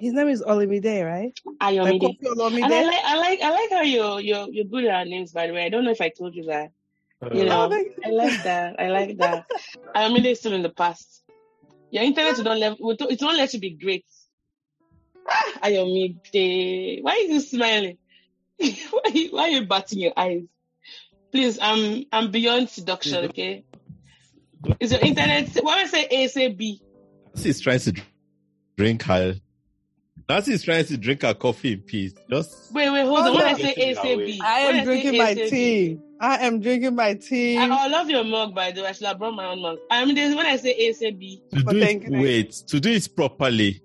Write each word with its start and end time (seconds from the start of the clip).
His 0.00 0.12
name 0.12 0.28
is 0.28 0.42
Olamide, 0.42 1.04
right? 1.04 1.38
Like 1.60 1.74
Ayomide. 1.74 2.18
Kofi 2.18 2.62
And 2.62 2.72
I 2.72 2.82
like, 2.82 3.04
I 3.04 3.16
like, 3.18 3.40
I 3.40 3.50
like 3.50 3.70
how 3.70 3.82
you're, 3.82 4.20
you're, 4.20 4.48
you're 4.50 4.64
good 4.64 4.84
at 4.84 4.94
our 4.94 5.04
names. 5.04 5.32
By 5.32 5.46
the 5.46 5.52
way, 5.52 5.64
I 5.64 5.68
don't 5.68 5.84
know 5.84 5.90
if 5.90 6.00
I 6.00 6.08
told 6.10 6.34
you 6.34 6.44
that. 6.44 6.70
You 7.32 7.46
know, 7.46 7.64
Oh, 7.66 7.70
thank 7.70 7.88
I 8.04 8.10
like 8.10 8.42
that. 8.44 8.76
I 8.78 8.88
like 8.88 9.16
that. 9.18 9.46
Ayomide 9.96 10.26
is 10.26 10.38
still 10.40 10.52
in 10.52 10.62
the 10.62 10.68
past. 10.70 11.22
Your 11.90 12.02
internet 12.04 12.36
will 12.36 12.44
don't 12.44 12.60
let, 12.60 12.80
will 12.80 12.96
don't- 12.96 13.10
it 13.10 13.22
won't 13.22 13.38
let 13.38 13.54
you 13.54 13.60
be 13.60 13.70
great. 13.70 14.04
Ah, 15.28 15.52
Ayomide, 15.64 17.02
why 17.02 17.12
are 17.12 17.32
you 17.32 17.40
smiling? 17.40 17.98
why, 18.58 19.00
are 19.04 19.10
you- 19.10 19.30
why 19.30 19.42
are 19.44 19.48
you 19.48 19.66
batting 19.66 19.98
your 20.00 20.12
eyes? 20.16 20.42
Please, 21.32 21.58
I'm, 21.60 22.04
I'm 22.12 22.30
beyond 22.30 22.68
seduction. 22.70 23.24
Okay. 23.26 23.64
Is 24.80 24.92
your 24.92 25.00
internet? 25.00 25.48
why 25.62 25.76
When 25.76 25.84
I 25.84 25.88
say 25.88 26.06
A, 26.10 26.28
say 26.28 26.48
B. 26.48 26.80
Nancy 27.34 27.50
is 27.50 27.60
trying 27.60 27.80
to 27.80 27.92
drink 28.76 29.02
her. 29.02 29.34
Nancy 30.28 30.52
is 30.54 30.62
trying 30.64 30.84
to 30.86 30.96
drink 30.96 31.22
her 31.22 31.34
coffee 31.34 31.74
in 31.74 31.80
peace. 31.82 32.12
Just 32.28 32.72
Wait, 32.74 32.90
wait, 32.90 33.04
hold 33.04 33.18
on. 33.18 33.24
Hold 33.26 33.36
When 33.36 33.44
I 33.46 33.50
on. 33.52 33.56
say 33.60 33.74
A, 33.76 33.94
say 33.94 34.16
B. 34.16 34.40
I 34.42 34.64
When 34.66 34.76
am 34.76 34.84
drinking 34.84 35.14
A, 35.14 35.18
my 35.18 35.34
tea. 35.34 35.98
I 36.20 36.46
am 36.46 36.60
drinking 36.60 36.94
my 36.96 37.14
tea. 37.14 37.58
I, 37.58 37.66
I 37.66 37.86
love 37.88 38.10
your 38.10 38.24
mug, 38.24 38.54
by 38.54 38.72
the 38.72 38.82
way. 38.82 38.88
I 38.88 38.92
should 38.92 39.06
have 39.06 39.18
brought 39.18 39.34
my 39.34 39.46
own 39.46 39.62
mug. 39.62 39.78
I 39.90 40.04
mean, 40.04 40.14
there's- 40.16 40.34
when 40.34 40.46
I 40.46 40.56
say 40.56 40.70
A, 40.70 40.92
say 40.94 41.10
B. 41.12 41.42
to 41.52 41.62
do 41.62 41.78
it. 41.78 42.08
Wait, 42.10 42.52
to 42.68 42.80
do 42.80 42.90
it 42.90 43.08
properly. 43.14 43.82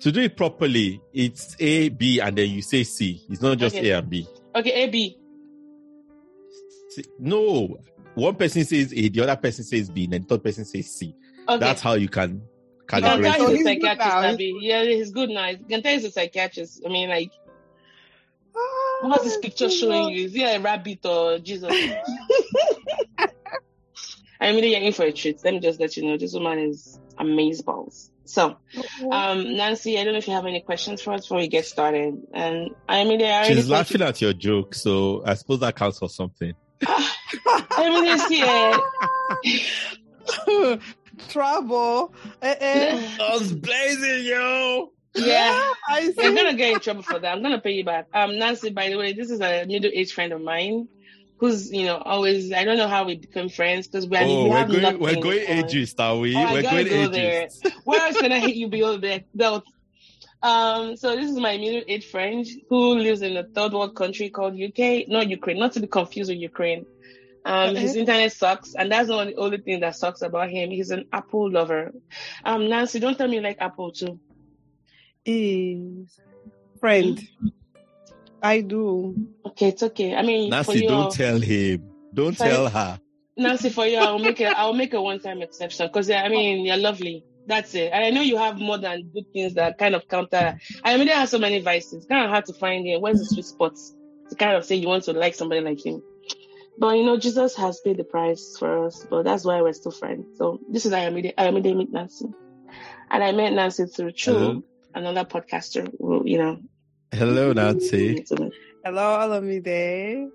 To 0.00 0.10
do 0.10 0.20
it 0.22 0.36
properly, 0.36 1.00
it's 1.12 1.54
A, 1.60 1.90
B, 1.90 2.20
and 2.20 2.36
then 2.36 2.48
you 2.50 2.62
say 2.62 2.82
C. 2.84 3.22
It's 3.28 3.42
not 3.42 3.58
just 3.58 3.76
Okay. 3.76 3.90
A 3.90 3.98
and 3.98 4.08
B. 4.10 4.26
Okay, 4.56 4.70
A, 4.84 4.88
B. 4.88 5.16
No, 7.20 7.76
one 8.14 8.34
person 8.34 8.64
says 8.64 8.92
A, 8.94 9.08
the 9.08 9.20
other 9.22 9.36
person 9.36 9.62
says 9.62 9.88
B, 9.90 10.04
and 10.04 10.14
then 10.14 10.22
the 10.22 10.28
third 10.28 10.42
person 10.42 10.64
says 10.64 10.86
C. 10.90 11.14
Okay. 11.48 11.58
That's 11.58 11.80
how 11.82 11.92
you 11.94 12.08
can 12.08 12.42
You 12.92 13.02
can 13.02 13.02
calibrate. 13.02 13.22
tell 13.22 13.46
So 13.46 13.54
he's 13.54 13.66
a 13.66 13.74
good 13.74 13.82
psychiatrist, 13.82 14.08
now. 14.08 14.22
Abby. 14.22 14.58
Yeah, 14.60 14.82
he's 14.84 15.10
good 15.12 15.30
now. 15.30 15.48
You 15.48 15.64
can 15.68 15.82
tell 15.82 15.96
a 15.96 16.10
psychiatrist. 16.10 16.82
I 16.84 16.88
mean, 16.88 17.08
like, 17.08 17.30
Ah, 18.56 19.08
what's 19.08 19.24
this 19.24 19.38
picture 19.38 19.70
showing 19.70 20.14
you? 20.14 20.26
Is 20.26 20.32
he 20.32 20.44
a 20.44 20.60
rabbit 20.60 21.04
or 21.06 21.38
Jesus? 21.38 21.72
I 24.40 24.52
mean, 24.52 24.64
you're 24.64 24.80
in 24.80 24.92
for 24.92 25.04
a 25.04 25.12
treat. 25.12 25.44
Let 25.44 25.54
me 25.54 25.60
just 25.60 25.78
let 25.78 25.96
you 25.96 26.04
know, 26.04 26.16
this 26.16 26.32
woman 26.32 26.58
is 26.58 26.98
amazeballs. 27.18 28.08
So, 28.24 28.56
um, 29.10 29.56
Nancy, 29.56 29.98
I 29.98 30.04
don't 30.04 30.12
know 30.12 30.18
if 30.18 30.28
you 30.28 30.34
have 30.34 30.46
any 30.46 30.60
questions 30.60 31.02
for 31.02 31.12
us 31.12 31.22
before 31.22 31.38
we 31.38 31.48
get 31.48 31.66
started. 31.66 32.14
And 32.32 32.70
I 32.88 33.04
mean, 33.04 33.20
I 33.22 33.48
She's 33.48 33.66
thought 33.66 33.72
laughing 33.72 34.02
at 34.02 34.20
your 34.20 34.32
joke, 34.32 34.74
so 34.74 35.22
I 35.26 35.34
suppose 35.34 35.60
that 35.60 35.76
counts 35.76 35.98
for 35.98 36.08
something. 36.08 36.54
I 36.86 37.14
mean, 37.78 38.04
it's 38.06 38.28
here. 38.28 38.78
Trouble. 41.28 42.14
Eh, 42.42 42.54
eh. 42.60 43.16
Guns 43.18 43.52
blazing, 43.52 44.24
yo! 44.24 44.92
Yeah. 45.14 45.72
I 45.88 46.00
You're 46.00 46.12
see. 46.12 46.34
gonna 46.34 46.54
get 46.54 46.72
in 46.74 46.80
trouble 46.80 47.02
for 47.02 47.18
that. 47.18 47.36
I'm 47.36 47.42
gonna 47.42 47.60
pay 47.60 47.72
you 47.72 47.84
back. 47.84 48.06
Um, 48.14 48.38
Nancy, 48.38 48.70
by 48.70 48.88
the 48.88 48.96
way, 48.96 49.12
this 49.12 49.30
is 49.30 49.40
a 49.40 49.64
middle-aged 49.66 50.12
friend 50.12 50.32
of 50.32 50.40
mine 50.40 50.88
who's, 51.38 51.72
you 51.72 51.84
know, 51.84 51.96
always. 51.98 52.52
I 52.52 52.64
don't 52.64 52.76
know 52.78 52.88
how 52.88 53.04
we 53.04 53.16
became 53.16 53.48
friends 53.48 53.86
because 53.88 54.06
we, 54.08 54.16
Oh, 54.18 54.44
we 54.44 54.50
we're 54.50 54.56
have 54.56 54.68
going, 54.70 54.98
we're 55.00 55.16
going 55.20 55.38
in 55.40 55.46
common. 55.46 55.64
ageist, 55.64 55.98
are 56.00 56.16
we? 56.18 56.36
Oh, 56.36 56.52
we're 56.52 56.62
going 56.62 56.86
go 56.86 57.08
there. 57.08 57.48
Where 57.84 58.00
else 58.00 58.18
can 58.18 58.30
I 58.32 58.38
hit 58.38 58.54
you 58.56 58.68
below 58.68 58.96
the 58.98 59.24
belt? 59.34 59.64
Um, 60.42 60.96
so 60.96 61.14
this 61.16 61.28
is 61.30 61.36
my 61.36 61.56
middle-aged 61.58 62.08
friend 62.10 62.46
who 62.70 62.94
lives 62.98 63.20
in 63.22 63.36
a 63.36 63.44
third 63.44 63.72
world 63.72 63.94
country 63.94 64.30
called 64.30 64.54
UK, 64.54 65.06
not 65.08 65.28
Ukraine, 65.28 65.58
not 65.58 65.72
to 65.72 65.80
be 65.80 65.86
confused 65.86 66.30
with 66.30 66.38
Ukraine. 66.38 66.86
Um, 67.44 67.74
his 67.74 67.96
internet 67.96 68.32
sucks, 68.32 68.74
and 68.74 68.92
that's 68.92 69.08
the 69.08 69.34
only 69.36 69.58
thing 69.58 69.80
that 69.80 69.96
sucks 69.96 70.22
about 70.22 70.50
him. 70.50 70.70
He's 70.70 70.90
an 70.90 71.06
Apple 71.12 71.50
lover. 71.50 71.92
Um, 72.44 72.68
Nancy, 72.68 73.00
don't 73.00 73.16
tell 73.16 73.28
me 73.28 73.36
you 73.36 73.42
like 73.42 73.56
Apple 73.60 73.92
too. 73.92 74.20
Is 75.24 76.20
friend. 76.78 77.20
I 78.42 78.60
do. 78.62 79.14
Okay, 79.46 79.68
it's 79.68 79.82
okay. 79.82 80.14
I 80.14 80.22
mean, 80.22 80.50
for 80.50 80.56
Nancy, 80.56 80.80
you, 80.80 80.88
don't 80.88 81.12
tell 81.12 81.38
him. 81.38 81.90
Don't 82.12 82.36
Sorry. 82.36 82.50
tell 82.50 82.68
her. 82.68 83.00
Nancy, 83.36 83.70
for 83.70 83.86
you, 83.86 83.98
I'll 83.98 84.18
make 84.18 84.40
a 84.40 84.58
I'll 84.58 84.74
make 84.74 84.92
a 84.94 85.00
one 85.00 85.20
time 85.20 85.42
exception 85.42 85.86
because 85.86 86.10
I 86.10 86.28
mean 86.28 86.64
you're 86.64 86.76
lovely. 86.76 87.24
That's 87.46 87.74
it. 87.74 87.90
And 87.92 88.04
I 88.04 88.10
know 88.10 88.20
you 88.20 88.36
have 88.36 88.58
more 88.58 88.78
than 88.78 89.10
good 89.12 89.32
things 89.32 89.54
that 89.54 89.78
kind 89.78 89.94
of 89.94 90.06
counter. 90.08 90.58
I 90.84 90.96
mean, 90.96 91.06
there 91.06 91.16
are 91.16 91.26
so 91.26 91.38
many 91.38 91.60
vices. 91.60 91.94
It's 91.94 92.06
kind 92.06 92.24
of 92.24 92.30
hard 92.30 92.44
to 92.46 92.52
find 92.54 92.86
it. 92.86 93.00
Where's 93.00 93.18
the 93.18 93.24
sweet 93.24 93.46
spots 93.46 93.94
to 94.28 94.36
kind 94.36 94.56
of 94.56 94.64
say 94.64 94.76
you 94.76 94.88
want 94.88 95.04
to 95.04 95.12
like 95.14 95.34
somebody 95.34 95.60
like 95.60 95.84
him? 95.84 96.02
But 96.80 96.96
you 96.96 97.04
know, 97.04 97.18
Jesus 97.18 97.54
has 97.56 97.78
paid 97.80 97.98
the 97.98 98.04
price 98.04 98.56
for 98.58 98.86
us. 98.86 99.06
But 99.10 99.24
that's 99.24 99.44
why 99.44 99.60
we're 99.62 99.74
still 99.74 99.92
friends. 99.92 100.26
So 100.38 100.58
this 100.70 100.86
is 100.86 100.92
Ayomide. 100.92 101.34
Ayomide 101.36 101.76
meet 101.76 101.92
Nancy, 101.92 102.24
and 103.10 103.22
I 103.22 103.32
met 103.32 103.52
Nancy 103.52 103.84
through 103.86 104.12
True, 104.12 104.34
Hello. 104.34 104.62
another 104.94 105.24
podcaster. 105.26 105.92
Who, 106.00 106.22
you 106.24 106.38
know, 106.38 106.58
Hello, 107.12 107.52
Nancy. 107.52 108.24
Hello, 108.82 109.18
Olamide. 109.18 110.30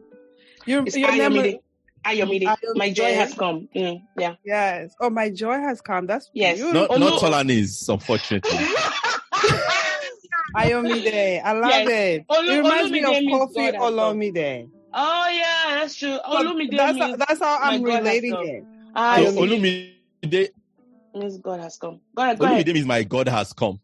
Your, 0.67 0.83
It's 0.85 0.95
your 0.95 1.11
name 1.11 1.31
Ayomide. 1.31 1.55
is, 1.55 1.55
Ayomide. 2.05 2.55
My 2.75 2.91
joy 2.91 3.13
has 3.15 3.33
come. 3.33 3.67
Mm, 3.75 4.01
yeah. 4.17 4.35
yes. 4.45 4.93
Oh, 5.01 5.09
my 5.09 5.29
joy 5.31 5.53
has 5.59 5.81
come. 5.81 6.05
That's 6.05 6.29
Yes. 6.33 6.57
beautiful. 6.57 6.81
Not, 6.81 6.91
Oh, 6.91 6.97
not 6.97 7.09
no. 7.13 7.17
Solanis, 7.17 7.89
unfortunately. 7.89 8.57
Ayomide. 10.55 11.41
I 11.43 11.51
love 11.53 11.69
Yes. 11.71 11.89
it. 11.89 12.27
Olu- 12.29 12.49
it 12.49 12.57
reminds 12.57 12.91
me 12.91 13.01
Olumide 13.01 13.25
of 13.25 13.39
Coffee 13.39 13.53
Kofi 13.59 13.71
God. 13.73 13.93
Olomide. 13.93 14.69
Oh 14.97 15.27
yeah, 15.29 15.75
that's 15.75 15.95
true. 15.97 16.17
Olumide 16.25 16.77
that's, 16.77 16.97
means, 16.97 17.17
that's 17.17 17.39
how 17.41 17.59
I'm 17.61 17.81
God 17.83 17.91
has 17.91 18.03
relating 18.03 18.31
come. 18.31 18.45
it. 18.47 18.63
ah, 18.95 19.15
So, 19.17 19.21
you 19.23 19.29
see, 19.31 19.39
Olumide, 19.41 20.49
means 21.13 21.37
God 21.39 21.59
has 21.59 21.77
come. 21.77 21.99
Go 22.15 22.23
ahead, 22.23 22.39
go 22.39 22.45
ahead. 22.45 22.67
Means 22.67 22.85
my 22.85 23.03
God 23.03 23.27
has 23.27 23.51
come. 23.51 23.79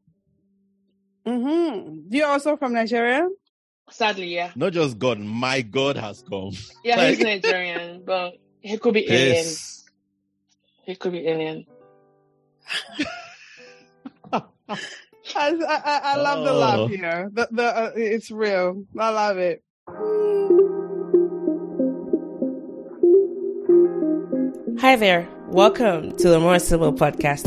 Mm-hmm. 1.27 2.15
You're 2.15 2.27
also 2.27 2.55
from 2.55 2.73
Nigeria? 2.73 3.27
Sadly, 3.89 4.27
yeah, 4.33 4.51
Not 4.55 4.71
just 4.71 4.97
God, 4.97 5.19
my 5.19 5.61
God 5.61 5.97
has 5.97 6.23
come. 6.27 6.53
yeah, 6.85 7.09
he's 7.09 7.19
Nigerian, 7.19 8.03
but 8.05 8.35
he 8.61 8.77
could 8.77 8.93
be 8.93 9.05
alien. 9.11 9.35
Yes. 9.35 9.83
He 10.85 10.95
could 10.95 11.11
be 11.11 11.27
alien. 11.27 11.65
I, 14.33 14.41
I, 15.35 15.81
I 15.85 16.01
I 16.03 16.15
love 16.15 16.43
the 16.45 16.51
Oh. 16.53 16.57
laugh 16.57 16.89
here. 16.89 17.29
The, 17.33 17.47
the, 17.51 17.63
uh, 17.63 17.91
it's 17.95 18.31
real. 18.31 18.85
I 18.97 19.09
love 19.09 19.37
it. 19.37 19.61
Hi 24.79 24.95
there. 24.95 25.27
Welcome 25.47 26.15
to 26.17 26.29
the 26.29 26.39
More 26.39 26.57
Sibyl 26.59 26.93
Podcast. 26.93 27.43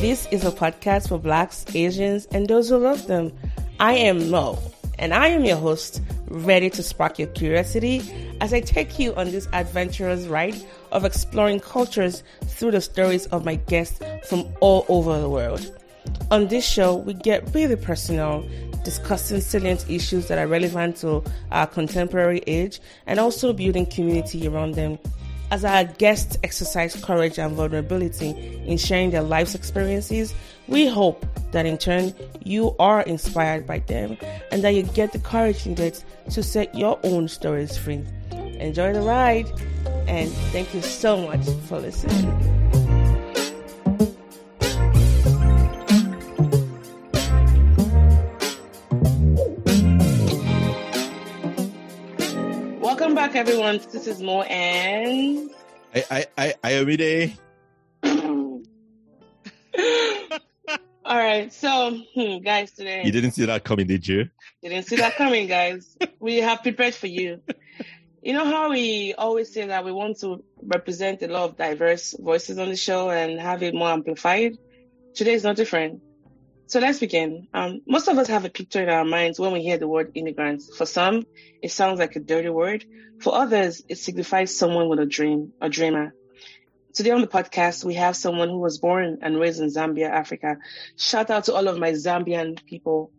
This 0.00 0.26
is 0.30 0.44
a 0.44 0.50
podcast 0.50 1.08
for 1.08 1.18
Blacks, 1.18 1.64
Asians, 1.74 2.26
and 2.26 2.46
those 2.46 2.68
who 2.68 2.78
love 2.78 3.06
them. 3.06 3.32
I 3.80 3.94
am 3.94 4.30
Mo, 4.30 4.58
and 4.98 5.14
I 5.14 5.28
am 5.28 5.44
your 5.44 5.56
host, 5.56 6.02
ready 6.28 6.70
to 6.70 6.82
spark 6.82 7.18
your 7.18 7.28
curiosity 7.28 8.02
as 8.40 8.52
I 8.52 8.60
take 8.60 8.98
you 8.98 9.14
on 9.14 9.30
this 9.30 9.48
adventurous 9.52 10.26
ride 10.26 10.56
of 10.90 11.04
exploring 11.04 11.60
cultures 11.60 12.22
through 12.42 12.72
the 12.72 12.80
stories 12.80 13.26
of 13.26 13.44
my 13.44 13.56
guests 13.56 14.00
from 14.28 14.44
all 14.60 14.84
over 14.88 15.20
the 15.20 15.28
world. 15.28 15.78
On 16.30 16.48
this 16.48 16.66
show, 16.66 16.96
we 16.96 17.14
get 17.14 17.54
really 17.54 17.76
personal, 17.76 18.44
discussing 18.84 19.40
salient 19.40 19.88
issues 19.88 20.28
that 20.28 20.38
are 20.38 20.46
relevant 20.46 20.96
to 20.98 21.22
our 21.50 21.66
contemporary 21.66 22.42
age 22.46 22.80
and 23.06 23.18
also 23.18 23.52
building 23.52 23.86
community 23.86 24.46
around 24.46 24.74
them. 24.74 24.98
As 25.50 25.66
our 25.66 25.84
guests 25.84 26.38
exercise 26.42 26.96
courage 27.04 27.38
and 27.38 27.54
vulnerability 27.54 28.30
in 28.66 28.78
sharing 28.78 29.10
their 29.10 29.22
life's 29.22 29.54
experiences, 29.54 30.34
we 30.66 30.86
hope 30.86 31.26
that 31.50 31.66
in 31.66 31.76
turn 31.76 32.14
you 32.42 32.74
are 32.78 33.02
inspired 33.02 33.66
by 33.66 33.80
them 33.80 34.16
and 34.50 34.64
that 34.64 34.70
you 34.70 34.82
get 34.82 35.12
the 35.12 35.18
courage 35.18 35.66
needed 35.66 36.02
to 36.30 36.42
set 36.42 36.74
your 36.74 36.98
own 37.04 37.28
stories 37.28 37.76
free. 37.76 38.02
Enjoy 38.32 38.94
the 38.94 39.02
ride 39.02 39.46
and 40.08 40.30
thank 40.52 40.72
you 40.72 40.80
so 40.80 41.18
much 41.18 41.44
for 41.68 41.78
listening. 41.80 42.81
Back, 53.28 53.36
everyone. 53.36 53.78
This 53.92 54.08
is 54.08 54.20
Mo 54.20 54.42
and. 54.42 55.48
I, 55.94 56.04
I, 56.10 56.26
I, 56.36 56.54
Ayomide. 56.64 57.38
All 61.04 61.18
right, 61.18 61.52
so 61.52 62.00
hmm, 62.16 62.38
guys, 62.38 62.72
today 62.72 63.04
You 63.04 63.12
didn't 63.12 63.30
see 63.30 63.44
that 63.44 63.62
coming, 63.62 63.86
did 63.86 64.08
you? 64.08 64.28
You 64.60 64.70
didn't 64.70 64.86
see 64.86 64.96
that 64.96 65.14
coming, 65.14 65.46
guys. 65.46 65.96
we 66.18 66.38
have 66.38 66.64
prepared 66.64 66.96
for 66.96 67.06
you. 67.06 67.40
You 68.22 68.32
know 68.32 68.44
how 68.44 68.70
we 68.70 69.14
always 69.14 69.52
say 69.54 69.68
that 69.68 69.84
we 69.84 69.92
want 69.92 70.18
to 70.20 70.42
represent 70.60 71.22
a 71.22 71.28
lot 71.28 71.50
of 71.50 71.56
diverse 71.56 72.16
voices 72.18 72.58
on 72.58 72.70
the 72.70 72.76
show 72.76 73.08
and 73.10 73.38
have 73.38 73.62
it 73.62 73.72
more 73.72 73.90
amplified? 73.90 74.56
Today 75.14 75.34
is 75.34 75.44
not 75.44 75.54
different. 75.54 76.02
So 76.72 76.80
let's 76.80 77.00
begin. 77.00 77.48
Um, 77.52 77.82
most 77.86 78.08
of 78.08 78.16
us 78.16 78.28
have 78.28 78.46
a 78.46 78.48
picture 78.48 78.82
in 78.82 78.88
our 78.88 79.04
minds 79.04 79.38
when 79.38 79.52
we 79.52 79.60
hear 79.60 79.76
the 79.76 79.86
word 79.86 80.12
immigrants. 80.14 80.74
For 80.74 80.86
some, 80.86 81.26
it 81.60 81.70
sounds 81.70 81.98
like 81.98 82.16
a 82.16 82.18
dirty 82.18 82.48
word. 82.48 82.86
For 83.20 83.34
others, 83.34 83.82
it 83.90 83.98
signifies 83.98 84.56
someone 84.56 84.88
with 84.88 84.98
a 84.98 85.04
dream, 85.04 85.52
a 85.60 85.68
dreamer. 85.68 86.14
today 86.94 87.10
on 87.10 87.20
the 87.20 87.26
podcast, 87.26 87.84
we 87.84 87.96
have 87.96 88.16
someone 88.16 88.48
who 88.48 88.58
was 88.58 88.78
born 88.78 89.18
and 89.20 89.38
raised 89.38 89.60
in 89.60 89.68
Zambia, 89.68 90.08
Africa. 90.08 90.56
Shout 90.96 91.28
out 91.28 91.44
to 91.44 91.52
all 91.52 91.68
of 91.68 91.76
my 91.76 91.92
Zambian 91.92 92.64
people 92.64 93.12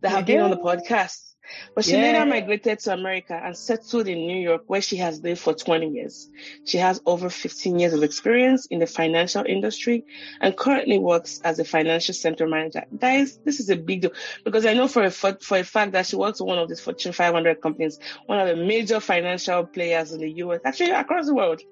that 0.00 0.10
have 0.10 0.26
been 0.26 0.40
on 0.40 0.50
the 0.50 0.56
podcast. 0.56 1.35
But 1.74 1.84
she 1.84 1.92
Yeah. 1.92 2.02
later 2.02 2.26
migrated 2.26 2.78
to 2.80 2.92
America 2.92 3.40
and 3.42 3.56
settled 3.56 4.08
in 4.08 4.18
New 4.26 4.38
York, 4.40 4.64
where 4.66 4.80
she 4.82 4.96
has 4.96 5.20
lived 5.22 5.40
for 5.40 5.54
20 5.54 5.88
years. 5.88 6.28
She 6.64 6.78
has 6.78 7.00
over 7.06 7.30
15 7.30 7.78
years 7.78 7.92
of 7.92 8.02
experience 8.02 8.66
in 8.66 8.78
the 8.78 8.86
financial 8.86 9.44
industry 9.46 10.04
and 10.40 10.56
currently 10.56 10.98
works 10.98 11.40
as 11.44 11.58
a 11.58 11.64
financial 11.64 12.14
center 12.14 12.46
manager. 12.46 12.84
Guys, 12.98 13.38
this 13.44 13.60
is 13.60 13.70
a 13.70 13.76
big 13.76 14.02
deal 14.02 14.12
because 14.44 14.66
I 14.66 14.74
know 14.74 14.88
for 14.88 15.04
a, 15.04 15.10
fa- 15.10 15.38
for 15.40 15.58
a 15.58 15.64
fact 15.64 15.92
that 15.92 16.06
she 16.06 16.16
works 16.16 16.40
with 16.40 16.48
one 16.48 16.58
of 16.58 16.68
these 16.68 16.80
Fortune 16.80 17.12
500 17.12 17.60
companies, 17.60 17.98
one 18.26 18.38
of 18.40 18.48
the 18.48 18.56
major 18.56 19.00
financial 19.00 19.64
players 19.64 20.12
in 20.12 20.20
the 20.20 20.30
US, 20.42 20.60
actually 20.64 20.90
across 20.90 21.26
the 21.26 21.34
world. 21.34 21.62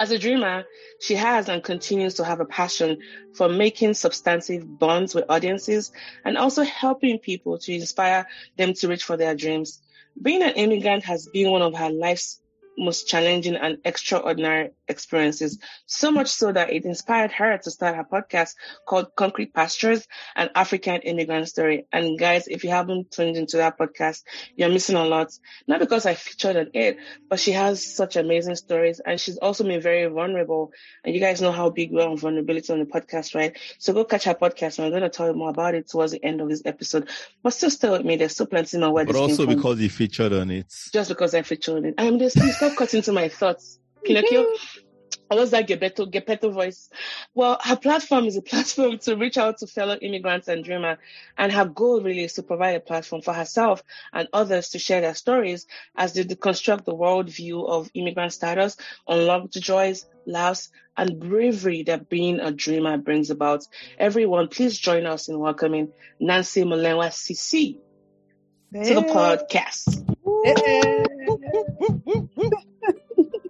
As 0.00 0.12
a 0.12 0.18
dreamer, 0.18 0.64
she 1.00 1.16
has 1.16 1.48
and 1.48 1.62
continues 1.62 2.14
to 2.14 2.24
have 2.24 2.38
a 2.38 2.44
passion 2.44 2.98
for 3.34 3.48
making 3.48 3.94
substantive 3.94 4.78
bonds 4.78 5.14
with 5.14 5.24
audiences 5.28 5.90
and 6.24 6.38
also 6.38 6.62
helping 6.62 7.18
people 7.18 7.58
to 7.58 7.74
inspire 7.74 8.28
them 8.56 8.74
to 8.74 8.88
reach 8.88 9.02
for 9.02 9.16
their 9.16 9.34
dreams. 9.34 9.82
Being 10.20 10.42
an 10.42 10.54
immigrant 10.54 11.04
has 11.04 11.26
been 11.26 11.50
one 11.50 11.62
of 11.62 11.74
her 11.74 11.90
life's 11.90 12.40
most 12.78 13.08
challenging 13.08 13.56
and 13.56 13.78
extraordinary 13.84 14.70
experiences, 14.86 15.58
so 15.86 16.10
much 16.10 16.28
so 16.28 16.52
that 16.52 16.72
it 16.72 16.84
inspired 16.84 17.32
her 17.32 17.58
to 17.58 17.70
start 17.70 17.96
her 17.96 18.04
podcast 18.04 18.54
called 18.86 19.14
Concrete 19.16 19.52
Pastures, 19.52 20.06
an 20.36 20.50
African 20.54 21.00
immigrant 21.02 21.48
story. 21.48 21.86
And 21.92 22.18
guys, 22.18 22.46
if 22.48 22.64
you 22.64 22.70
haven't 22.70 23.10
tuned 23.10 23.36
into 23.36 23.58
that 23.58 23.78
podcast, 23.78 24.22
you're 24.56 24.68
missing 24.70 24.96
a 24.96 25.04
lot. 25.04 25.30
Not 25.66 25.80
because 25.80 26.06
I 26.06 26.14
featured 26.14 26.56
on 26.56 26.70
it, 26.74 26.98
but 27.28 27.40
she 27.40 27.52
has 27.52 27.84
such 27.84 28.16
amazing 28.16 28.56
stories 28.56 29.00
and 29.04 29.20
she's 29.20 29.38
also 29.38 29.64
been 29.64 29.80
very 29.80 30.06
vulnerable. 30.06 30.72
And 31.04 31.14
you 31.14 31.20
guys 31.20 31.40
know 31.42 31.52
how 31.52 31.70
big 31.70 31.92
we 31.92 32.00
are 32.02 32.08
on 32.08 32.16
vulnerability 32.16 32.72
on 32.72 32.78
the 32.78 32.86
podcast, 32.86 33.34
right? 33.34 33.56
So 33.78 33.92
go 33.92 34.04
catch 34.04 34.24
her 34.24 34.34
podcast 34.34 34.78
and 34.78 34.86
I'm 34.86 34.92
going 34.92 35.02
to 35.02 35.10
tell 35.10 35.26
you 35.26 35.34
more 35.34 35.50
about 35.50 35.74
it 35.74 35.88
towards 35.88 36.12
the 36.12 36.24
end 36.24 36.40
of 36.40 36.48
this 36.48 36.62
episode. 36.64 37.08
But 37.42 37.52
still 37.52 37.70
stay 37.70 37.90
with 37.90 38.04
me. 38.04 38.16
There's 38.16 38.32
still 38.32 38.46
plenty 38.46 38.78
more 38.78 38.92
where 38.92 39.04
But 39.04 39.16
also 39.16 39.46
because 39.46 39.80
you 39.80 39.90
featured 39.90 40.32
on 40.32 40.50
it. 40.50 40.72
just 40.92 41.08
because 41.08 41.34
I 41.34 41.42
featured 41.42 41.76
on 41.76 41.84
it. 41.86 41.94
I'm 41.98 42.18
just 42.18 42.36
please 42.68 42.76
stop 42.76 42.78
cutting 42.78 43.02
to 43.02 43.12
my 43.12 43.28
thoughts. 43.28 43.78
Pinocchio. 44.04 44.46
I 45.30 45.34
was 45.34 45.50
that 45.50 45.66
Geppetto, 45.66 46.06
Geppetto 46.06 46.50
voice. 46.50 46.88
Well, 47.34 47.58
her 47.62 47.76
platform 47.76 48.24
is 48.24 48.36
a 48.36 48.42
platform 48.50 48.98
to 49.00 49.16
reach 49.16 49.36
out 49.36 49.58
to 49.58 49.66
fellow 49.66 49.96
immigrants 49.96 50.48
and 50.48 50.64
dreamer. 50.64 50.98
And 51.36 51.52
her 51.52 51.66
goal 51.66 52.02
really 52.02 52.24
is 52.24 52.32
to 52.34 52.42
provide 52.42 52.76
a 52.76 52.80
platform 52.80 53.20
for 53.20 53.34
herself 53.34 53.82
and 54.12 54.28
others 54.32 54.70
to 54.70 54.78
share 54.78 55.02
their 55.02 55.14
stories 55.14 55.66
as 55.96 56.14
they 56.14 56.24
deconstruct 56.24 56.84
the 56.84 56.94
worldview 56.94 57.68
of 57.68 57.90
immigrant 57.92 58.32
status, 58.32 58.76
unlock 59.06 59.50
the 59.52 59.60
joys, 59.60 60.06
laughs, 60.26 60.70
and 60.96 61.20
bravery 61.20 61.82
that 61.84 62.08
being 62.08 62.40
a 62.40 62.50
dreamer 62.50 62.96
brings 62.96 63.28
about. 63.30 63.64
Everyone, 63.98 64.48
please 64.48 64.78
join 64.78 65.04
us 65.04 65.28
in 65.28 65.38
welcoming 65.38 65.92
Nancy 66.18 66.62
Mulemwa 66.62 67.10
Siisii 67.10 67.78
to 68.72 68.94
the 68.94 69.02
podcast. 69.02 70.04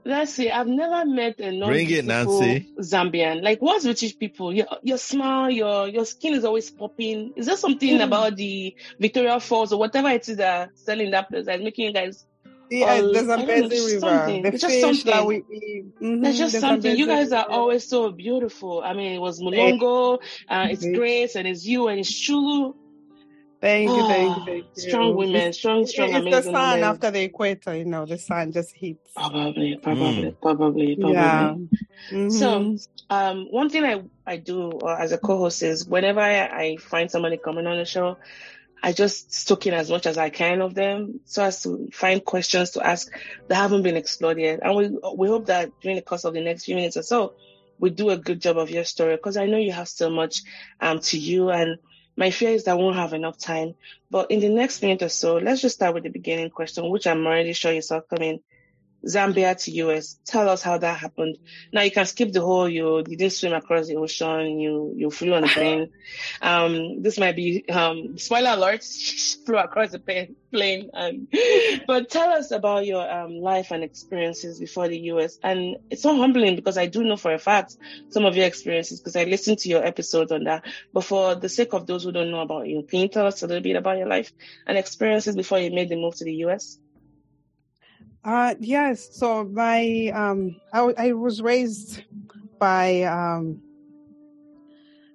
Let's 0.08 0.32
see. 0.32 0.50
I've 0.50 0.66
never 0.66 1.05
met 1.05 1.38
a 1.38 1.52
non 1.52 1.69
Bring 1.69 1.90
it, 1.90 2.05
Nancy. 2.06 2.66
Zambian. 2.81 3.43
Like, 3.43 3.60
what's 3.60 3.84
British 3.84 4.19
people? 4.19 4.55
Your 4.55 4.66
your 4.82 4.96
smile, 4.96 5.50
your 5.50 5.87
your 5.88 6.06
skin 6.06 6.32
is 6.34 6.44
always 6.46 6.70
popping. 6.70 7.34
Is 7.37 7.44
there 7.46 7.58
something 7.58 7.99
Mm. 7.99 8.05
about 8.05 8.37
the 8.37 8.75
Victoria 8.99 9.38
Falls 9.38 9.70
or 9.72 9.78
whatever 9.78 10.08
it 10.08 10.26
is 10.26 10.38
that 10.38 10.70
selling 10.76 11.10
that 11.10 11.28
place 11.28 11.44
that's 11.44 11.62
making 11.62 11.87
you 11.88 11.93
guys? 11.93 12.25
Yeah, 12.70 13.00
Oh, 13.02 13.12
there's 13.12 13.28
a 13.28 13.37
don't 13.37 13.46
know, 13.49 13.69
busy 13.69 13.69
just 13.76 13.87
river. 13.94 14.00
something. 14.00 14.43
The 14.43 14.49
It's 14.49 14.62
just 14.62 14.75
fish 14.75 15.02
that 15.05 15.12
something. 15.12 15.26
we 15.26 15.56
eat. 15.56 15.84
Mhm, 16.02 16.22
There's 16.22 16.38
just 16.38 16.52
there's 16.52 16.60
something. 16.62 16.96
You 16.96 17.06
guys 17.06 17.32
are 17.32 17.46
always 17.50 17.87
so 17.88 18.10
beautiful. 18.10 18.82
I 18.84 18.94
mean, 18.94 19.12
it 19.12 19.19
was 19.20 19.40
Mulongo, 19.40 20.19
uh, 20.49 20.69
it's. 20.70 20.87
Grace, 20.87 21.37
and 21.37 21.46
it's 21.46 21.66
you, 21.66 21.88
and 21.88 22.00
it's 22.00 22.10
Chulu. 22.12 22.75
Thank 23.60 23.96
you, 23.96 24.02
thank 24.06 24.37
you, 24.37 24.43
Ah, 24.43 24.44
thank 24.46 24.66
you. 24.76 24.82
Strong 24.82 25.16
women, 25.16 25.52
strong, 25.52 25.81
It's, 25.82 25.93
strong, 25.93 26.12
it's 26.12 26.25
the 26.25 26.43
sun 26.43 26.55
women. 26.55 26.84
after 26.84 27.10
the 27.10 27.22
equator, 27.22 27.76
you 27.76 27.84
know, 27.84 28.06
the 28.06 28.19
sun 28.19 28.52
just 28.52 28.75
hits. 28.75 29.12
Probably, 29.14 29.76
probably, 29.82 30.32
probably, 30.40 30.96
probably. 30.96 31.19
Yeah. 31.19 31.55
So, 32.31 32.60
Mhm. 32.60 32.88
um, 33.10 33.46
one 33.50 33.69
thing 33.69 33.84
I, 33.84 34.02
I 34.26 34.37
do 34.37 34.70
uh, 34.70 34.96
as 35.00 35.12
a 35.12 35.19
co-host 35.19 35.62
is 35.62 35.87
whenever 35.87 36.20
I, 36.20 36.46
I 36.46 36.76
find 36.76 37.10
somebody 37.10 37.37
coming 37.37 37.66
on 37.66 37.78
the 37.78 37.84
show, 37.84 38.16
I 38.81 38.93
just 38.93 39.34
stoke 39.34 39.66
in 39.66 39.75
as 39.75 39.90
much 39.90 40.06
as 40.06 40.19
I 40.19 40.31
can 40.31 40.60
of 40.62 40.72
them 40.75 41.20
so 41.25 41.43
as 41.43 41.62
to 41.62 41.88
find 41.93 42.25
questions 42.25 42.70
to 42.72 42.87
ask 42.87 43.10
that 43.49 43.56
haven't 43.56 43.82
been 43.82 43.96
explored 43.96 44.38
yet. 44.38 44.60
And 44.62 44.76
we, 44.76 44.96
we 45.16 45.26
hope 45.28 45.46
that 45.46 45.72
during 45.82 45.96
the 45.96 46.02
course 46.02 46.25
of 46.25 46.34
the 46.34 46.40
next 46.40 46.64
few 46.64 46.76
minutes 46.76 46.96
or 46.96 47.02
so, 47.02 47.34
we 47.81 47.90
do 47.90 48.10
a 48.10 48.16
good 48.16 48.40
job 48.40 48.56
of 48.56 48.70
your 48.70 48.84
story 48.84 49.16
because 49.16 49.37
I 49.37 49.46
know 49.46 49.56
you 49.58 49.72
have 49.72 49.88
so 49.88 50.10
much, 50.10 50.43
um, 50.81 51.00
to 51.00 51.19
you. 51.19 51.50
And 51.50 51.78
my 52.19 52.32
fear 52.32 52.50
is 52.50 52.65
that 52.65 52.73
I 52.73 52.75
won't 52.75 52.97
have 52.97 53.12
enough 53.12 53.38
time. 53.38 53.76
But 54.11 54.32
in 54.32 54.41
the 54.41 54.49
next 54.49 54.82
minute 54.82 55.03
or 55.03 55.09
so, 55.09 55.37
let's 55.37 55.62
just 55.62 55.76
start 55.76 55.94
with 55.94 56.03
the 56.03 56.11
beginning 56.11 56.50
question, 56.50 56.91
which 56.91 57.06
I'm 57.06 57.25
already 57.25 57.53
sure 57.53 57.73
you 57.73 57.81
saw 57.81 58.00
coming. 58.00 58.41
Zambia 59.08 59.56
to 59.64 59.70
US. 59.82 60.19
Tell 60.26 60.49
us 60.49 60.62
how 60.62 60.78
that 60.78 60.99
happened. 60.99 61.38
Now 61.72 61.82
you 61.82 61.90
can 61.90 62.06
skip 62.06 62.32
the 62.32 62.40
whole 62.40 62.69
you 62.69 62.99
you 62.99 63.16
didn't 63.16 63.32
swim 63.32 63.52
across 63.55 63.88
the 63.88 63.96
ocean, 63.96 64.58
you 64.60 64.93
you 64.96 65.10
flew 65.10 65.34
on 65.34 65.44
a 65.44 65.49
plane. 65.49 65.90
Um, 66.40 67.02
this 67.02 67.19
might 67.19 67.37
be 67.37 67.69
um 67.69 68.16
spoiler 68.16 68.50
alert, 68.50 68.82
flew 69.46 69.58
across 69.58 69.90
the 69.90 69.99
plane 69.99 70.37
plane. 70.50 70.90
Um, 70.94 71.28
but 71.87 72.08
tell 72.10 72.31
us 72.31 72.50
about 72.50 72.87
your 72.87 73.10
um 73.10 73.40
life 73.40 73.70
and 73.70 73.84
experiences 73.84 74.58
before 74.58 74.88
the 74.88 74.99
US. 75.12 75.38
And 75.43 75.76
it's 75.90 76.02
so 76.02 76.16
humbling 76.16 76.56
because 76.56 76.78
I 76.78 76.87
do 76.87 77.05
know 77.05 77.16
for 77.16 77.32
a 77.32 77.38
fact 77.38 77.76
some 78.10 78.25
of 78.25 78.37
your 78.37 78.46
experiences 78.46 79.00
because 79.00 79.16
I 79.16 79.25
listened 79.25 79.58
to 79.60 79.69
your 79.69 79.84
episodes 79.84 80.32
on 80.32 80.44
that. 80.44 80.64
But 80.93 81.05
for 81.05 81.34
the 81.34 81.49
sake 81.49 81.72
of 81.75 81.87
those 81.87 82.05
who 82.05 82.12
don't 82.12 82.31
know 82.31 82.40
about 82.40 82.69
you, 82.69 82.82
can 82.82 83.00
you 83.00 83.08
tell 83.08 83.26
us 83.26 83.43
a 83.43 83.46
little 83.46 83.62
bit 83.62 83.76
about 83.76 83.99
your 83.99 84.08
life 84.08 84.32
and 84.66 84.78
experiences 84.78 85.37
before 85.37 85.58
you 85.58 85.70
made 85.70 85.88
the 85.88 85.96
move 85.96 86.16
to 86.16 86.25
the 86.25 86.34
US? 86.46 86.78
Uh, 88.25 88.55
yes. 88.61 89.09
So 89.17 89.44
my 89.44 90.11
um, 90.15 90.56
I, 90.73 90.93
I 90.99 91.12
was 91.12 91.41
raised 91.41 92.03
by 92.59 93.03
um, 93.03 93.61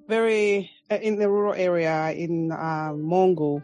very 0.08 0.72
uh, 0.90 0.96
in 0.96 1.18
the 1.18 1.30
rural 1.30 1.54
area 1.54 2.12
in 2.12 2.52
uh, 2.52 2.92
Mongu, 2.94 3.64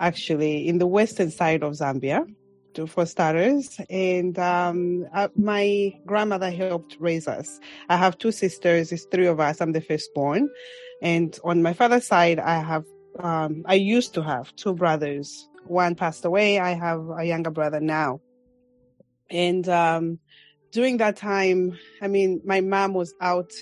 actually 0.00 0.68
in 0.68 0.78
the 0.78 0.86
western 0.86 1.30
side 1.30 1.62
of 1.62 1.72
Zambia, 1.74 2.26
to, 2.74 2.86
for 2.86 3.06
starters. 3.06 3.80
And 3.88 4.38
um, 4.38 5.06
uh, 5.14 5.28
my 5.36 5.94
grandmother 6.06 6.50
helped 6.50 6.96
raise 6.98 7.28
us. 7.28 7.60
I 7.88 7.96
have 7.96 8.18
two 8.18 8.32
sisters. 8.32 8.92
It's 8.92 9.04
three 9.04 9.26
of 9.26 9.40
us. 9.40 9.60
I'm 9.60 9.72
the 9.72 9.80
firstborn, 9.80 10.50
and 11.00 11.38
on 11.44 11.62
my 11.62 11.72
father's 11.72 12.06
side, 12.06 12.38
I 12.38 12.60
have 12.60 12.84
um, 13.20 13.62
I 13.66 13.74
used 13.74 14.14
to 14.14 14.22
have 14.22 14.54
two 14.56 14.74
brothers. 14.74 15.48
One 15.66 15.94
passed 15.94 16.24
away. 16.24 16.58
I 16.58 16.72
have 16.74 17.08
a 17.16 17.24
younger 17.24 17.50
brother 17.50 17.80
now. 17.80 18.20
And 19.30 19.68
um, 19.68 20.18
during 20.72 20.98
that 20.98 21.16
time, 21.16 21.78
I 22.02 22.08
mean, 22.08 22.40
my 22.44 22.60
mom 22.60 22.94
was 22.94 23.14
out 23.20 23.52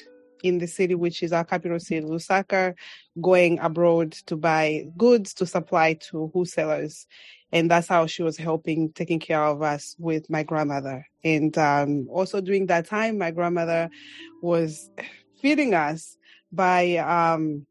in 0.42 0.58
the 0.58 0.66
city, 0.66 0.94
which 0.94 1.22
is 1.22 1.32
our 1.32 1.44
capital 1.44 1.78
city, 1.78 2.04
Lusaka, 2.04 2.74
going 3.20 3.58
abroad 3.60 4.12
to 4.26 4.36
buy 4.36 4.86
goods 4.96 5.34
to 5.34 5.46
supply 5.46 5.94
to 6.10 6.30
wholesalers. 6.32 7.06
And 7.52 7.70
that's 7.70 7.88
how 7.88 8.06
she 8.06 8.22
was 8.22 8.36
helping, 8.36 8.92
taking 8.92 9.20
care 9.20 9.44
of 9.44 9.62
us 9.62 9.94
with 9.98 10.28
my 10.30 10.42
grandmother. 10.42 11.06
And 11.22 11.56
um, 11.58 12.08
also 12.10 12.40
during 12.40 12.66
that 12.66 12.86
time, 12.86 13.18
my 13.18 13.30
grandmother 13.30 13.90
was 14.42 14.90
feeding 15.40 15.74
us 15.74 16.16
by 16.50 16.96
um, 16.96 17.66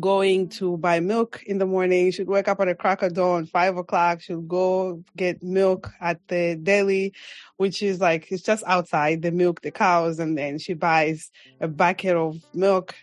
going 0.00 0.48
to 0.50 0.76
buy 0.78 1.00
milk 1.00 1.42
in 1.46 1.58
the 1.58 1.66
morning. 1.66 2.10
She'd 2.10 2.26
wake 2.26 2.48
up 2.48 2.60
at 2.60 2.68
a 2.68 2.74
crack 2.74 3.02
of 3.02 3.14
dawn, 3.14 3.46
five 3.46 3.76
o'clock. 3.76 4.20
She'd 4.20 4.48
go 4.48 5.04
get 5.16 5.42
milk 5.42 5.90
at 6.00 6.20
the 6.28 6.56
deli, 6.60 7.12
which 7.56 7.82
is 7.82 8.00
like, 8.00 8.30
it's 8.32 8.42
just 8.42 8.64
outside 8.66 9.22
the 9.22 9.30
milk, 9.30 9.60
the 9.60 9.70
cows. 9.70 10.18
And 10.18 10.36
then 10.36 10.58
she 10.58 10.74
buys 10.74 11.30
a 11.60 11.68
bucket 11.68 12.16
of 12.16 12.36
milk 12.52 12.94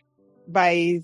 by 0.47 1.01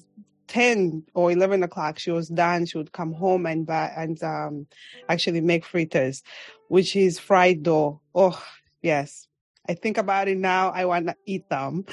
10 0.47 1.05
or 1.13 1.31
11 1.31 1.63
o'clock. 1.63 1.99
She 1.99 2.11
was 2.11 2.27
done. 2.27 2.65
She 2.65 2.77
would 2.77 2.91
come 2.91 3.13
home 3.13 3.45
and 3.45 3.65
buy 3.65 3.93
and, 3.95 4.21
um, 4.23 4.67
actually 5.07 5.41
make 5.41 5.63
fritters, 5.63 6.23
which 6.67 6.95
is 6.95 7.19
fried 7.19 7.63
dough. 7.63 8.01
Oh, 8.13 8.43
yes. 8.81 9.28
I 9.69 9.75
think 9.75 9.99
about 9.99 10.27
it 10.27 10.37
now. 10.37 10.71
I 10.71 10.85
want 10.85 11.07
to 11.07 11.15
eat 11.27 11.47
them, 11.47 11.85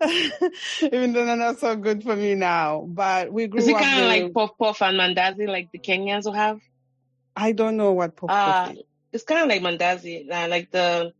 even 0.82 1.12
though 1.12 1.24
they're 1.24 1.36
not 1.36 1.60
so 1.60 1.76
good 1.76 2.02
for 2.02 2.16
me 2.16 2.34
now. 2.34 2.84
But 2.88 3.32
we 3.32 3.46
grew 3.46 3.60
Is 3.60 3.68
it 3.68 3.76
kind 3.76 4.00
of 4.00 4.06
like 4.08 4.34
puff 4.34 4.50
puff 4.58 4.82
and 4.82 4.98
mandazi 4.98 5.46
like 5.46 5.70
the 5.72 5.78
Kenyans 5.78 6.24
will 6.24 6.32
have? 6.32 6.58
I 7.36 7.52
don't 7.52 7.76
know 7.76 7.92
what 7.92 8.16
puff 8.16 8.28
Uh, 8.30 8.64
puff 8.66 8.72
is. 8.76 8.82
it's 9.12 9.24
kind 9.24 9.40
of 9.42 9.48
like 9.48 9.62
mandazi, 9.62 10.28
uh, 10.30 10.48
like 10.48 10.70
the 10.72 11.12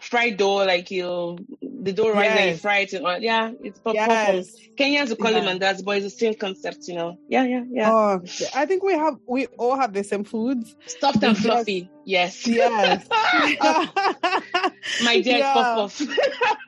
fried 0.00 0.38
dough, 0.38 0.64
like 0.64 0.90
you, 0.90 1.36
the 1.60 1.92
dough 1.92 2.10
rice 2.10 2.30
and 2.30 2.40
you 2.40 2.46
Yes. 2.52 2.60
fry 2.62 2.78
it 2.78 2.92
in 2.94 3.04
oil. 3.04 3.18
Yeah, 3.20 3.52
it's 3.62 3.78
puff 3.80 3.94
puff. 3.94 4.46
Kenyans 4.78 5.10
will 5.10 5.16
call 5.16 5.36
it 5.36 5.44
Yeah. 5.44 5.52
mandazi, 5.54 5.84
but 5.84 5.98
it's 5.98 6.06
the 6.06 6.10
same 6.10 6.34
concept, 6.34 6.88
you 6.88 6.94
know. 6.94 7.18
Yeah, 7.28 7.44
yeah, 7.44 7.64
yeah. 7.70 7.92
Oh, 7.92 8.22
I 8.54 8.64
think 8.64 8.82
we 8.82 8.94
have 8.94 9.16
we 9.26 9.46
all 9.58 9.76
have 9.76 9.92
the 9.92 10.04
same 10.04 10.24
foods. 10.24 10.74
Stuffed 10.86 11.22
and 11.22 11.36
yes. 11.36 11.42
fluffy. 11.44 11.90
Yes. 12.10 12.46
Yes. 12.46 13.06
My 15.04 15.20
dear 15.20 15.38
Yeah. 15.38 15.52
puff 15.54 15.98
puff. 15.98 16.08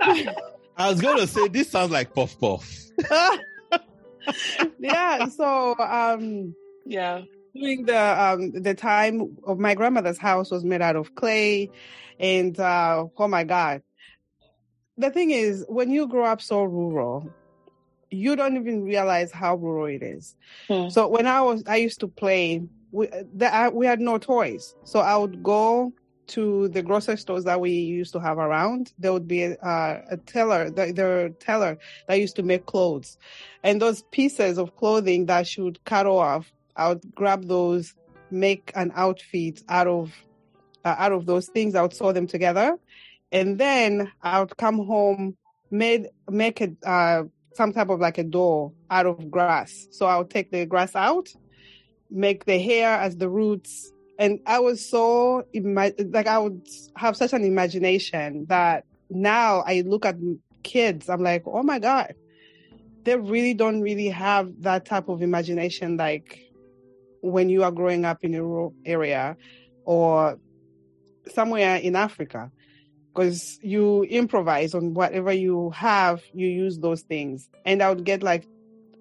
I 0.76 0.90
was 0.90 1.00
going 1.00 1.18
to 1.18 1.26
say 1.26 1.48
this 1.48 1.68
sounds 1.70 1.90
like 1.90 2.14
puff 2.14 2.38
puff. 2.38 2.64
yeah. 4.78 5.26
So 5.26 5.74
um, 5.78 6.54
Yeah. 6.86 7.22
during 7.54 7.84
the 7.86 7.98
um 7.98 8.52
the 8.62 8.74
time 8.74 9.36
of 9.44 9.58
my 9.58 9.74
grandmother's 9.74 10.18
house 10.18 10.50
was 10.50 10.64
made 10.64 10.80
out 10.82 10.96
of 10.96 11.14
clay 11.14 11.70
and 12.18 12.58
uh 12.58 13.04
oh 13.18 13.28
my 13.28 13.44
god 13.44 13.82
the 14.96 15.10
thing 15.10 15.30
is 15.30 15.64
when 15.68 15.90
you 15.90 16.06
grow 16.06 16.24
up 16.24 16.40
so 16.40 16.62
rural 16.64 17.28
you 18.10 18.36
don't 18.36 18.56
even 18.56 18.84
realize 18.84 19.30
how 19.32 19.54
rural 19.56 19.86
it 19.86 20.02
is 20.02 20.34
Hmm. 20.68 20.88
so 20.88 21.08
when 21.08 21.26
i 21.26 21.40
was 21.42 21.62
i 21.66 21.76
used 21.76 22.00
to 22.00 22.08
play 22.08 22.62
we 22.92 23.08
the, 23.34 23.52
I, 23.52 23.68
we 23.68 23.86
had 23.86 24.00
no 24.00 24.18
toys 24.18 24.74
so 24.84 25.00
i 25.00 25.16
would 25.16 25.42
go 25.42 25.92
to 26.28 26.68
the 26.68 26.82
grocery 26.82 27.18
stores 27.18 27.44
that 27.44 27.60
we 27.60 27.72
used 27.72 28.12
to 28.12 28.20
have 28.20 28.38
around 28.38 28.92
there 28.98 29.12
would 29.12 29.26
be 29.26 29.42
a, 29.42 29.56
uh, 29.56 30.02
a 30.10 30.16
teller 30.18 30.70
the, 30.70 30.92
the 30.92 31.34
teller 31.40 31.78
that 32.06 32.20
used 32.20 32.36
to 32.36 32.42
make 32.42 32.66
clothes 32.66 33.18
and 33.64 33.82
those 33.82 34.02
pieces 34.12 34.56
of 34.56 34.76
clothing 34.76 35.26
that 35.26 35.46
should 35.48 35.84
cut 35.84 36.06
off 36.06 36.52
I 36.76 36.88
would 36.88 37.14
grab 37.14 37.46
those, 37.46 37.94
make 38.30 38.72
an 38.74 38.92
outfit 38.94 39.62
out 39.68 39.86
of 39.86 40.12
uh, 40.84 40.96
out 40.98 41.12
of 41.12 41.26
those 41.26 41.48
things. 41.48 41.74
I 41.74 41.82
would 41.82 41.94
sew 41.94 42.12
them 42.12 42.26
together, 42.26 42.78
and 43.30 43.58
then 43.58 44.10
I 44.22 44.40
would 44.40 44.56
come 44.56 44.84
home, 44.86 45.36
made 45.70 46.08
make 46.30 46.60
a 46.60 46.70
uh, 46.84 47.24
some 47.54 47.72
type 47.72 47.90
of 47.90 48.00
like 48.00 48.18
a 48.18 48.24
door 48.24 48.72
out 48.90 49.06
of 49.06 49.30
grass. 49.30 49.88
So 49.90 50.06
I 50.06 50.16
would 50.16 50.30
take 50.30 50.50
the 50.50 50.66
grass 50.66 50.96
out, 50.96 51.28
make 52.12 52.44
the 52.44 52.58
hair 52.58 52.90
as 52.90 53.16
the 53.16 53.28
roots, 53.28 53.90
and 54.18 54.40
I 54.46 54.60
was 54.60 54.88
so 54.88 55.44
ima- 55.52 55.92
like 55.98 56.26
I 56.26 56.38
would 56.38 56.66
have 56.96 57.16
such 57.16 57.32
an 57.32 57.44
imagination 57.44 58.46
that 58.48 58.84
now 59.10 59.62
I 59.66 59.82
look 59.86 60.06
at 60.06 60.16
kids, 60.62 61.08
I'm 61.08 61.22
like, 61.22 61.42
oh 61.46 61.62
my 61.62 61.78
god, 61.78 62.14
they 63.04 63.16
really 63.16 63.54
don't 63.54 63.80
really 63.80 64.08
have 64.08 64.50
that 64.60 64.84
type 64.84 65.08
of 65.08 65.22
imagination 65.22 65.96
like 65.96 66.40
when 67.20 67.48
you 67.48 67.64
are 67.64 67.72
growing 67.72 68.04
up 68.04 68.18
in 68.22 68.34
a 68.34 68.42
rural 68.42 68.74
area 68.84 69.36
or 69.84 70.38
somewhere 71.32 71.76
in 71.76 71.96
Africa. 71.96 72.50
Because 73.14 73.58
you 73.62 74.04
improvise 74.04 74.74
on 74.74 74.94
whatever 74.94 75.32
you 75.32 75.70
have, 75.70 76.22
you 76.32 76.46
use 76.46 76.78
those 76.78 77.02
things. 77.02 77.46
And 77.66 77.82
I 77.82 77.90
would 77.90 78.04
get 78.04 78.22
like 78.22 78.46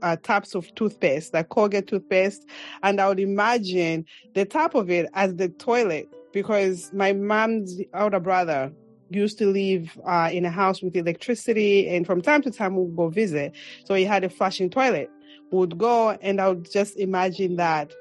uh, 0.01 0.15
taps 0.17 0.55
of 0.55 0.73
toothpaste, 0.75 1.33
like 1.33 1.49
Colgate 1.49 1.87
toothpaste, 1.87 2.45
and 2.83 2.99
I 2.99 3.07
would 3.07 3.19
imagine 3.19 4.05
the 4.33 4.45
top 4.45 4.75
of 4.75 4.89
it 4.89 5.09
as 5.13 5.35
the 5.35 5.49
toilet 5.49 6.09
because 6.33 6.91
my 6.93 7.13
mom's 7.13 7.79
older 7.93 8.19
brother 8.19 8.71
used 9.09 9.37
to 9.39 9.47
live 9.47 9.97
uh, 10.05 10.29
in 10.31 10.45
a 10.45 10.49
house 10.49 10.81
with 10.81 10.95
electricity, 10.95 11.87
and 11.89 12.05
from 12.05 12.21
time 12.21 12.41
to 12.43 12.51
time 12.51 12.75
we 12.75 12.83
would 12.83 12.95
go 12.95 13.09
visit. 13.09 13.53
So 13.85 13.93
he 13.95 14.05
had 14.05 14.23
a 14.23 14.29
flushing 14.29 14.69
toilet. 14.69 15.09
Would 15.51 15.77
go, 15.77 16.11
and 16.11 16.39
I 16.39 16.47
would 16.47 16.71
just 16.71 16.97
imagine 16.97 17.57
that. 17.57 17.91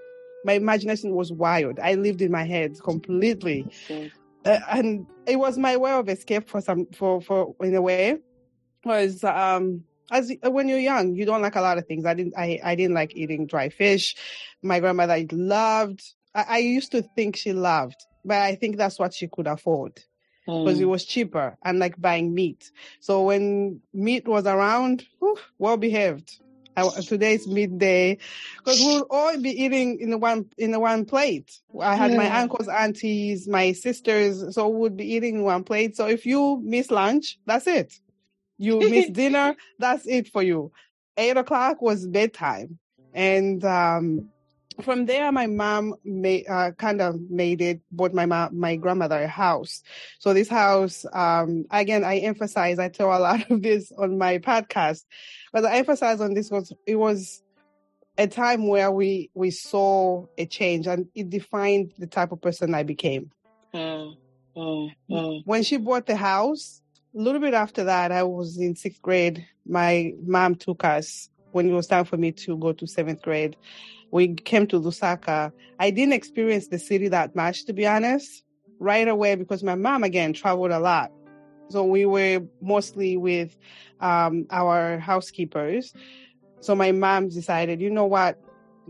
My 0.44 0.52
imagination 0.52 1.10
was 1.14 1.32
wild. 1.32 1.80
I 1.80 1.94
lived 1.94 2.22
in 2.22 2.30
my 2.30 2.44
head 2.44 2.74
completely, 2.82 3.66
Okay. 3.90 4.10
uh, 4.44 4.60
and 4.70 5.04
it 5.26 5.36
was 5.36 5.58
my 5.58 5.76
way 5.76 5.92
of 5.92 6.08
escape 6.08 6.48
for 6.48 6.60
some 6.60 6.86
for 6.94 7.20
for 7.20 7.54
in 7.60 7.74
a 7.74 7.82
way. 7.82 8.18
Was 8.84 9.24
um 9.24 9.82
as 10.10 10.32
when 10.42 10.68
you're 10.68 10.78
young, 10.78 11.14
you 11.14 11.24
don't 11.24 11.42
like 11.42 11.56
a 11.56 11.60
lot 11.60 11.78
of 11.78 11.86
things. 11.86 12.04
I 12.04 12.14
didn't 12.14 12.34
I 12.36 12.60
I 12.62 12.74
didn't 12.74 12.94
like 12.94 13.14
eating 13.16 13.46
dry 13.46 13.68
fish. 13.68 14.16
My 14.62 14.80
grandmother 14.80 15.24
loved. 15.32 16.02
I, 16.34 16.44
I 16.48 16.58
used 16.58 16.92
to 16.92 17.02
think 17.02 17.36
she 17.36 17.52
loved, 17.52 18.06
but 18.24 18.38
I 18.38 18.54
think 18.56 18.76
that's 18.76 18.98
what 18.98 19.14
she 19.14 19.28
could 19.28 19.46
afford 19.46 20.00
because 20.62 20.80
it 20.80 20.84
Mm. 20.84 20.88
was 20.88 21.04
cheaper, 21.04 21.56
and 21.64 21.78
like 21.78 22.00
buying 22.00 22.34
meat. 22.34 22.70
So 23.00 23.22
when 23.24 23.80
meat 23.92 24.26
was 24.26 24.46
around, 24.46 25.04
whew, 25.20 25.38
well 25.58 25.76
behaved. 25.76 26.30
I, 26.76 26.88
today's 27.00 27.46
midday 27.48 28.18
because 28.58 28.80
we'll 28.80 29.06
all 29.10 29.36
be 29.40 29.50
eating 29.50 29.98
in 30.00 30.10
the 30.10 30.18
one 30.18 30.46
in 30.56 30.70
the 30.70 30.80
one 30.80 31.04
plate. 31.04 31.50
I 31.80 31.96
had 31.96 32.14
my 32.14 32.30
uncles, 32.30 32.68
aunties, 32.68 33.48
my 33.48 33.72
sisters, 33.72 34.54
so 34.54 34.68
we 34.68 34.78
would 34.78 34.96
be 34.96 35.14
eating 35.14 35.36
in 35.36 35.42
one 35.44 35.64
plate. 35.64 35.96
So 35.96 36.06
if 36.06 36.26
you 36.26 36.60
miss 36.62 36.90
lunch, 36.90 37.38
that's 37.46 37.66
it. 37.66 37.94
You 38.60 38.78
miss 38.90 39.08
dinner, 39.10 39.56
that's 39.78 40.06
it 40.06 40.28
for 40.28 40.42
you. 40.42 40.70
Eight 41.16 41.36
o'clock 41.36 41.80
was 41.80 42.06
bedtime, 42.06 42.78
and 43.14 43.64
um, 43.64 44.28
from 44.82 45.06
there, 45.06 45.32
my 45.32 45.46
mom 45.46 45.94
made 46.04 46.46
uh, 46.46 46.72
kind 46.72 47.00
of 47.00 47.18
made 47.30 47.62
it. 47.62 47.80
Bought 47.90 48.12
my 48.12 48.26
mom, 48.26 48.58
my 48.58 48.76
grandmother 48.76 49.22
a 49.22 49.26
house. 49.26 49.82
So 50.18 50.34
this 50.34 50.48
house, 50.48 51.06
um, 51.12 51.64
again, 51.70 52.04
I 52.04 52.18
emphasize. 52.18 52.78
I 52.78 52.90
tell 52.90 53.08
a 53.08 53.18
lot 53.18 53.50
of 53.50 53.62
this 53.62 53.92
on 53.96 54.18
my 54.18 54.38
podcast, 54.38 55.04
but 55.54 55.64
I 55.64 55.78
emphasize 55.78 56.20
on 56.20 56.34
this 56.34 56.50
was 56.50 56.70
it 56.86 56.96
was 56.96 57.42
a 58.18 58.26
time 58.26 58.66
where 58.68 58.90
we 58.90 59.30
we 59.32 59.50
saw 59.50 60.26
a 60.36 60.44
change, 60.44 60.86
and 60.86 61.06
it 61.14 61.30
defined 61.30 61.94
the 61.98 62.06
type 62.06 62.30
of 62.32 62.42
person 62.42 62.74
I 62.74 62.82
became. 62.82 63.30
Mm. 63.74 64.16
Mm. 64.54 64.94
Mm. 65.10 65.42
When 65.46 65.62
she 65.62 65.78
bought 65.78 66.04
the 66.04 66.16
house, 66.16 66.82
a 67.14 67.18
little 67.20 67.40
bit 67.40 67.54
after 67.54 67.84
that, 67.84 68.12
I 68.12 68.22
was 68.22 68.58
in 68.58 68.76
sixth 68.76 69.02
grade. 69.02 69.46
My 69.66 70.12
mom 70.24 70.54
took 70.54 70.84
us 70.84 71.28
when 71.52 71.68
it 71.68 71.72
was 71.72 71.86
time 71.86 72.04
for 72.04 72.16
me 72.16 72.32
to 72.32 72.56
go 72.56 72.72
to 72.72 72.86
seventh 72.86 73.22
grade. 73.22 73.56
We 74.12 74.34
came 74.34 74.66
to 74.68 74.80
Lusaka. 74.80 75.52
I 75.78 75.90
didn't 75.90 76.14
experience 76.14 76.68
the 76.68 76.78
city 76.78 77.08
that 77.08 77.34
much, 77.34 77.64
to 77.66 77.72
be 77.72 77.86
honest, 77.86 78.44
right 78.78 79.06
away 79.06 79.34
because 79.34 79.62
my 79.62 79.74
mom, 79.74 80.04
again, 80.04 80.32
traveled 80.32 80.70
a 80.70 80.78
lot. 80.78 81.10
So 81.70 81.84
we 81.84 82.06
were 82.06 82.42
mostly 82.60 83.16
with 83.16 83.56
um, 84.00 84.46
our 84.50 84.98
housekeepers. 84.98 85.92
So 86.60 86.74
my 86.74 86.92
mom 86.92 87.28
decided, 87.28 87.80
you 87.80 87.90
know 87.90 88.06
what? 88.06 88.38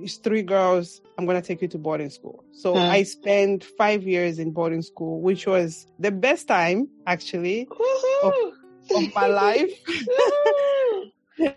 It's 0.03 0.17
three 0.17 0.43
girls. 0.43 1.01
I'm 1.19 1.27
going 1.27 1.41
to 1.41 1.47
take 1.47 1.61
you 1.63 1.69
to 1.69 1.79
boarding 1.79 2.11
school. 2.11 2.45
So 2.53 2.75
Hmm. 2.75 2.91
I 2.91 3.03
spent 3.05 3.65
five 3.65 4.03
years 4.05 4.39
in 4.39 4.51
boarding 4.53 4.83
school, 4.83 5.21
which 5.21 5.47
was 5.47 5.87
the 5.99 6.11
best 6.11 6.49
time, 6.49 6.89
actually, 7.07 7.67
Woohoo! 7.71 8.53
of 8.97 9.15
my 9.15 9.27
life. 9.45 9.71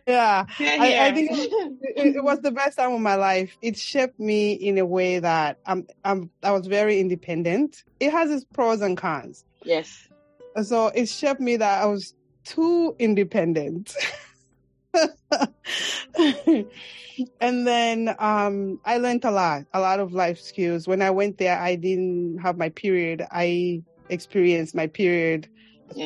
Yeah, 0.07 0.45
I. 0.59 1.07
I 1.07 1.13
think 1.13 1.29
it, 1.31 2.15
it 2.15 2.23
was 2.23 2.39
the 2.39 2.51
best 2.51 2.77
time 2.77 2.93
of 2.93 3.01
my 3.01 3.15
life. 3.15 3.57
It 3.61 3.75
shaped 3.77 4.17
me 4.17 4.53
in 4.53 4.77
a 4.77 4.85
way 4.85 5.19
that 5.19 5.57
I'm, 5.65 5.85
I'm, 6.05 6.29
I 6.41 6.51
was 6.51 6.67
very 6.67 7.01
independent. 7.01 7.83
It 7.99 8.11
has 8.11 8.31
its 8.31 8.45
pros 8.45 8.79
and 8.81 8.95
cons. 8.97 9.43
yes. 9.63 10.07
So 10.63 10.87
it 10.87 11.09
shaped 11.09 11.41
me 11.41 11.57
that 11.57 11.81
I 11.83 11.85
was 11.87 12.13
too 12.45 12.95
independent. 12.99 13.93
and 17.39 17.67
then 17.67 18.15
um, 18.19 18.79
I 18.85 18.97
learned 18.97 19.25
a 19.25 19.31
lot, 19.31 19.63
a 19.73 19.79
lot 19.79 19.99
of 19.99 20.13
life 20.13 20.39
skills. 20.39 20.87
When 20.87 21.01
I 21.01 21.11
went 21.11 21.37
there, 21.37 21.57
I 21.59 21.75
didn't 21.75 22.39
have 22.39 22.57
my 22.57 22.69
period. 22.69 23.25
I 23.31 23.83
experienced 24.09 24.75
my 24.75 24.87
period 24.87 25.49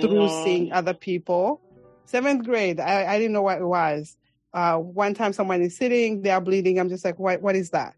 through 0.02 0.28
Yeah. 0.28 0.44
seeing 0.44 0.72
other 0.72 0.94
people. 0.94 1.62
Seventh 2.06 2.46
grade, 2.46 2.80
I, 2.80 3.06
I 3.06 3.18
didn't 3.18 3.34
know 3.34 3.42
what 3.42 3.60
it 3.60 3.66
was. 3.66 4.16
Uh, 4.54 4.78
one 4.78 5.14
time 5.14 5.34
someone 5.34 5.62
is 5.62 5.78
sitting, 5.78 6.22
they 6.22 6.30
are 6.32 6.42
bleeding. 6.42 6.80
I'm 6.80 6.90
just 6.90 7.04
like, 7.06 7.20
what, 7.20 7.42
what 7.42 7.56
is 7.56 7.72
that? 7.72 7.94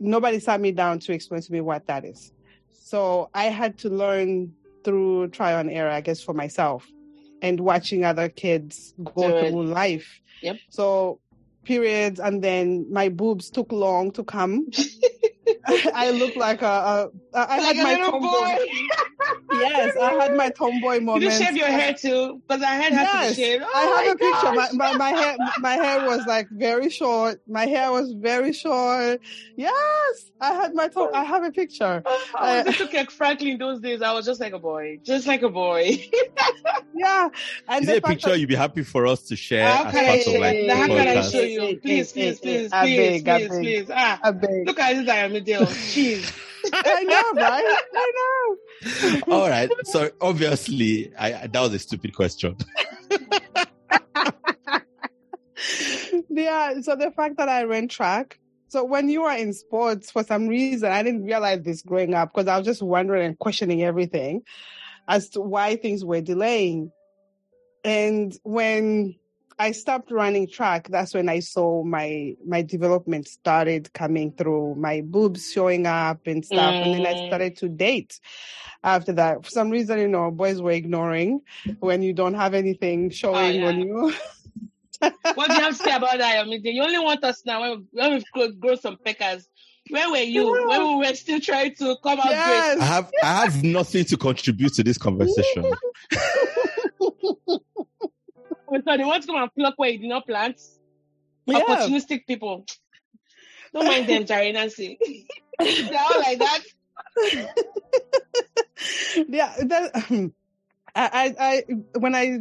Nobody 0.00 0.40
sat 0.40 0.60
me 0.60 0.72
down 0.72 0.98
to 1.00 1.12
explain 1.12 1.42
to 1.42 1.52
me 1.52 1.60
what 1.60 1.86
that 1.86 2.04
is. 2.04 2.32
So 2.72 3.30
I 3.34 3.44
had 3.44 3.78
to 3.78 3.90
learn 3.90 4.54
through 4.84 5.28
trial 5.28 5.60
and 5.60 5.70
error, 5.70 5.90
I 5.90 6.00
guess, 6.00 6.22
for 6.22 6.34
myself 6.34 6.86
and 7.44 7.60
watching 7.60 8.04
other 8.04 8.28
kids 8.30 8.94
go 9.14 9.28
Do 9.28 9.36
it. 9.36 9.50
through 9.50 9.66
life. 9.66 10.08
Yep. 10.40 10.56
So 10.70 11.20
periods 11.64 12.20
and 12.20 12.42
then 12.42 12.86
my 12.92 13.08
boobs 13.08 13.50
took 13.50 13.72
long 13.72 14.10
to 14.12 14.24
come. 14.24 14.66
I 15.94 16.10
looked 16.10 16.36
like 16.36 16.62
a, 16.62 17.10
a 17.34 17.38
I 17.38 17.58
Like 17.58 17.76
had 17.76 17.82
my 17.84 17.96
tomboy. 17.96 18.66
Yes, 19.60 19.96
I 19.96 20.12
had 20.14 20.36
my 20.36 20.50
tomboy 20.50 20.94
You 20.94 21.00
moment. 21.02 21.22
just 21.24 21.42
shave 21.42 21.56
your 21.56 21.66
hair 21.68 21.94
too, 21.94 22.40
because 22.46 22.62
I 22.62 22.74
had 22.74 22.92
had 22.92 23.28
to 23.28 23.34
shave. 23.34 23.62
Oh 23.62 23.70
I 23.74 24.02
have 24.04 24.06
my 24.06 24.12
a 24.12 24.16
picture. 24.16 24.76
My, 24.76 24.92
my 24.92 24.96
my 24.96 25.10
hair 25.18 25.36
my 25.60 25.74
hair 25.74 26.06
was 26.06 26.26
like 26.26 26.48
very 26.50 26.90
short. 26.90 27.40
My 27.48 27.66
hair 27.66 27.90
was 27.92 28.12
very 28.12 28.52
short. 28.52 29.20
Yes, 29.56 30.30
I 30.40 30.52
had 30.54 30.74
my 30.74 30.88
top. 30.88 31.10
I 31.14 31.24
have 31.24 31.44
a 31.44 31.50
picture. 31.52 32.02
Oh, 32.04 32.24
I 32.38 32.62
was 32.62 32.76
just 32.76 32.92
like 32.92 33.10
Franklin 33.10 33.58
those 33.58 33.80
days. 33.80 34.02
I 34.02 34.12
was 34.12 34.26
just 34.26 34.40
like 34.40 34.52
a 34.52 34.58
boy, 34.58 34.98
just 35.02 35.26
like 35.26 35.42
a 35.42 35.50
boy. 35.50 35.98
Yeah, 36.96 37.28
and 37.68 37.82
Is 37.82 37.86
the 37.86 37.92
there 37.94 37.98
a 37.98 38.02
picture 38.02 38.30
that- 38.30 38.38
you'd 38.38 38.48
be 38.48 38.54
happy 38.54 38.82
for 38.84 39.04
us 39.06 39.22
to 39.24 39.36
share 39.36 39.66
How 39.66 39.84
as 39.86 39.92
can 39.92 40.04
I 40.04 40.22
part 40.22 40.26
of 40.36 40.40
like 40.40 40.56
you? 40.56 40.66
the 40.68 40.76
How 40.76 40.86
can 40.86 41.08
I 41.08 41.16
podcast? 41.16 41.32
show 41.32 41.40
you? 41.40 41.53
Please, 41.58 42.12
please, 42.12 42.40
please, 42.40 42.72
I 42.72 42.84
please, 42.84 43.22
beg, 43.22 43.28
I 43.28 43.38
please, 43.38 43.48
beg. 43.48 43.60
please. 43.62 43.90
Ah, 43.94 44.20
I 44.22 44.30
look 44.30 44.78
at 44.78 44.94
this 44.94 45.08
Aramidale. 45.08 45.66
Jeez. 45.66 46.40
I 46.72 47.02
know, 47.02 47.32
right? 47.42 47.78
I 47.94 48.12
know. 48.16 49.20
All 49.34 49.48
right. 49.48 49.70
So 49.84 50.10
obviously, 50.20 51.12
I, 51.16 51.34
I- 51.42 51.46
that 51.48 51.60
was 51.60 51.74
a 51.74 51.78
stupid 51.78 52.14
question. 52.14 52.56
yeah. 56.30 56.80
So 56.80 56.96
the 56.96 57.10
fact 57.14 57.36
that 57.38 57.48
I 57.48 57.64
ran 57.64 57.88
track. 57.88 58.38
So 58.68 58.82
when 58.84 59.08
you 59.08 59.22
are 59.22 59.36
in 59.36 59.52
sports, 59.52 60.10
for 60.10 60.24
some 60.24 60.48
reason, 60.48 60.90
I 60.90 61.02
didn't 61.04 61.24
realize 61.24 61.62
this 61.62 61.82
growing 61.82 62.12
up 62.14 62.32
because 62.34 62.48
I 62.48 62.56
was 62.56 62.66
just 62.66 62.82
wondering 62.82 63.24
and 63.26 63.38
questioning 63.38 63.84
everything 63.84 64.42
as 65.06 65.28
to 65.30 65.40
why 65.40 65.76
things 65.76 66.04
were 66.04 66.20
delaying. 66.20 66.90
And 67.84 68.36
when 68.42 69.14
I 69.58 69.72
stopped 69.72 70.10
running 70.10 70.48
track, 70.48 70.88
that's 70.88 71.14
when 71.14 71.28
I 71.28 71.40
saw 71.40 71.84
my 71.84 72.34
my 72.46 72.62
development 72.62 73.28
started 73.28 73.92
coming 73.92 74.32
through, 74.32 74.74
my 74.76 75.00
boobs 75.00 75.52
showing 75.52 75.86
up 75.86 76.26
and 76.26 76.44
stuff. 76.44 76.74
And 76.82 76.92
then 76.94 77.06
I 77.06 77.14
Mm. 77.14 77.26
started 77.28 77.56
to 77.58 77.68
date 77.68 78.18
after 78.82 79.12
that. 79.12 79.44
For 79.44 79.50
some 79.50 79.70
reason, 79.70 79.98
you 80.00 80.08
know, 80.08 80.30
boys 80.30 80.60
were 80.60 80.72
ignoring 80.72 81.40
when 81.80 82.02
you 82.02 82.12
don't 82.12 82.34
have 82.34 82.54
anything 82.54 83.10
showing 83.10 83.60
yeah. 83.60 83.66
on 83.68 83.80
you. 83.80 84.12
What 85.34 85.48
do 85.48 85.54
you 85.54 85.60
have 85.62 85.76
to 85.76 85.82
say 85.82 85.94
about 85.96 86.18
that, 86.18 86.44
I 86.44 86.44
mean, 86.48 86.60
You 86.64 86.82
only 86.82 86.98
want 86.98 87.22
us 87.24 87.42
now 87.46 87.60
when, 87.60 87.86
when 87.92 88.12
we've 88.14 88.24
grown, 88.32 88.58
grown 88.58 88.78
some 88.78 88.96
peckers. 89.04 89.46
Where 89.90 90.10
were 90.10 90.16
you 90.16 90.44
Yeah. 90.46 90.66
when 90.78 90.98
we 90.98 91.06
were 91.06 91.14
still 91.14 91.40
trying 91.40 91.74
to 91.76 91.96
come 92.02 92.18
out 92.18 92.30
yes. 92.30 92.78
I 92.80 92.84
have 92.84 93.12
I 93.22 93.26
have 93.44 93.62
nothing 93.62 94.04
to 94.06 94.16
contribute 94.16 94.74
to 94.74 94.82
this 94.82 94.98
conversation. 94.98 95.64
So 98.86 98.96
they 98.96 99.04
want 99.04 99.22
to 99.22 99.26
come 99.26 99.36
and 99.42 99.50
pluck 99.54 99.74
where 99.76 99.90
you 99.90 99.98
did 99.98 100.08
not 100.08 100.26
plant. 100.26 100.60
yeah. 101.46 101.60
Opportunistic 101.60 102.26
people. 102.26 102.66
Don't 103.72 103.86
mind 103.86 104.08
them, 104.08 104.24
Jerry 104.24 104.52
Nancy. 104.52 104.98
They're 105.58 105.98
all 105.98 106.20
like 106.20 106.38
that. 106.38 106.60
yeah, 109.28 109.54
that, 109.64 109.92
I, 110.96 111.10
I, 111.12 111.34
I, 111.38 111.64
when 111.98 112.14
I 112.14 112.38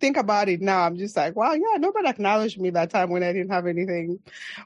think 0.00 0.16
about 0.18 0.48
it 0.48 0.60
now, 0.60 0.82
I'm 0.82 0.96
just 0.96 1.16
like, 1.16 1.34
wow, 1.36 1.52
yeah, 1.52 1.78
nobody 1.78 2.08
acknowledged 2.08 2.60
me 2.60 2.70
that 2.70 2.90
time 2.90 3.10
when 3.10 3.22
I 3.22 3.32
didn't 3.32 3.50
have 3.50 3.66
anything 3.66 4.18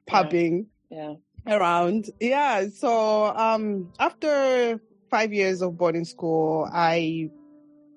popping 0.07 0.67
Yeah. 0.91 1.15
around. 1.47 2.07
Yeah. 2.21 2.67
So, 2.75 3.27
um, 3.27 3.93
after 3.99 4.81
five 5.11 5.33
years 5.33 5.63
of 5.63 5.79
boarding 5.79 6.05
school, 6.05 6.69
I 6.73 7.31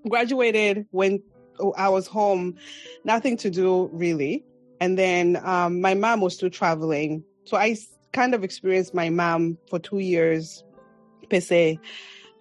graduated 0.07 0.85
when 0.91 1.23
I 1.77 1.89
was 1.89 2.07
home, 2.07 2.55
nothing 3.03 3.37
to 3.37 3.49
do 3.49 3.89
really. 3.93 4.43
And 4.79 4.97
then, 4.97 5.39
um, 5.43 5.81
my 5.81 5.93
mom 5.93 6.21
was 6.21 6.35
still 6.35 6.49
traveling. 6.49 7.23
So 7.45 7.57
I 7.57 7.75
kind 8.13 8.33
of 8.33 8.43
experienced 8.43 8.93
my 8.93 9.09
mom 9.09 9.57
for 9.69 9.79
two 9.79 9.99
years 9.99 10.63
per 11.29 11.39
se. 11.39 11.79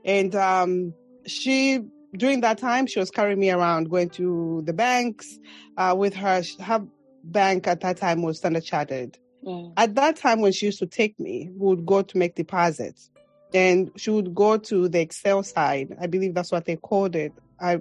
And, 0.04 0.34
um, 0.34 0.94
she, 1.26 1.80
during 2.16 2.40
that 2.40 2.58
time, 2.58 2.86
she 2.86 2.98
was 2.98 3.10
carrying 3.10 3.38
me 3.38 3.50
around, 3.50 3.90
going 3.90 4.08
to 4.10 4.62
the 4.64 4.72
banks, 4.72 5.38
uh, 5.76 5.94
with 5.96 6.14
her. 6.14 6.42
Her 6.60 6.86
bank 7.22 7.66
at 7.66 7.80
that 7.80 7.98
time 7.98 8.22
was 8.22 8.38
Standard 8.38 8.64
Chartered 8.64 9.18
Mm. 9.44 9.72
at 9.76 9.94
that 9.94 10.16
time 10.16 10.40
when 10.40 10.52
she 10.52 10.66
used 10.66 10.78
to 10.80 10.86
take 10.86 11.18
me, 11.18 11.50
we 11.56 11.68
would 11.68 11.86
go 11.86 12.02
to 12.02 12.18
make 12.18 12.34
deposits. 12.34 13.10
And 13.54 13.90
she 13.96 14.10
would 14.10 14.34
go 14.34 14.58
to 14.58 14.88
the 14.88 15.00
Excel 15.00 15.42
side. 15.42 15.96
I 16.00 16.06
believe 16.06 16.34
that's 16.34 16.52
what 16.52 16.66
they 16.66 16.76
called 16.76 17.16
it. 17.16 17.32
I 17.58 17.80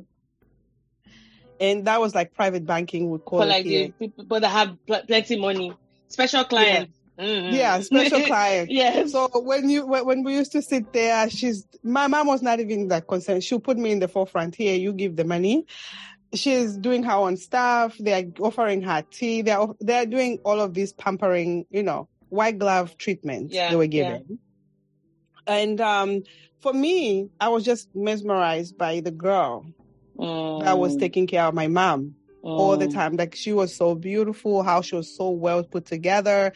and 1.60 1.86
that 1.86 2.00
was 2.00 2.16
like 2.16 2.34
private 2.34 2.66
banking 2.66 3.10
would 3.10 3.26
call 3.26 3.46
like 3.46 3.66
the 3.66 3.92
people 4.00 4.40
that 4.40 4.50
have 4.50 4.78
pl- 4.88 5.04
plenty 5.08 5.40
money. 5.40 5.74
Special 6.08 6.44
clients. 6.44 6.94
Mhm. 7.20 7.54
Yeah, 7.54 7.82
special 7.82 8.22
client. 8.28 8.72
yes. 8.72 9.12
So 9.12 9.30
when 9.34 9.70
you 9.70 9.86
when, 9.86 10.06
when 10.06 10.24
we 10.24 10.36
used 10.36 10.54
to 10.54 10.62
sit 10.62 10.94
there, 10.94 11.30
she's 11.30 11.68
my 11.84 12.08
mom 12.08 12.28
was 12.28 12.42
not 12.42 12.60
even 12.60 12.88
that 12.88 13.08
concerned. 13.08 13.44
She'll 13.44 13.60
put 13.60 13.78
me 13.78 13.92
in 13.92 14.00
the 14.00 14.08
forefront. 14.08 14.56
Here, 14.56 14.76
you 14.76 14.94
give 14.94 15.16
the 15.16 15.26
money. 15.26 15.66
She's 16.34 16.78
doing 16.78 17.04
her 17.04 17.14
own 17.14 17.38
stuff. 17.38 17.96
They're 18.00 18.26
offering 18.40 18.82
her 18.84 19.04
tea. 19.12 19.42
They're 19.42 19.66
they're 19.82 20.06
doing 20.06 20.40
all 20.46 20.62
of 20.62 20.74
this 20.74 20.94
pampering, 20.94 21.66
you 21.70 21.84
know, 21.84 22.08
white 22.30 22.58
glove 22.58 22.98
treatment 22.98 23.52
Yeah, 23.52 23.70
they 23.70 23.76
were 23.76 23.84
yeah. 23.84 24.20
giving. 24.20 24.40
And 25.48 25.82
um, 25.82 26.22
for 26.62 26.72
me, 26.74 27.30
I 27.40 27.50
was 27.50 27.66
just 27.66 27.90
mesmerized 27.96 28.78
by 28.78 29.00
the 29.02 29.12
girl 29.12 29.66
that 30.20 30.78
was 30.78 30.96
Mm, 30.96 31.00
taking 31.00 31.28
care 31.28 31.44
of 31.44 31.54
my 31.54 31.68
mom 31.68 32.16
all 32.44 32.78
the 32.78 32.88
mm. 32.88 32.94
time. 32.94 33.16
Like 33.16 33.36
she 33.36 33.54
was 33.54 33.76
so 33.76 33.96
beautiful, 33.96 34.64
how 34.64 34.82
she 34.82 34.96
was 34.96 35.16
so 35.16 35.30
well 35.30 35.64
put 35.64 35.86
together. 35.86 36.54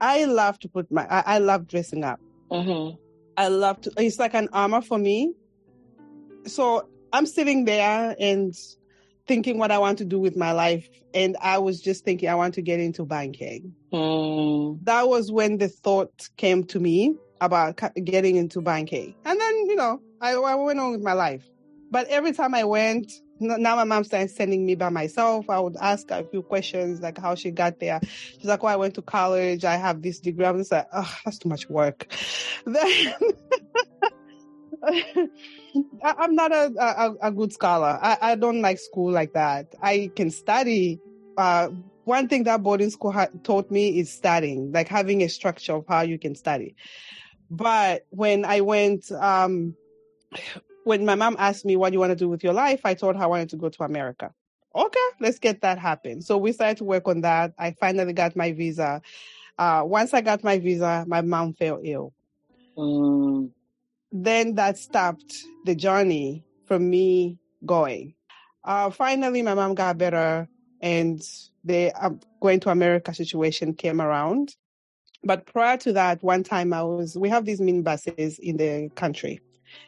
I 0.00 0.24
love 0.24 0.58
to 0.60 0.68
put 0.68 0.90
my 0.90 1.06
I, 1.08 1.36
I 1.36 1.38
love 1.38 1.66
dressing 1.66 2.04
up. 2.04 2.20
Mhm. 2.50 2.96
I 3.36 3.48
love 3.48 3.80
to 3.82 3.92
it's 3.98 4.18
like 4.18 4.34
an 4.34 4.48
armor 4.52 4.80
for 4.80 4.98
me. 4.98 5.32
So 6.46 6.88
I'm 7.12 7.26
sitting 7.26 7.64
there 7.64 8.16
and 8.18 8.54
thinking 9.26 9.58
what 9.58 9.70
I 9.70 9.78
want 9.78 9.98
to 9.98 10.04
do 10.04 10.18
with 10.18 10.36
my 10.36 10.52
life. 10.52 10.88
And 11.14 11.36
I 11.40 11.58
was 11.58 11.80
just 11.80 12.04
thinking 12.04 12.28
I 12.28 12.34
want 12.34 12.54
to 12.54 12.62
get 12.62 12.80
into 12.80 13.04
banking. 13.04 13.74
Mm. 13.92 14.78
That 14.84 15.08
was 15.08 15.30
when 15.30 15.58
the 15.58 15.68
thought 15.68 16.12
came 16.36 16.64
to 16.64 16.80
me 16.80 17.14
about 17.40 17.80
getting 18.04 18.36
into 18.36 18.60
banking. 18.60 19.14
And 19.24 19.40
then, 19.40 19.54
you 19.66 19.76
know, 19.76 20.00
I, 20.20 20.32
I 20.32 20.54
went 20.54 20.78
on 20.80 20.92
with 20.92 21.02
my 21.02 21.12
life. 21.12 21.44
But 21.90 22.06
every 22.08 22.32
time 22.32 22.54
I 22.54 22.64
went, 22.64 23.10
now 23.40 23.76
my 23.76 23.84
mom 23.84 24.04
started 24.04 24.30
sending 24.30 24.64
me 24.64 24.74
by 24.74 24.90
myself. 24.90 25.48
I 25.50 25.58
would 25.58 25.76
ask 25.80 26.08
her 26.10 26.20
a 26.20 26.24
few 26.24 26.42
questions, 26.42 27.00
like 27.00 27.18
how 27.18 27.34
she 27.34 27.50
got 27.50 27.80
there. 27.80 28.00
She's 28.02 28.44
like, 28.44 28.62
"Oh, 28.62 28.68
I 28.68 28.76
went 28.76 28.94
to 28.94 29.02
college. 29.02 29.64
I 29.64 29.76
have 29.76 30.02
this 30.02 30.20
degree." 30.20 30.44
I'm 30.44 30.58
just 30.58 30.70
like, 30.70 30.86
"Oh, 30.92 31.12
that's 31.24 31.38
too 31.38 31.48
much 31.48 31.68
work." 31.68 32.06
Then 32.66 33.14
I'm 36.02 36.34
not 36.34 36.52
a, 36.52 36.72
a 36.78 37.28
a 37.28 37.32
good 37.32 37.52
scholar. 37.52 37.98
I, 38.00 38.18
I 38.20 38.34
don't 38.34 38.60
like 38.60 38.78
school 38.78 39.10
like 39.10 39.32
that. 39.32 39.66
I 39.82 40.10
can 40.14 40.30
study. 40.30 41.00
Uh, 41.36 41.68
one 42.04 42.28
thing 42.28 42.44
that 42.44 42.62
boarding 42.62 42.90
school 42.90 43.12
ha- 43.12 43.28
taught 43.44 43.70
me 43.70 43.98
is 43.98 44.12
studying, 44.12 44.72
like 44.72 44.88
having 44.88 45.22
a 45.22 45.28
structure 45.28 45.74
of 45.74 45.84
how 45.88 46.02
you 46.02 46.18
can 46.18 46.34
study. 46.34 46.74
But 47.50 48.06
when 48.10 48.44
I 48.44 48.60
went, 48.60 49.10
um, 49.12 49.74
when 50.84 51.04
my 51.04 51.14
mom 51.14 51.36
asked 51.38 51.64
me 51.64 51.76
what 51.76 51.92
you 51.92 52.00
want 52.00 52.10
to 52.10 52.16
do 52.16 52.28
with 52.28 52.42
your 52.42 52.52
life, 52.52 52.80
I 52.84 52.94
told 52.94 53.16
her 53.16 53.22
I 53.22 53.26
wanted 53.26 53.50
to 53.50 53.56
go 53.56 53.68
to 53.68 53.82
America. 53.84 54.32
Okay, 54.74 55.08
let's 55.18 55.38
get 55.38 55.62
that 55.62 55.78
happen. 55.78 56.22
So 56.22 56.38
we 56.38 56.52
started 56.52 56.78
to 56.78 56.84
work 56.84 57.08
on 57.08 57.22
that. 57.22 57.52
I 57.58 57.72
finally 57.72 58.12
got 58.12 58.36
my 58.36 58.52
visa. 58.52 59.02
Uh, 59.58 59.82
once 59.84 60.14
I 60.14 60.20
got 60.20 60.44
my 60.44 60.58
visa, 60.58 61.04
my 61.06 61.22
mom 61.22 61.54
fell 61.54 61.80
ill. 61.82 62.12
Mm. 62.76 63.50
Then 64.12 64.54
that 64.54 64.78
stopped 64.78 65.34
the 65.64 65.74
journey 65.74 66.44
from 66.66 66.88
me 66.88 67.38
going. 67.66 68.14
Uh, 68.64 68.90
finally, 68.90 69.42
my 69.42 69.54
mom 69.54 69.74
got 69.74 69.98
better 69.98 70.48
and 70.80 71.20
the 71.64 71.92
uh, 71.92 72.10
going 72.40 72.60
to 72.60 72.70
America 72.70 73.14
situation 73.14 73.74
came 73.74 74.00
around. 74.00 74.54
But 75.22 75.46
prior 75.46 75.76
to 75.78 75.92
that, 75.94 76.22
one 76.22 76.42
time 76.42 76.72
I 76.72 76.82
was, 76.82 77.16
we 77.16 77.28
have 77.28 77.44
these 77.44 77.60
mini 77.60 77.82
buses 77.82 78.38
in 78.38 78.56
the 78.56 78.88
country, 78.94 79.40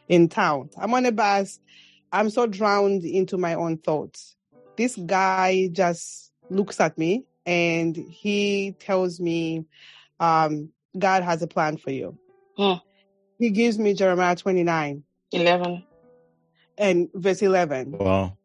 in 0.09 0.29
town. 0.29 0.71
I'm 0.79 0.93
on 0.95 1.07
a 1.07 1.13
bus. 1.13 1.61
I'm 2.13 2.31
so 2.31 2.47
drowned 2.47 3.05
into 3.05 3.39
my 3.39 3.55
own 3.55 3.79
thoughts. 3.79 4.37
This 4.77 4.97
guy 4.97 5.69
just 5.73 6.31
looks 6.51 6.81
at 6.81 6.97
me 6.99 7.25
and 7.47 7.97
he 7.97 8.75
tells 8.79 9.19
me, 9.21 9.65
um, 10.21 10.71
God 10.99 11.23
has 11.23 11.43
a 11.43 11.47
plan 11.47 11.77
for 11.79 11.91
you. 11.91 12.19
Hmm. 12.57 12.75
He 13.39 13.51
gives 13.51 13.79
me 13.79 13.95
Jeremiah 13.95 14.37
29 14.37 15.03
11. 15.33 15.85
and 16.79 17.09
verse 17.15 17.41
11 17.43 17.93
Wow. 17.99 18.37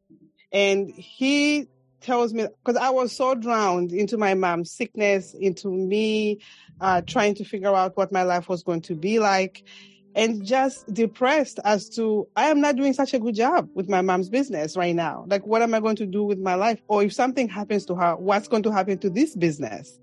and 0.51 0.89
he 0.89 1.67
tells 2.01 2.33
me 2.33 2.45
because 2.63 2.79
I 2.81 2.89
was 2.89 3.11
so 3.11 3.35
drowned 3.35 3.91
into 3.91 4.17
my 4.17 4.33
mom's 4.33 4.71
sickness, 4.71 5.33
into 5.33 5.69
me 5.69 6.39
uh, 6.79 7.01
trying 7.01 7.35
to 7.35 7.43
figure 7.43 7.73
out 7.75 7.97
what 7.97 8.11
my 8.11 8.23
life 8.23 8.47
was 8.47 8.63
going 8.63 8.81
to 8.83 8.95
be 8.95 9.19
like, 9.19 9.63
and 10.17 10.43
just 10.45 10.91
depressed 10.93 11.59
as 11.63 11.87
to 11.89 12.27
I 12.35 12.47
am 12.49 12.59
not 12.59 12.75
doing 12.75 12.91
such 12.93 13.13
a 13.13 13.19
good 13.19 13.35
job 13.35 13.69
with 13.75 13.87
my 13.87 14.01
mom's 14.01 14.29
business 14.29 14.75
right 14.75 14.95
now. 14.95 15.25
Like, 15.27 15.45
what 15.45 15.61
am 15.61 15.73
I 15.73 15.79
going 15.79 15.95
to 15.97 16.05
do 16.07 16.23
with 16.23 16.39
my 16.39 16.55
life? 16.55 16.81
Or 16.89 17.03
if 17.03 17.13
something 17.13 17.47
happens 17.47 17.85
to 17.85 17.95
her, 17.95 18.15
what's 18.15 18.47
going 18.47 18.63
to 18.63 18.71
happen 18.71 18.97
to 18.99 19.09
this 19.09 19.35
business? 19.35 19.99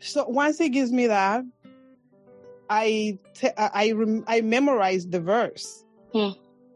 So 0.00 0.26
once 0.26 0.58
he 0.58 0.68
gives 0.68 0.90
me 0.92 1.06
that, 1.06 1.44
I 2.68 3.18
te- 3.34 3.50
I 3.56 3.70
I, 3.74 3.92
rem- 3.92 4.24
I 4.26 4.40
memorized 4.40 5.12
the 5.12 5.20
verse, 5.20 5.84
Hmm. 6.12 6.30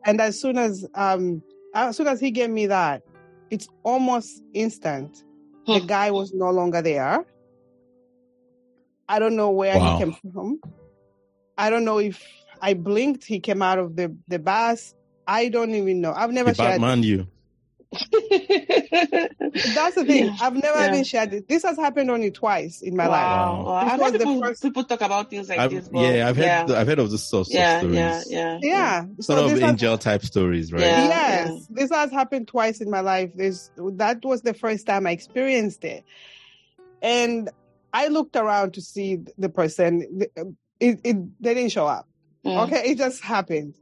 and 0.05 0.21
as 0.21 0.41
soon 0.41 0.59
as 0.59 0.87
um 0.95 1.43
as 1.75 1.97
soon 1.97 2.07
as 2.07 2.21
he 2.21 2.31
gave 2.31 2.51
me 2.51 2.67
that, 2.67 3.03
it's 3.51 3.69
almost 3.83 4.43
instant. 4.55 5.25
The 5.67 5.81
Hmm. 5.81 5.87
guy 5.87 6.11
was 6.13 6.33
no 6.33 6.51
longer 6.51 6.81
there. 6.83 7.25
I 9.09 9.19
don't 9.19 9.35
know 9.37 9.51
where 9.51 9.79
Wow. 9.79 9.99
he 9.99 10.05
came 10.05 10.13
from. 10.33 10.61
I 11.59 11.71
don't 11.71 11.85
know 11.85 11.99
if 11.99 12.23
I 12.61 12.75
blinked, 12.75 13.25
he 13.25 13.41
came 13.41 13.63
out 13.63 13.79
of 13.79 13.97
the, 13.97 14.15
the 14.29 14.39
bus. 14.39 14.95
I 15.27 15.49
don't 15.49 15.75
even 15.75 16.01
know. 16.01 16.13
I've 16.13 16.31
never 16.33 16.51
He 16.51 16.55
shared 16.57 16.73
Batman 16.81 17.03
you. 17.03 17.27
That's 17.93 19.95
the 19.95 20.05
thing. 20.07 20.27
Yeah. 20.27 20.37
I've 20.41 20.55
never 20.55 20.79
Yeah. 20.79 20.89
even 20.89 21.05
shared 21.05 21.33
it. 21.33 21.49
This 21.49 21.63
has 21.63 21.77
happened 21.77 22.11
only 22.11 22.31
twice 22.31 22.83
in 22.83 22.97
my 22.97 23.07
life. 23.07 23.21
wow. 23.23 23.65
wow. 23.65 23.85
This 23.85 23.93
I've 23.93 24.01
was 24.01 24.13
heard 24.13 24.21
the 24.21 24.25
people, 24.25 24.43
first- 24.43 24.63
people 24.63 24.85
talk 24.85 25.01
about 25.01 25.31
things 25.31 25.49
like 25.49 25.59
I've, 25.59 25.71
this. 25.71 25.89
But 25.89 26.01
yeah, 26.01 26.29
I've 26.29 26.37
heard 26.37 26.45
yeah. 26.45 26.67
I've 26.79 26.87
heard 26.87 26.99
of 26.99 27.11
this 27.11 27.25
sort 27.25 27.47
of 27.49 27.55
yeah, 27.55 27.79
stories. 27.79 27.97
yeah, 27.97 28.23
yeah, 28.29 28.59
Yeah. 28.63 29.05
Sort 29.21 29.39
of 29.41 29.51
this 29.51 29.61
has- 29.61 29.71
angel 29.71 29.99
type 29.99 30.23
stories, 30.25 30.73
right? 30.73 30.83
Yeah. 30.83 31.07
yes, 31.09 31.67
this 31.71 31.91
has 31.91 32.11
happened 32.11 32.49
twice 32.49 32.81
in 32.81 32.91
my 32.91 33.01
life. 33.01 33.33
This 33.35 33.71
that 33.77 34.25
was 34.25 34.43
the 34.43 34.55
first 34.55 34.87
time 34.87 35.07
I 35.07 35.13
experienced 35.13 35.85
it, 35.85 36.05
and 37.03 37.51
I 37.93 38.09
looked 38.09 38.37
around 38.37 38.75
to 38.75 38.81
see 38.83 39.19
the 39.39 39.49
person. 39.49 40.23
It, 40.81 41.01
it 41.05 41.17
they 41.43 41.55
didn't 41.55 41.73
show 41.73 41.87
up. 41.87 42.07
Mm. 42.45 42.67
Okay, 42.67 42.91
it 42.91 42.99
just 42.99 43.23
happened. 43.23 43.75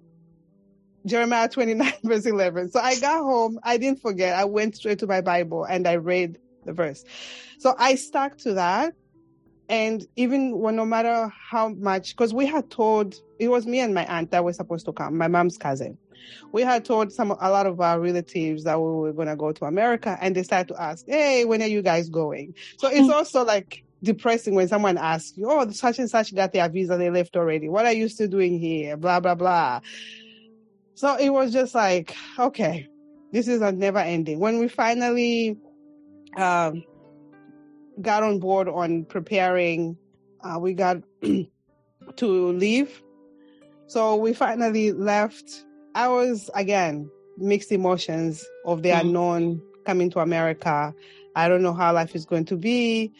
Jeremiah 1.06 1.48
29 1.48 1.92
verse 2.04 2.26
11. 2.26 2.70
So 2.70 2.80
I 2.80 2.98
got 2.98 3.22
home. 3.22 3.58
I 3.62 3.76
didn't 3.76 4.00
forget. 4.00 4.34
I 4.36 4.44
went 4.44 4.76
straight 4.76 5.00
to 5.00 5.06
my 5.06 5.20
Bible 5.20 5.64
and 5.64 5.86
I 5.86 5.96
read 5.96 6.38
the 6.64 6.72
verse. 6.72 7.04
So 7.58 7.74
I 7.78 7.94
stuck 7.96 8.38
to 8.38 8.54
that. 8.54 8.94
And 9.68 10.06
even 10.16 10.58
when 10.58 10.76
no 10.76 10.84
matter 10.84 11.32
how 11.50 11.70
much, 11.70 12.14
because 12.16 12.34
we 12.34 12.46
had 12.46 12.70
told 12.70 13.14
it 13.38 13.48
was 13.48 13.66
me 13.66 13.80
and 13.80 13.94
my 13.94 14.04
aunt 14.06 14.30
that 14.30 14.44
were 14.44 14.52
supposed 14.52 14.86
to 14.86 14.92
come, 14.92 15.16
my 15.16 15.28
mom's 15.28 15.56
cousin. 15.56 15.98
We 16.52 16.62
had 16.62 16.84
told 16.84 17.12
some 17.12 17.30
a 17.30 17.50
lot 17.50 17.66
of 17.66 17.80
our 17.80 18.00
relatives 18.00 18.64
that 18.64 18.80
we 18.80 18.90
were 18.90 19.12
gonna 19.12 19.36
go 19.36 19.52
to 19.52 19.64
America, 19.66 20.16
and 20.20 20.34
they 20.34 20.42
started 20.42 20.68
to 20.68 20.82
ask, 20.82 21.04
"Hey, 21.06 21.44
when 21.44 21.62
are 21.62 21.66
you 21.66 21.82
guys 21.82 22.08
going?" 22.08 22.54
So 22.78 22.88
it's 22.88 23.10
also 23.12 23.44
like 23.44 23.83
depressing 24.04 24.54
when 24.54 24.68
someone 24.68 24.96
asks 24.98 25.36
you, 25.36 25.46
"Oh, 25.50 25.68
such 25.70 25.98
and 25.98 26.08
such 26.10 26.34
got 26.34 26.52
their 26.52 26.68
visa, 26.68 26.96
they 26.96 27.10
left 27.10 27.36
already. 27.36 27.68
What 27.68 27.86
are 27.86 27.92
you 27.92 28.08
still 28.08 28.28
doing 28.28 28.58
here?" 28.58 28.96
Blah 28.96 29.20
blah 29.20 29.34
blah. 29.34 29.80
So 30.94 31.16
it 31.16 31.30
was 31.30 31.52
just 31.52 31.74
like, 31.74 32.14
okay, 32.38 32.88
this 33.32 33.48
is 33.48 33.60
a 33.62 33.72
never 33.72 33.98
ending. 33.98 34.38
When 34.38 34.60
we 34.60 34.68
finally 34.68 35.58
um, 36.36 36.84
got 38.00 38.22
on 38.22 38.38
board 38.38 38.68
on 38.68 39.04
preparing, 39.04 39.96
uh, 40.44 40.58
we 40.60 40.72
got 40.74 40.98
to 42.16 42.26
leave. 42.52 43.02
So 43.88 44.16
we 44.16 44.32
finally 44.34 44.92
left. 44.92 45.64
I 45.96 46.08
was 46.08 46.48
again 46.54 47.10
mixed 47.38 47.72
emotions 47.72 48.46
of 48.64 48.82
the 48.82 48.90
Mhm. 48.90 49.00
unknown 49.00 49.62
coming 49.84 50.10
to 50.10 50.20
America. 50.20 50.94
I 51.36 51.48
don't 51.48 51.62
know 51.62 51.74
how 51.74 51.92
life 51.92 52.14
is 52.14 52.24
going 52.24 52.44
to 52.46 52.56
be. 52.56 53.12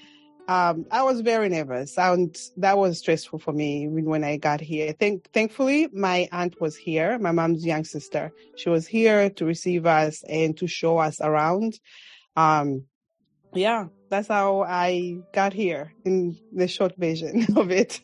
Um, 0.46 0.85
I 0.90 1.02
was 1.02 1.22
very 1.22 1.48
nervous, 1.48 1.96
and 1.96 2.37
that 2.59 2.76
was 2.76 2.98
stressful 2.98 3.38
for 3.38 3.52
me 3.52 3.88
when, 3.88 4.24
I 4.24 4.37
got 4.37 4.61
here. 4.61 4.94
Thank, 4.98 5.30
thankfully, 5.33 5.88
my 5.92 6.28
aunt 6.33 6.61
was 6.61 6.76
here, 6.76 7.18
my 7.18 7.33
mom's 7.33 7.64
young 7.64 7.85
sister. 7.85 8.30
She 8.57 8.68
was 8.68 8.87
here 8.87 9.30
to 9.30 9.44
receive 9.46 9.87
us 9.87 10.22
and 10.28 10.57
to 10.59 10.66
show 10.66 10.98
us 10.98 11.20
around. 11.20 11.78
Um, 12.37 12.85
yeah, 13.54 13.87
that's 14.11 14.28
how 14.28 14.62
I 14.62 15.16
got 15.33 15.54
here 15.54 15.94
in 16.04 16.37
the 16.52 16.68
short 16.68 16.94
version 16.98 17.46
of 17.57 17.70
it. 17.70 18.00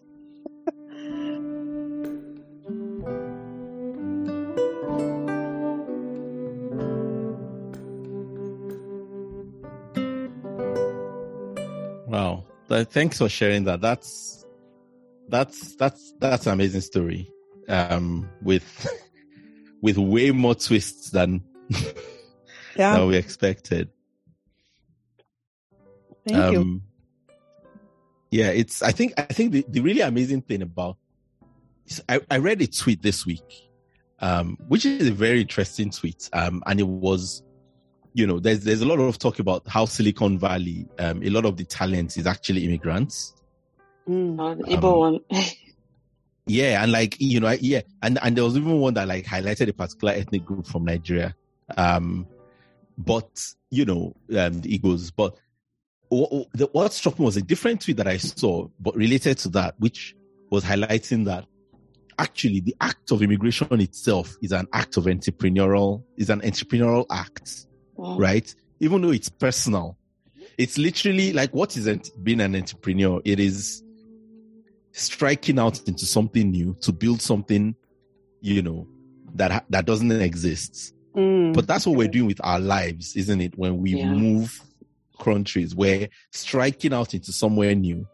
Th- 12.81 12.89
Thanks 12.89 13.19
for 13.19 13.29
sharing 13.29 13.65
that. 13.65 13.81
That's 13.81 14.45
that's 15.29 15.77
that's 15.77 16.15
that's 16.19 16.47
an 16.47 16.55
amazing 16.55 16.81
story. 16.81 17.31
Um 17.69 18.29
with 18.43 18.87
with 19.83 19.99
way 19.99 20.31
more 20.31 20.55
twists 20.55 21.11
than 21.11 21.43
Yeah, 22.77 22.97
than 22.97 23.07
we 23.09 23.17
expected. 23.17 23.91
thank 26.27 26.53
you. 26.53 26.61
Um, 26.61 26.83
Yeah, 28.31 28.51
it's 28.51 28.83
I 28.83 28.93
think 28.93 29.13
I 29.19 29.23
think 29.25 29.53
the, 29.53 29.65
the 29.69 29.81
really 29.81 30.01
amazing 30.01 30.43
thing 30.43 30.63
about 30.63 30.97
I, 32.09 32.21
I 32.31 32.39
read 32.39 32.63
a 32.63 32.67
tweet 32.69 33.03
this 33.03 33.27
week, 33.27 33.69
um, 34.21 34.57
which 34.69 34.87
is 34.87 35.09
a 35.09 35.13
very 35.13 35.41
interesting 35.41 35.91
tweet. 35.91 36.31
Um, 36.33 36.63
and 36.67 36.79
it 36.79 36.87
was, 36.87 37.43
you 38.13 38.27
know, 38.27 38.39
there's 38.39 38.65
there's 38.65 38.81
a 38.83 38.87
lot 38.87 38.99
of 38.99 39.19
talk 39.19 39.39
about 39.39 39.67
how 39.69 39.85
Silicon 39.85 40.39
Valley, 40.39 40.87
um, 40.99 41.23
a 41.23 41.31
lot 41.31 41.45
of 41.45 41.57
the 41.57 41.65
talent 41.65 42.17
is 42.17 42.27
actually 42.27 42.65
immigrants. 42.65 43.35
Mm. 44.09 44.37
Oh, 44.39 44.55
the 44.55 44.65
Igbo 44.65 44.99
one. 44.99 45.21
Yeah, 46.47 46.83
and 46.83 46.91
like 46.91 47.21
you 47.21 47.39
know, 47.39 47.51
yeah, 47.61 47.83
and 48.03 48.19
and 48.23 48.37
there 48.37 48.43
was 48.43 48.57
even 48.57 48.81
one 48.81 48.95
that 48.95 49.07
like 49.07 49.25
highlighted 49.25 49.69
a 49.69 49.73
particular 49.73 50.15
ethnic 50.15 50.45
group 50.45 50.67
from 50.67 50.85
Nigeria. 50.85 51.37
Um, 51.77 52.27
but 52.99 53.55
you 53.71 53.85
know, 53.85 54.17
um, 54.37 54.61
the 54.61 54.77
Igbos. 54.77 55.13
But 55.15 55.37
what, 56.09 56.49
what 56.75 56.93
struck 56.93 57.21
me 57.21 57.25
was 57.25 57.37
a 57.37 57.43
different 57.43 57.83
tweet 57.83 57.99
that 57.99 58.09
I 58.09 58.17
saw, 58.17 58.67
but 58.81 58.97
related 58.97 59.39
to 59.39 59.49
that, 59.51 59.77
which 59.79 60.17
was 60.51 60.65
highlighting 60.65 61.27
that 61.27 61.47
actually 62.19 62.61
the 62.61 62.75
act 62.81 63.13
of 63.13 63.23
immigration 63.23 63.81
itself 63.81 64.37
is 64.43 64.51
an 64.53 64.67
act 64.73 64.97
of 64.97 65.05
entrepreneurial, 65.05 66.03
is 66.17 66.31
an 66.31 66.41
entrepreneurial 66.41 67.07
act, 67.11 67.67
Mm. 68.01 68.19
right? 68.19 68.55
Even 68.81 69.03
though 69.03 69.11
it's 69.11 69.29
personal, 69.29 69.97
it's 70.57 70.79
literally 70.79 71.33
like 71.33 71.53
what 71.55 71.77
is 71.77 71.87
ent- 71.87 72.11
being 72.23 72.41
an 72.41 72.57
entrepreneur? 72.57 73.21
It 73.25 73.39
is 73.41 73.83
striking 74.93 75.59
out 75.59 75.81
into 75.87 76.07
something 76.07 76.51
new 76.51 76.77
to 76.83 76.93
build 76.93 77.21
something, 77.23 77.75
you 78.41 78.63
know, 78.63 78.87
that 79.35 79.65
that 79.71 79.85
doesn't 79.87 80.11
exist. 80.13 80.95
Mm. 81.15 81.55
But 81.55 81.67
that's 81.67 81.87
what 81.87 81.97
we're 81.97 82.09
doing 82.09 82.27
with 82.27 82.41
our 82.43 82.61
lives, 82.61 83.17
isn't 83.17 83.41
it? 83.41 83.57
When 83.59 83.79
we 83.79 83.97
Yeah. 83.97 84.13
move 84.13 84.61
countries, 85.19 85.75
we're 85.75 86.09
striking 86.31 86.93
out 86.95 87.15
into 87.15 87.33
somewhere 87.33 87.75
new 87.75 88.07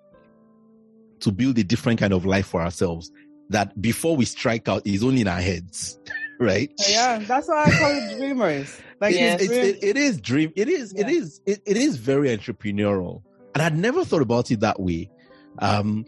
to 1.20 1.30
build 1.32 1.58
a 1.58 1.64
different 1.64 1.98
kind 2.00 2.12
of 2.12 2.26
life 2.26 2.46
for 2.46 2.60
ourselves. 2.60 3.10
That 3.50 3.80
before 3.80 4.16
we 4.16 4.24
strike 4.24 4.68
out 4.68 4.84
is 4.86 5.04
only 5.04 5.20
in 5.20 5.28
our 5.28 5.40
heads, 5.40 5.98
right? 6.40 6.70
yeah, 6.88 7.18
that's 7.20 7.48
why 7.48 7.64
I 7.66 7.70
call 7.70 7.90
it 7.92 8.16
dreamers. 8.18 8.80
Like 9.00 9.14
It 9.14 9.18
Yeah. 9.20 9.34
it's 9.40 9.52
it- 9.52 9.78
it 9.84 9.96
is 9.96 10.20
dream. 10.20 10.52
It 10.56 10.68
is. 10.68 10.92
It 10.92 11.08
Yeah. 11.08 11.18
is. 11.18 11.40
It, 11.46 11.60
it 11.66 11.76
is 11.76 11.96
very 11.96 12.28
entrepreneurial, 12.36 13.22
and 13.54 13.62
I'd 13.62 13.76
never 13.76 14.04
thought 14.04 14.22
about 14.22 14.50
it 14.50 14.60
that 14.60 14.80
way. 14.80 15.10
Um, 15.58 16.06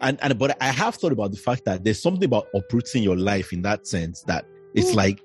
and 0.00 0.18
and 0.22 0.38
but 0.38 0.56
I 0.60 0.66
have 0.68 0.94
thought 0.94 1.12
about 1.12 1.30
the 1.32 1.36
fact 1.38 1.64
that 1.66 1.84
there's 1.84 2.00
something 2.02 2.24
about 2.24 2.46
uprooting 2.54 3.02
your 3.02 3.16
life 3.16 3.52
in 3.52 3.62
that 3.62 3.86
sense 3.86 4.22
that 4.22 4.44
it's 4.74 4.90
Mm. 4.92 4.96
like 4.96 5.20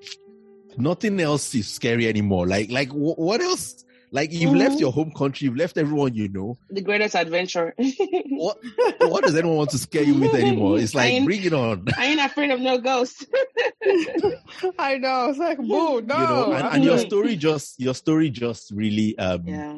nothing 0.77 1.19
else 1.19 1.53
is 1.55 1.67
scary 1.67 2.07
anymore. 2.07 2.47
Like 2.47 2.69
like 2.71 2.89
wh- 2.89 3.17
what 3.17 3.41
else? 3.41 3.83
Like 4.11 4.31
you've 4.33 4.55
left 4.55 4.77
Mhm. 4.77 4.79
your 4.81 4.91
home 4.91 5.11
country, 5.15 5.45
you've 5.45 5.55
left 5.57 5.77
everyone 5.77 6.15
you 6.15 6.29
know. 6.29 6.57
the 6.69 6.81
greatest 6.81 7.15
adventure. 7.15 7.75
What 8.31 8.57
what 9.01 9.23
does 9.23 9.35
anyone 9.35 9.57
want 9.57 9.69
to 9.71 9.77
scare 9.77 10.03
you 10.03 10.15
with 10.15 10.33
anymore? 10.33 10.79
It's 10.79 10.95
like 10.95 11.23
bring 11.25 11.43
it 11.43 11.53
on. 11.53 11.85
I 11.97 12.05
ain't 12.05 12.19
afraid 12.21 12.51
of 12.51 12.59
no 12.59 12.77
ghosts. 12.79 13.25
I 14.79 14.97
know. 14.97 15.29
It's 15.29 15.39
like, 15.39 15.57
boo, 15.57 16.01
no. 16.01 16.17
You 16.19 16.27
know, 16.27 16.53
and, 16.53 16.67
and 16.75 16.83
your 16.83 16.97
Mhm. 16.97 17.05
story 17.07 17.35
just 17.35 17.79
your 17.79 17.93
story 17.93 18.29
just 18.29 18.71
really 18.71 19.17
um 19.17 19.43
yeah. 19.45 19.77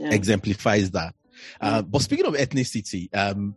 yeah. 0.00 0.10
exemplifies 0.14 0.90
that. 0.92 1.14
Uh, 1.60 1.82
but 1.82 2.02
speaking 2.02 2.26
of 2.26 2.34
ethnicity, 2.34 3.08
um, 3.14 3.54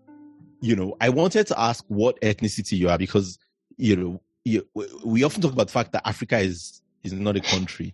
you 0.62 0.76
know, 0.76 0.96
I 1.02 1.10
wanted 1.10 1.48
to 1.48 1.60
ask 1.60 1.84
what 1.88 2.20
ethnicity 2.22 2.78
you 2.78 2.89
are 2.89 2.98
because, 2.98 3.38
you 3.78 3.96
know, 3.96 4.22
you, 4.44 4.68
we- 4.74 4.88
we 5.04 5.24
often 5.24 5.41
talk 5.41 5.52
about 5.54 5.68
the 5.68 5.74
fact 5.74 5.91
that 5.91 6.08
Africa 6.08 6.39
is, 6.39 6.82
is 7.04 7.13
not 7.13 7.36
a 7.36 7.41
country, 7.41 7.94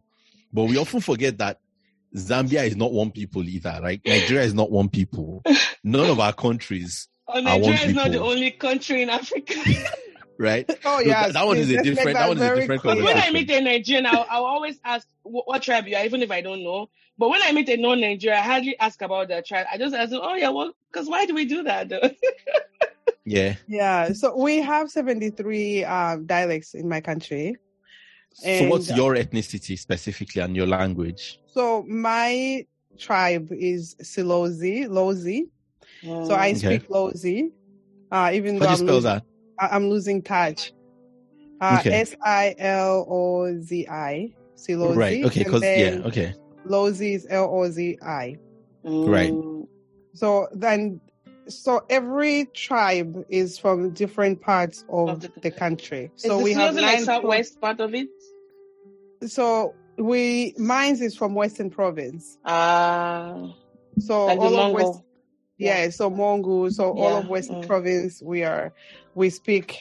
but 0.53 0.65
we 0.65 0.77
often 0.77 1.01
forget 1.01 1.37
that 1.39 1.59
Zambia 2.15 2.65
is 2.65 2.75
not 2.75 2.91
one 2.91 3.11
people 3.11 3.43
either, 3.47 3.79
right? 3.81 4.01
Nigeria 4.05 4.43
is 4.43 4.53
not 4.53 4.69
one 4.71 4.89
people. 4.89 5.41
None 5.83 6.09
of 6.09 6.19
our 6.19 6.33
countries, 6.33 7.07
Oh, 7.27 7.35
want 7.35 7.45
Nigeria 7.45 7.79
is 7.89 7.93
not 7.95 8.11
the 8.11 8.19
only 8.21 8.51
country 8.51 9.01
in 9.03 9.09
Africa. 9.09 9.53
right? 10.37 10.69
Oh, 10.85 10.99
yeah. 10.99 11.27
that- 11.27 11.33
that 11.33 11.45
one 11.45 11.57
is 11.57 11.69
a 11.69 11.81
different- 11.83 12.17
that 12.17 12.27
one 12.27 12.37
is 12.37 12.43
a 12.43 12.55
different 12.55 12.83
when 12.83 12.97
conversation. 12.97 13.23
I 13.23 13.31
meet 13.31 13.49
a 13.51 13.61
Nigerian, 13.61 14.05
I'll, 14.05 14.25
I'll 14.29 14.45
always 14.45 14.79
ask 14.83 15.07
what, 15.23 15.47
what 15.47 15.61
tribe 15.61 15.87
you 15.87 15.95
are, 15.95 16.03
even 16.03 16.21
if 16.21 16.31
I 16.31 16.41
don't 16.41 16.63
know. 16.63 16.89
But 17.17 17.29
when 17.29 17.41
I 17.43 17.51
meet 17.51 17.69
a 17.69 17.77
non-Nigerian, 17.77 18.39
I 18.39 18.43
hardly 18.45 18.77
ask 18.79 19.01
about 19.01 19.27
their 19.27 19.41
tribe. 19.43 19.67
I 19.71 19.77
just 19.77 19.93
ask 19.95 20.09
them, 20.09 20.21
oh 20.23 20.33
yeah, 20.33 20.49
well, 20.49 20.73
because 20.91 21.07
why 21.07 21.25
do 21.25 21.33
we 21.35 21.45
do 21.45 21.63
that? 21.63 21.89
Though? 21.89 22.01
Yeah. 23.23 23.55
Yeah. 23.67 24.13
So 24.13 24.35
we 24.35 24.57
have 24.61 24.89
73 24.89 25.83
um, 25.85 26.25
dialects 26.25 26.73
in 26.73 26.89
my 26.89 27.01
country. 27.01 27.55
So 28.33 28.67
what's 28.69 28.89
your 28.95 29.15
ethnicity 29.15 29.77
specifically 29.77 30.41
and 30.41 30.55
your 30.55 30.67
language? 30.67 31.39
So 31.47 31.83
my 31.87 32.65
tribe 32.97 33.49
is 33.51 33.95
Silozi, 34.01 34.87
Lozi. 34.87 35.49
So 36.03 36.33
I 36.33 36.49
Okay. 36.51 36.57
speak 36.57 36.87
Lozi. 36.89 37.51
Uh, 38.11 38.31
even 38.33 38.55
How 38.55 38.59
though 38.59 38.65
do 38.65 38.71
you 38.71 38.71
I'm, 38.71 38.77
spell 38.77 38.95
losing, 38.95 39.03
that? 39.11 39.23
I- 39.59 39.67
I'm 39.75 39.89
losing 39.89 40.21
touch. 40.21 40.73
Uh, 41.61 41.77
Okay. 41.79 41.91
S 41.93 42.15
I 42.23 42.55
L 42.57 43.05
O 43.09 43.59
Z 43.61 43.87
I. 43.87 44.33
Silozi. 44.57 44.95
Right. 44.97 45.25
Okay. 45.25 45.43
Because 45.43 45.63
yeah. 45.63 46.01
Okay. 46.05 46.33
Lozi 46.67 47.13
is 47.15 47.27
L 47.29 47.49
O 47.51 47.69
Z 47.69 47.97
I. 48.01 48.37
Right. 48.83 49.31
Mm. 49.31 49.67
So 50.13 50.47
then, 50.53 50.99
so 51.47 51.81
every 51.89 52.45
tribe 52.53 53.23
is 53.29 53.57
from 53.57 53.91
different 53.91 54.41
parts 54.41 54.83
of, 54.89 55.09
Of 55.09 55.21
the 55.21 55.31
the 55.41 55.51
country. 55.51 56.11
So 56.15 56.37
the 56.37 56.43
we 56.43 56.53
have 56.53 56.75
Silozi 56.75 56.81
like 56.81 56.99
southwest 57.01 57.61
part 57.61 57.79
of 57.79 57.93
it? 57.93 58.09
So 59.27 59.75
we 59.97 60.53
mines 60.57 61.01
is 61.01 61.15
from 61.15 61.35
Western 61.35 61.69
Province. 61.69 62.37
Ah, 62.43 63.53
So 63.99 64.27
like 64.27 64.39
all 64.39 64.59
of 64.59 64.71
West, 64.71 64.93
Mongu. 64.93 65.03
yeah. 65.57 65.89
So 65.89 66.09
Mongu. 66.09 66.71
So 66.71 66.91
all 66.91 67.15
of 67.15 67.27
Western 67.27 67.57
mm. 67.57 67.67
Province, 67.67 68.21
we 68.21 68.43
are 68.43 68.73
we 69.13 69.29
speak 69.29 69.77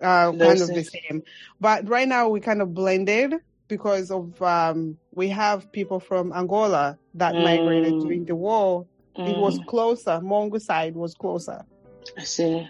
uh, 0.00 0.32
kind 0.32 0.62
of 0.62 0.72
the 0.72 0.84
same. 0.84 1.22
But 1.60 1.88
right 1.88 2.08
now 2.08 2.28
we 2.28 2.40
kind 2.40 2.62
of 2.62 2.74
blended 2.74 3.34
because 3.68 4.10
of 4.10 4.40
um, 4.42 4.98
we 5.12 5.28
have 5.30 5.70
people 5.72 5.98
from 6.00 6.32
Angola 6.32 6.98
that 7.14 7.36
migrated 7.36 7.98
Mm. 7.98 8.02
during 8.02 8.24
the 8.24 8.36
war. 8.36 8.86
It 9.24 9.36
was 9.36 9.58
Mm, 9.58 9.66
closer. 9.66 10.20
Mongu 10.22 10.60
side 10.60 10.94
was 10.94 11.14
closer. 11.14 11.64
I 12.16 12.22
see. 12.22 12.68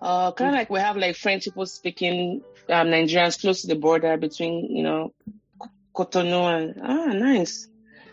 Uh, 0.00 0.32
kind 0.32 0.50
of 0.50 0.54
like 0.54 0.70
we 0.70 0.80
have 0.80 0.96
like 0.96 1.16
French 1.16 1.44
people 1.44 1.66
speaking 1.66 2.42
um, 2.68 2.88
Nigerians 2.88 3.40
close 3.40 3.60
to 3.62 3.66
the 3.68 3.76
border 3.76 4.16
between, 4.16 4.74
you 4.74 4.82
know, 4.82 5.12
Cotonou 6.00 6.44
and 6.56 6.80
ah, 6.82 7.12
nice. 7.12 7.68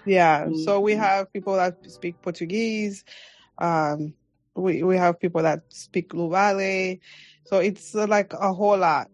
Yeah. 0.06 0.50
So 0.65 0.80
we 0.80 0.93
Mhm. 0.93 1.00
have 1.00 1.34
people 1.34 1.56
that 1.56 1.76
speak 1.88 2.21
Portuguese. 2.21 3.04
Um, 3.58 4.13
we 4.56 4.84
we 4.84 4.97
have 4.97 5.19
people 5.19 5.43
that 5.43 5.62
speak 5.69 6.10
Luvale. 6.13 7.00
So 7.45 7.60
it's 7.60 7.95
uh, 7.95 8.08
like 8.08 8.34
a 8.34 8.54
whole 8.54 8.78
lot. 8.78 9.08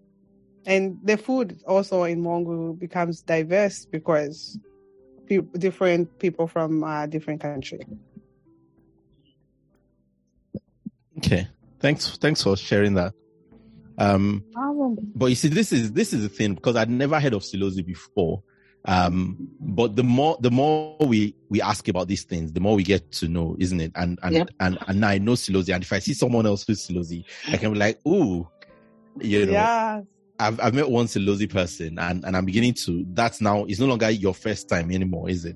And 0.66 0.98
the 1.04 1.18
food 1.18 1.60
also 1.68 2.04
in 2.04 2.22
Mongu 2.22 2.78
becomes 2.80 3.22
diverse 3.22 3.86
because 3.92 4.58
pe- 5.28 5.50
different 5.58 6.18
people 6.20 6.48
from 6.48 6.84
uh, 6.84 7.06
different 7.08 7.42
country. 7.42 7.86
Okay. 11.18 11.48
Thanks. 11.80 12.18
Thanks 12.18 12.42
for 12.42 12.56
sharing 12.58 12.96
that. 12.96 13.14
Um, 13.98 14.44
but 15.16 15.28
you 15.28 15.36
see, 15.36 15.50
this 15.50 15.72
is 15.72 15.92
this 15.92 16.14
is 16.14 16.24
the 16.24 16.30
thing 16.30 16.56
because 16.56 16.76
I'd 16.76 16.90
never 16.90 17.20
heard 17.20 17.34
of 17.34 17.44
Silozi 17.44 17.86
before. 17.86 18.42
Um, 18.86 19.38
but 19.60 19.96
the 19.96 20.04
more 20.04 20.38
the 20.42 20.52
more 20.52 20.98
we 21.00 21.36
we 21.50 21.62
ask 21.62 21.88
about 21.88 22.08
these 22.08 22.24
things, 22.24 22.52
the 22.52 22.60
more 22.60 22.76
we 22.76 22.84
get 22.84 23.12
to 23.14 23.28
know, 23.28 23.56
isn't 23.60 23.80
it? 23.80 23.92
And 23.96 24.20
and 24.24 24.36
Yep. 24.36 24.50
and, 24.60 24.78
and 24.88 25.00
now 25.00 25.08
I 25.10 25.18
know 25.20 25.34
Silozi, 25.34 25.74
and 25.74 25.84
if 25.84 25.94
I 25.94 26.00
see 26.00 26.14
someone 26.14 26.46
else 26.46 26.66
who's 26.68 26.86
Silozi, 26.86 27.24
I 27.48 27.58
can 27.58 27.72
be 27.74 27.80
like, 27.80 28.00
ooh, 28.06 28.48
you 29.22 29.46
know, 29.46 29.54
Yeah. 29.54 30.02
I've 30.40 30.60
I've 30.60 30.74
met 30.74 30.90
one 30.90 31.06
Silozi 31.06 31.50
person, 31.50 31.98
and 31.98 32.26
and 32.26 32.36
I'm 32.36 32.46
beginning 32.46 32.74
to. 32.86 33.06
That's 33.14 33.40
now 33.40 33.64
it's 33.66 33.80
no 33.80 33.86
longer 33.86 34.10
your 34.10 34.34
first 34.34 34.68
time 34.68 34.92
anymore, 34.92 35.30
is 35.30 35.46
it? 35.46 35.56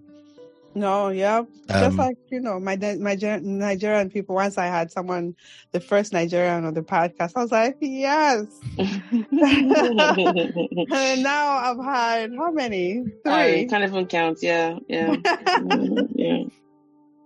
No, 0.75 1.09
yeah. 1.09 1.37
Um, 1.39 1.47
Just 1.69 1.97
like, 1.97 2.17
you 2.29 2.39
know, 2.39 2.59
my 2.59 2.75
my 2.99 3.15
Nigerian 3.15 4.09
people, 4.11 4.35
once 4.35 4.57
I 4.59 4.67
had 4.67 4.91
someone, 4.91 5.35
the 5.71 5.79
first 5.79 6.13
Nigerian 6.13 6.65
on 6.65 6.73
the 6.75 6.81
podcast, 6.83 7.31
I 7.35 7.41
was 7.41 7.51
like, 7.51 7.77
yes. 7.81 8.45
and 8.77 9.25
now 11.23 11.49
I've 11.57 11.83
had 11.83 12.31
how 12.35 12.51
many? 12.51 13.03
I 13.25 13.51
Three. 13.53 13.65
can't 13.67 13.83
even 13.83 14.05
count. 14.05 14.39
Yeah, 14.43 14.77
yeah, 14.87 15.15
yeah. 15.25 16.43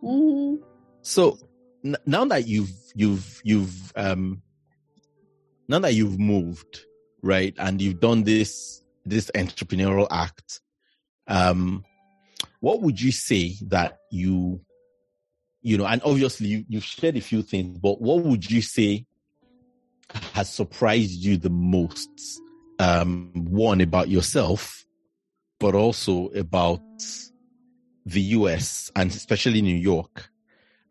Mhm. 0.04 0.60
So 1.02 1.38
n- 1.84 1.98
now 2.06 2.26
that 2.26 2.48
you've 2.48 2.72
you've 2.96 3.42
you've 3.44 3.92
um 3.96 4.42
now 5.68 5.80
that 5.80 5.94
you've 5.94 6.20
moved 6.20 6.86
right 7.22 7.54
and 7.58 7.82
you've 7.82 8.00
done 8.00 8.24
this 8.24 8.82
this 9.06 9.30
entrepreneurial 9.36 10.08
act, 10.10 10.62
um, 11.28 11.84
what 12.62 12.82
would 12.82 13.02
you 13.02 13.12
say 13.12 13.56
that 13.68 13.98
you 14.10 14.62
you 15.62 15.78
know? 15.78 15.86
And 15.86 16.02
obviously 16.04 16.48
you, 16.48 16.66
you've 16.70 16.84
shared 16.84 17.18
a 17.18 17.22
few 17.22 17.42
things, 17.42 17.78
but 17.78 18.02
what 18.02 18.24
would 18.24 18.50
you 18.50 18.62
say 18.62 19.06
has 20.34 20.50
surprised 20.50 21.24
you 21.24 21.38
the 21.38 21.50
most? 21.50 22.10
Um, 22.80 23.32
one 23.36 23.80
about 23.80 24.10
yourself, 24.10 24.86
but 25.60 25.76
also 25.76 26.30
about 26.30 26.82
the 28.06 28.22
US 28.22 28.92
and 28.96 29.12
especially 29.12 29.62
New 29.62 29.76
York. 29.76 30.30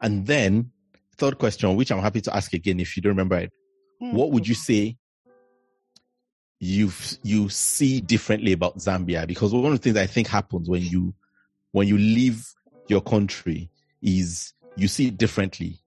And 0.00 0.26
then 0.26 0.70
third 1.16 1.38
question, 1.38 1.74
which 1.74 1.90
I'm 1.90 2.00
happy 2.00 2.20
to 2.22 2.34
ask 2.34 2.52
again 2.52 2.78
if 2.78 2.96
you 2.96 3.02
don't 3.02 3.10
remember 3.10 3.38
it. 3.38 3.52
What 3.98 4.30
would 4.30 4.48
you 4.48 4.54
say 4.54 4.96
you 6.58 6.90
you 7.22 7.48
see 7.48 8.00
differently 8.00 8.52
about 8.52 8.78
Zambia? 8.78 9.26
Because 9.26 9.52
one 9.52 9.72
of 9.72 9.72
the 9.72 9.78
things 9.78 9.96
I 9.96 10.06
think 10.06 10.28
happens 10.28 10.68
when 10.68 10.82
you 10.82 11.14
when 11.72 11.88
you 11.88 11.98
leave 11.98 12.46
your 12.88 13.00
country 13.00 13.70
is 14.02 14.52
you 14.76 14.88
see 14.88 15.08
it 15.08 15.18
differently. 15.18 15.78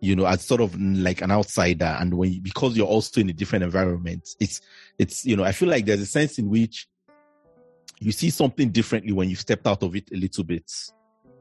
You 0.00 0.16
know, 0.16 0.26
as 0.26 0.44
sort 0.44 0.60
of 0.60 0.78
like 0.78 1.22
an 1.22 1.30
outsider, 1.30 1.96
and 1.98 2.12
when 2.14 2.32
you, 2.34 2.40
because 2.42 2.76
you're 2.76 2.86
also 2.86 3.22
in 3.22 3.30
a 3.30 3.32
different 3.32 3.64
environment, 3.64 4.28
it's 4.38 4.60
it's 4.98 5.24
you 5.24 5.34
know 5.34 5.44
I 5.44 5.52
feel 5.52 5.68
like 5.68 5.86
there's 5.86 6.00
a 6.00 6.06
sense 6.06 6.38
in 6.38 6.50
which 6.50 6.88
you 8.00 8.12
see 8.12 8.28
something 8.28 8.70
differently 8.70 9.12
when 9.12 9.30
you've 9.30 9.40
stepped 9.40 9.66
out 9.66 9.82
of 9.82 9.96
it 9.96 10.10
a 10.12 10.16
little 10.16 10.44
bit 10.44 10.70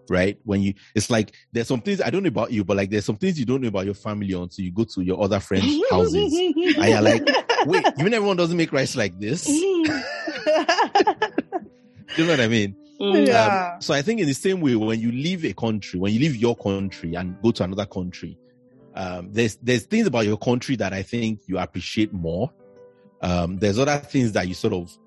right 0.10 0.38
when 0.44 0.62
you 0.62 0.74
it's 0.96 1.10
like 1.10 1.34
there's 1.54 1.68
some 1.68 1.80
things 1.80 2.02
i 2.02 2.10
don't 2.10 2.24
know 2.24 2.28
about 2.28 2.52
you 2.52 2.64
but 2.66 2.76
like 2.76 2.90
there's 2.90 3.06
some 3.06 3.16
things 3.16 3.40
you 3.40 3.46
don't 3.46 3.62
know 3.62 3.70
about 3.70 3.86
your 3.86 3.94
family 3.94 4.34
until 4.34 4.66
you 4.66 4.72
go 4.72 4.84
to 4.84 5.02
your 5.02 5.22
other 5.24 5.40
friends 5.40 5.66
houses 5.90 6.34
and 6.34 6.56
you're 6.58 7.02
like 7.02 7.26
wait 7.66 7.86
you 7.98 8.04
mean 8.04 8.14
everyone 8.14 8.36
doesn't 8.36 8.58
make 8.58 8.74
rice 8.74 8.98
like 8.98 9.18
this 9.18 9.46
Do 9.46 9.62
you 12.18 12.26
know 12.26 12.34
what 12.34 12.42
i 12.42 12.48
mean. 12.48 12.76
Yeah. 13.04 13.74
um, 13.76 13.82
so 13.82 13.94
i 13.94 14.02
think 14.02 14.22
in 14.22 14.28
the 14.28 14.34
same 14.34 14.62
way 14.62 14.76
when 14.76 15.00
you 15.00 15.12
leave 15.12 15.44
a 15.44 15.54
country 15.54 16.00
when 16.00 16.14
you 16.14 16.20
leave 16.20 16.38
your 16.38 16.56
country 16.56 17.16
and 17.16 17.36
go 17.42 17.52
to 17.52 17.64
another 17.64 17.86
country 17.86 18.38
um, 18.96 19.30
there's 19.34 19.58
there's 19.58 19.84
things 19.84 20.08
about 20.08 20.26
your 20.26 20.38
country 20.38 20.76
that 20.78 20.94
i 20.94 21.02
think 21.02 21.42
you 21.48 21.58
appreciate 21.58 22.14
more. 22.14 22.52
Um, 23.22 23.58
there's 23.58 23.80
other 23.80 23.98
things 23.98 24.34
that 24.34 24.48
you 24.48 24.54
sort 24.54 24.74
of 24.74 24.98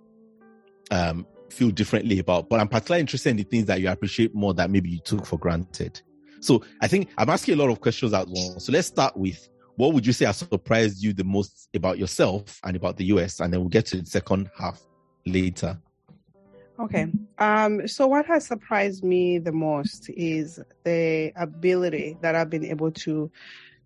um, 0.91 1.27
feel 1.51 1.71
differently 1.71 2.19
about 2.19 2.49
but 2.49 2.61
i'm 2.61 2.69
particularly 2.69 3.01
interested 3.01 3.31
in 3.31 3.37
the 3.37 3.45
things 3.45 3.67
that 3.67 3.81
you 3.81 3.89
appreciate 3.89 4.35
more 4.35 4.53
that 4.55 4.71
maybe 4.71 4.91
you 4.91 4.99
took 4.99 5.25
for 5.25 5.39
granted. 5.39 6.01
So 6.41 6.63
i 6.83 6.89
think 6.89 7.09
i'm 7.17 7.31
asking 7.31 7.55
a 7.55 7.59
lot 7.59 7.71
of 7.71 7.81
questions 7.81 8.13
at 8.13 8.27
once. 8.29 8.67
So 8.67 8.73
let's 8.73 8.89
start 8.89 9.17
with 9.17 9.49
what 9.77 9.93
would 9.95 10.07
you 10.07 10.13
say 10.13 10.25
has 10.27 10.39
surprised 10.39 11.03
you 11.03 11.13
the 11.13 11.25
most 11.25 11.69
about 11.75 11.99
yourself 11.99 12.61
and 12.65 12.77
about 12.77 12.97
the 12.97 13.05
us 13.07 13.41
and 13.41 13.53
then 13.53 13.61
we'll 13.61 13.69
get 13.69 13.87
to 13.87 14.01
the 14.01 14.07
second 14.07 14.51
half 14.59 14.81
later 15.25 15.79
Okay. 16.79 17.07
Um, 17.39 17.89
so 17.89 18.07
what 18.07 18.27
has 18.27 18.47
surprised 18.47 19.03
me 19.03 19.39
the 19.39 19.53
most 19.53 20.11
is 20.11 20.61
the 20.85 21.33
ability 21.37 22.17
that 22.21 22.35
I've 22.35 22.51
been 22.51 22.67
able 22.67 22.93
to 22.93 23.31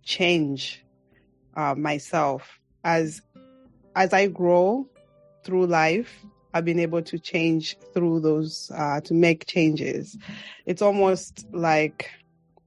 change 0.03 0.85
uh, 1.57 1.74
myself 1.74 2.59
as 2.83 3.22
as 3.94 4.12
I 4.12 4.26
grow 4.26 4.88
through 5.44 5.66
life. 5.66 6.24
I've 6.53 6.64
been 6.64 6.81
able 6.81 7.03
to 7.03 7.18
change 7.18 7.76
through 7.94 8.20
those 8.20 8.72
uh, 8.74 9.00
to 9.03 9.14
make 9.14 9.46
changes. 9.46 10.18
It's 10.66 10.83
almost 10.83 11.46
like 11.53 12.11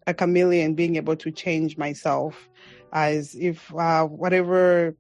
a 0.07 0.13
chameleon 0.13 0.73
being 0.73 0.95
able 0.95 1.17
to 1.17 1.31
change 1.31 1.77
myself 1.77 2.47
as 2.93 3.36
if 3.36 3.73
uh, 3.75 4.05
whatever 4.05 4.95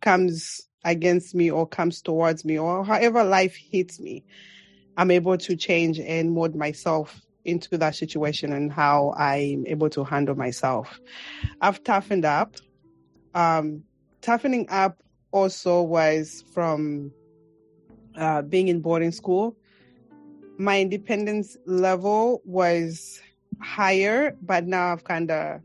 comes 0.00 0.68
against 0.84 1.34
me 1.34 1.50
or 1.50 1.66
comes 1.66 2.02
towards 2.02 2.44
me 2.44 2.58
or 2.58 2.84
however 2.84 3.22
life 3.24 3.56
hits 3.56 4.00
me 4.00 4.24
I'm 4.96 5.10
able 5.10 5.38
to 5.38 5.56
change 5.56 5.98
and 5.98 6.32
mold 6.32 6.54
myself 6.54 7.20
into 7.44 7.76
that 7.78 7.94
situation 7.94 8.52
and 8.52 8.70
how 8.70 9.14
I'm 9.16 9.66
able 9.66 9.90
to 9.90 10.04
handle 10.04 10.34
myself. 10.34 11.00
I've 11.60 11.82
toughened 11.82 12.24
up. 12.24 12.56
Um, 13.34 13.84
toughening 14.20 14.66
up 14.68 15.02
also 15.32 15.82
was 15.82 16.44
from 16.52 17.10
uh, 18.16 18.42
being 18.42 18.68
in 18.68 18.80
boarding 18.80 19.12
school. 19.12 19.56
My 20.58 20.80
independence 20.80 21.56
level 21.66 22.42
was 22.44 23.20
higher, 23.60 24.36
but 24.42 24.66
now 24.66 24.92
I've 24.92 25.04
kind 25.04 25.30
of 25.30 25.60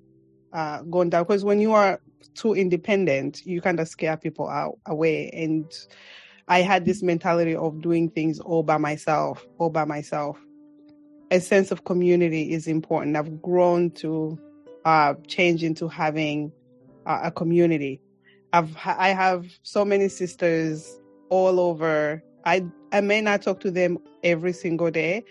uh, 0.53 0.81
gone 0.83 1.09
down 1.09 1.23
because 1.23 1.43
when 1.43 1.59
you 1.59 1.73
are 1.73 1.99
too 2.33 2.53
independent, 2.53 3.45
you 3.45 3.61
kind 3.61 3.79
of 3.79 3.87
scare 3.87 4.17
people 4.17 4.47
out 4.47 4.77
away 4.85 5.29
and 5.31 5.71
I 6.47 6.61
had 6.61 6.85
this 6.85 7.03
mentality 7.03 7.55
of 7.55 7.81
doing 7.81 8.09
things 8.09 8.39
all 8.39 8.63
by 8.63 8.77
myself, 8.77 9.45
all 9.57 9.69
by 9.69 9.83
myself. 9.83 10.39
A 11.29 11.41
sense 11.41 11.71
of 11.71 11.83
community 11.83 12.53
is 12.53 12.67
important. 12.67 13.17
I've 13.17 13.41
grown 13.41 13.91
to 13.91 14.39
uh, 14.85 15.15
change 15.27 15.63
into 15.63 15.89
having 15.89 16.53
uh, 17.05 17.19
a 17.23 17.31
community. 17.31 18.01
I've 18.53 18.75
I 18.85 19.09
have 19.09 19.45
so 19.63 19.83
many 19.83 20.07
sisters 20.07 20.97
all 21.29 21.59
over. 21.59 22.23
I 22.45 22.65
I 22.93 23.01
may 23.01 23.19
not 23.19 23.41
talk 23.41 23.59
to 23.61 23.71
them 23.71 23.97
every 24.23 24.53
single 24.53 24.89
day, 24.89 25.25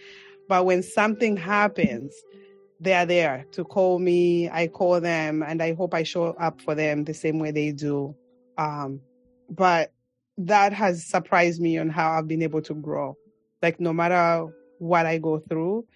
but 0.48 0.66
when 0.66 0.82
something 0.82 1.34
happens, 1.38 2.14
they 2.80 2.92
are 2.92 3.06
there 3.06 3.46
to 3.52 3.64
call 3.64 3.98
me. 3.98 4.48
I 4.50 4.68
call 4.68 5.00
them, 5.00 5.42
and 5.42 5.62
I 5.62 5.74
hope 5.74 5.94
I 5.94 6.02
show 6.02 6.26
up 6.26 6.60
for 6.60 6.74
them 6.74 7.04
the 7.04 7.14
same 7.14 7.38
way 7.38 7.50
they 7.50 7.72
do. 7.72 8.14
Um, 8.58 9.00
but 9.48 9.92
that 10.38 10.72
has 10.72 11.04
surprised 11.04 11.60
me 11.60 11.78
on 11.78 11.88
how 11.88 12.12
I've 12.12 12.28
been 12.28 12.42
able 12.42 12.62
to 12.62 12.74
grow. 12.74 13.16
Like 13.62 13.80
no 13.80 13.92
matter 13.92 14.52
what 14.78 15.06
I 15.06 15.18
go 15.18 15.38
through, 15.38 15.86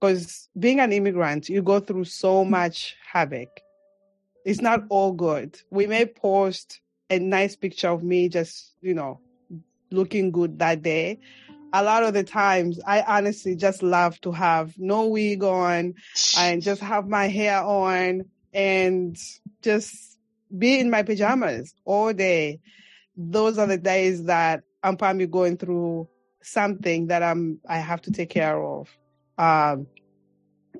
because 0.00 0.48
being 0.58 0.80
an 0.80 0.92
immigrant, 0.92 1.48
you 1.48 1.62
go 1.62 1.80
through 1.80 2.04
so 2.04 2.44
much 2.44 2.96
havoc. 3.12 3.48
It's 4.44 4.60
not 4.60 4.84
all 4.88 5.12
good. 5.12 5.60
We 5.70 5.86
may 5.86 6.06
post 6.06 6.80
a 7.10 7.18
nice 7.18 7.56
picture 7.56 7.88
of 7.88 8.02
me 8.02 8.28
just, 8.28 8.74
you 8.80 8.94
know, 8.94 9.20
looking 9.90 10.30
good 10.30 10.58
that 10.58 10.82
day. 10.82 11.18
A 11.72 11.82
lot 11.82 12.02
of 12.02 12.14
the 12.14 12.24
times, 12.24 12.80
I 12.86 13.02
honestly 13.02 13.56
just 13.56 13.82
love 13.82 14.20
to 14.22 14.32
have 14.32 14.74
no 14.78 15.06
wig 15.06 15.42
on 15.44 15.94
and 16.36 16.62
just 16.62 16.80
have 16.80 17.06
my 17.06 17.28
hair 17.28 17.62
on 17.62 18.24
and 18.54 19.16
just 19.62 20.18
be 20.56 20.80
in 20.80 20.90
my 20.90 21.02
pajamas 21.02 21.74
all 21.84 22.12
day 22.14 22.58
those 23.18 23.58
are 23.58 23.66
the 23.66 23.76
days 23.76 24.24
that 24.24 24.62
I'm 24.82 24.96
probably 24.96 25.26
going 25.26 25.56
through 25.56 26.08
something 26.40 27.08
that 27.08 27.22
I'm 27.22 27.60
I 27.68 27.78
have 27.78 28.00
to 28.02 28.12
take 28.12 28.30
care 28.30 28.62
of. 28.62 28.88
Um, 29.36 29.88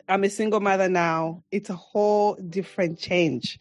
I'm 0.09 0.22
a 0.22 0.31
single 0.31 0.61
mother 0.61 0.88
now. 0.88 1.42
It's 1.51 1.68
a 1.68 1.74
whole 1.74 2.37
different 2.37 2.98
change. 2.98 3.59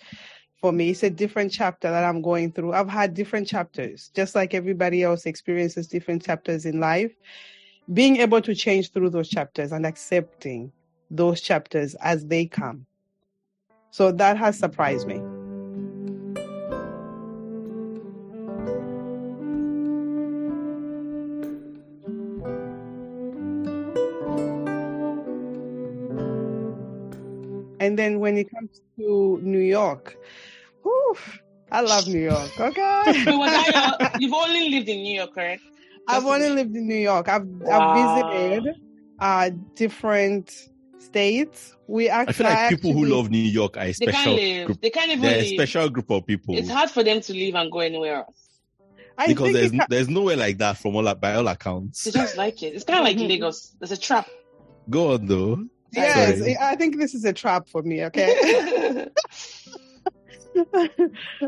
For 0.60 0.72
me. 0.72 0.89
It's 0.89 1.04
a 1.04 1.10
different 1.10 1.52
chapter 1.52 1.89
that 1.89 2.04
I'm 2.04 2.22
going 2.22 2.52
through. 2.52 2.74
I've 2.74 2.89
had 2.89 3.13
different 3.13 3.48
chapters, 3.48 4.12
just 4.15 4.36
like 4.36 4.54
everybody 4.54 5.04
else 5.04 5.26
experiences 5.26 5.88
different 5.88 6.26
chapters 6.26 6.65
in 6.65 6.80
life. 6.80 7.13
Being 7.93 8.17
able 8.17 8.41
to 8.41 8.54
change 8.54 8.91
through 8.91 9.12
those 9.12 9.30
chapters 9.30 9.72
and 9.72 9.86
accepting 9.86 10.72
those 11.10 11.41
chapters 11.41 11.96
as 11.96 12.26
they 12.26 12.46
come. 12.46 12.86
So 13.91 14.12
that 14.12 14.38
has 14.38 14.60
surprised 14.60 15.08
me. 15.08 15.22
And 27.97 28.13
then 28.13 28.19
when 28.19 28.38
it 28.38 28.47
comes 28.51 28.69
to 28.99 29.39
New 29.41 29.57
York, 29.57 30.15
whew, 30.83 31.17
I 31.71 31.81
love 31.81 32.07
New 32.07 32.19
York. 32.19 32.51
Okay. 32.60 33.03
So 33.25 33.39
was 33.39 33.49
that 33.49 33.73
your, 33.73 34.10
you've 34.21 34.33
only 34.36 34.69
lived 34.69 34.88
in 34.88 35.01
New 35.01 35.15
York, 35.15 35.33
correct? 35.33 35.63
I've 36.07 36.23
only 36.23 36.49
lived 36.51 36.75
in 36.75 36.88
New 36.88 36.93
York. 36.93 37.27
I've 37.27 37.47
Wow. 37.47 37.89
I've 37.89 38.07
visited 38.07 38.75
uh 39.19 39.49
different 39.75 40.53
states. 40.99 41.75
We 41.88 42.07
actually 42.07 42.45
I 42.45 42.51
actually 42.51 42.77
feel 42.77 42.77
like 42.77 42.81
people 42.81 42.93
who 42.93 43.05
love 43.15 43.31
New 43.31 43.39
York 43.39 43.77
are 43.77 43.86
a 43.86 43.93
They 43.93 44.05
can't 44.05 44.15
special 44.15 44.36
live. 44.36 44.65
group. 44.67 44.81
They 44.81 44.89
can't 44.91 45.10
even 45.10 45.21
They're 45.23 45.39
a 45.39 45.41
live. 45.41 45.47
special 45.47 45.89
group 45.89 46.12
of 46.12 46.27
people 46.27 46.55
It's 46.55 46.69
hard 46.69 46.91
for 46.91 47.01
them 47.01 47.19
to 47.21 47.33
leave 47.33 47.55
and 47.55 47.71
go 47.71 47.79
anywhere 47.79 48.17
else. 48.17 48.43
I 49.17 49.29
because 49.29 49.53
there's 49.53 49.73
it 49.73 49.81
there's 49.89 50.07
nowhere 50.07 50.38
like 50.38 50.60
that 50.60 50.77
from 50.77 50.95
all 50.97 51.15
by 51.15 51.33
all 51.33 51.47
accounts. 51.47 52.03
They 52.03 52.12
just 52.12 52.38
like 52.38 52.62
it. 52.62 52.75
It's 52.75 52.83
kind 52.83 52.99
of 52.99 53.05
like 53.05 53.17
Mhm. 53.17 53.27
Lagos. 53.33 53.71
There's 53.79 53.91
a 53.91 53.97
trap. 53.97 54.29
Go 54.88 55.13
on 55.13 55.25
though. 55.25 55.65
Yes, 55.91 56.39
Sorry. 56.39 56.58
I 56.60 56.76
think 56.76 56.97
this 56.97 57.13
is 57.13 57.26
a 57.26 57.34
trap 57.34 57.67
for 57.67 57.82
me. 57.82 58.04
Okay. 58.06 59.08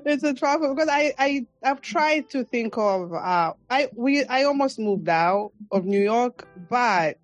it's 0.06 0.24
a 0.24 0.34
trap 0.34 0.60
because 0.62 0.88
I 0.90 1.14
I 1.18 1.46
I've 1.64 1.82
tried 1.82 2.30
to 2.32 2.44
think 2.44 2.78
of 2.78 3.14
uh 3.14 3.54
I 3.70 3.90
we 3.96 4.24
I 4.26 4.44
almost 4.44 4.80
moved 4.80 5.10
out 5.10 5.52
of 5.72 5.86
New 5.86 6.02
York, 6.02 6.48
but 6.70 7.18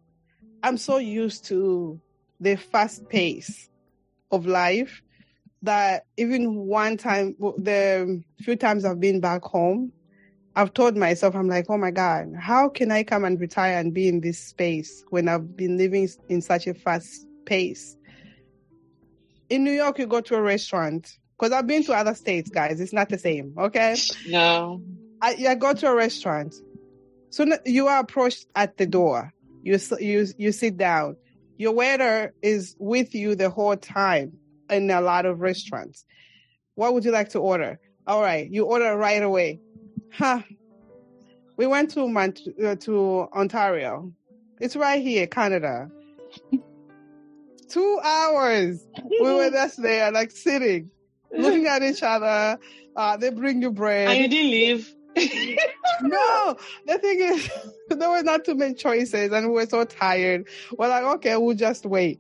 I'm 0.63 0.78
so 0.78 0.97
used 0.97 1.45
to 1.45 1.99
the 2.39 2.56
fast 2.56 3.08
pace 3.10 3.69
of 4.32 4.45
life 4.45 5.01
that 5.62 6.06
even 6.17 6.56
one 6.56 6.97
time 6.97 7.36
the 7.39 8.23
few 8.39 8.56
times 8.56 8.86
I've 8.86 8.99
been 8.99 9.19
back 9.19 9.43
home, 9.43 9.91
I've 10.56 10.74
told 10.74 10.96
myself 10.96 11.36
I'm 11.36 11.50
like, 11.50 11.65
oh 11.70 11.78
my 11.78 11.91
god, 11.91 12.34
how 12.39 12.70
can 12.70 12.91
I 12.91 13.04
come 13.04 13.26
and 13.26 13.39
retire 13.39 13.78
and 13.78 13.94
be 13.94 14.08
in 14.08 14.22
this 14.22 14.39
space 14.39 15.04
when 15.10 15.28
I've 15.28 15.58
been 15.58 15.78
living 15.78 16.08
in 16.30 16.41
such 16.41 16.68
a 16.68 16.74
fast 16.74 17.28
pace? 17.46 17.98
In 19.50 19.63
New 19.63 19.74
York, 19.74 20.00
you 20.00 20.08
go 20.08 20.22
to 20.22 20.36
a 20.36 20.41
restaurant 20.41 21.18
because 21.38 21.52
I've 21.52 21.68
been 21.68 21.84
to 21.84 21.94
other 21.94 22.15
states, 22.15 22.50
guys. 22.50 22.80
It's 22.80 22.94
not 22.94 23.10
the 23.10 23.18
same, 23.18 23.54
okay? 23.58 23.96
no. 24.28 24.82
I, 25.22 25.36
I 25.50 25.56
go 25.56 25.74
to 25.74 25.88
a 25.88 25.96
restaurant. 25.96 26.56
So 27.30 27.46
you 27.65 27.88
are 27.88 28.00
approached 28.00 28.46
at 28.56 28.78
the 28.78 28.86
door. 28.86 29.34
You 29.63 29.78
you 30.00 30.28
you 30.38 30.52
sit 30.52 30.78
down. 30.78 31.18
Your 31.58 31.74
waiter 31.74 32.34
is 32.41 32.76
with 32.80 33.13
you 33.13 33.36
the 33.36 33.50
whole 33.50 33.76
time 33.76 34.38
in 34.70 34.89
a 34.89 35.02
lot 35.02 35.26
of 35.26 35.39
restaurants. 35.39 36.06
What 36.76 36.94
would 36.94 37.04
you 37.04 37.12
like 37.12 37.30
to 37.30 37.39
order? 37.39 37.80
All 38.08 38.22
right, 38.22 38.50
you 38.50 38.65
order 38.65 38.96
right 38.96 39.22
away. 39.22 39.60
Huh? 40.17 40.41
We 41.58 41.67
went 41.67 41.91
to 41.91 42.08
Mont- 42.08 42.47
uh, 42.63 42.75
to 42.75 43.28
Ontario. 43.34 44.12
It's 44.60 44.75
right 44.75 45.01
here, 45.01 45.28
Canada. 45.28 45.89
Two 47.69 47.99
hours. 48.04 48.86
We 49.10 49.34
were 49.34 49.49
just 49.51 49.82
there, 49.82 50.12
like 50.12 50.32
sitting, 50.32 50.89
looking 51.32 51.67
at 51.67 51.84
each 51.84 52.04
other. 52.04 52.58
Uh, 52.95 53.17
they 53.17 53.30
bring 53.30 53.62
you 53.62 53.71
bread 53.71 54.08
and 54.08 54.19
you 54.19 54.28
didn't 54.30 54.51
leave. 54.51 54.95
no, 56.01 56.58
the 56.86 56.97
thing 56.97 57.19
is, 57.19 57.49
there 57.89 58.10
were 58.10 58.23
not 58.23 58.45
too 58.45 58.56
many 58.56 58.73
choices, 58.73 59.32
and 59.32 59.47
we 59.47 59.54
were 59.54 59.65
so 59.65 59.84
tired. 59.86 60.47
We're 60.78 60.89
like, 60.89 61.04
okay, 61.04 61.36
we'll 61.38 61.56
just 61.56 61.86
wait. 61.86 62.19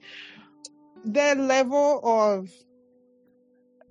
The 1.03 1.35
level 1.35 2.01
of 2.03 2.49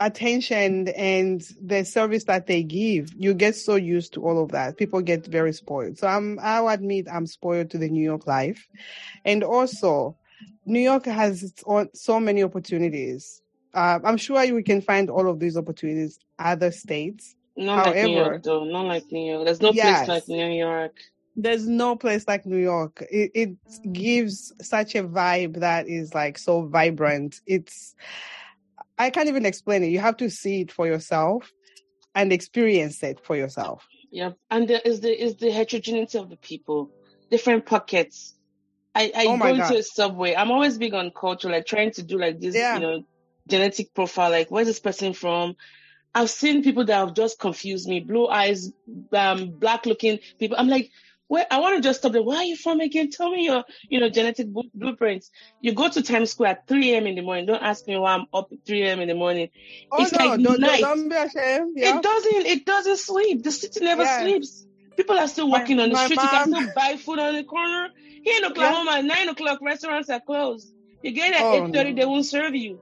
attention 0.00 0.88
and 0.88 1.42
the 1.62 1.84
service 1.84 2.24
that 2.24 2.46
they 2.46 2.62
give, 2.62 3.10
you 3.16 3.34
get 3.34 3.56
so 3.56 3.76
used 3.76 4.14
to 4.14 4.24
all 4.24 4.42
of 4.42 4.50
that. 4.52 4.76
People 4.76 5.00
get 5.00 5.26
very 5.26 5.52
spoiled. 5.52 5.98
So 5.98 6.06
I'm, 6.06 6.38
I'll 6.42 6.68
admit, 6.68 7.06
I'm 7.10 7.26
spoiled 7.26 7.70
to 7.70 7.78
the 7.78 7.88
New 7.88 8.02
York 8.02 8.26
life, 8.26 8.66
and 9.24 9.42
also, 9.42 10.16
New 10.66 10.80
York 10.80 11.06
has 11.06 11.42
its 11.42 11.62
own, 11.66 11.88
so 11.94 12.18
many 12.18 12.42
opportunities. 12.42 13.42
Uh, 13.74 13.98
I'm 14.04 14.16
sure 14.16 14.54
we 14.54 14.62
can 14.62 14.80
find 14.80 15.10
all 15.10 15.28
of 15.28 15.38
these 15.40 15.56
opportunities 15.56 16.18
other 16.38 16.70
states. 16.70 17.34
Not 17.56 17.86
like 17.86 17.96
New 18.02 18.16
York, 18.16 18.42
though. 18.42 18.64
Not 18.64 18.86
like 18.86 19.04
New 19.10 19.32
York. 19.32 19.44
There's 19.44 19.60
no 19.60 19.72
Yes. 19.72 20.06
place 20.06 20.08
like 20.08 20.28
New 20.28 20.46
York. 20.48 20.96
there's 21.36 21.66
no 21.66 21.96
place 21.96 22.26
like 22.28 22.46
New 22.46 22.58
York. 22.58 23.02
It, 23.10 23.30
it 23.34 23.92
gives 23.92 24.52
such 24.62 24.94
a 24.94 25.02
vibe 25.04 25.60
that 25.60 25.88
is 25.88 26.14
like 26.14 26.38
so 26.38 26.66
vibrant. 26.66 27.40
It's, 27.46 27.94
I 28.98 29.10
can't 29.10 29.28
even 29.28 29.46
explain 29.46 29.82
it. 29.82 29.88
You 29.88 30.00
have 30.00 30.16
to 30.18 30.30
see 30.30 30.62
it 30.62 30.72
for 30.72 30.86
yourself 30.86 31.50
and 32.14 32.32
experience 32.32 33.02
it 33.02 33.20
for 33.24 33.36
yourself. 33.36 33.86
Yeah, 34.10 34.32
and 34.50 34.68
there 34.68 34.80
is 34.84 35.00
the 35.00 35.10
is 35.10 35.36
the 35.36 35.50
heterogeneity 35.50 36.18
of 36.18 36.30
the 36.30 36.36
people, 36.36 36.90
different 37.30 37.66
pockets. 37.66 38.34
I, 38.94 39.10
I 39.16 39.26
Oh 39.26 39.32
go 39.32 39.36
my 39.36 39.50
into 39.50 39.76
a 39.76 39.82
subway. 39.82 40.36
I'm 40.36 40.52
always 40.52 40.78
big 40.78 40.94
on 40.94 41.10
culture, 41.10 41.50
like 41.50 41.66
trying 41.66 41.90
to 41.92 42.02
do 42.02 42.16
like 42.18 42.38
this, 42.38 42.54
Yeah. 42.54 42.76
you 42.76 42.80
know, 42.80 43.02
genetic 43.48 43.92
profile. 43.92 44.30
Like, 44.30 44.52
where's 44.52 44.68
this 44.68 44.78
person 44.78 45.14
from? 45.14 45.56
I've 46.14 46.30
seen 46.30 46.62
people 46.62 46.84
that 46.84 46.94
have 46.94 47.14
just 47.14 47.40
confused 47.40 47.88
me. 47.88 47.98
Blue 47.98 48.28
eyes, 48.28 48.70
um, 49.12 49.50
black 49.50 49.84
looking 49.84 50.20
people. 50.38 50.56
I'm 50.56 50.68
like, 50.68 50.92
where? 51.28 51.46
I 51.50 51.58
want 51.60 51.76
to 51.76 51.82
just 51.82 52.00
stop 52.00 52.12
them. 52.12 52.24
Where 52.24 52.36
are 52.38 52.44
you 52.44 52.56
from 52.56 52.80
again? 52.80 53.10
Tell 53.10 53.30
me 53.30 53.44
your, 53.46 53.64
you 53.88 53.98
know, 54.00 54.08
genetic 54.10 54.48
blu- 54.48 54.70
blueprints. 54.74 55.30
You 55.60 55.72
go 55.72 55.88
to 55.88 56.02
Times 56.02 56.30
Square 56.32 56.50
at 56.50 56.68
3 56.68 56.92
a.m. 56.92 57.06
in 57.06 57.14
the 57.14 57.22
morning. 57.22 57.46
Don't 57.46 57.62
ask 57.62 57.86
me 57.86 57.96
why 57.96 58.14
I'm 58.14 58.26
up 58.32 58.48
at 58.52 58.64
3 58.66 58.82
a.m. 58.82 59.00
in 59.00 59.08
the 59.08 59.14
morning. 59.14 59.48
Oh 59.90 60.02
It's 60.02 60.12
no, 60.12 60.24
like 60.26 60.42
don't, 60.42 60.60
night. 60.60 60.80
don't 60.80 61.08
be 61.08 61.14
ashamed. 61.16 61.72
Yeah. 61.76 61.96
It 61.96 62.02
doesn't. 62.02 62.46
It 62.46 62.66
doesn't 62.66 62.98
sleep. 62.98 63.42
The 63.42 63.50
city 63.52 63.80
never 63.84 64.02
Yeah. 64.02 64.20
sleeps. 64.22 64.66
People 64.96 65.18
are 65.18 65.26
still 65.28 65.48
My- 65.48 65.58
walking 65.58 65.80
on 65.80 65.88
the 65.88 65.94
my 65.94 66.04
street. 66.04 66.20
You 66.22 66.28
can 66.28 66.50
mom- 66.50 66.62
still 66.62 66.74
buy 66.76 66.96
food 66.96 67.18
on 67.18 67.34
the 67.34 67.44
corner. 67.44 67.88
Here 68.22 68.38
in 68.38 68.44
Oklahoma, 68.50 68.92
at 68.98 69.04
nine 69.04 69.28
o'clock, 69.28 69.60
restaurants 69.62 70.08
are 70.10 70.20
closed. 70.20 70.72
You 71.02 71.10
get 71.12 71.34
at 71.34 71.42
oh, 71.42 71.66
eight 71.66 71.74
thirty, 71.74 71.92
no. 71.92 71.96
they 72.00 72.06
won't 72.06 72.24
serve 72.26 72.54
you. 72.54 72.80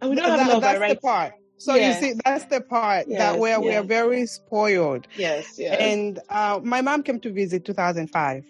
And 0.00 0.10
we 0.10 0.16
don't 0.16 0.26
Th- 0.26 0.38
have 0.38 0.40
a 0.40 0.44
that- 0.44 0.48
lot 0.48 0.56
of 0.56 0.62
that's 0.62 0.74
the 0.74 0.78
variety. 0.78 1.00
part. 1.00 1.32
So 1.64 1.76
Yes. 1.76 2.02
you 2.02 2.08
see, 2.08 2.20
that's 2.22 2.44
the 2.44 2.60
part 2.60 3.06
Yes, 3.08 3.18
that 3.18 3.38
where 3.38 3.58
we 3.58 3.74
are 3.74 3.82
very 3.82 4.26
spoiled. 4.26 5.06
Yes, 5.16 5.58
yes. 5.58 5.80
And 5.80 6.20
uh, 6.28 6.60
my 6.62 6.82
mom 6.82 7.02
came 7.02 7.18
to 7.20 7.32
visit 7.32 7.64
2005. 7.64 8.44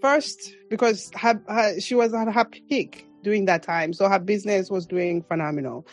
First, 0.00 0.56
because 0.68 1.08
her, 1.14 1.40
her, 1.46 1.78
she 1.78 1.94
was 1.94 2.12
at 2.12 2.26
her 2.32 2.44
peak 2.68 3.06
during 3.22 3.44
that 3.44 3.62
time, 3.62 3.92
so 3.92 4.08
her 4.08 4.18
business 4.18 4.70
was 4.70 4.86
doing 4.86 5.22
phenomenal. 5.22 5.86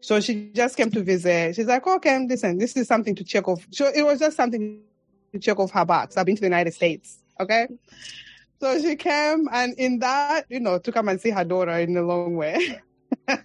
So 0.00 0.18
she 0.18 0.50
just 0.54 0.76
came 0.76 0.90
to 0.90 1.04
visit. 1.04 1.54
She's 1.54 1.66
like, 1.66 1.86
"Okay, 1.86 2.26
listen, 2.26 2.58
this 2.58 2.76
is 2.76 2.88
something 2.88 3.14
to 3.14 3.22
check 3.22 3.46
off." 3.46 3.64
So 3.70 3.92
it 3.94 4.02
was 4.02 4.18
just 4.18 4.36
something 4.36 4.80
to 5.32 5.38
check 5.38 5.60
off 5.60 5.70
her 5.70 5.84
box. 5.84 6.16
I've 6.16 6.26
been 6.26 6.34
to 6.34 6.40
the 6.40 6.46
United 6.46 6.74
States. 6.74 7.22
Okay. 7.38 7.68
So 8.60 8.80
she 8.80 8.96
came, 8.96 9.48
and 9.52 9.74
in 9.78 10.00
that, 10.00 10.46
you 10.48 10.58
know, 10.58 10.78
to 10.78 10.90
come 10.90 11.08
and 11.08 11.20
see 11.20 11.30
her 11.30 11.44
daughter 11.44 11.78
in 11.78 11.96
a 11.96 12.02
long 12.02 12.34
way. 12.34 12.80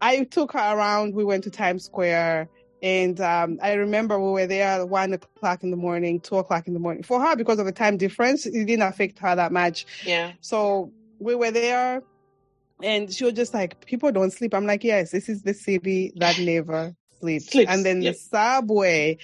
I 0.00 0.24
took 0.24 0.52
her 0.52 0.76
around. 0.76 1.14
We 1.14 1.24
went 1.24 1.44
to 1.44 1.50
Times 1.50 1.84
Square. 1.84 2.48
And 2.80 3.20
um, 3.20 3.58
I 3.60 3.72
remember 3.72 4.20
we 4.20 4.30
were 4.30 4.46
there 4.46 4.68
at 4.68 4.88
one 4.88 5.12
o'clock 5.12 5.64
in 5.64 5.72
the 5.72 5.76
morning, 5.76 6.20
two 6.20 6.36
o'clock 6.36 6.68
in 6.68 6.74
the 6.74 6.78
morning. 6.80 7.02
For 7.02 7.20
her, 7.20 7.34
because 7.34 7.58
of 7.58 7.66
the 7.66 7.72
time 7.72 7.96
difference, 7.96 8.46
it 8.46 8.66
didn't 8.66 8.82
affect 8.82 9.18
her 9.18 9.34
that 9.34 9.50
much. 9.50 9.84
yeah. 10.04 10.32
So 10.40 10.92
we 11.18 11.34
were 11.34 11.50
there, 11.50 12.04
and 12.80 13.12
she 13.12 13.24
was 13.24 13.32
just 13.34 13.52
like, 13.52 13.84
"People 13.84 14.12
don't 14.12 14.32
sleep." 14.32 14.54
I'm 14.54 14.64
like, 14.64 14.84
"Yes, 14.84 15.10
this 15.10 15.28
is 15.28 15.42
the 15.42 15.54
city 15.54 16.12
that 16.18 16.38
never 16.52 16.94
sleeps." 17.18 17.50
Sleeps, 17.50 17.68
And 17.68 17.84
then 17.84 18.00
yep. 18.00 18.14
the 18.14 18.20
subway, 18.20 19.18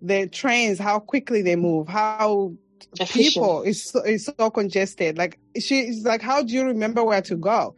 the 0.00 0.28
trains, 0.28 0.78
how 0.78 1.00
quickly 1.00 1.42
they 1.42 1.56
move, 1.56 1.88
how 1.88 2.52
Efficient. 3.00 3.34
people 3.34 3.62
is 3.62 3.82
so, 3.82 4.02
is 4.04 4.26
so 4.38 4.50
congested. 4.50 5.18
Like 5.18 5.40
she's 5.58 6.04
like, 6.04 6.22
"How 6.22 6.44
do 6.44 6.52
you 6.54 6.62
remember 6.64 7.02
where 7.02 7.22
to 7.22 7.34
go?" 7.34 7.74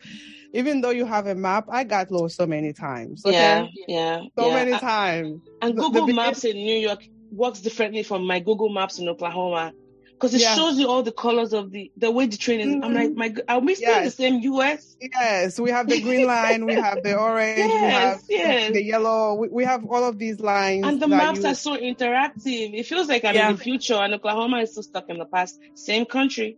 Even 0.52 0.80
though 0.82 0.90
you 0.90 1.06
have 1.06 1.26
a 1.26 1.34
map, 1.34 1.66
I 1.70 1.84
got 1.84 2.10
lost 2.10 2.36
so 2.36 2.46
many 2.46 2.72
times. 2.72 3.24
Okay? 3.24 3.34
Yeah, 3.36 3.66
yeah. 3.88 4.20
So 4.38 4.48
yeah. 4.48 4.54
many 4.54 4.78
times. 4.78 5.40
And 5.62 5.76
Google 5.76 6.06
the- 6.06 6.12
Maps 6.14 6.44
in 6.44 6.56
New 6.56 6.76
York 6.78 7.02
works 7.30 7.60
differently 7.60 8.02
from 8.02 8.26
my 8.26 8.38
Google 8.40 8.68
Maps 8.68 8.98
in 8.98 9.08
Oklahoma. 9.08 9.72
Because 10.12 10.34
it 10.34 10.42
Yeah. 10.42 10.54
shows 10.54 10.78
you 10.78 10.86
all 10.88 11.02
the 11.02 11.10
colors 11.10 11.52
of 11.52 11.72
the 11.72 11.90
the 11.96 12.08
way 12.10 12.26
the 12.26 12.36
train 12.36 12.60
is. 12.60 12.66
I'm 12.74 12.82
Mhm. 12.82 12.94
like, 12.94 13.12
my, 13.14 13.34
are 13.48 13.58
we 13.58 13.74
still 13.74 13.96
in 13.98 14.04
the 14.04 14.10
same 14.10 14.38
US? 14.40 14.96
Yes, 15.00 15.58
we 15.58 15.70
have 15.70 15.88
the 15.88 16.00
green 16.00 16.26
line, 16.28 16.64
we 16.64 16.74
have 16.74 17.02
the 17.02 17.16
orange, 17.28 17.56
we 17.56 17.62
have 17.72 18.20
Yes, 18.20 18.24
yes. 18.28 18.72
the 18.72 18.84
yellow. 18.84 19.34
We, 19.34 19.48
we 19.48 19.64
have 19.64 19.84
all 19.90 20.04
of 20.04 20.18
these 20.20 20.38
lines. 20.38 20.86
And 20.86 21.00
the 21.00 21.08
maps 21.08 21.40
you- 21.40 21.46
are 21.48 21.54
so 21.56 21.76
interactive. 21.76 22.70
It 22.78 22.86
feels 22.86 23.08
like 23.08 23.24
I'm 23.24 23.34
Yeah. 23.34 23.50
in 23.50 23.56
the 23.56 23.62
future 23.62 23.94
and 23.94 24.14
Oklahoma 24.14 24.58
is 24.60 24.70
still 24.72 24.84
stuck 24.84 25.08
in 25.08 25.18
the 25.18 25.24
past. 25.24 25.58
Same 25.74 26.04
country. 26.04 26.56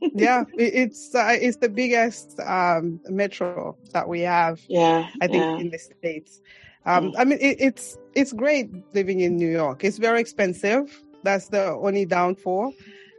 Yeah, 0.00 0.44
it's 0.54 1.14
uh, 1.14 1.36
it's 1.40 1.58
the 1.58 1.68
biggest 1.68 2.38
um, 2.40 3.00
metro 3.08 3.76
that 3.92 4.08
we 4.08 4.20
have. 4.22 4.60
Yeah, 4.68 5.08
I 5.20 5.26
think 5.26 5.42
yeah. 5.42 5.58
in 5.58 5.70
the 5.70 5.78
states. 5.78 6.40
Um, 6.84 7.12
Mm. 7.12 7.14
I 7.18 7.24
mean, 7.24 7.38
it, 7.40 7.56
it's 7.60 7.96
it's 8.14 8.32
great 8.32 8.68
living 8.94 9.20
in 9.20 9.36
New 9.36 9.50
York. 9.50 9.84
It's 9.84 9.98
very 9.98 10.20
expensive. 10.20 11.00
That's 11.22 11.48
the 11.48 11.70
only 11.70 12.04
downfall. 12.06 12.74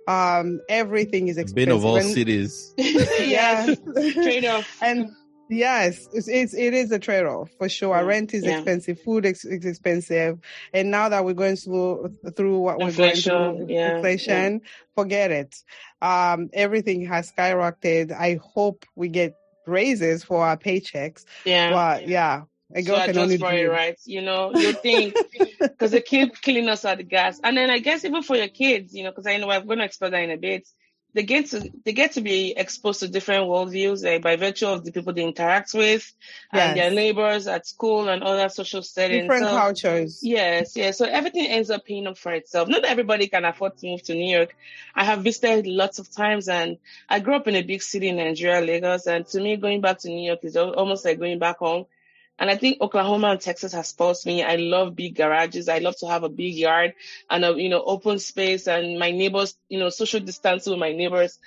Um, 0.06 0.60
everything 0.68 1.30
is 1.30 1.38
expensive. 1.38 1.56
Bane 1.56 1.72
of 1.72 1.86
all 1.86 1.96
And- 1.96 2.06
cities. 2.10 2.74
yes, 2.78 3.78
yes. 3.96 4.14
trade 4.14 4.46
off. 4.46 4.68
and 4.82 5.12
yes, 5.50 6.10
it's, 6.12 6.28
it's 6.28 6.54
it 6.54 6.74
is 6.74 6.92
a 6.92 7.00
trade 7.00 7.24
off 7.26 7.52
for 7.58 7.70
sure. 7.70 7.96
Yeah, 7.96 8.02
Rent 8.02 8.34
is 8.34 8.44
yeah. 8.44 8.58
expensive, 8.58 9.00
food 9.02 9.26
is, 9.26 9.46
is 9.46 9.64
expensive, 9.66 10.40
and 10.74 10.92
now 10.92 11.08
that 11.08 11.24
we're 11.24 11.34
going 11.34 11.56
through 11.56 12.14
through 12.36 12.60
what 12.60 12.80
we're 12.80 12.92
going 12.92 13.16
through, 13.16 13.68
yeah, 13.70 13.96
inflation, 13.96 14.60
forget 14.94 15.32
it. 15.32 15.56
Um, 16.04 16.50
everything 16.54 17.06
has 17.06 17.32
skyrocketed. 17.32 18.12
I 18.12 18.40
hope 18.42 18.86
we 18.96 19.08
get 19.08 19.36
raises 19.66 20.24
for 20.24 20.44
our 20.46 20.58
paychecks, 20.58 21.24
Yeah. 21.46 21.72
but 21.72 22.08
yeah, 22.10 22.44
a 22.76 22.82
So 22.82 22.94
girl 22.94 23.06
can 23.06 23.18
only 23.18 23.38
for 23.38 23.54
it, 23.54 23.70
right? 23.70 23.98
You 24.06 24.22
know, 24.22 24.52
you 24.54 24.74
think 24.74 25.16
because 25.62 25.92
they 25.92 26.02
keep 26.02 26.42
killing 26.42 26.68
us 26.70 26.84
at 26.86 26.98
the 26.98 27.04
gas, 27.04 27.40
and 27.44 27.56
then 27.56 27.70
I 27.70 27.80
guess 27.80 28.04
even 28.04 28.24
for 28.24 28.36
your 28.36 28.50
kids, 28.50 28.94
you 28.94 29.04
know, 29.06 29.12
because 29.12 29.28
I 29.28 29.38
know 29.38 29.50
I'm 29.50 29.66
going 29.66 29.80
to 29.80 29.86
explore 29.86 30.12
that 30.12 30.24
in 30.24 30.32
a 30.32 30.38
bit. 30.38 30.68
They 31.16 31.24
get 31.24 31.48
to 31.52 31.72
they 31.86 31.94
get 31.94 32.14
to 32.14 32.22
be 32.22 32.54
exposed 32.58 33.02
to 33.02 33.08
different 33.08 33.46
worldviews 33.46 34.04
like, 34.04 34.24
by 34.24 34.36
virtue 34.36 34.66
of 34.68 34.84
the 34.84 34.92
people 34.92 35.14
they 35.14 35.24
interact 35.24 35.74
with 35.74 36.12
and 36.52 36.76
their 36.76 36.90
neighbors 36.92 37.46
at 37.48 37.68
school 37.68 38.10
and 38.10 38.24
other 38.24 38.50
social 38.50 38.82
settings. 38.82 39.24
Different 39.24 39.46
So- 39.46 39.58
cultures. 39.58 40.20
Yes, 40.24 40.76
yes. 40.76 40.98
So 40.98 41.06
everything 41.06 41.46
ends 41.46 41.70
up 41.70 41.86
paying 41.86 42.08
up 42.08 42.18
for 42.18 42.32
itself. 42.34 42.68
Not 42.68 42.84
everybody 42.84 43.28
can 43.28 43.46
afford 43.46 43.78
to 43.78 43.88
move 43.88 44.02
to 44.04 44.16
New 44.16 44.36
York. 44.36 44.56
I 44.96 45.04
have 45.04 45.24
visited 45.24 45.68
lots 45.68 46.00
of 46.00 46.12
times 46.12 46.48
and 46.50 46.78
I 47.08 47.20
grew 47.20 47.36
up 47.36 47.48
in 47.48 47.56
a 47.56 47.62
big 47.62 47.84
city 47.84 48.10
in 48.10 48.16
Nigeria, 48.16 48.62
Lagos. 48.62 49.06
And 49.06 49.28
to 49.28 49.40
me, 49.40 49.56
going 49.58 49.82
back 49.82 50.00
to 50.00 50.10
New 50.10 50.26
York 50.26 50.40
is 50.44 50.58
almost 50.58 51.06
like 51.06 51.20
going 51.20 51.38
back 51.38 51.58
home. 51.60 51.86
And 52.40 52.50
I 52.50 52.58
think 52.58 52.82
Oklahoma 52.82 53.28
and 53.32 53.42
Texas 53.42 53.74
has 53.74 53.90
spoiled 53.90 54.18
me. 54.26 54.44
I 54.44 54.56
love 54.56 54.96
big 54.96 55.16
garages. 55.16 55.70
I 55.70 55.80
love 55.80 55.96
to 56.00 56.08
have 56.08 56.24
a 56.24 56.30
big 56.30 56.56
yard 56.56 56.94
and 57.30 57.46
a, 57.46 57.54
you 57.56 57.70
know, 57.70 57.82
open 57.84 58.20
space 58.20 58.68
and 58.68 59.00
my 59.00 59.12
neighbors, 59.12 59.56
you 59.70 59.80
know, 59.80 59.90
social 59.90 60.20
distance 60.20 60.66
with 60.68 60.80
my 60.80 60.92
neighbors. 60.92 61.40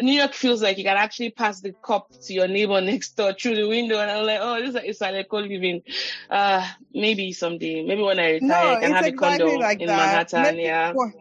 New 0.00 0.12
York 0.12 0.32
feels 0.34 0.62
like 0.62 0.78
you 0.78 0.84
can 0.84 0.96
actually 0.96 1.30
pass 1.30 1.60
the 1.60 1.74
cup 1.82 2.08
to 2.24 2.32
your 2.32 2.46
neighbor 2.48 2.80
next 2.82 3.16
door 3.16 3.32
through 3.32 3.56
the 3.56 3.68
window. 3.68 3.98
And 3.98 4.10
I'm 4.10 4.26
like, 4.26 4.38
oh, 4.40 4.60
this 4.60 4.74
is 4.84 5.00
like 5.00 5.14
a 5.14 5.16
like 5.16 5.32
living. 5.32 5.82
Uh, 6.30 6.66
maybe 6.92 7.32
someday, 7.32 7.82
maybe 7.84 8.02
when 8.02 8.18
I 8.20 8.32
retire, 8.32 8.42
No, 8.42 8.76
I 8.76 8.76
can 8.76 8.92
have 8.92 9.06
a 9.06 9.12
condo 9.12 9.54
like 9.56 9.78
in 9.78 9.86
that. 9.86 9.96
Manhattan. 9.96 10.58
Yeah. 10.58 10.92
well, 10.92 11.12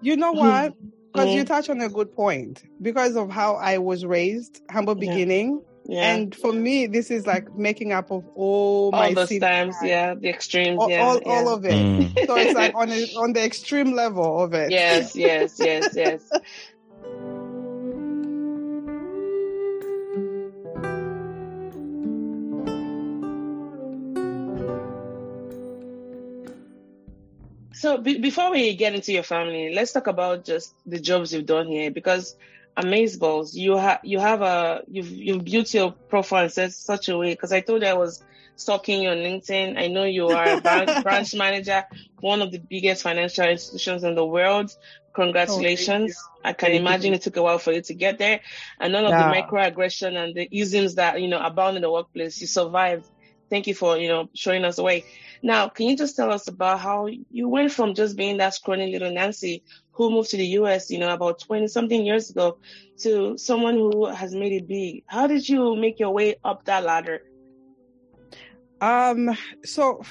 You 0.00 0.16
know 0.16 0.32
what? 0.32 0.74
Because 1.12 1.32
Mhm. 1.32 1.34
you 1.34 1.44
touch 1.44 1.68
on 1.70 1.80
a 1.80 1.88
good 1.88 2.14
point. 2.14 2.62
Because 2.80 3.16
of 3.16 3.30
how 3.30 3.56
I 3.56 3.78
was 3.78 4.04
raised, 4.04 4.60
humble 4.70 4.94
beginning, 4.94 5.62
Yeah. 5.86 6.14
and 6.14 6.34
for 6.34 6.52
me, 6.52 6.86
this 6.86 7.10
is 7.10 7.26
like 7.26 7.54
making 7.56 7.92
up 7.92 8.10
of 8.10 8.24
all, 8.34 8.86
all 8.86 8.90
my 8.92 9.12
those 9.14 9.28
city 9.28 9.40
times. 9.40 9.74
Yeah. 9.82 10.14
The 10.14 10.28
extremes. 10.28 10.78
all, 10.80 10.90
yeah. 10.90 11.02
all, 11.02 11.20
yeah. 11.20 11.32
all 11.32 11.48
of 11.48 11.64
it. 11.64 11.72
Mm. 11.72 12.12
So 12.26 12.36
it's 12.36 12.54
like 12.54 12.74
on 12.74 12.90
a, 12.90 13.02
on 13.16 13.32
the 13.32 13.44
extreme 13.44 13.92
level 13.92 14.42
of 14.42 14.54
it. 14.54 14.70
yes, 14.70 15.16
yes, 15.16 15.56
yes, 15.58 15.88
yes. 15.94 16.30
So 27.82 27.98
be- 27.98 28.20
before 28.20 28.52
we 28.52 28.76
get 28.76 28.94
into 28.94 29.12
your 29.12 29.24
family, 29.24 29.74
let's 29.74 29.90
talk 29.90 30.06
about 30.06 30.44
just 30.44 30.72
the 30.86 31.00
jobs 31.00 31.34
you've 31.34 31.46
done 31.46 31.66
here 31.66 31.90
because 31.90 32.36
Amazeballs, 32.78 33.50
you 33.54 33.76
have 33.76 34.00
you 34.02 34.18
have 34.18 34.40
a 34.42 34.82
you've 34.88 35.10
you've 35.10 35.44
built 35.44 35.72
your 35.74 35.94
profile 36.08 36.44
in 36.44 36.70
such, 36.70 37.08
a 37.08 37.18
way 37.18 37.32
because 37.32 37.52
I 37.52 37.60
told 37.60 37.82
you 37.82 37.88
I 37.88 37.94
was 37.94 38.22
stalking 38.56 39.02
you 39.02 39.10
on 39.10 39.18
LinkedIn. 39.18 39.78
I 39.78 39.88
know 39.88 40.04
you 40.04 40.28
are 40.30 40.52
a 40.52 40.56
branch, 40.56 40.92
branch 41.02 41.34
manager, 41.34 41.84
one 42.20 42.40
of 42.40 42.50
the 42.50 42.58
biggest 42.58 43.02
financial 43.02 43.44
institutions 43.46 44.04
in 44.04 44.14
the 44.14 44.24
world. 44.24 44.70
Congratulations. 45.14 46.30
Oh, 46.44 46.48
I 46.48 46.52
can 46.54 46.72
Thank 46.72 46.74
you. 46.76 46.80
imagine 46.80 47.12
it 47.14 47.22
took 47.22 47.36
a 47.36 47.42
while 47.42 47.58
for 47.58 47.72
you 47.72 47.82
to 47.82 47.94
get 47.94 48.18
there. 48.18 48.40
And 48.80 48.92
none 48.92 49.04
of 49.04 49.10
Yeah. 49.10 49.18
the 49.18 49.24
microaggression 49.24 50.16
and 50.16 50.34
the 50.34 50.48
isms 50.50 50.94
that, 50.94 51.20
you 51.20 51.28
know, 51.28 51.40
abound 51.40 51.76
in 51.76 51.82
the 51.82 51.90
workplace, 51.90 52.40
you 52.40 52.46
survived. 52.46 53.06
Thank 53.50 53.66
you 53.66 53.74
for, 53.74 53.98
you 53.98 54.08
know, 54.08 54.28
showing 54.34 54.64
us 54.64 54.76
the 54.76 54.82
way. 54.82 55.04
Now, 55.42 55.68
can 55.68 55.86
you 55.88 55.96
just 55.96 56.16
tell 56.16 56.32
us 56.32 56.48
about 56.48 56.80
how 56.80 57.08
you 57.30 57.48
went 57.48 57.72
from 57.72 57.94
just 57.94 58.16
being 58.16 58.38
that 58.38 58.54
scrawny 58.54 58.90
little 58.90 59.12
Nancy 59.12 59.62
who 59.92 60.10
moved 60.10 60.30
to 60.30 60.36
the 60.36 60.46
US, 60.58 60.90
you 60.90 60.98
know, 60.98 61.12
about 61.12 61.40
20 61.40 61.68
something 61.68 62.04
years 62.04 62.30
ago 62.30 62.58
to 62.98 63.36
someone 63.38 63.74
who 63.74 64.06
has 64.06 64.34
made 64.34 64.52
it 64.52 64.66
big? 64.66 65.04
How 65.06 65.26
did 65.26 65.48
you 65.48 65.76
make 65.76 65.98
your 65.98 66.10
way 66.10 66.36
up 66.44 66.64
that 66.64 66.84
ladder? 66.84 67.22
Um. 68.80 69.36
So 69.64 70.02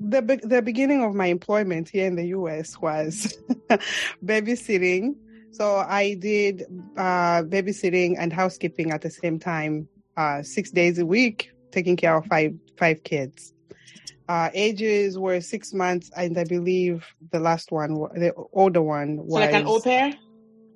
the 0.00 0.22
be- 0.22 0.36
the 0.42 0.62
beginning 0.62 1.04
of 1.04 1.14
my 1.14 1.26
employment 1.26 1.88
here 1.88 2.06
in 2.06 2.16
the 2.16 2.28
U.S. 2.28 2.78
was 2.80 3.36
babysitting. 4.24 5.16
So 5.52 5.76
I 5.76 6.14
did 6.14 6.64
uh, 6.96 7.42
babysitting 7.42 8.16
and 8.18 8.32
housekeeping 8.32 8.90
at 8.90 9.02
the 9.02 9.10
same 9.10 9.38
time, 9.38 9.88
uh, 10.16 10.42
six 10.42 10.70
days 10.70 10.98
a 10.98 11.06
week, 11.06 11.50
taking 11.72 11.96
care 11.96 12.16
of 12.16 12.26
five 12.26 12.54
five 12.78 13.02
kids. 13.02 13.52
Uh, 14.28 14.50
ages 14.52 15.18
were 15.18 15.40
six 15.40 15.72
months, 15.72 16.10
and 16.14 16.36
I 16.38 16.44
believe 16.44 17.06
the 17.32 17.40
last 17.40 17.72
one, 17.72 17.94
the 17.94 18.34
older 18.52 18.82
one, 18.82 19.16
So 19.16 19.22
was 19.22 19.32
like 19.40 19.52
an 19.54 19.64
au 19.66 19.80
pair? 19.80 20.12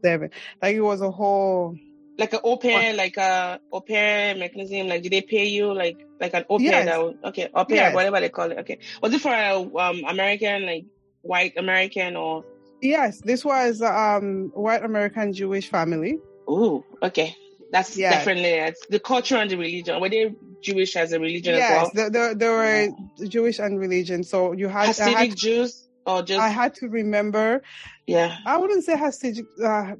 seven. 0.02 0.30
Like 0.62 0.76
it 0.76 0.80
was 0.80 1.02
a 1.02 1.10
whole. 1.10 1.76
Like 2.18 2.32
an 2.32 2.40
au 2.44 2.56
pair, 2.56 2.94
like 2.94 3.16
a 3.18 3.60
au 3.70 3.80
pair 3.82 4.34
mechanism, 4.36 4.88
like 4.88 5.02
did 5.02 5.12
they 5.12 5.20
pay 5.22 5.44
you 5.46 5.72
like 5.72 5.98
like 6.20 6.32
an 6.34 6.44
au 6.48 6.58
pair 6.58 6.84
Yes. 6.84 6.86
that 6.86 7.28
okay, 7.28 7.48
au 7.54 7.64
pair, 7.64 7.76
Yes. 7.76 7.94
whatever 7.94 8.20
they 8.20 8.28
call 8.30 8.50
it. 8.52 8.58
Okay. 8.58 8.78
Was 9.02 9.12
it 9.12 9.20
for 9.20 9.32
a 9.34 9.54
um 9.78 10.02
American, 10.08 10.64
like 10.66 10.84
white 11.22 11.52
American 11.56 12.16
or 12.16 12.44
Yes, 12.80 13.20
this 13.20 13.44
was 13.44 13.80
um 13.82 14.50
white 14.54 14.84
American 14.84 15.32
Jewish 15.32 15.68
family. 15.68 16.18
Ooh, 16.48 16.82
okay. 17.02 17.36
That's 17.72 17.96
it's 17.96 18.86
the 18.86 19.00
culture 19.00 19.36
and 19.36 19.50
the 19.50 19.56
religion. 19.56 19.98
Were 19.98 20.10
they 20.10 20.34
Jewish 20.62 20.94
as 20.94 21.12
a 21.12 21.18
religion 21.18 21.54
yes, 21.54 21.70
as 21.70 21.76
well? 21.76 21.90
there, 21.94 22.10
there, 22.10 22.34
there 22.34 22.52
were 22.52 23.26
Jewish 23.26 23.58
and 23.58 23.80
religion. 23.80 24.24
So 24.24 24.52
you 24.52 24.68
had, 24.68 24.90
Hasidic 24.90 25.14
had, 25.14 25.36
Jews 25.36 25.88
or 26.06 26.22
just 26.22 26.38
I 26.38 26.48
had 26.48 26.74
to 26.76 26.88
remember. 26.88 27.62
yeah, 28.06 28.36
I 28.44 28.58
wouldn't 28.58 28.84
say 28.84 28.94
Hasidic 28.94 29.46
uh, 29.64 29.94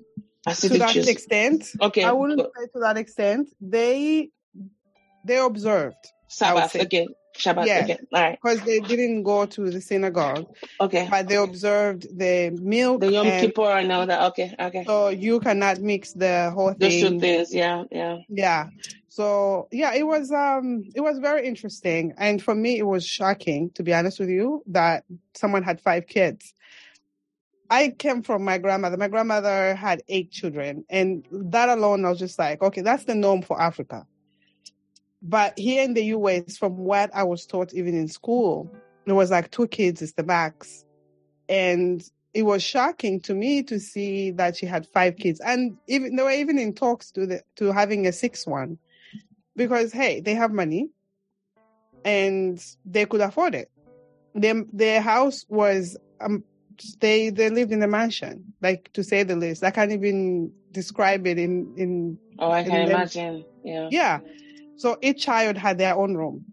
to 0.53 0.69
that 0.79 0.91
Jews. 0.91 1.09
extent. 1.09 1.65
Okay. 1.81 2.05
I 2.05 2.13
wouldn't 2.13 2.39
but 2.39 2.53
say 2.55 2.67
to 2.75 2.81
that 2.81 2.99
extent. 2.99 3.49
They 3.59 4.29
they 5.25 5.39
observed 5.39 5.97
Sabbath. 6.29 6.73
say. 6.73 7.09
Shabbat. 7.37 7.99
All 8.13 8.21
right. 8.21 8.39
because 8.43 8.61
they 8.63 8.81
didn't 8.81 9.23
go 9.23 9.47
to 9.47 9.71
the 9.71 9.81
synagogue, 9.81 10.47
Okay. 10.81 11.09
but 11.11 11.29
they 11.29 11.37
observed 11.37 12.07
the 12.17 12.51
milk. 12.61 13.01
The 13.01 13.13
Yom 13.13 13.27
and 13.27 13.47
Kippur 13.47 13.71
and 13.79 13.91
all 13.93 14.07
that. 14.07 14.23
Okay. 14.31 14.55
Okay. 14.59 14.85
so 14.85 15.09
you 15.09 15.41
cannot 15.41 15.81
mix 15.81 16.13
the 16.13 16.51
whole 16.55 16.75
Those 16.79 16.93
two 17.01 17.09
thing. 17.11 17.21
things. 17.21 17.55
Yeah. 17.55 17.85
Yeah. 17.91 18.19
Yeah. 18.29 18.69
So 19.09 19.69
yeah, 19.71 19.95
it 19.95 20.07
was 20.07 20.31
um 20.33 20.85
it 20.95 21.01
was 21.01 21.19
very 21.19 21.47
interesting. 21.47 22.15
And 22.17 22.43
for 22.43 22.55
me 22.55 22.79
it 22.79 22.87
was 22.87 23.07
shocking, 23.07 23.71
to 23.75 23.83
be 23.83 23.93
honest 23.93 24.19
with 24.21 24.31
you, 24.31 24.63
that 24.69 25.05
someone 25.35 25.63
had 25.63 25.81
five 25.81 26.07
kids. 26.07 26.55
I 27.69 27.89
came 27.89 28.23
from 28.23 28.45
my 28.45 28.59
grandmother. 28.59 28.97
My 28.99 29.09
grandmother 29.09 29.75
had 29.75 30.03
eight 30.09 30.31
children. 30.31 30.85
And 30.91 31.27
that 31.31 31.71
alone 31.71 32.05
I 32.05 32.11
was 32.11 32.19
just 32.19 32.39
like, 32.39 32.63
okay, 32.63 32.83
that's 32.83 33.05
the 33.05 33.15
norm 33.15 33.43
for 33.43 33.61
Africa. 33.61 34.07
But 35.23 35.59
here 35.59 35.85
in 35.85 35.95
the 35.95 36.05
US, 36.07 36.57
from 36.57 36.77
what 36.77 37.11
I 37.15 37.23
was 37.23 37.47
taught 37.47 37.73
even 37.75 37.95
in 37.95 38.09
school, 38.09 38.71
it 39.07 39.13
was 39.13 39.31
like 39.31 39.51
two 39.51 39.69
kids 39.69 40.03
is 40.03 40.13
the 40.15 40.25
max. 40.25 40.85
And 41.49 42.03
it 42.35 42.43
was 42.43 42.63
shocking 42.63 43.21
to 43.21 43.35
me 43.35 43.63
to 43.65 43.79
see 43.79 44.31
that 44.33 44.57
she 44.57 44.67
had 44.67 44.87
five 44.89 45.17
kids. 45.17 45.41
And 45.41 45.77
even 45.87 46.17
they 46.17 46.23
were 46.23 46.31
even 46.31 46.59
in 46.59 46.75
talks 46.75 47.11
to 47.13 47.27
the 47.27 47.43
to 47.57 47.73
having 47.73 48.07
a 48.07 48.13
sixth 48.13 48.47
one 48.47 48.79
because 49.55 49.93
hey, 49.93 50.21
they 50.21 50.35
have 50.35 50.53
money 50.53 50.91
and 52.05 52.65
they 52.85 53.07
could 53.07 53.21
afford 53.21 53.55
it. 53.55 53.71
Their 54.35 54.65
their 54.73 55.01
house 55.01 55.45
was 55.49 55.97
um 56.21 56.43
they 57.01 57.31
they 57.31 57.51
lived 57.51 57.71
in 57.71 57.83
a 57.83 57.87
mansion, 57.89 58.55
like 58.61 58.91
to 58.95 59.05
say 59.05 59.23
the 59.23 59.37
least. 59.37 59.63
I 59.63 59.71
can't 59.71 59.93
even 59.93 60.53
describe 60.73 61.27
it 61.27 61.39
in 61.39 61.75
in 61.77 62.19
Oh, 62.39 62.51
I 62.51 62.63
can 62.63 62.73
then- 62.73 62.91
imagine. 62.91 63.45
Yeah. 63.63 63.89
yeah. 63.93 64.21
So 64.83 64.99
each 65.01 65.23
child 65.23 65.57
had 65.57 65.79
their 65.79 65.95
own 65.95 66.17
room 66.17 66.45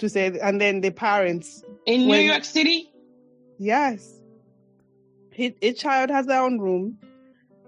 to 0.00 0.08
say, 0.08 0.36
and 0.42 0.60
then 0.60 0.80
the 0.80 0.90
parents, 0.90 1.62
In 1.86 2.00
New 2.02 2.08
When- 2.08 2.26
York 2.26 2.44
City. 2.44 2.90
yes, 3.56 4.20
each, 5.36 5.54
each 5.62 5.78
child 5.78 6.10
has 6.10 6.26
their 6.26 6.42
own 6.42 6.58
room. 6.58 6.98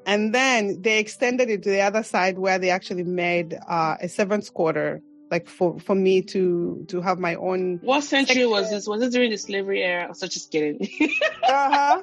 And 0.07 0.35
then 0.35 0.83
they 0.83 0.99
extended 0.99 1.49
it 1.49 1.63
to 1.63 1.71
the 1.71 1.83
other 1.83 2.03
side 2.03 2.41
where 2.41 2.59
they 2.59 2.71
actually 2.71 3.05
made 3.05 3.57
uh, 3.69 3.99
a 4.01 4.09
seventh 4.09 4.53
quarter, 4.53 5.01
like 5.31 5.47
for, 5.49 5.79
for 5.79 5.95
me 5.95 6.23
to 6.23 6.85
to 6.89 7.01
have 7.01 7.21
my 7.21 7.37
own 7.37 7.79
What 7.81 8.03
century 8.03 8.47
was 8.47 8.69
this? 8.71 8.89
Was 8.89 9.03
it 9.03 9.13
during 9.13 9.31
the 9.31 9.37
slavery 9.39 9.81
era? 9.85 10.13
So 10.17 10.27
just 10.27 10.51
kidding. 10.51 10.89
uh-huh. 11.45 12.03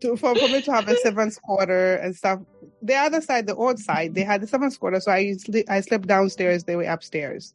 To, 0.00 0.16
for, 0.16 0.34
for 0.34 0.48
me 0.48 0.62
to 0.62 0.72
have 0.72 0.88
a 0.88 0.96
seventh 0.96 1.40
quarter 1.42 1.96
and 1.96 2.14
stuff 2.14 2.40
the 2.82 2.94
other 2.94 3.20
side, 3.20 3.46
the 3.46 3.54
old 3.54 3.78
side, 3.78 4.14
they 4.14 4.22
had 4.22 4.40
the 4.40 4.46
seventh 4.46 4.78
quarter, 4.78 5.00
so 5.00 5.12
I 5.12 5.36
I 5.68 5.80
slept 5.80 6.06
downstairs. 6.06 6.64
They 6.64 6.76
were 6.76 6.84
upstairs. 6.84 7.54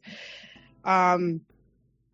Um, 0.84 1.40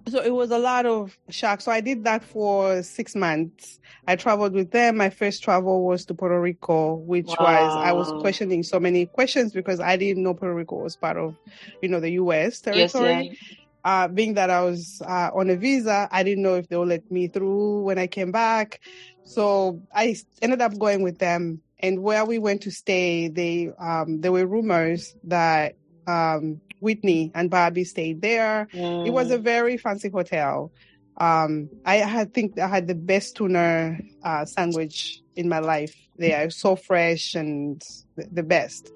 so 0.09 0.21
it 0.21 0.31
was 0.31 0.51
a 0.51 0.59
lot 0.59 0.85
of 0.85 1.17
shock. 1.29 1.61
So 1.61 1.71
I 1.71 1.81
did 1.81 2.05
that 2.05 2.25
for 2.25 2.83
six 2.83 3.15
months. 3.15 3.79
I 4.09 4.17
traveled 4.17 4.53
with 4.53 4.73
them. 4.73 4.97
My 4.97 5.11
first 5.11 5.45
travel 5.45 5.85
was 5.85 6.05
to 6.07 6.15
Puerto 6.15 6.41
Rico, 6.41 6.95
which 6.95 7.29
was 7.29 7.39
I 7.39 7.93
was 7.93 8.11
questioning 8.21 8.65
so 8.65 8.81
many 8.81 9.07
questions 9.07 9.53
because 9.53 9.79
I 9.79 9.97
didn't 9.97 10.25
know 10.25 10.35
Puerto 10.35 10.55
Rico 10.55 10.77
was 10.83 10.97
part 10.97 11.17
of, 11.17 11.37
you 11.83 11.89
know, 11.89 12.01
the 12.01 12.11
U.S. 12.13 12.63
Yes, 12.67 12.93
territory 12.93 13.29
yeah. 13.29 13.57
Uh, 13.85 14.09
being 14.09 14.35
that 14.35 14.51
I 14.51 14.63
was 14.63 15.01
uh, 15.07 15.31
on 15.35 15.51
a 15.51 15.57
visa, 15.57 16.09
I 16.11 16.23
didn't 16.23 16.43
know 16.43 16.55
if 16.55 16.69
they 16.69 16.77
would 16.77 16.89
let 16.89 17.11
me 17.11 17.29
through 17.29 17.83
when 17.83 17.99
I 17.99 18.07
came 18.07 18.33
back. 18.33 18.81
So 19.25 19.81
I 19.95 20.17
ended 20.41 20.61
up 20.61 20.79
going 20.79 21.03
with 21.03 21.19
them. 21.19 21.63
And 21.79 22.03
where 22.03 22.25
we 22.25 22.39
went 22.39 22.63
to 22.63 22.71
stay, 22.71 23.29
they 23.29 23.71
um, 23.79 24.21
there 24.21 24.33
were 24.33 24.47
rumors 24.47 25.15
that 25.25 25.75
um, 26.07 26.61
Whitney 26.81 27.33
and 27.35 27.51
Bobby 27.51 27.85
stayed 27.85 28.21
there. 28.23 28.69
It 29.05 29.11
was 29.11 29.31
a 29.31 29.39
Mm. 29.39 29.43
very 29.43 29.77
fancy 29.79 30.09
hotel. 30.09 30.73
Um, 31.19 31.71
I 31.85 31.97
had 31.97 32.33
think 32.33 32.59
I 32.59 32.69
had 32.69 32.87
the 32.87 32.95
best 32.95 33.37
tuna 33.37 33.99
uh, 34.23 34.45
sandwich 34.45 35.21
in 35.37 35.49
my 35.49 35.59
life. 35.59 35.95
They 36.19 36.33
are 36.35 36.51
so 36.51 36.77
fresh 36.77 37.35
and 37.35 37.83
the 38.17 38.29
the 38.31 38.43
best. 38.43 38.91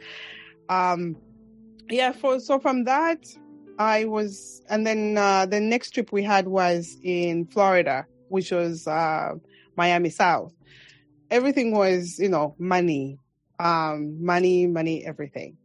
Um, 0.68 1.16
yeah. 1.90 2.12
For 2.12 2.40
so 2.40 2.58
from 2.58 2.84
that, 2.84 3.18
I 3.78 4.04
was, 4.04 4.62
and 4.68 4.86
then 4.86 5.16
uh, 5.18 5.46
the 5.46 5.60
next 5.60 5.90
trip 5.90 6.12
we 6.12 6.22
had 6.22 6.48
was 6.48 6.96
in 7.02 7.46
Florida, 7.46 8.06
which 8.28 8.50
was 8.50 8.86
uh, 8.86 9.34
Miami 9.76 10.10
South. 10.10 10.52
Everything 11.30 11.72
was, 11.72 12.18
you 12.18 12.28
know, 12.28 12.54
money, 12.58 13.18
um, 13.58 14.24
money, 14.24 14.66
money, 14.66 15.04
everything. 15.04 15.56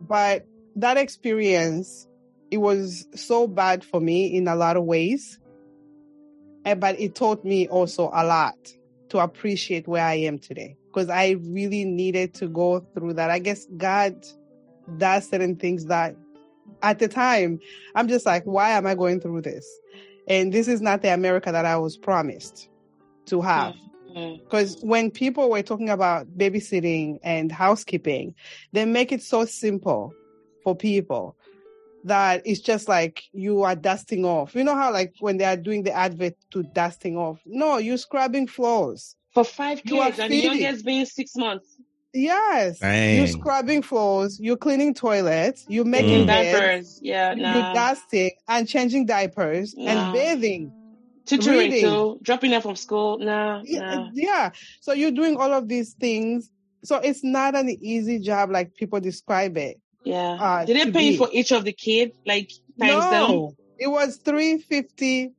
But 0.00 0.46
that 0.76 0.96
experience, 0.96 2.06
it 2.50 2.58
was 2.58 3.06
so 3.14 3.46
bad 3.46 3.84
for 3.84 4.00
me 4.00 4.36
in 4.36 4.48
a 4.48 4.56
lot 4.56 4.76
of 4.76 4.84
ways. 4.84 5.38
Eh, 6.64 6.74
But 6.74 7.00
it 7.00 7.14
taught 7.14 7.44
me 7.44 7.68
also 7.68 8.10
a 8.12 8.24
lot 8.24 8.56
to 9.10 9.18
appreciate 9.18 9.86
where 9.86 10.04
I 10.04 10.14
am 10.14 10.38
today 10.38 10.76
because 10.88 11.08
I 11.08 11.36
really 11.40 11.84
needed 11.84 12.34
to 12.34 12.48
go 12.48 12.80
through 12.94 13.14
that. 13.14 13.30
I 13.30 13.38
guess 13.38 13.66
God 13.76 14.16
does 14.98 15.28
certain 15.28 15.56
things 15.56 15.86
that 15.86 16.16
at 16.82 16.98
the 16.98 17.08
time 17.08 17.60
I'm 17.94 18.08
just 18.08 18.26
like, 18.26 18.44
why 18.44 18.70
am 18.70 18.86
I 18.86 18.94
going 18.94 19.20
through 19.20 19.42
this? 19.42 19.66
And 20.28 20.52
this 20.52 20.68
is 20.68 20.80
not 20.80 21.02
the 21.02 21.12
America 21.14 21.52
that 21.52 21.64
I 21.64 21.76
was 21.76 21.96
promised 21.96 22.68
to 23.26 23.40
have. 23.40 23.74
Mm-hmm. 23.74 24.44
Because 24.44 24.78
when 24.82 25.10
people 25.10 25.50
were 25.50 25.62
talking 25.62 25.90
about 25.90 26.26
babysitting 26.36 27.18
and 27.22 27.52
housekeeping, 27.52 28.34
they 28.72 28.84
make 28.84 29.12
it 29.12 29.22
so 29.22 29.44
simple 29.44 30.14
for 30.64 30.74
people 30.74 31.36
that 32.04 32.42
it's 32.44 32.60
just 32.60 32.88
like 32.88 33.24
you 33.32 33.62
are 33.62 33.74
dusting 33.76 34.24
off. 34.24 34.54
You 34.54 34.64
know 34.64 34.76
how 34.76 34.92
like 34.92 35.14
when 35.20 35.36
they 35.36 35.44
are 35.44 35.56
doing 35.56 35.82
the 35.82 35.92
advert 35.92 36.34
to 36.52 36.62
dusting 36.62 37.16
off? 37.16 37.40
No, 37.44 37.78
you're 37.78 37.98
scrubbing 37.98 38.46
floors. 38.46 39.16
For 39.34 39.44
five 39.44 39.82
You 39.84 40.02
kids, 40.02 40.18
and 40.18 40.32
the 40.32 40.36
youngest 40.36 40.84
being 40.84 41.04
six 41.04 41.36
months. 41.36 41.76
Yes. 42.16 42.78
Dang. 42.80 43.18
You're 43.18 43.26
scrubbing 43.26 43.82
floors, 43.82 44.40
you're 44.40 44.56
cleaning 44.56 44.94
toilets, 44.94 45.64
you're 45.68 45.84
making 45.84 46.06
Making 46.06 46.24
Mm. 46.24 46.26
beds, 46.26 46.52
diapers. 46.58 46.98
Yeah, 47.02 47.34
you're 47.34 47.74
dusting 47.74 48.30
and 48.48 48.66
changing 48.68 49.06
diapers 49.06 49.74
Nah. 49.76 49.90
and 49.90 50.12
bathing. 50.14 50.72
Tutoring 51.26 51.58
reading. 51.72 51.82
too. 51.82 52.18
Dropping 52.22 52.52
them 52.52 52.62
from 52.62 52.76
school. 52.76 53.18
Nah, 53.18 53.60
Yeah, 53.64 53.80
nah. 53.80 54.10
yeah. 54.14 54.50
So 54.80 54.92
you're 54.92 55.10
doing 55.10 55.36
all 55.36 55.52
of 55.52 55.68
these 55.68 55.94
things. 55.94 56.48
So 56.84 56.96
it's 56.98 57.24
not 57.24 57.56
an 57.56 57.68
easy 57.82 58.20
job 58.20 58.50
like 58.50 58.74
people 58.76 59.00
describe 59.00 59.56
it. 59.58 59.80
Yeah. 60.04 60.36
Uh, 60.40 60.64
Did 60.64 60.76
they 60.76 60.90
pay 60.92 61.02
you 61.06 61.10
be- 61.12 61.16
for 61.16 61.28
each 61.32 61.50
of 61.50 61.64
the 61.64 61.72
kids? 61.72 62.16
Like 62.24 62.52
times 62.80 63.04
them? 63.10 63.28
no, 63.28 63.54
it 63.76 63.88
was 63.88 64.18
three 64.18 64.58
fifty 64.58 65.32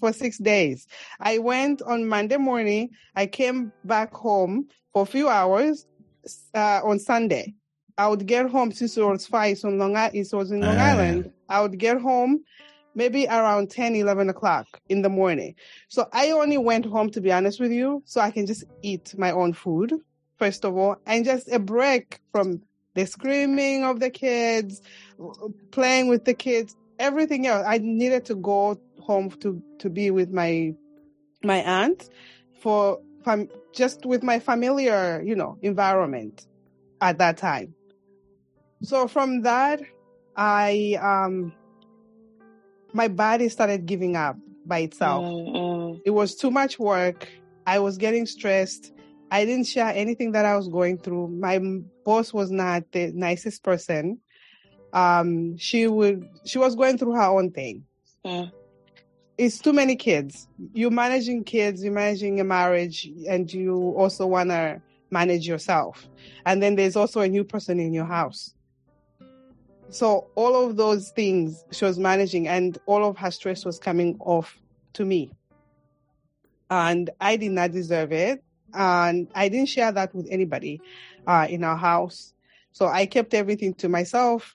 for 0.00 0.12
six 0.14 0.38
days. 0.38 0.86
I 1.20 1.36
went 1.38 1.82
on 1.82 2.08
Monday 2.08 2.38
morning. 2.38 2.90
I 3.14 3.26
came 3.26 3.72
back 3.84 4.14
home 4.14 4.68
for 4.94 5.02
a 5.02 5.06
few 5.06 5.28
hours 5.28 5.84
uh, 6.54 6.80
on 6.84 6.98
Sunday. 6.98 7.54
I 7.98 8.08
would 8.08 8.26
get 8.26 8.50
home 8.50 8.72
since 8.72 8.96
it 8.96 9.02
was 9.02 9.26
five. 9.26 9.58
So 9.58 9.68
Long 9.70 9.96
I- 9.96 10.10
it 10.12 10.28
was 10.32 10.50
in 10.50 10.60
Long 10.60 10.76
Ah. 10.76 10.90
Island. 10.92 11.32
I 11.48 11.62
would 11.62 11.78
get 11.78 12.00
home 12.00 12.44
maybe 12.94 13.26
around 13.26 13.70
10, 13.70 13.94
11 13.94 14.28
o'clock 14.30 14.66
in 14.88 15.02
the 15.02 15.08
morning. 15.08 15.54
So 15.88 16.08
I 16.12 16.30
only 16.30 16.56
went 16.58 16.86
home 16.86 17.10
to 17.10 17.20
be 17.20 17.30
honest 17.30 17.60
with 17.60 17.70
you, 17.72 18.02
so 18.06 18.20
I 18.20 18.30
can 18.30 18.46
just 18.46 18.64
eat 18.82 19.14
my 19.18 19.30
own 19.32 19.52
food 19.52 19.92
first 20.38 20.64
of 20.66 20.76
all, 20.76 20.96
and 21.06 21.24
just 21.24 21.50
a 21.50 21.58
break 21.58 22.20
from 22.32 22.60
the 22.94 23.06
screaming 23.06 23.84
of 23.84 24.00
the 24.00 24.10
kids, 24.10 24.82
playing 25.70 26.08
with 26.08 26.24
the 26.26 26.34
kids, 26.34 26.76
everything 26.98 27.46
else. 27.46 27.64
I 27.66 27.78
needed 27.78 28.24
to 28.26 28.34
go 28.34 28.78
home 29.00 29.30
to 29.40 29.62
to 29.78 29.88
be 29.90 30.10
with 30.10 30.30
my 30.30 30.74
my 31.42 31.58
aunt 31.62 32.08
for 32.60 33.00
just 33.76 34.04
with 34.06 34.22
my 34.22 34.40
familiar, 34.40 35.22
you 35.22 35.36
know, 35.36 35.58
environment 35.62 36.46
at 37.00 37.18
that 37.18 37.36
time. 37.36 37.74
So 38.82 39.06
from 39.06 39.42
that, 39.42 39.80
I 40.34 40.98
um 41.00 41.52
my 42.92 43.08
body 43.08 43.48
started 43.48 43.86
giving 43.86 44.16
up 44.16 44.36
by 44.64 44.80
itself. 44.80 45.24
Mm, 45.24 45.56
mm. 45.56 46.00
It 46.04 46.10
was 46.10 46.34
too 46.34 46.50
much 46.50 46.78
work. 46.78 47.28
I 47.66 47.78
was 47.78 47.98
getting 47.98 48.26
stressed. 48.26 48.92
I 49.30 49.44
didn't 49.44 49.66
share 49.66 49.92
anything 49.94 50.32
that 50.32 50.44
I 50.44 50.56
was 50.56 50.68
going 50.68 50.98
through. 50.98 51.28
My 51.28 51.60
boss 52.04 52.32
was 52.32 52.50
not 52.50 52.84
the 52.92 53.12
nicest 53.12 53.62
person. 53.62 54.20
Um, 54.92 55.58
she 55.58 55.86
would, 55.88 56.26
she 56.44 56.58
was 56.58 56.74
going 56.74 56.96
through 56.96 57.14
her 57.14 57.22
own 57.22 57.50
thing. 57.50 57.84
Mm. 58.24 58.52
It's 59.38 59.58
too 59.58 59.72
many 59.72 59.96
kids. 59.96 60.48
You're 60.72 60.90
managing 60.90 61.44
kids, 61.44 61.84
you're 61.84 61.92
managing 61.92 62.40
a 62.40 62.44
marriage, 62.44 63.08
and 63.28 63.52
you 63.52 63.94
also 63.96 64.26
want 64.26 64.50
to 64.50 64.80
manage 65.10 65.46
yourself. 65.46 66.08
And 66.46 66.62
then 66.62 66.74
there's 66.74 66.96
also 66.96 67.20
a 67.20 67.28
new 67.28 67.44
person 67.44 67.78
in 67.78 67.92
your 67.92 68.06
house. 68.06 68.54
So 69.90 70.26
all 70.34 70.64
of 70.64 70.76
those 70.76 71.10
things 71.10 71.64
she 71.70 71.84
was 71.84 71.98
managing, 71.98 72.48
and 72.48 72.78
all 72.86 73.04
of 73.04 73.18
her 73.18 73.30
stress 73.30 73.64
was 73.64 73.78
coming 73.78 74.16
off 74.20 74.58
to 74.94 75.04
me. 75.04 75.30
And 76.70 77.10
I 77.20 77.36
did 77.36 77.52
not 77.52 77.72
deserve 77.72 78.12
it. 78.12 78.42
And 78.74 79.28
I 79.34 79.48
didn't 79.48 79.68
share 79.68 79.92
that 79.92 80.14
with 80.14 80.26
anybody 80.30 80.80
uh, 81.26 81.46
in 81.48 81.62
our 81.62 81.76
house. 81.76 82.34
So 82.72 82.86
I 82.86 83.06
kept 83.06 83.32
everything 83.32 83.74
to 83.74 83.88
myself. 83.88 84.54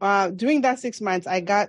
Uh, 0.00 0.30
during 0.30 0.62
that 0.62 0.78
six 0.78 1.00
months, 1.00 1.26
I 1.26 1.40
got 1.40 1.68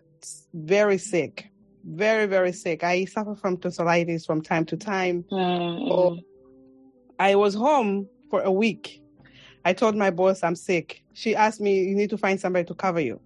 very 0.54 0.98
sick, 0.98 1.51
very, 1.84 2.26
very 2.26 2.52
sick. 2.54 2.84
I 2.84 3.06
suffer 3.06 3.36
from 3.36 3.58
tonsillitis 3.58 4.26
from 4.26 4.42
time 4.42 4.66
to 4.66 4.78
time. 4.78 5.26
Mm, 5.32 5.92
Oh, 5.92 6.10
mm. 6.12 6.24
I 7.20 7.36
was 7.36 7.54
home 7.54 8.08
for 8.30 8.42
a 8.42 8.52
week. 8.52 9.02
I 9.64 9.74
told 9.74 9.96
my 9.96 10.10
boss 10.10 10.44
I'm 10.44 10.56
sick. 10.56 11.04
She 11.14 11.36
asked 11.36 11.62
me, 11.62 11.84
"You 11.84 11.96
need 11.96 12.10
to 12.12 12.18
find 12.18 12.40
somebody 12.40 12.66
to 12.66 12.74
cover 12.74 13.00
you." 13.00 13.20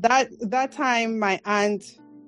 That 0.00 0.28
that 0.50 0.72
time, 0.72 1.18
my 1.18 1.40
aunt 1.44 1.84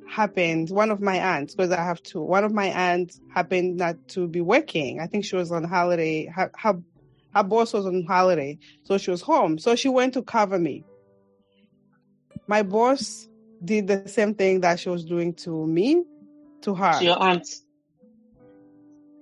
happened. 0.09 0.71
One 0.71 0.91
of 0.91 1.01
my 1.01 1.17
aunts, 1.19 1.55
because 1.55 1.73
I 1.73 1.83
have 1.83 2.03
two. 2.03 2.21
One 2.21 2.45
of 2.45 2.53
my 2.53 2.67
aunts 2.67 3.21
happened 3.35 3.77
not 3.77 3.97
to 4.09 4.29
be 4.29 4.41
working. 4.41 5.01
I 5.01 5.07
think 5.07 5.25
she 5.25 5.37
was 5.37 5.51
on 5.51 5.65
holiday. 5.65 6.27
Her, 6.27 6.51
her 6.59 6.81
her 7.35 7.43
boss 7.43 7.73
was 7.73 7.87
on 7.87 8.05
holiday, 8.07 8.59
so 8.85 8.99
she 8.99 9.11
was 9.11 9.23
home. 9.23 9.59
So 9.59 9.75
she 9.75 9.89
went 9.89 10.15
to 10.15 10.23
cover 10.23 10.59
me. 10.59 10.85
My 12.47 12.63
boss 12.63 13.29
did 13.65 13.87
the 13.87 14.09
same 14.09 14.35
thing 14.35 14.61
that 14.61 14.81
she 14.81 14.89
was 14.89 15.05
doing 15.05 15.35
to 15.35 15.67
me, 15.67 16.05
to 16.63 16.75
her. 16.75 16.99
To 16.99 17.05
your 17.05 17.23
aunt. 17.23 17.47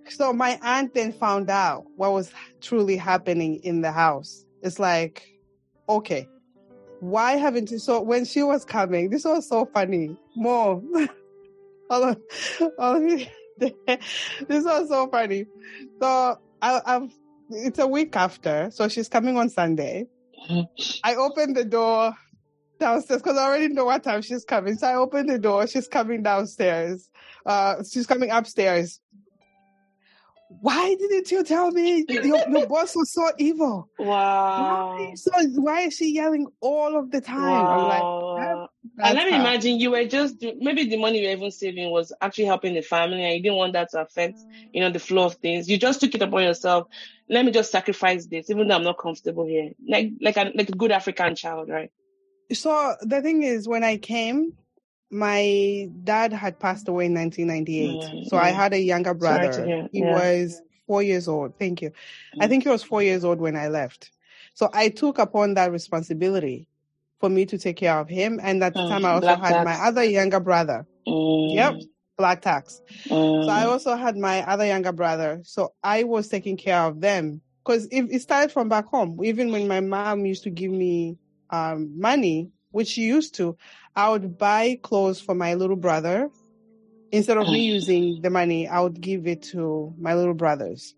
So 0.09 0.33
my 0.33 0.59
aunt 0.63 0.95
then 0.95 1.13
found 1.13 1.51
out 1.51 1.85
what 1.97 2.13
was 2.13 2.33
truly 2.61 2.97
happening 2.97 3.61
in 3.63 3.81
the 3.81 3.93
house. 3.93 4.45
It's 4.63 4.79
like, 4.79 5.29
okay, 5.89 6.29
why 7.01 7.37
haven't 7.37 7.71
you? 7.71 7.79
So 7.79 8.01
when 8.01 8.25
she 8.25 8.43
was 8.43 8.65
coming, 8.65 9.11
this 9.11 9.25
was 9.25 9.49
so 9.49 9.67
funny. 9.67 10.17
More, 10.35 10.83
all 11.91 12.05
of, 12.05 12.21
all 12.79 12.97
of 12.97 13.03
you, 13.03 13.27
this 13.59 14.65
was 14.65 14.89
so 14.89 15.09
funny. 15.09 15.47
So 16.01 16.39
I, 16.61 16.81
I've, 16.85 17.13
it's 17.51 17.79
a 17.79 17.87
week 17.87 18.17
after. 18.17 18.71
So 18.73 18.89
she's 18.89 19.09
coming 19.09 19.37
on 19.37 19.49
Sunday. 19.49 20.07
Mm-hmm. 20.51 20.99
I 21.05 21.15
opened 21.15 21.57
the 21.57 21.65
door 21.65 22.15
downstairs 22.81 23.23
because 23.23 23.39
I 23.39 23.45
already 23.45 23.69
know 23.69 23.85
what 23.85 24.03
time 24.03 24.23
she's 24.23 24.45
coming. 24.45 24.77
So 24.77 24.89
I 24.89 24.97
opened 24.97 25.29
the 25.29 25.39
door. 25.39 25.67
She's 25.67 25.87
coming 25.87 26.23
downstairs. 26.23 27.09
Uh, 27.47 27.77
she's 27.89 28.07
coming 28.07 28.31
upstairs. 28.31 29.01
Why 30.61 30.97
didn't 30.97 31.31
you 31.31 31.45
tell 31.45 31.71
me 31.71 32.05
your, 32.09 32.41
your 32.49 32.67
boss 32.67 32.97
was 32.97 33.13
so 33.13 33.31
evil? 33.39 33.89
Wow. 33.99 34.97
Why? 34.99 35.15
So 35.15 35.31
why 35.61 35.83
is 35.83 35.95
she 35.95 36.13
yelling 36.13 36.49
all 36.61 36.99
of 36.99 37.13
the 37.13 37.21
time? 37.21 37.71
I'm 37.71 37.87
like, 37.87 38.03
Wow. 38.03 38.69
And 39.03 39.15
let 39.15 39.27
me 39.27 39.37
imagine 39.37 39.79
you 39.79 39.91
were 39.91 40.05
just 40.05 40.39
do- 40.39 40.57
maybe 40.59 40.85
the 40.89 40.97
money 40.97 41.21
you 41.21 41.29
were 41.29 41.33
even 41.33 41.51
saving 41.51 41.91
was 41.91 42.13
actually 42.21 42.45
helping 42.45 42.75
the 42.75 42.83
family, 42.83 43.25
and 43.25 43.35
you 43.35 43.43
didn't 43.43 43.57
want 43.57 43.73
that 43.75 43.91
to 43.93 44.01
affect, 44.01 44.39
you 44.73 44.81
know, 44.81 44.91
the 44.91 44.99
flow 44.99 45.25
of 45.27 45.35
things. 45.37 45.69
You 45.69 45.79
just 45.79 46.01
took 46.01 46.15
it 46.15 46.23
upon 46.23 46.43
yourself. 46.43 46.89
Let 47.29 47.45
me 47.45 47.53
just 47.53 47.71
sacrifice 47.71 48.27
this, 48.27 48.51
even 48.51 48.69
though 48.69 48.75
I'm 48.77 48.83
not 48.85 48.99
comfortable 48.99 49.47
here, 49.47 49.73
like 49.87 50.11
like 50.21 50.37
a 50.37 50.53
like 50.55 50.69
a 50.69 50.73
good 50.73 50.91
African 50.91 51.35
child, 51.35 51.69
right? 51.69 51.91
So 52.53 52.95
the 53.03 53.23
thing 53.23 53.43
is, 53.43 53.69
when 53.69 53.85
I 53.85 53.97
came, 53.97 54.53
my 55.11 55.89
dad 56.05 56.33
had 56.33 56.59
passed 56.59 56.89
away 56.89 57.07
in 57.07 57.15
1998. 57.15 58.01
Mm, 58.03 58.29
so 58.29 58.37
I 58.37 58.51
mm. 58.51 58.55
had 58.55 58.73
a 58.73 58.81
younger 58.81 59.15
brother. 59.15 59.65
hear, 59.67 59.89
He 59.93 60.01
yeah. 60.01 60.13
was 60.13 60.61
four 60.87 61.03
years 61.03 61.29
old. 61.29 61.59
Thank 61.59 61.83
you. 61.83 61.93
I 62.41 62.47
Mm. 62.47 62.49
think 62.49 62.63
he 62.65 62.69
was 62.69 62.83
four 62.83 63.03
years 63.03 63.25
old 63.25 63.41
when 63.41 63.57
I 63.57 63.69
left. 63.69 64.11
So 64.55 64.69
I 64.73 64.89
took 64.89 65.19
upon 65.19 65.55
that 65.55 65.73
responsibility 65.73 66.67
for 67.21 67.29
me 67.29 67.47
to 67.47 67.59
take 67.59 67.77
care 67.77 67.99
of 67.99 68.09
him. 68.09 68.41
And 68.43 68.63
at 68.63 68.75
the 68.75 68.81
Mm, 68.81 68.89
time, 68.89 69.05
I 69.05 69.11
also 69.11 69.21
black 69.27 69.39
had 69.41 69.65
my 69.65 69.75
other 69.75 70.05
younger 70.05 70.41
brother, 70.41 70.87
Mm, 71.07 71.53
Yep. 71.53 71.83
black 72.17 72.41
tax. 72.43 72.81
mm, 73.09 73.45
So 73.47 73.53
I 73.53 73.65
also 73.65 73.95
had 73.97 74.17
my 74.17 74.43
other 74.49 74.67
younger 74.67 74.93
brother. 74.93 75.41
So 75.45 75.73
I 75.83 76.05
was 76.05 76.29
taking 76.29 76.57
care 76.57 76.81
of 76.83 77.01
them 77.01 77.41
because 77.65 77.87
it, 77.87 78.05
it 78.11 78.23
started 78.23 78.53
from 78.53 78.69
back 78.69 78.87
home. 78.87 79.19
Even 79.25 79.53
when 79.53 79.69
my 79.69 79.81
mom 79.81 80.27
used 80.27 80.43
to 80.45 80.51
give 80.51 80.71
me 80.71 81.19
um, 81.51 81.99
money, 81.99 82.51
which 82.71 82.89
she 82.89 83.03
used 83.03 83.35
to, 83.37 83.57
I 83.97 84.11
would 84.11 84.39
buy 84.39 84.79
clothes 84.83 85.21
for 85.21 85.35
my 85.35 85.55
little 85.55 85.77
brother. 85.77 86.31
Instead 87.13 87.39
of 87.39 87.49
me 87.49 87.61
using 87.63 88.21
the 88.23 88.31
money, 88.31 88.69
I 88.69 88.81
would 88.81 89.01
give 89.01 89.27
it 89.27 89.43
to 89.53 89.95
my 89.99 90.15
little 90.15 90.35
brothers. 90.35 90.95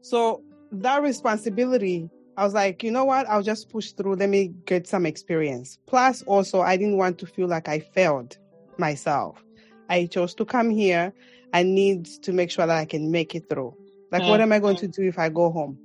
So 0.00 0.42
that 0.70 1.02
responsibility, 1.02 2.10
I 2.36 2.44
was 2.44 2.54
like, 2.54 2.82
you 2.82 2.90
know 2.90 3.04
what? 3.04 3.28
I'll 3.28 3.42
just 3.42 3.70
push 3.70 3.92
through. 3.92 4.16
Let 4.16 4.28
me 4.28 4.54
get 4.66 4.86
some 4.86 5.06
experience. 5.06 5.78
Plus, 5.86 6.22
also, 6.22 6.60
I 6.60 6.76
didn't 6.76 6.96
want 6.96 7.18
to 7.18 7.26
feel 7.26 7.48
like 7.48 7.68
I 7.68 7.80
failed 7.80 8.36
myself. 8.78 9.44
I 9.88 10.06
chose 10.06 10.34
to 10.36 10.44
come 10.44 10.70
here. 10.70 11.14
I 11.52 11.62
need 11.62 12.06
to 12.22 12.32
make 12.32 12.50
sure 12.50 12.66
that 12.66 12.76
I 12.76 12.84
can 12.84 13.10
make 13.10 13.34
it 13.34 13.48
through. 13.48 13.76
Like, 14.10 14.26
what 14.26 14.40
Mm, 14.40 14.42
am 14.42 14.52
I 14.52 14.58
going 14.60 14.76
to 14.76 14.88
do 14.88 15.02
if 15.02 15.18
I 15.18 15.28
go 15.28 15.50
home? 15.50 15.78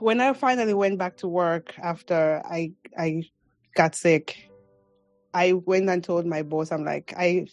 When 0.00 0.20
I 0.20 0.32
finally 0.32 0.74
went 0.74 0.98
back 0.98 1.16
to 1.18 1.28
work 1.28 1.74
after 1.78 2.42
I 2.44 2.72
I 2.96 3.24
got 3.74 3.94
sick, 3.94 4.36
I 5.34 5.52
went 5.52 5.88
and 5.88 6.02
told 6.02 6.26
my 6.26 6.42
boss, 6.42 6.72
I'm 6.72 6.84
like, 6.84 7.14
I 7.16 7.46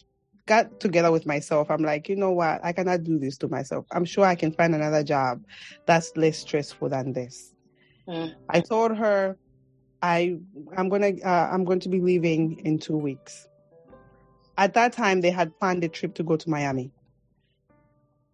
got 0.46 0.80
together 0.80 1.10
with 1.10 1.26
myself. 1.26 1.70
I'm 1.70 1.82
like, 1.82 2.08
you 2.08 2.16
know 2.16 2.32
what? 2.32 2.60
I 2.64 2.72
cannot 2.72 3.04
do 3.04 3.18
this 3.18 3.36
to 3.38 3.48
myself. 3.48 3.86
I'm 3.90 4.04
sure 4.04 4.24
I 4.24 4.34
can 4.34 4.52
find 4.52 4.74
another 4.74 5.02
job 5.02 5.42
that's 5.86 6.16
less 6.16 6.38
stressful 6.38 6.88
than 6.88 7.12
this. 7.12 7.52
mm. 8.08 8.34
I 8.48 8.60
told 8.60 8.96
her 8.96 9.36
I 10.02 10.38
I'm 10.76 10.88
gonna 10.88 11.12
uh, 11.24 11.48
I'm 11.52 11.64
going 11.64 11.80
to 11.80 11.88
be 11.88 12.00
leaving 12.00 12.60
in 12.64 12.78
two 12.78 12.96
weeks. 12.96 13.48
At 14.58 14.74
that 14.74 14.92
time, 14.92 15.20
they 15.20 15.30
had 15.30 15.58
planned 15.58 15.84
a 15.84 15.88
trip 15.88 16.14
to 16.14 16.22
go 16.22 16.36
to 16.36 16.50
Miami. 16.50 16.90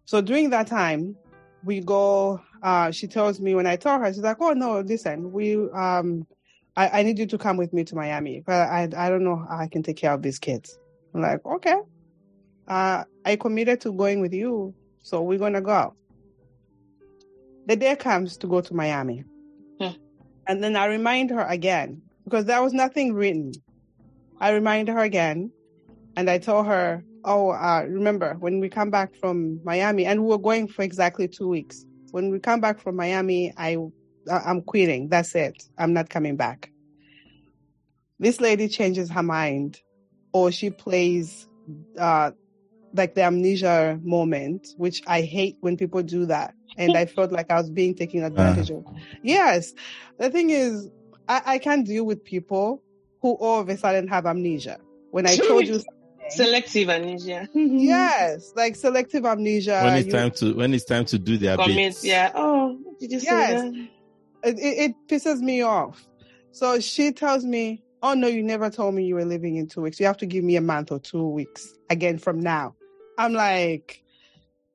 So 0.05 0.21
during 0.21 0.51
that 0.51 0.67
time, 0.67 1.15
we 1.63 1.79
go. 1.81 2.41
Uh, 2.61 2.91
she 2.91 3.07
tells 3.07 3.39
me 3.39 3.55
when 3.55 3.67
I 3.67 3.75
tell 3.75 3.99
her, 3.99 4.13
she's 4.13 4.23
like, 4.23 4.37
"Oh 4.39 4.53
no, 4.53 4.79
listen, 4.81 5.31
we 5.31 5.55
um, 5.71 6.25
I, 6.75 6.99
I 6.99 7.03
need 7.03 7.19
you 7.19 7.25
to 7.27 7.37
come 7.37 7.57
with 7.57 7.73
me 7.73 7.83
to 7.85 7.95
Miami, 7.95 8.41
but 8.45 8.69
I 8.69 8.89
I 8.95 9.09
don't 9.09 9.23
know 9.23 9.45
how 9.49 9.57
I 9.57 9.67
can 9.67 9.83
take 9.83 9.97
care 9.97 10.13
of 10.13 10.21
these 10.21 10.39
kids." 10.39 10.77
I'm 11.13 11.21
like, 11.21 11.45
"Okay." 11.45 11.75
Uh, 12.67 13.03
I 13.25 13.35
committed 13.35 13.81
to 13.81 13.91
going 13.91 14.21
with 14.21 14.33
you, 14.33 14.73
so 15.01 15.21
we're 15.21 15.39
gonna 15.39 15.61
go. 15.61 15.93
The 17.65 17.75
day 17.75 17.95
comes 17.95 18.37
to 18.37 18.47
go 18.47 18.61
to 18.61 18.73
Miami. 18.73 19.23
And 20.47 20.63
then 20.63 20.75
I 20.75 20.85
remind 20.85 21.29
her 21.31 21.45
again 21.47 22.01
because 22.25 22.45
there 22.45 22.61
was 22.61 22.73
nothing 22.73 23.13
written. 23.13 23.53
I 24.39 24.51
remind 24.51 24.89
her 24.89 24.99
again 24.99 25.51
and 26.17 26.29
I 26.29 26.37
told 26.37 26.67
her, 26.67 27.03
Oh, 27.25 27.51
uh, 27.51 27.85
remember 27.87 28.35
when 28.39 28.59
we 28.59 28.69
come 28.69 28.89
back 28.89 29.15
from 29.15 29.61
Miami 29.63 30.05
and 30.05 30.21
we 30.23 30.29
were 30.29 30.37
going 30.37 30.67
for 30.67 30.81
exactly 30.83 31.27
two 31.27 31.47
weeks. 31.47 31.85
When 32.11 32.29
we 32.29 32.39
come 32.39 32.59
back 32.59 32.79
from 32.81 32.95
Miami, 32.95 33.53
I, 33.57 33.77
I- 34.29 34.39
I'm 34.45 34.61
quitting. 34.61 35.07
That's 35.09 35.33
it. 35.35 35.63
I'm 35.77 35.93
not 35.93 36.09
coming 36.09 36.35
back. 36.35 36.71
This 38.19 38.39
lady 38.41 38.67
changes 38.67 39.09
her 39.09 39.23
mind 39.23 39.79
or 40.33 40.51
she 40.51 40.69
plays, 40.69 41.47
uh, 41.97 42.31
like 42.93 43.15
the 43.15 43.23
amnesia 43.23 43.99
moment, 44.03 44.67
which 44.77 45.01
I 45.07 45.21
hate 45.21 45.57
when 45.61 45.77
people 45.77 46.03
do 46.03 46.25
that. 46.27 46.53
And 46.77 46.95
I 46.97 47.05
felt 47.05 47.31
like 47.31 47.49
I 47.51 47.55
was 47.55 47.69
being 47.69 47.95
taken 47.95 48.23
advantage 48.25 48.69
of. 48.69 48.83
Yes. 49.23 49.73
The 50.19 50.29
thing 50.29 50.49
is, 50.49 50.89
I, 51.27 51.41
I 51.45 51.57
can't 51.57 51.85
deal 51.85 52.05
with 52.05 52.23
people 52.23 52.83
who 53.21 53.33
all 53.35 53.61
of 53.61 53.69
a 53.69 53.77
sudden 53.77 54.07
have 54.09 54.25
amnesia. 54.25 54.77
When 55.11 55.25
I 55.25 55.37
told 55.37 55.67
you, 55.67 55.79
Selective 56.35 56.89
amnesia. 56.89 57.49
yes, 57.53 58.51
like 58.55 58.75
selective 58.75 59.25
amnesia. 59.25 59.81
when 59.83 59.95
it's 59.97 60.07
you- 60.07 60.11
time 60.13 60.31
to 60.31 60.53
when 60.55 60.73
it's 60.73 60.85
time 60.85 61.05
to 61.05 61.19
do 61.19 61.37
their 61.37 61.57
Commit. 61.57 61.75
bits. 61.75 62.03
Yeah. 62.03 62.31
Oh, 62.35 62.77
did 62.99 63.11
you 63.11 63.19
say 63.19 63.25
Yes. 63.27 63.61
that? 63.61 63.73
it, 64.43 64.59
it, 64.59 64.91
it 64.91 64.95
pisses 65.09 65.39
me 65.39 65.61
off. 65.61 66.05
So 66.51 66.79
she 66.79 67.11
tells 67.11 67.43
me, 67.45 67.83
Oh 68.01 68.13
no, 68.13 68.27
you 68.27 68.43
never 68.43 68.69
told 68.69 68.93
me 68.95 69.05
you 69.05 69.15
were 69.15 69.25
leaving 69.25 69.55
in 69.55 69.67
two 69.67 69.81
weeks. 69.81 69.99
You 69.99 70.05
have 70.07 70.17
to 70.17 70.25
give 70.25 70.43
me 70.43 70.55
a 70.57 70.61
month 70.61 70.91
or 70.91 70.99
two 70.99 71.27
weeks 71.27 71.67
again 71.89 72.17
from 72.17 72.39
now. 72.41 72.75
I'm 73.17 73.33
like, 73.33 74.03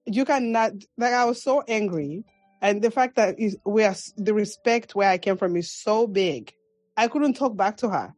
you 0.06 0.24
cannot, 0.24 0.72
like, 0.96 1.12
I 1.12 1.24
was 1.26 1.42
so 1.42 1.62
angry. 1.68 2.24
And 2.62 2.80
the 2.80 2.90
fact 2.90 3.16
that 3.16 3.38
is, 3.38 3.56
we 3.66 3.84
are, 3.84 3.94
the 4.16 4.32
respect 4.32 4.94
where 4.94 5.10
I 5.10 5.18
came 5.18 5.36
from 5.36 5.56
is 5.56 5.70
so 5.70 6.06
big. 6.06 6.52
I 6.96 7.08
couldn't 7.08 7.34
talk 7.34 7.54
back 7.56 7.76
to 7.78 7.90
her. 7.90 8.14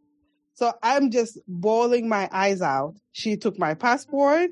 So 0.60 0.74
I'm 0.82 1.10
just 1.10 1.38
bawling 1.48 2.06
my 2.06 2.28
eyes 2.30 2.60
out. 2.60 2.94
She 3.12 3.38
took 3.38 3.58
my 3.58 3.72
passport 3.72 4.50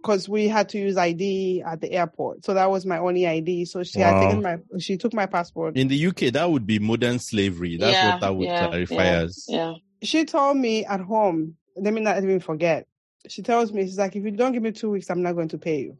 because 0.00 0.26
we 0.26 0.48
had 0.48 0.70
to 0.70 0.78
use 0.78 0.96
ID 0.96 1.60
at 1.66 1.82
the 1.82 1.92
airport. 1.92 2.46
So 2.46 2.54
that 2.54 2.70
was 2.70 2.86
my 2.86 2.96
only 2.96 3.26
ID. 3.26 3.66
So 3.66 3.82
she 3.82 4.00
had 4.00 4.22
taken 4.22 4.40
my, 4.42 4.56
she 4.78 4.96
took 4.96 5.12
my 5.12 5.26
passport. 5.26 5.76
In 5.76 5.88
the 5.88 6.06
UK, 6.06 6.32
that 6.32 6.50
would 6.50 6.66
be 6.66 6.78
modern 6.78 7.18
slavery. 7.18 7.76
That's 7.76 7.92
Yeah, 8.00 8.12
what 8.12 8.20
that 8.22 8.34
would 8.36 8.46
yeah, 8.48 8.68
clarify 8.68 8.94
yeah, 9.04 9.10
as. 9.18 9.44
Yeah. 9.50 9.74
she 10.02 10.24
told 10.24 10.56
me 10.56 10.86
at 10.86 11.00
home, 11.02 11.56
let 11.76 11.92
me 11.92 12.00
not 12.00 12.16
even 12.22 12.40
forget. 12.40 12.86
She 13.28 13.42
tells 13.42 13.70
me, 13.70 13.82
she's 13.82 13.98
like, 13.98 14.16
if 14.16 14.24
you 14.24 14.30
don't 14.30 14.52
give 14.52 14.62
me 14.62 14.72
two 14.72 14.88
weeks, 14.88 15.10
I'm 15.10 15.20
not 15.20 15.34
going 15.34 15.48
to 15.48 15.58
pay 15.58 15.80
you. 15.80 15.98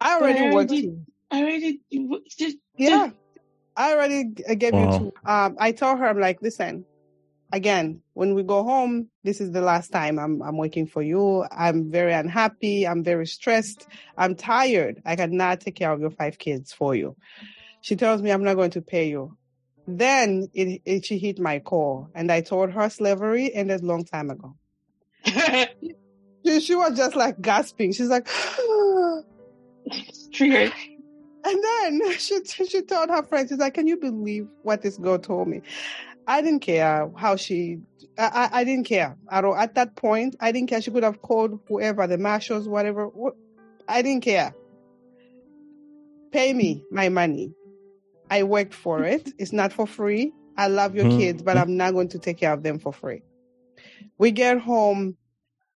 I 0.00 0.16
already 0.16 0.40
But 0.40 0.48
I 0.48 0.52
worked. 0.52 0.70
already- 0.72 0.96
I 1.30 1.42
already. 1.42 1.80
Just, 2.36 2.56
Yeah. 2.76 3.10
I 3.76 3.92
already 3.92 4.24
gave 4.24 4.72
Wow. 4.72 4.92
you 4.92 4.98
two. 4.98 5.12
Um, 5.24 5.54
I 5.60 5.70
told 5.70 6.00
her, 6.00 6.06
I'm 6.08 6.18
like, 6.18 6.42
listen, 6.42 6.84
again, 7.52 8.02
when 8.14 8.34
we 8.34 8.42
go 8.42 8.62
home, 8.62 9.08
this 9.22 9.40
is 9.40 9.52
the 9.52 9.60
last 9.60 9.92
time 9.92 10.18
I'm, 10.18 10.42
I'm 10.42 10.56
working 10.56 10.86
for 10.86 11.02
you. 11.02 11.44
I'm 11.50 11.90
very 11.90 12.12
unhappy. 12.12 12.86
I'm 12.86 13.02
very 13.04 13.26
stressed. 13.26 13.86
I'm 14.16 14.34
tired. 14.34 15.02
I 15.04 15.16
cannot 15.16 15.60
take 15.60 15.76
care 15.76 15.92
of 15.92 16.00
your 16.00 16.10
five 16.10 16.38
kids 16.38 16.72
for 16.72 16.94
you. 16.94 17.16
She 17.80 17.96
tells 17.96 18.22
me 18.22 18.30
I'm 18.30 18.44
not 18.44 18.54
going 18.54 18.72
to 18.72 18.82
pay 18.82 19.08
you. 19.08 19.36
Then 19.86 20.48
it, 20.52 20.82
it 20.84 21.04
she 21.04 21.18
hit 21.18 21.38
my 21.38 21.60
core 21.60 22.08
and 22.14 22.32
I 22.32 22.40
told 22.40 22.72
her 22.72 22.90
slavery 22.90 23.54
ended 23.54 23.82
a 23.82 23.86
long 23.86 24.04
time 24.04 24.30
ago. 24.30 24.56
She, 26.44 26.60
she 26.60 26.74
was 26.76 26.96
just 26.96 27.16
like 27.16 27.40
gasping. 27.40 27.92
She's 27.92 28.08
like, 28.08 28.28
triggered. 30.32 30.72
And 31.46 31.62
then 31.62 32.18
she 32.18 32.42
she 32.44 32.82
told 32.82 33.08
her 33.08 33.22
friends, 33.22 33.50
she's 33.50 33.58
like, 33.58 33.74
"Can 33.74 33.86
you 33.86 33.98
believe 33.98 34.48
what 34.62 34.82
this 34.82 34.96
girl 34.96 35.16
told 35.16 35.46
me?" 35.46 35.62
I 36.26 36.42
didn't 36.42 36.60
care 36.60 37.10
how 37.16 37.36
she. 37.36 37.78
I, 38.18 38.48
I 38.52 38.60
I 38.60 38.64
didn't 38.64 38.84
care 38.84 39.16
at 39.30 39.44
all. 39.44 39.54
At 39.54 39.74
that 39.76 39.94
point, 39.96 40.36
I 40.40 40.52
didn't 40.52 40.68
care. 40.68 40.80
She 40.82 40.90
could 40.90 41.04
have 41.04 41.22
called 41.22 41.60
whoever, 41.68 42.06
the 42.06 42.18
marshals, 42.18 42.68
whatever. 42.68 43.06
Wh- 43.08 43.36
I 43.88 44.02
didn't 44.02 44.22
care. 44.24 44.54
Pay 46.32 46.52
me 46.52 46.84
my 46.90 47.08
money. 47.08 47.54
I 48.30 48.42
worked 48.42 48.74
for 48.74 49.04
it. 49.04 49.32
It's 49.38 49.52
not 49.52 49.72
for 49.72 49.86
free. 49.86 50.32
I 50.56 50.66
love 50.68 50.94
your 50.96 51.04
Mhm. 51.04 51.18
kids, 51.18 51.42
but 51.42 51.56
I'm 51.56 51.76
not 51.76 51.92
going 51.92 52.08
to 52.08 52.18
take 52.18 52.38
care 52.38 52.52
of 52.52 52.62
them 52.62 52.78
for 52.78 52.92
free. 52.92 53.22
We 54.18 54.32
get 54.32 54.58
home. 54.58 55.16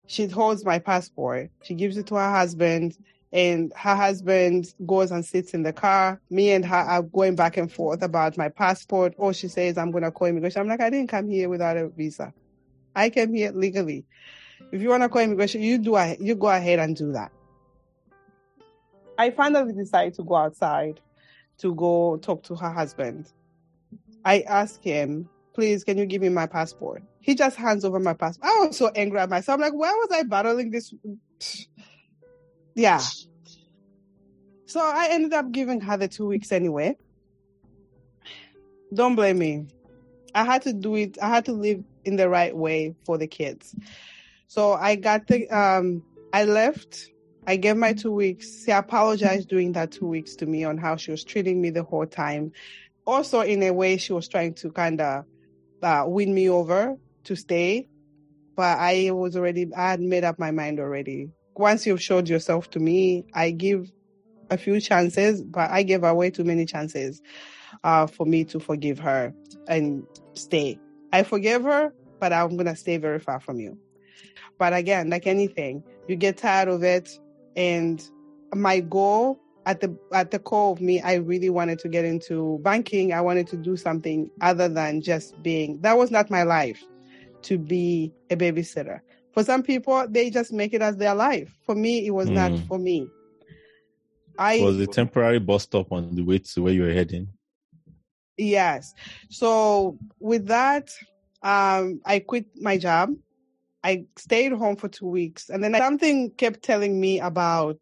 She 0.06 0.26
holds 0.26 0.64
my 0.64 0.78
passport. 0.78 1.50
She 1.62 1.74
gives 1.74 1.98
it 1.98 2.06
to 2.06 2.14
her 2.14 2.30
husband 2.30 2.96
and 3.32 3.72
her 3.76 3.94
husband 3.94 4.72
goes 4.86 5.10
and 5.10 5.24
sits 5.24 5.52
in 5.52 5.62
the 5.62 5.72
car. 5.72 6.20
Me 6.30 6.52
and 6.52 6.64
her 6.64 6.76
are 6.76 7.02
going 7.02 7.34
back 7.34 7.56
and 7.56 7.70
forth 7.70 8.02
about 8.02 8.38
my 8.38 8.48
passport. 8.48 9.14
Or 9.18 9.32
she 9.34 9.48
says, 9.48 9.76
I'm 9.76 9.90
going 9.90 10.04
to 10.04 10.10
call 10.10 10.28
immigration. 10.28 10.62
I'm 10.62 10.68
like, 10.68 10.80
I 10.80 10.90
didn't 10.90 11.10
come 11.10 11.28
here 11.28 11.48
without 11.48 11.76
a 11.76 11.88
visa. 11.88 12.32
I 12.96 13.10
came 13.10 13.34
here 13.34 13.52
legally. 13.52 14.06
If 14.72 14.80
you 14.80 14.88
want 14.88 15.02
to 15.02 15.08
call 15.08 15.22
immigration, 15.22 15.62
you 15.62 15.78
do, 15.78 15.98
you 16.20 16.34
go 16.34 16.48
ahead 16.48 16.78
and 16.78 16.96
do 16.96 17.12
that. 17.12 17.30
I 19.18 19.30
finally 19.30 19.72
decided 19.72 20.14
to 20.14 20.24
go 20.24 20.36
outside 20.36 21.00
to 21.58 21.74
go 21.74 22.16
talk 22.18 22.44
to 22.44 22.54
her 22.54 22.70
husband. 22.70 23.30
I 24.24 24.40
ask 24.42 24.82
him, 24.82 25.28
please, 25.54 25.84
can 25.84 25.98
you 25.98 26.06
give 26.06 26.22
me 26.22 26.28
my 26.28 26.46
passport? 26.46 27.02
He 27.20 27.34
just 27.34 27.56
hands 27.56 27.84
over 27.84 27.98
my 28.00 28.14
passport. 28.14 28.50
I 28.50 28.66
was 28.66 28.76
so 28.76 28.88
angry 28.94 29.18
at 29.18 29.28
myself. 29.28 29.56
I'm 29.56 29.60
like, 29.60 29.74
why 29.74 29.90
was 29.90 30.08
I 30.12 30.22
battling 30.22 30.70
this? 30.70 30.94
Yeah. 32.78 33.00
So 34.66 34.78
I 34.80 35.08
ended 35.10 35.32
up 35.32 35.50
giving 35.50 35.80
her 35.80 35.96
the 35.96 36.06
two 36.06 36.26
weeks 36.26 36.52
anyway. 36.52 36.96
Don't 38.94 39.16
blame 39.16 39.38
me. 39.38 39.66
I 40.32 40.44
had 40.44 40.62
to 40.62 40.72
do 40.72 40.94
it. 40.94 41.18
I 41.20 41.28
had 41.28 41.46
to 41.46 41.52
live 41.52 41.82
in 42.04 42.14
the 42.14 42.28
right 42.28 42.56
way 42.56 42.94
for 43.04 43.18
the 43.18 43.26
kids. 43.26 43.74
So 44.46 44.74
I 44.74 44.94
got 44.94 45.26
the, 45.26 45.48
um, 45.48 46.04
I 46.32 46.44
left. 46.44 47.10
I 47.48 47.56
gave 47.56 47.76
my 47.76 47.94
two 47.94 48.12
weeks. 48.12 48.64
She 48.64 48.70
apologized 48.70 49.48
during 49.48 49.72
that 49.72 49.90
two 49.90 50.06
weeks 50.06 50.36
to 50.36 50.46
me 50.46 50.62
on 50.62 50.78
how 50.78 50.94
she 50.94 51.10
was 51.10 51.24
treating 51.24 51.60
me 51.60 51.70
the 51.70 51.82
whole 51.82 52.06
time. 52.06 52.52
Also, 53.04 53.40
in 53.40 53.60
a 53.64 53.72
way, 53.72 53.96
she 53.96 54.12
was 54.12 54.28
trying 54.28 54.54
to 54.54 54.70
kind 54.70 55.00
of 55.00 55.24
uh, 55.82 56.04
win 56.06 56.32
me 56.32 56.48
over 56.48 56.96
to 57.24 57.34
stay. 57.34 57.88
But 58.54 58.78
I 58.78 59.10
was 59.10 59.36
already, 59.36 59.66
I 59.76 59.90
had 59.90 60.00
made 60.00 60.22
up 60.22 60.38
my 60.38 60.52
mind 60.52 60.78
already. 60.78 61.32
Once 61.58 61.86
you've 61.86 62.00
showed 62.00 62.28
yourself 62.28 62.70
to 62.70 62.78
me, 62.78 63.24
I 63.34 63.50
give 63.50 63.90
a 64.48 64.56
few 64.56 64.80
chances, 64.80 65.42
but 65.42 65.70
I 65.70 65.82
gave 65.82 66.04
away 66.04 66.30
too 66.30 66.44
many 66.44 66.64
chances 66.64 67.20
uh, 67.84 68.06
for 68.06 68.24
me 68.24 68.44
to 68.44 68.60
forgive 68.60 68.98
her 69.00 69.34
and 69.66 70.06
stay. 70.34 70.78
I 71.12 71.24
forgive 71.24 71.64
her, 71.64 71.92
but 72.20 72.32
I'm 72.32 72.50
going 72.50 72.66
to 72.66 72.76
stay 72.76 72.96
very 72.96 73.18
far 73.18 73.40
from 73.40 73.58
you. 73.58 73.76
But 74.58 74.72
again, 74.72 75.10
like 75.10 75.26
anything, 75.26 75.82
you 76.06 76.16
get 76.16 76.36
tired 76.36 76.68
of 76.68 76.82
it. 76.82 77.18
And 77.56 78.02
my 78.54 78.80
goal 78.80 79.40
at 79.66 79.80
the 79.80 79.96
at 80.12 80.30
the 80.30 80.38
core 80.38 80.72
of 80.72 80.80
me, 80.80 81.00
I 81.00 81.14
really 81.14 81.50
wanted 81.50 81.78
to 81.80 81.88
get 81.88 82.04
into 82.04 82.58
banking. 82.62 83.12
I 83.12 83.20
wanted 83.20 83.48
to 83.48 83.56
do 83.56 83.76
something 83.76 84.30
other 84.40 84.68
than 84.68 85.00
just 85.00 85.40
being 85.42 85.80
that 85.82 85.98
was 85.98 86.10
not 86.10 86.30
my 86.30 86.44
life 86.44 86.82
to 87.42 87.58
be 87.58 88.12
a 88.30 88.36
babysitter. 88.36 89.00
For 89.38 89.44
some 89.44 89.62
people, 89.62 90.04
they 90.08 90.30
just 90.30 90.52
make 90.52 90.74
it 90.74 90.82
as 90.82 90.96
their 90.96 91.14
life. 91.14 91.56
For 91.64 91.76
me, 91.76 92.04
it 92.04 92.10
was 92.10 92.28
mm. 92.28 92.32
not 92.32 92.58
for 92.66 92.76
me. 92.76 93.06
I 94.36 94.58
was 94.60 94.80
a 94.80 94.86
temporary 94.88 95.38
bus 95.38 95.62
stop 95.62 95.92
on 95.92 96.16
the 96.16 96.22
way 96.22 96.38
to 96.38 96.62
where 96.62 96.72
you 96.72 96.82
were 96.82 96.92
heading. 96.92 97.28
Yes. 98.36 98.94
So 99.30 99.96
with 100.18 100.48
that, 100.48 100.90
um, 101.40 102.00
I 102.04 102.18
quit 102.18 102.46
my 102.60 102.78
job. 102.78 103.14
I 103.84 104.06
stayed 104.16 104.50
home 104.50 104.74
for 104.74 104.88
two 104.88 105.06
weeks, 105.06 105.50
and 105.50 105.62
then 105.62 105.72
something 105.74 106.32
kept 106.32 106.64
telling 106.64 107.00
me 107.00 107.20
about 107.20 107.78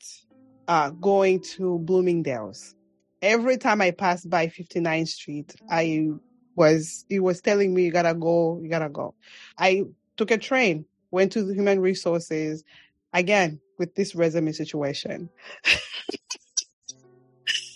uh, 0.68 0.90
going 0.90 1.40
to 1.56 1.78
Bloomingdale's. 1.78 2.74
Every 3.22 3.56
time 3.56 3.80
I 3.80 3.92
passed 3.92 4.28
by 4.28 4.48
59th 4.48 5.08
Street, 5.08 5.54
I 5.70 6.10
was 6.54 7.06
it 7.08 7.20
was 7.20 7.40
telling 7.40 7.72
me 7.72 7.84
you 7.84 7.92
gotta 7.92 8.12
go, 8.12 8.60
you 8.62 8.68
gotta 8.68 8.90
go. 8.90 9.14
I 9.58 9.84
took 10.18 10.30
a 10.30 10.36
train, 10.36 10.84
went 11.10 11.32
to 11.32 11.44
the 11.44 11.54
human 11.54 11.80
resources 11.80 12.64
again 13.12 13.60
with 13.78 13.94
this 13.94 14.14
resume 14.14 14.52
situation. 14.52 15.30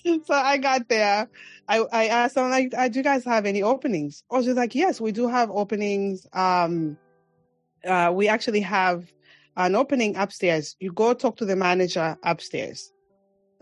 so 0.05 0.35
I 0.35 0.59
got 0.59 0.89
there. 0.89 1.28
I, 1.68 1.78
I 1.93 2.07
asked 2.09 2.35
them 2.35 2.51
like, 2.51 2.72
uh, 2.76 2.89
"Do 2.89 2.99
you 2.99 3.05
guys 3.05 3.24
have 3.24 3.47
any 3.47 3.62
openings?" 3.62 4.24
Oh, 4.31 4.43
she's 4.43 4.55
like, 4.55 4.74
"Yes, 4.74 5.01
we 5.01 5.12
do 5.12 5.28
have 5.28 5.51
openings. 5.51 6.26
Um, 6.33 6.97
uh, 7.85 8.12
we 8.14 8.28
actually 8.28 8.61
have 8.62 9.05
an 9.57 9.74
opening 9.74 10.16
upstairs. 10.16 10.76
You 10.81 10.93
go 10.93 11.14
talk 11.14 11.37
to 11.39 11.45
the 11.45 11.57
manager 11.57 12.16
upstairs." 12.22 12.93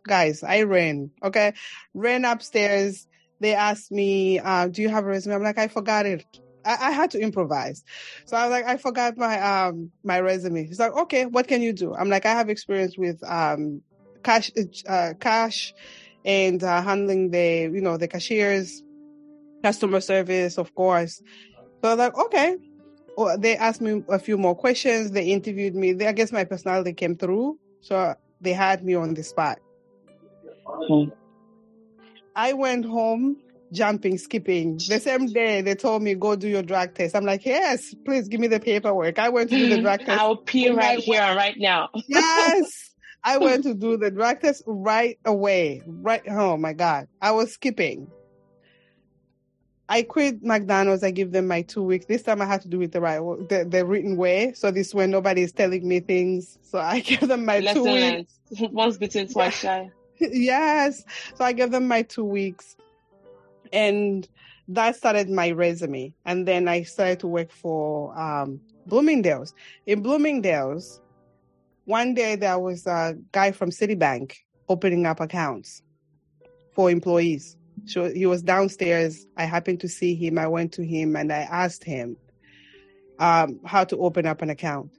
Guys, 0.06 0.42
I 0.42 0.62
ran. 0.62 1.10
Okay, 1.22 1.52
ran 1.92 2.24
upstairs. 2.24 3.06
They 3.40 3.54
asked 3.54 3.92
me, 3.92 4.38
uh, 4.38 4.68
"Do 4.68 4.82
you 4.82 4.88
have 4.88 5.04
a 5.04 5.08
resume?" 5.08 5.34
I'm 5.34 5.42
like, 5.42 5.58
"I 5.58 5.68
forgot 5.68 6.06
it." 6.06 6.24
I, 6.64 6.88
I, 6.88 6.90
had 6.90 7.10
to 7.12 7.20
improvise. 7.20 7.82
So 8.26 8.36
I 8.36 8.44
was 8.44 8.50
like, 8.50 8.66
I 8.66 8.76
forgot 8.76 9.16
my 9.16 9.40
um 9.40 9.90
my 10.04 10.20
resume. 10.20 10.66
He's 10.66 10.78
like, 10.78 10.92
okay, 10.92 11.26
what 11.26 11.48
can 11.48 11.62
you 11.62 11.72
do? 11.72 11.94
I'm 11.94 12.08
like, 12.08 12.26
I 12.26 12.32
have 12.32 12.48
experience 12.48 12.96
with 12.98 13.22
um 13.24 13.82
cash 14.22 14.50
uh, 14.88 15.14
cash 15.20 15.74
and 16.24 16.62
uh, 16.62 16.82
handling 16.82 17.30
the, 17.30 17.70
you 17.72 17.80
know, 17.80 17.96
the 17.96 18.08
cashiers, 18.08 18.82
customer 19.62 20.00
service, 20.00 20.58
of 20.58 20.74
course. 20.74 21.22
So 21.82 21.94
like, 21.94 22.16
okay. 22.18 22.56
Well, 23.16 23.36
they 23.36 23.56
asked 23.56 23.80
me 23.80 24.04
a 24.08 24.18
few 24.18 24.38
more 24.38 24.54
questions. 24.54 25.10
They 25.10 25.26
interviewed 25.26 25.74
me. 25.74 25.92
They, 25.92 26.06
I 26.06 26.12
guess 26.12 26.30
my 26.30 26.44
personality 26.44 26.92
came 26.92 27.16
through. 27.16 27.58
So 27.80 28.14
they 28.40 28.52
had 28.52 28.84
me 28.84 28.94
on 28.94 29.14
the 29.14 29.24
spot. 29.24 29.58
Mm-hmm. 30.66 31.10
I 32.36 32.52
went 32.52 32.84
home 32.84 33.36
jumping, 33.72 34.18
skipping. 34.18 34.76
The 34.88 35.00
same 35.00 35.26
day 35.26 35.60
they 35.62 35.74
told 35.74 36.02
me 36.02 36.14
go 36.14 36.36
do 36.36 36.48
your 36.48 36.62
drug 36.62 36.94
test. 36.94 37.14
I'm 37.14 37.24
like, 37.24 37.44
yes, 37.44 37.94
please 38.04 38.28
give 38.28 38.40
me 38.40 38.46
the 38.48 38.60
paperwork. 38.60 39.18
I 39.18 39.28
went 39.28 39.50
to 39.50 39.56
do 39.56 39.68
the 39.68 39.82
drug 39.82 40.00
test. 40.00 40.20
I'll 40.20 40.36
pee 40.36 40.70
right 40.70 40.98
here 40.98 41.20
right 41.20 41.56
now. 41.58 41.90
yes. 42.06 42.94
I 43.24 43.38
went 43.38 43.64
to 43.64 43.74
do 43.74 43.96
the 43.96 44.10
drug 44.10 44.40
test 44.40 44.62
right 44.66 45.18
away. 45.24 45.82
Right. 45.86 46.22
Oh 46.28 46.56
my 46.56 46.72
God. 46.72 47.08
I 47.20 47.32
was 47.32 47.52
skipping. 47.52 48.10
I 49.90 50.02
quit 50.02 50.42
McDonald's. 50.42 51.02
I 51.02 51.10
give 51.10 51.32
them 51.32 51.46
my 51.46 51.62
two 51.62 51.82
weeks. 51.82 52.04
This 52.06 52.22
time 52.22 52.42
I 52.42 52.44
had 52.44 52.60
to 52.62 52.68
do 52.68 52.82
it 52.82 52.92
the 52.92 53.00
right, 53.00 53.18
the, 53.48 53.66
the 53.68 53.86
written 53.86 54.16
way. 54.16 54.52
So 54.52 54.70
this 54.70 54.94
way 54.94 55.06
nobody 55.06 55.42
is 55.42 55.52
telling 55.52 55.86
me 55.88 56.00
things. 56.00 56.58
So 56.62 56.78
I 56.78 57.00
give 57.06 57.26
them 57.26 57.44
my 57.46 57.60
Lesson 57.60 57.84
two 57.84 57.92
weeks. 57.92 58.38
Once 58.72 58.98
bitten, 58.98 59.28
twice 59.28 59.58
shy. 59.60 59.90
yes. 60.18 61.04
So 61.36 61.44
I 61.44 61.52
gave 61.52 61.70
them 61.70 61.88
my 61.88 62.02
two 62.02 62.24
weeks, 62.24 62.76
and 63.72 64.28
that 64.68 64.96
started 64.96 65.30
my 65.30 65.50
resume. 65.50 66.12
And 66.24 66.46
then 66.46 66.68
I 66.68 66.82
started 66.82 67.20
to 67.20 67.26
work 67.26 67.50
for 67.50 68.16
um, 68.18 68.60
Bloomingdale's. 68.86 69.54
In 69.86 70.02
Bloomingdale's, 70.02 71.00
one 71.84 72.14
day 72.14 72.36
there 72.36 72.58
was 72.58 72.86
a 72.86 73.16
guy 73.32 73.52
from 73.52 73.70
Citibank 73.70 74.34
opening 74.68 75.06
up 75.06 75.20
accounts 75.20 75.82
for 76.74 76.90
employees. 76.90 77.56
So 77.86 78.12
he 78.12 78.26
was 78.26 78.42
downstairs. 78.42 79.26
I 79.36 79.44
happened 79.44 79.80
to 79.80 79.88
see 79.88 80.14
him. 80.14 80.38
I 80.38 80.46
went 80.48 80.72
to 80.72 80.84
him 80.84 81.16
and 81.16 81.32
I 81.32 81.38
asked 81.38 81.84
him 81.84 82.16
um, 83.18 83.60
how 83.64 83.84
to 83.84 83.96
open 83.96 84.26
up 84.26 84.42
an 84.42 84.50
account. 84.50 84.92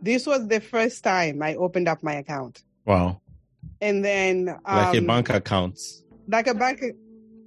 This 0.00 0.26
was 0.26 0.46
the 0.46 0.60
first 0.60 1.02
time 1.02 1.42
I 1.42 1.56
opened 1.56 1.88
up 1.88 2.02
my 2.04 2.14
account. 2.14 2.62
Wow. 2.84 3.20
And 3.80 4.04
then 4.04 4.56
um, 4.64 4.76
like 4.76 4.96
a 4.96 5.00
bank 5.02 5.30
account. 5.30 5.80
Like 6.28 6.46
a 6.46 6.54
bank 6.54 6.82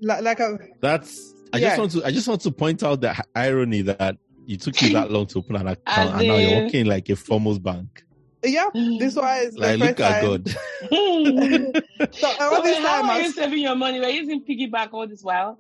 like 0.02 0.40
a 0.40 0.58
That's 0.82 1.34
I 1.54 1.58
yeah. 1.58 1.68
just 1.70 1.80
want 1.80 1.92
to 1.92 2.06
I 2.06 2.12
just 2.12 2.28
want 2.28 2.42
to 2.42 2.52
point 2.52 2.84
out 2.84 3.02
the 3.02 3.16
irony 3.36 3.82
that 3.84 4.18
you 4.46 4.58
took 4.58 4.82
you 4.82 4.94
that 4.94 5.12
long 5.12 5.28
to 5.28 5.40
open 5.40 5.56
an 5.56 5.68
account 5.68 6.20
and 6.20 6.28
now 6.28 6.38
you're 6.38 6.64
working 6.64 6.86
like 6.86 7.10
a 7.10 7.16
formal 7.16 7.60
bank. 7.60 8.04
Yeah, 8.44 8.70
this 8.74 9.16
was 9.16 9.56
like 9.56 9.78
look 9.78 10.00
at 10.00 10.22
God. 10.24 10.50
so 12.12 12.28
uh, 12.28 12.50
all 12.52 12.64
this 12.64 12.78
time, 12.78 13.06
how 13.06 13.12
are 13.12 13.22
you 13.22 13.32
saving 13.32 13.60
your 13.60 13.76
money? 13.76 14.00
Were 14.00 14.08
you 14.08 14.22
using 14.22 14.44
piggyback 14.44 14.90
all 14.94 15.08
this 15.08 15.22
while? 15.22 15.60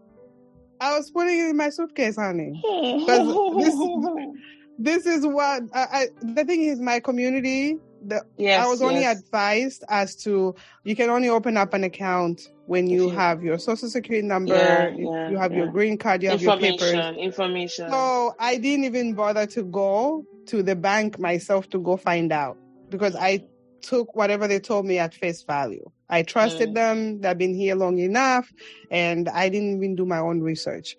I 0.79 0.97
was 0.97 1.11
putting 1.11 1.37
it 1.37 1.49
in 1.51 1.57
my 1.57 1.69
suitcase, 1.69 2.15
honey. 2.15 2.59
this, 3.05 3.85
this 4.79 5.05
is 5.05 5.27
what 5.27 5.61
I, 5.75 5.85
I, 5.91 6.07
the 6.23 6.43
thing 6.43 6.63
is. 6.63 6.79
My 6.79 6.99
community. 6.99 7.77
The, 8.04 8.26
yes, 8.38 8.66
I 8.66 8.68
was 8.68 8.82
only 8.82 9.02
yes. 9.02 9.20
advised 9.20 9.84
as 9.88 10.16
to 10.24 10.56
you 10.84 10.95
can 10.95 11.10
only 11.10 11.30
open 11.30 11.56
up 11.56 11.74
an 11.74 11.84
account 11.84 12.41
when 12.66 12.88
you 12.88 13.10
have 13.10 13.43
your 13.43 13.60
social 13.60 13.89
security 13.89 14.26
number, 14.26 14.56
yeah, 14.56 14.89
yeah, 14.95 15.30
you 15.30 15.38
have 15.38 15.52
yeah. 15.52 15.58
your 15.60 15.68
green 15.68 15.97
card, 15.97 16.24
you 16.24 16.30
have 16.30 16.41
your 16.41 16.58
papers. 16.58 16.93
Information. 17.18 17.89
So 17.89 18.34
I 18.39 18.58
didn't 18.58 18.86
even 18.86 19.14
bother 19.14 19.45
to 19.47 19.64
go 19.64 20.26
to 20.47 20.64
the 20.64 20.76
bank 20.76 21.20
myself 21.20 21.70
to 21.72 21.80
go 21.80 21.97
find 21.97 22.32
out 22.32 22.58
because 22.89 23.16
I 23.16 23.45
took 23.82 24.16
whatever 24.16 24.47
they 24.47 24.60
told 24.60 24.86
me 24.86 24.99
at 24.99 25.14
face 25.14 25.43
value. 25.43 25.89
I 26.10 26.24
trusted 26.24 26.70
mm. 26.70 26.74
them. 26.76 27.22
They've 27.22 27.38
been 27.38 27.56
here 27.56 27.76
long 27.76 27.97
enough 27.99 28.52
and 28.89 29.30
I 29.30 29.49
didn't 29.49 29.78
even 29.78 29.95
do 29.95 30.06
my 30.06 30.20
own 30.20 30.41
research. 30.41 30.95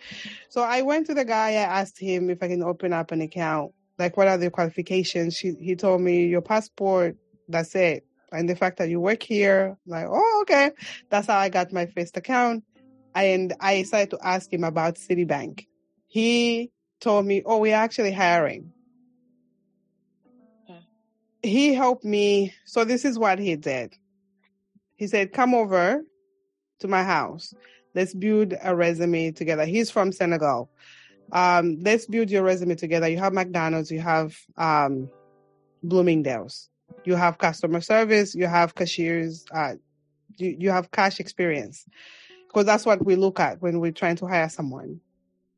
So 0.48 0.62
I 0.62 0.82
went 0.82 1.06
to 1.06 1.14
the 1.14 1.24
guy. 1.24 1.50
I 1.50 1.80
asked 1.80 1.98
him 1.98 2.30
if 2.30 2.42
I 2.42 2.48
can 2.48 2.62
open 2.62 2.92
up 2.92 3.12
an 3.12 3.20
account. 3.20 3.72
Like, 3.98 4.16
what 4.16 4.28
are 4.28 4.38
the 4.38 4.50
qualifications? 4.50 5.36
She, 5.36 5.52
he 5.60 5.76
told 5.76 6.00
me 6.00 6.26
your 6.26 6.40
passport. 6.40 7.16
That's 7.48 7.74
it. 7.74 8.04
And 8.32 8.48
the 8.48 8.56
fact 8.56 8.78
that 8.78 8.88
you 8.88 9.00
work 9.00 9.22
here, 9.22 9.76
like, 9.86 10.06
oh, 10.08 10.38
okay. 10.42 10.70
That's 11.10 11.26
how 11.26 11.38
I 11.38 11.50
got 11.50 11.72
my 11.72 11.86
first 11.86 12.16
account. 12.16 12.64
And 13.14 13.54
I 13.60 13.82
decided 13.82 14.10
to 14.10 14.18
ask 14.22 14.50
him 14.52 14.64
about 14.64 14.94
Citibank. 14.94 15.66
He 16.06 16.70
told 17.00 17.26
me, 17.26 17.42
oh, 17.44 17.58
we're 17.58 17.74
actually 17.74 18.12
hiring 18.12 18.72
he 21.42 21.74
helped 21.74 22.04
me. 22.04 22.54
So 22.64 22.84
this 22.84 23.04
is 23.04 23.18
what 23.18 23.38
he 23.38 23.56
did. 23.56 23.94
He 24.96 25.06
said, 25.06 25.32
come 25.32 25.54
over 25.54 26.02
to 26.80 26.88
my 26.88 27.02
house. 27.02 27.52
Let's 27.94 28.14
build 28.14 28.54
a 28.62 28.74
resume 28.74 29.32
together. 29.32 29.66
He's 29.66 29.90
from 29.90 30.12
Senegal. 30.12 30.70
Um, 31.32 31.78
let's 31.80 32.06
build 32.06 32.30
your 32.30 32.42
resume 32.42 32.74
together. 32.74 33.08
You 33.08 33.18
have 33.18 33.32
McDonald's, 33.32 33.90
you 33.90 34.00
have 34.00 34.36
um, 34.56 35.08
Bloomingdale's, 35.82 36.68
you 37.04 37.14
have 37.14 37.38
customer 37.38 37.80
service, 37.80 38.34
you 38.34 38.46
have 38.46 38.74
cashiers, 38.74 39.44
uh, 39.52 39.74
you, 40.36 40.56
you 40.58 40.70
have 40.70 40.90
cash 40.90 41.20
experience. 41.20 41.86
Because 42.46 42.66
that's 42.66 42.84
what 42.84 43.04
we 43.04 43.16
look 43.16 43.40
at 43.40 43.62
when 43.62 43.80
we're 43.80 43.92
trying 43.92 44.16
to 44.16 44.26
hire 44.26 44.50
someone. 44.50 45.00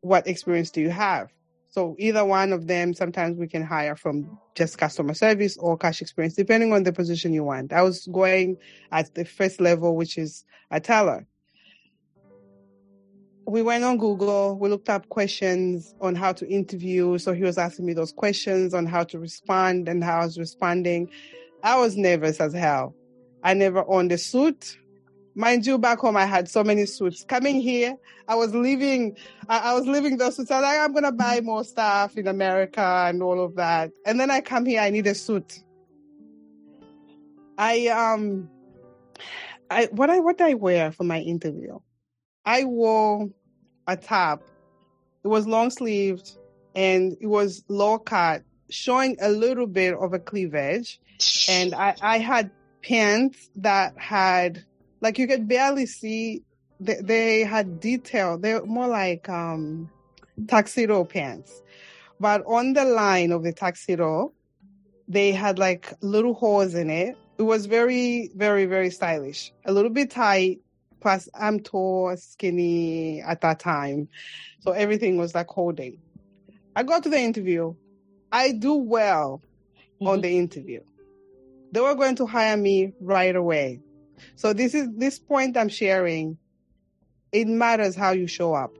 What 0.00 0.28
experience 0.28 0.70
do 0.70 0.80
you 0.80 0.90
have? 0.90 1.32
So 1.70 1.96
either 1.98 2.24
one 2.24 2.52
of 2.52 2.68
them, 2.68 2.94
sometimes 2.94 3.36
we 3.36 3.48
can 3.48 3.64
hire 3.64 3.96
from 3.96 4.38
just 4.54 4.78
customer 4.78 5.12
service 5.12 5.56
or 5.56 5.76
cash 5.76 6.00
experience, 6.00 6.34
depending 6.34 6.72
on 6.72 6.84
the 6.84 6.92
position 6.92 7.32
you 7.32 7.42
want. 7.42 7.72
I 7.72 7.82
was 7.82 8.06
going 8.06 8.58
at 8.92 9.12
the 9.14 9.24
first 9.24 9.60
level, 9.60 9.96
which 9.96 10.16
is 10.16 10.44
a 10.70 10.78
teller. 10.78 11.26
We 13.46 13.62
went 13.62 13.84
on 13.84 13.98
Google, 13.98 14.58
we 14.58 14.68
looked 14.68 14.88
up 14.88 15.08
questions 15.08 15.94
on 16.00 16.14
how 16.14 16.32
to 16.32 16.48
interview. 16.48 17.18
So 17.18 17.32
he 17.32 17.42
was 17.42 17.58
asking 17.58 17.86
me 17.86 17.92
those 17.92 18.12
questions 18.12 18.74
on 18.74 18.86
how 18.86 19.04
to 19.04 19.18
respond 19.18 19.88
and 19.88 20.02
how 20.02 20.20
I 20.20 20.24
was 20.24 20.38
responding. 20.38 21.10
I 21.62 21.78
was 21.78 21.96
nervous 21.96 22.40
as 22.40 22.52
hell. 22.52 22.94
I 23.42 23.54
never 23.54 23.84
owned 23.88 24.12
a 24.12 24.18
suit. 24.18 24.78
Mind 25.34 25.66
you, 25.66 25.78
back 25.78 25.98
home 25.98 26.16
I 26.16 26.26
had 26.26 26.48
so 26.48 26.62
many 26.62 26.86
suits. 26.86 27.24
Coming 27.24 27.60
here, 27.60 27.96
I 28.28 28.36
was 28.36 28.54
leaving, 28.54 29.16
I, 29.48 29.70
I 29.70 29.74
was 29.74 29.86
leaving 29.86 30.16
those 30.16 30.36
suits. 30.36 30.50
I 30.50 30.60
was 30.60 30.62
like, 30.62 30.78
I'm 30.78 30.94
gonna 30.94 31.12
buy 31.12 31.40
more 31.40 31.64
stuff 31.64 32.16
in 32.16 32.28
America 32.28 33.06
and 33.08 33.22
all 33.22 33.44
of 33.44 33.56
that. 33.56 33.90
And 34.06 34.18
then 34.18 34.30
I 34.30 34.40
come 34.40 34.64
here, 34.64 34.80
I 34.80 34.90
need 34.90 35.06
a 35.06 35.14
suit. 35.14 35.60
I 37.58 37.88
um 37.88 38.48
I 39.70 39.86
what 39.86 40.10
I 40.10 40.20
what 40.20 40.40
I 40.40 40.54
wear 40.54 40.92
for 40.92 41.04
my 41.04 41.20
interview? 41.20 41.78
I 42.44 42.64
wore 42.64 43.30
a 43.86 43.96
top. 43.96 44.42
It 45.24 45.28
was 45.28 45.46
long 45.46 45.70
sleeved 45.70 46.32
and 46.74 47.16
it 47.20 47.26
was 47.26 47.64
low 47.68 47.98
cut, 47.98 48.42
showing 48.70 49.16
a 49.20 49.30
little 49.30 49.66
bit 49.66 49.94
of 49.94 50.12
a 50.12 50.18
cleavage. 50.18 51.00
And 51.48 51.74
I, 51.74 51.94
I 52.02 52.18
had 52.18 52.50
pants 52.82 53.50
that 53.56 53.96
had 53.96 54.64
like 55.00 55.18
you 55.18 55.26
could 55.26 55.48
barely 55.48 55.86
see 55.86 56.42
they, 56.80 57.00
they 57.00 57.44
had 57.44 57.80
detail. 57.80 58.38
They're 58.38 58.64
more 58.64 58.88
like 58.88 59.28
um 59.28 59.90
tuxedo 60.48 61.04
pants. 61.04 61.62
But 62.20 62.42
on 62.46 62.72
the 62.72 62.84
line 62.84 63.32
of 63.32 63.42
the 63.42 63.52
tuxedo, 63.52 64.32
they 65.08 65.32
had 65.32 65.58
like 65.58 65.92
little 66.00 66.34
holes 66.34 66.74
in 66.74 66.90
it. 66.90 67.16
It 67.36 67.42
was 67.42 67.66
very, 67.66 68.30
very, 68.34 68.66
very 68.66 68.90
stylish. 68.90 69.52
A 69.64 69.72
little 69.72 69.90
bit 69.90 70.10
tight. 70.10 70.60
Plus, 71.04 71.28
I'm 71.38 71.60
tall, 71.60 72.16
skinny 72.16 73.20
at 73.20 73.42
that 73.42 73.60
time. 73.60 74.08
So 74.60 74.72
everything 74.72 75.18
was 75.18 75.34
like 75.34 75.48
holding. 75.48 75.98
I 76.74 76.82
got 76.82 77.02
to 77.02 77.10
the 77.10 77.18
interview. 77.18 77.74
I 78.32 78.52
do 78.52 78.72
well 78.72 79.42
mm-hmm. 79.76 80.06
on 80.06 80.22
the 80.22 80.30
interview. 80.38 80.80
They 81.72 81.80
were 81.82 81.94
going 81.94 82.16
to 82.16 82.26
hire 82.26 82.56
me 82.56 82.94
right 83.02 83.36
away. 83.36 83.82
So 84.36 84.54
this 84.54 84.72
is 84.72 84.88
this 84.96 85.18
point 85.18 85.58
I'm 85.58 85.68
sharing. 85.68 86.38
It 87.32 87.48
matters 87.48 87.94
how 87.94 88.12
you 88.12 88.26
show 88.26 88.54
up. 88.54 88.74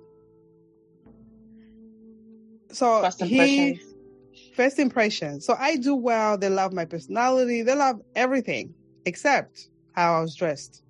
So 2.73 3.03
First 3.03 3.23
he 3.23 3.83
first 4.57 4.79
impression. 4.79 5.43
So 5.43 5.57
I 5.59 5.77
do 5.77 5.95
well. 5.95 6.39
They 6.39 6.49
love 6.49 6.73
my 6.73 6.87
personality. 6.87 7.61
They 7.61 7.75
love 7.75 8.01
everything 8.15 8.73
except 9.05 9.69
how 9.93 10.15
I 10.15 10.21
was 10.23 10.35
dressed. 10.35 10.84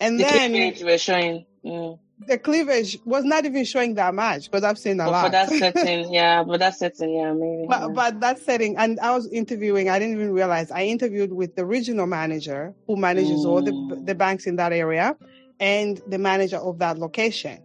And 0.00 0.18
the 0.18 0.24
then 0.24 0.50
cleavage 0.52 0.82
were 0.82 0.98
showing. 0.98 1.44
Mm. 1.64 1.98
the 2.26 2.38
cleavage 2.38 2.98
was 3.04 3.24
not 3.24 3.44
even 3.44 3.64
showing 3.64 3.94
that 3.94 4.14
much 4.14 4.44
because 4.44 4.62
I've 4.64 4.78
seen 4.78 5.00
a 5.00 5.04
But 5.04 5.10
lot. 5.10 5.24
for 5.26 5.30
that 5.32 5.48
setting, 5.74 6.12
yeah, 6.12 6.44
but 6.44 6.60
that 6.60 6.74
setting, 6.76 7.14
yeah, 7.14 7.32
maybe. 7.32 7.66
but, 7.68 7.80
yeah. 7.80 7.88
but 7.88 8.20
that 8.20 8.38
setting, 8.38 8.76
and 8.76 8.98
I 9.00 9.14
was 9.14 9.26
interviewing. 9.32 9.88
I 9.90 9.98
didn't 9.98 10.14
even 10.14 10.32
realize 10.32 10.70
I 10.70 10.84
interviewed 10.84 11.32
with 11.32 11.56
the 11.56 11.64
regional 11.66 12.06
manager 12.06 12.74
who 12.86 12.96
manages 12.96 13.44
all 13.44 13.60
the 13.62 13.72
Mm. 13.72 14.06
the 14.06 14.14
banks 14.14 14.46
in 14.46 14.56
that 14.56 14.72
area, 14.72 15.16
and 15.60 16.00
the 16.06 16.18
manager 16.18 16.58
of 16.58 16.78
that 16.78 16.98
location. 16.98 17.58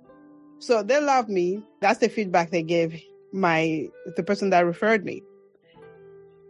So 0.60 0.82
they 0.82 1.00
love 1.00 1.30
me. 1.30 1.62
That's 1.82 2.00
the 2.00 2.10
feedback 2.10 2.50
they 2.52 2.64
gave 2.64 3.00
my 3.32 3.88
the 4.16 4.24
person 4.24 4.50
that 4.52 4.62
referred 4.66 5.06
me. 5.06 5.22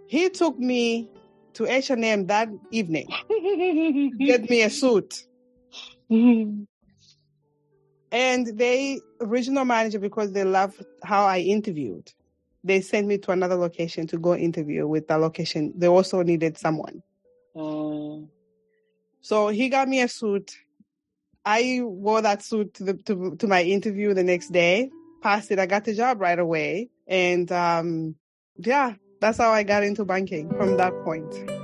He 0.08 0.30
took 0.30 0.58
me 0.60 1.10
to 1.56 1.66
H 1.68 1.90
and 1.90 2.04
M 2.06 2.28
that 2.28 2.50
evening, 2.72 3.08
get 4.20 4.50
me 4.50 4.62
a 4.62 4.70
suit, 4.70 5.26
and 8.14 8.45
they 8.57 9.01
regional 9.20 9.66
manager 9.66 9.99
because 9.99 10.32
they 10.32 10.43
loved 10.43 10.86
how 11.03 11.26
I 11.26 11.39
interviewed. 11.39 12.14
They 12.64 12.80
sent 12.80 13.07
me 13.07 13.18
to 13.18 13.32
another 13.32 13.55
location 13.55 14.07
to 14.07 14.18
go 14.20 14.36
interview 14.36 14.88
with 14.88 15.07
that 15.07 15.20
location. 15.20 15.74
They 15.76 15.88
also 15.88 16.22
needed 16.22 16.57
someone. 16.57 17.01
Mm. 17.55 18.30
So 19.22 19.47
he 19.47 19.68
got 19.68 19.88
me 19.88 20.01
a 20.01 20.07
suit. 20.07 20.55
I 21.43 21.82
wore 21.82 22.22
that 22.22 22.43
suit 22.43 22.76
to 22.76 22.84
the 22.84 22.93
to, 22.93 23.36
to 23.36 23.47
my 23.47 23.64
interview 23.64 24.14
the 24.14 24.24
next 24.24 24.51
day. 24.53 24.91
Passed 25.22 25.51
it. 25.51 25.59
I 25.59 25.66
got 25.66 25.84
the 25.84 25.95
job 25.95 26.22
right 26.22 26.39
away. 26.39 26.89
And 27.07 27.51
um 27.51 28.16
yeah, 28.57 28.93
that's 29.20 29.39
how 29.39 29.51
I 29.51 29.64
got 29.64 29.84
into 29.84 30.05
banking 30.05 30.49
from 30.51 30.78
that 30.78 30.93
point. 31.03 31.62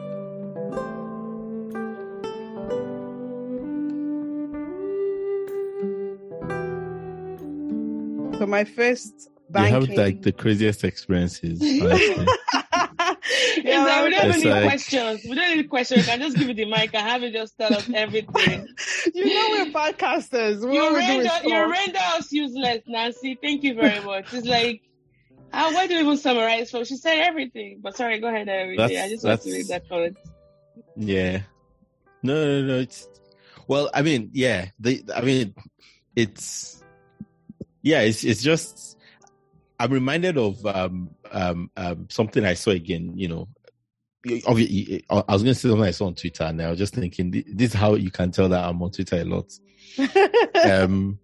So 8.40 8.46
my 8.48 8.64
first 8.64 9.30
You 9.54 9.62
have 9.64 9.90
like 9.90 10.22
the 10.22 10.32
craziest 10.32 10.84
experiences. 10.84 11.62
honestly. 11.62 12.26
Yeah, 13.62 13.86
It's 13.86 14.04
we 14.04 14.10
don't 14.12 14.30
It's 14.30 14.38
even 14.38 14.42
need 14.42 14.50
like- 14.56 14.64
questions. 14.70 15.22
We 15.30 15.36
don't 15.36 15.58
need 15.58 15.70
questions. 15.70 16.02
You 16.06 16.12
can 16.12 16.22
just 16.22 16.38
give 16.38 16.48
you 16.48 16.54
the 16.54 16.66
mic 16.66 16.94
and 16.94 17.08
have 17.08 17.24
it 17.24 17.34
just 17.34 17.58
tell 17.58 17.74
us 17.74 17.90
everything. 17.94 18.68
you 19.14 19.26
know 19.26 19.48
we're 19.52 19.72
podcasters. 19.72 20.68
We 20.68 20.76
you 20.76 20.96
render 20.96 21.26
is 21.26 21.44
you 21.44 21.70
render 21.72 22.00
us 22.16 22.32
useless, 22.32 22.80
Nancy. 22.88 23.38
Thank 23.42 23.64
you 23.64 23.76
very 23.76 24.04
much. 24.04 24.34
It's 24.34 24.48
like 24.48 24.82
uh, 25.52 25.72
why 25.72 25.88
do 25.88 25.94
you 25.96 26.02
even 26.02 26.18
summarize 26.18 26.72
for? 26.72 26.86
She 26.86 26.96
said 26.96 27.20
everything. 27.20 27.80
But 27.82 27.98
sorry, 27.98 28.20
go 28.20 28.28
ahead 28.28 28.42
and 28.42 28.50
everything. 28.50 28.98
I 28.98 29.10
just 29.10 29.24
want 29.26 29.42
to 29.42 29.50
that's- 29.50 29.58
read 29.58 29.68
that 29.68 29.90
comment. 29.90 30.18
Yeah. 30.96 31.42
No, 32.24 32.34
no, 32.46 32.62
no. 32.68 32.80
It's 32.80 33.08
well. 33.68 33.90
I 33.94 34.02
mean, 34.04 34.30
yeah. 34.34 34.68
The, 34.80 35.04
I 35.16 35.22
mean, 35.22 35.54
it's 36.16 36.79
yeah. 37.82 38.02
It's 38.02 38.24
it's 38.24 38.42
just. 38.42 38.98
I'm 39.82 39.94
reminded 39.94 40.38
of 40.38 40.66
um 40.66 41.10
um 41.32 41.72
um 41.78 42.08
something 42.10 42.44
I 42.44 42.54
saw 42.54 42.72
again. 42.72 43.14
You 43.16 43.30
know, 43.30 43.48
obviously, 44.46 45.06
I 45.10 45.24
was 45.30 45.44
going 45.44 45.54
to 45.54 45.60
say 45.60 45.70
something 45.70 45.88
I 45.88 45.92
saw 45.92 46.08
on 46.08 46.16
Twitter, 46.16 46.44
and 46.44 46.62
I 46.62 46.70
was 46.70 46.80
just 46.80 46.96
thinking, 46.96 47.32
this 47.32 47.70
is 47.70 47.74
how 47.74 47.96
you 47.96 48.12
can 48.12 48.32
tell 48.32 48.50
that 48.50 48.66
I'm 48.66 48.82
on 48.82 48.92
Twitter 48.92 49.22
a 49.22 49.24
lot. 49.24 49.52
um 50.66 51.18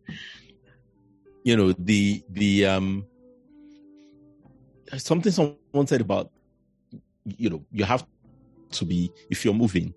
you 1.45 1.55
know 1.55 1.71
the 1.73 2.21
the 2.31 2.65
um 2.65 3.05
something 4.97 5.31
someone 5.31 5.87
said 5.87 6.01
about 6.01 6.31
you 7.37 7.49
know 7.49 7.63
you 7.71 7.85
have 7.85 8.05
to 8.71 8.83
be 8.83 9.11
if 9.29 9.45
you're 9.45 9.53
moving 9.53 9.93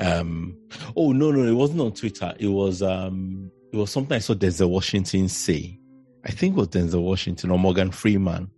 um 0.00 0.56
oh 0.96 1.12
no 1.12 1.30
no 1.30 1.44
it 1.44 1.54
wasn't 1.54 1.80
on 1.80 1.92
twitter 1.92 2.34
it 2.38 2.48
was 2.48 2.82
um 2.82 3.50
it 3.72 3.76
was 3.76 3.90
something 3.90 4.16
i 4.16 4.18
saw 4.18 4.34
denzel 4.34 4.68
washington 4.68 5.28
say 5.28 5.78
i 6.24 6.30
think 6.30 6.54
it 6.54 6.58
was 6.58 6.68
denzel 6.68 7.02
washington 7.02 7.50
or 7.50 7.58
morgan 7.58 7.90
freeman 7.90 8.50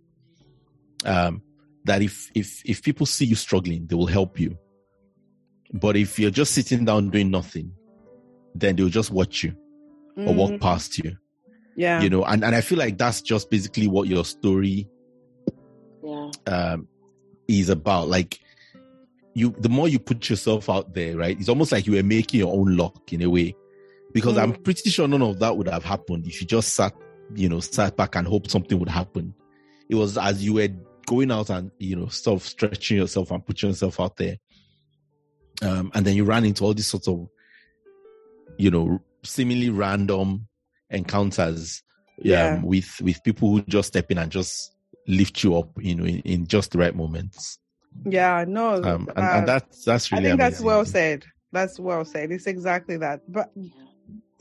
um 1.05 1.41
that 1.85 2.01
if 2.01 2.29
if 2.35 2.61
if 2.65 2.81
people 2.81 3.05
see 3.05 3.25
you 3.25 3.35
struggling 3.35 3.85
they 3.87 3.95
will 3.95 4.05
help 4.07 4.39
you 4.39 4.57
but 5.73 5.95
if 5.95 6.17
you're 6.19 6.31
just 6.31 6.53
sitting 6.53 6.85
down 6.85 7.09
doing 7.09 7.29
nothing 7.31 7.71
then 8.55 8.75
they'll 8.75 8.89
just 8.89 9.11
watch 9.11 9.43
you 9.43 9.53
or 10.17 10.33
walk 10.33 10.51
Mhm. 10.51 10.61
past 10.61 10.97
you 10.97 11.17
Yeah. 11.75 12.01
you 12.01 12.09
know 12.09 12.23
and, 12.23 12.43
and 12.43 12.55
i 12.55 12.61
feel 12.61 12.77
like 12.77 12.97
that's 12.97 13.21
just 13.21 13.49
basically 13.49 13.87
what 13.87 14.07
your 14.07 14.23
story 14.25 14.87
Yeah. 16.03 16.31
um 16.47 16.87
is 17.47 17.69
about 17.69 18.07
like 18.07 18.39
you 19.33 19.53
the 19.59 19.69
more 19.69 19.87
you 19.87 19.99
put 19.99 20.29
yourself 20.29 20.69
out 20.69 20.93
there 20.93 21.17
right 21.17 21.37
it's 21.39 21.49
almost 21.49 21.71
like 21.71 21.85
you 21.85 21.93
were 21.93 22.03
making 22.03 22.39
your 22.39 22.53
own 22.53 22.77
luck 22.77 23.11
in 23.11 23.21
a 23.21 23.29
way 23.29 23.53
because 24.13 24.37
i'm 24.37 24.53
Mm. 24.53 24.63
pretty 24.63 24.89
sure 24.89 25.07
none 25.07 25.21
of 25.21 25.39
that 25.39 25.55
would 25.57 25.67
have 25.67 25.83
happened 25.83 26.25
if 26.25 26.39
you 26.41 26.47
just 26.47 26.73
sat 26.73 26.93
you 27.33 27.49
know 27.49 27.59
sat 27.59 27.95
back 27.97 28.15
and 28.15 28.27
hoped 28.27 28.51
something 28.51 28.77
would 28.79 28.89
happen 28.89 29.33
it 29.89 29.95
was 29.95 30.17
as 30.17 30.43
you 30.43 30.53
were 30.53 30.67
going 31.07 31.31
out 31.31 31.49
and 31.49 31.71
you 31.79 31.95
know 31.95 32.07
sort 32.07 32.39
of 32.41 32.47
stretching 32.47 32.97
yourself 32.97 33.31
and 33.31 33.45
putting 33.45 33.69
yourself 33.69 33.99
out 33.99 34.15
there 34.17 34.37
um 35.61 35.91
and 35.93 36.05
then 36.05 36.15
you 36.15 36.23
ran 36.23 36.45
into 36.45 36.63
all 36.63 36.73
these 36.73 36.87
sorts 36.87 37.07
of 37.07 37.27
you 38.57 38.69
know 38.71 38.99
seemingly 39.23 39.69
random 39.69 40.47
encounters 40.89 41.81
Yeah. 42.17 42.55
um, 42.55 42.63
with 42.63 43.01
with 43.01 43.23
people 43.23 43.49
who 43.51 43.61
just 43.63 43.89
step 43.89 44.09
in 44.11 44.17
and 44.17 44.31
just 44.31 44.71
lift 45.07 45.43
you 45.43 45.57
up 45.57 45.69
you 45.79 45.95
know 45.95 46.05
in, 46.05 46.19
in 46.21 46.47
just 46.47 46.71
the 46.71 46.77
right 46.77 46.95
moments 46.95 47.59
Yeah, 48.05 48.45
no. 48.47 48.75
um 48.83 49.09
and, 49.15 49.19
uh, 49.19 49.21
and 49.37 49.47
that's 49.47 49.83
that's 49.85 50.11
really. 50.11 50.25
I 50.25 50.29
think 50.29 50.39
that's 50.39 50.61
well 50.61 50.83
said. 50.85 51.23
That's 51.51 51.79
well 51.79 52.03
said. 52.03 52.31
It's 52.31 52.47
exactly 52.47 52.97
that. 52.97 53.21
But 53.31 53.51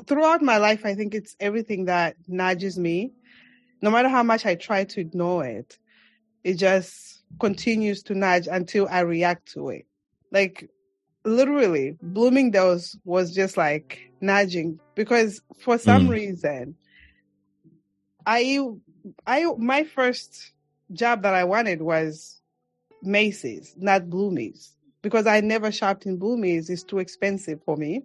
throughout 0.07 0.43
my 0.43 0.59
life, 0.59 0.85
I 0.85 0.95
think 0.95 1.15
it's 1.15 1.37
everything 1.41 1.87
that 1.87 2.17
nudges 2.29 2.79
me. 2.79 3.13
No 3.83 3.91
matter 3.91 4.09
how 4.09 4.23
much 4.23 4.47
I 4.47 4.55
try 4.55 4.85
to 4.85 5.01
ignore 5.01 5.45
it, 5.45 5.79
it 6.43 6.55
just 6.55 7.23
continues 7.41 8.03
to 8.05 8.15
nudge 8.15 8.49
until 8.51 8.89
I 8.91 9.01
react 9.01 9.53
to 9.53 9.69
it. 9.71 9.87
Like 10.31 10.71
literally, 11.25 11.97
Bloomingdale's 12.03 12.97
was 13.05 13.35
just 13.35 13.57
like 13.57 13.99
nudging 14.21 14.81
because 14.95 15.43
for 15.61 15.79
some 15.79 16.07
Mm. 16.07 16.11
reason, 16.11 16.77
I, 18.27 18.61
I, 19.27 19.45
my 19.59 19.85
first 19.85 20.53
job 20.93 21.23
that 21.23 21.35
I 21.35 21.45
wanted 21.45 21.83
was 21.83 22.41
Macy's, 23.03 23.75
not 23.77 24.03
Bloomies, 24.05 24.71
because 25.03 25.27
I 25.27 25.41
never 25.41 25.71
shopped 25.71 26.07
in 26.07 26.19
Bloomies. 26.19 26.71
It's 26.71 26.85
too 26.85 26.99
expensive 26.99 27.61
for 27.65 27.77
me. 27.77 28.03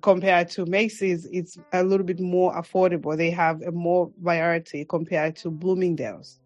Compared 0.00 0.50
to 0.50 0.66
Macy's, 0.66 1.26
it's 1.26 1.58
a 1.72 1.82
little 1.82 2.06
bit 2.06 2.20
more 2.20 2.54
affordable. 2.54 3.16
They 3.16 3.30
have 3.30 3.62
a 3.62 3.70
more 3.72 4.10
variety 4.20 4.84
compared 4.84 5.36
to 5.36 5.50
Bloomingdale's. 5.50 6.40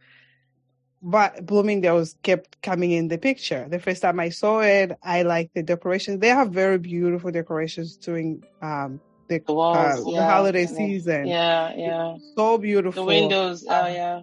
But 1.00 1.46
Bloomingdale's 1.46 2.16
kept 2.22 2.60
coming 2.62 2.90
in 2.90 3.08
the 3.08 3.18
picture. 3.18 3.66
The 3.70 3.78
first 3.78 4.02
time 4.02 4.18
I 4.18 4.30
saw 4.30 4.60
it, 4.60 4.92
I 5.02 5.22
liked 5.22 5.54
the 5.54 5.62
decorations. 5.62 6.20
They 6.20 6.28
have 6.28 6.50
very 6.50 6.78
beautiful 6.78 7.30
decorations 7.30 7.96
during 7.96 8.42
um, 8.62 9.00
the, 9.28 9.38
The 9.46 9.54
walls, 9.54 10.00
uh, 10.00 10.04
the 10.04 10.10
yeah. 10.10 10.30
holiday 10.30 10.62
Yeah. 10.62 10.66
season. 10.66 11.26
Yeah, 11.26 11.72
yeah. 11.76 12.16
So 12.36 12.58
beautiful. 12.58 13.04
The 13.04 13.06
windows, 13.06 13.64
oh 13.68 13.86
yeah. 13.86 14.22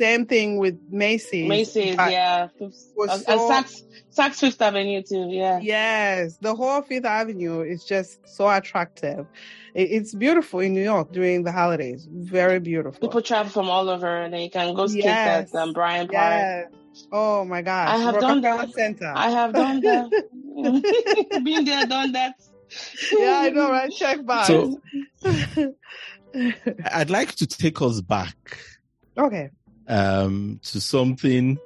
Same 0.00 0.24
thing 0.24 0.56
with 0.56 0.78
Macy's. 0.90 1.46
Macy's, 1.46 1.94
but 1.94 2.10
yeah. 2.10 2.48
Fifth- 2.58 2.92
was 2.96 3.10
and 3.10 3.38
so- 3.38 3.50
Saks, 3.50 3.82
Saks 4.16 4.36
Fifth 4.40 4.62
Avenue 4.62 5.02
too, 5.02 5.26
yeah. 5.28 5.60
Yes, 5.60 6.38
the 6.38 6.54
whole 6.54 6.80
Fifth 6.80 7.04
Avenue 7.04 7.60
is 7.60 7.84
just 7.84 8.26
so 8.26 8.48
attractive. 8.48 9.26
It- 9.74 9.90
It's 9.96 10.14
beautiful 10.14 10.60
in 10.60 10.72
New 10.72 10.82
York 10.82 11.12
during 11.12 11.44
the 11.44 11.52
holidays. 11.52 12.08
Very 12.10 12.60
beautiful. 12.60 12.98
People 13.06 13.20
travel 13.20 13.52
from 13.52 13.68
all 13.68 13.90
over, 13.90 14.22
and 14.22 14.32
then 14.32 14.40
you 14.40 14.50
can 14.50 14.74
go 14.74 14.86
skate 14.86 15.04
Yes. 15.04 15.54
at 15.54 15.60
um, 15.60 15.72
Bryant 15.74 16.10
Park. 16.10 16.32
Yes. 16.32 17.06
Oh 17.12 17.44
my 17.44 17.60
gosh. 17.62 17.88
I 17.90 17.98
have 17.98 18.18
done 18.20 18.40
that. 18.40 18.72
Center. 18.72 19.12
I 19.14 19.28
have 19.30 19.52
done 19.52 19.80
that. 19.80 20.08
Been 21.44 21.64
there, 21.66 21.84
done 21.86 22.12
that. 22.12 22.34
yeah, 23.12 23.40
I 23.44 23.50
know, 23.50 23.70
right? 23.70 23.92
Check 23.92 24.24
back. 24.24 24.46
So- 24.46 24.80
I'd 26.92 27.10
like 27.10 27.34
to 27.36 27.46
take 27.46 27.82
us 27.82 28.00
back 28.00 28.36
okay. 29.18 29.50
Um, 29.88 30.60
to 30.64 30.80
something, 30.80 31.58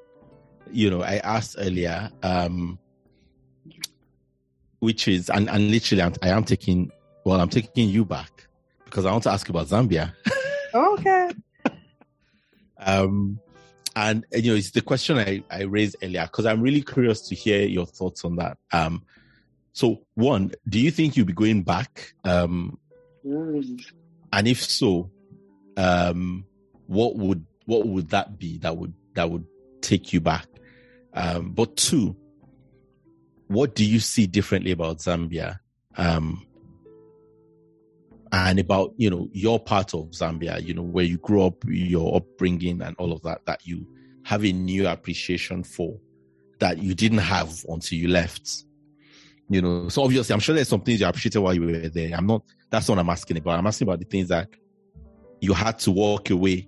you 0.71 0.91
know, 0.91 1.03
I 1.03 1.17
asked 1.17 1.57
earlier, 1.59 2.11
um, 2.23 2.79
which 4.81 5.09
is, 5.09 5.31
and, 5.31 5.49
and 5.49 5.71
literally, 5.71 6.03
I'm, 6.03 6.15
I 6.23 6.29
am 6.29 6.45
taking, 6.45 6.91
well, 7.25 7.41
I'm 7.41 7.49
taking 7.49 7.89
you 7.89 8.05
back 8.05 8.47
because 8.85 9.05
I 9.05 9.13
want 9.13 9.25
to 9.25 9.31
ask 9.31 9.49
you 9.49 9.53
about 9.53 9.69
Zambia. 9.69 10.13
Okay. 10.75 11.31
Um, 12.79 13.39
and, 13.95 14.25
you 14.33 14.51
know, 14.51 14.57
it's 14.57 14.73
the 14.73 14.81
question 14.81 15.19
I, 15.19 15.45
I 15.49 15.63
raised 15.63 15.95
earlier 16.03 16.25
because 16.25 16.47
I'm 16.47 16.61
really 16.61 16.83
curious 16.83 17.29
to 17.29 17.37
hear 17.37 17.65
your 17.65 17.87
thoughts 17.87 18.25
on 18.25 18.37
that. 18.37 18.59
Um, 18.73 19.05
so, 19.73 20.03
one, 20.15 20.53
do 20.69 20.81
you 20.81 20.91
think 20.91 21.17
you'll 21.17 21.27
be 21.27 21.33
going 21.33 21.63
back? 21.63 22.15
Um, 22.25 22.79
and 23.25 24.49
if 24.49 24.65
so, 24.65 25.11
um, 25.77 26.45
what 26.87 27.17
would 27.17 27.47
what 27.67 27.87
would 27.87 28.11
that 28.11 28.39
be 28.39 28.59
that 28.59 28.77
would 28.77 28.93
that 29.15 29.31
would 29.31 29.45
take 29.81 30.13
you 30.13 30.21
back? 30.21 30.47
Um, 31.15 31.53
but 31.53 31.77
two, 31.77 32.17
what 33.49 33.75
do 33.75 33.85
you 33.85 34.01
see 34.01 34.27
differently 34.27 34.73
about 34.73 34.99
Zambia? 34.99 35.59
Um, 35.97 36.45
and 38.33 38.59
about 38.59 38.95
you 38.97 39.09
know 39.11 39.29
your 39.33 39.61
part 39.61 39.95
of 39.95 40.11
Zambia, 40.11 40.61
you 40.61 40.75
know 40.75 40.83
where 40.83 41.05
you 41.05 41.19
grew 41.19 41.45
up, 41.45 41.63
your 41.67 42.17
upbringing, 42.17 42.83
and 42.83 42.97
all 42.99 43.13
of 43.13 43.23
that 43.23 43.47
that 43.47 43.65
you 43.65 43.87
have 44.25 44.45
a 44.45 44.53
new 44.53 44.89
appreciation 44.89 45.63
for 45.63 45.97
that 46.59 46.79
you 46.79 46.95
didn't 46.95 47.19
have 47.19 47.65
until 47.69 47.99
you 47.99 48.09
left. 48.09 48.65
You 49.49 49.63
know, 49.63 49.89
so 49.89 50.03
obviously, 50.03 50.33
I'm 50.33 50.41
sure 50.41 50.55
there's 50.55 50.69
some 50.69 50.81
things 50.81 51.01
you 51.01 51.07
appreciated 51.07 51.39
while 51.39 51.55
you 51.55 51.63
were 51.63 51.89
there. 51.89 52.17
I'm 52.17 52.27
not. 52.27 52.43
That's 52.71 52.89
what 52.89 52.99
I'm 52.99 53.11
asking 53.11 53.37
about. 53.37 53.59
I'm 53.59 53.67
asking 53.67 53.87
about 53.87 54.01
the 54.01 54.07
things 54.07 54.29
that 54.29 54.49
you 55.41 55.53
had 55.53 55.79
to 55.81 55.93
walk 55.93 56.31
away 56.31 56.67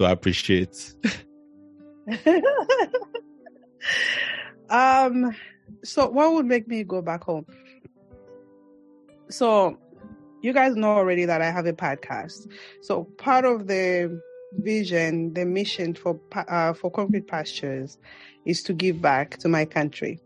to 0.00 0.10
appreciate. 0.10 0.94
um 4.70 5.36
so 5.84 6.08
what 6.08 6.32
would 6.32 6.46
make 6.46 6.66
me 6.66 6.84
go 6.84 7.02
back 7.02 7.22
home? 7.22 7.44
So 9.28 9.76
you 10.42 10.54
guys 10.54 10.74
know 10.74 10.88
already 10.88 11.26
that 11.26 11.42
I 11.42 11.50
have 11.50 11.66
a 11.66 11.74
podcast. 11.74 12.48
So 12.82 13.04
part 13.18 13.44
of 13.44 13.66
the 13.66 14.20
vision, 14.54 15.34
the 15.34 15.44
mission 15.44 15.94
for 15.94 16.18
uh, 16.34 16.72
for 16.72 16.90
concrete 16.90 17.28
pastures 17.28 17.98
is 18.46 18.62
to 18.62 18.72
give 18.72 19.02
back 19.02 19.36
to 19.40 19.48
my 19.48 19.66
country. 19.66 20.18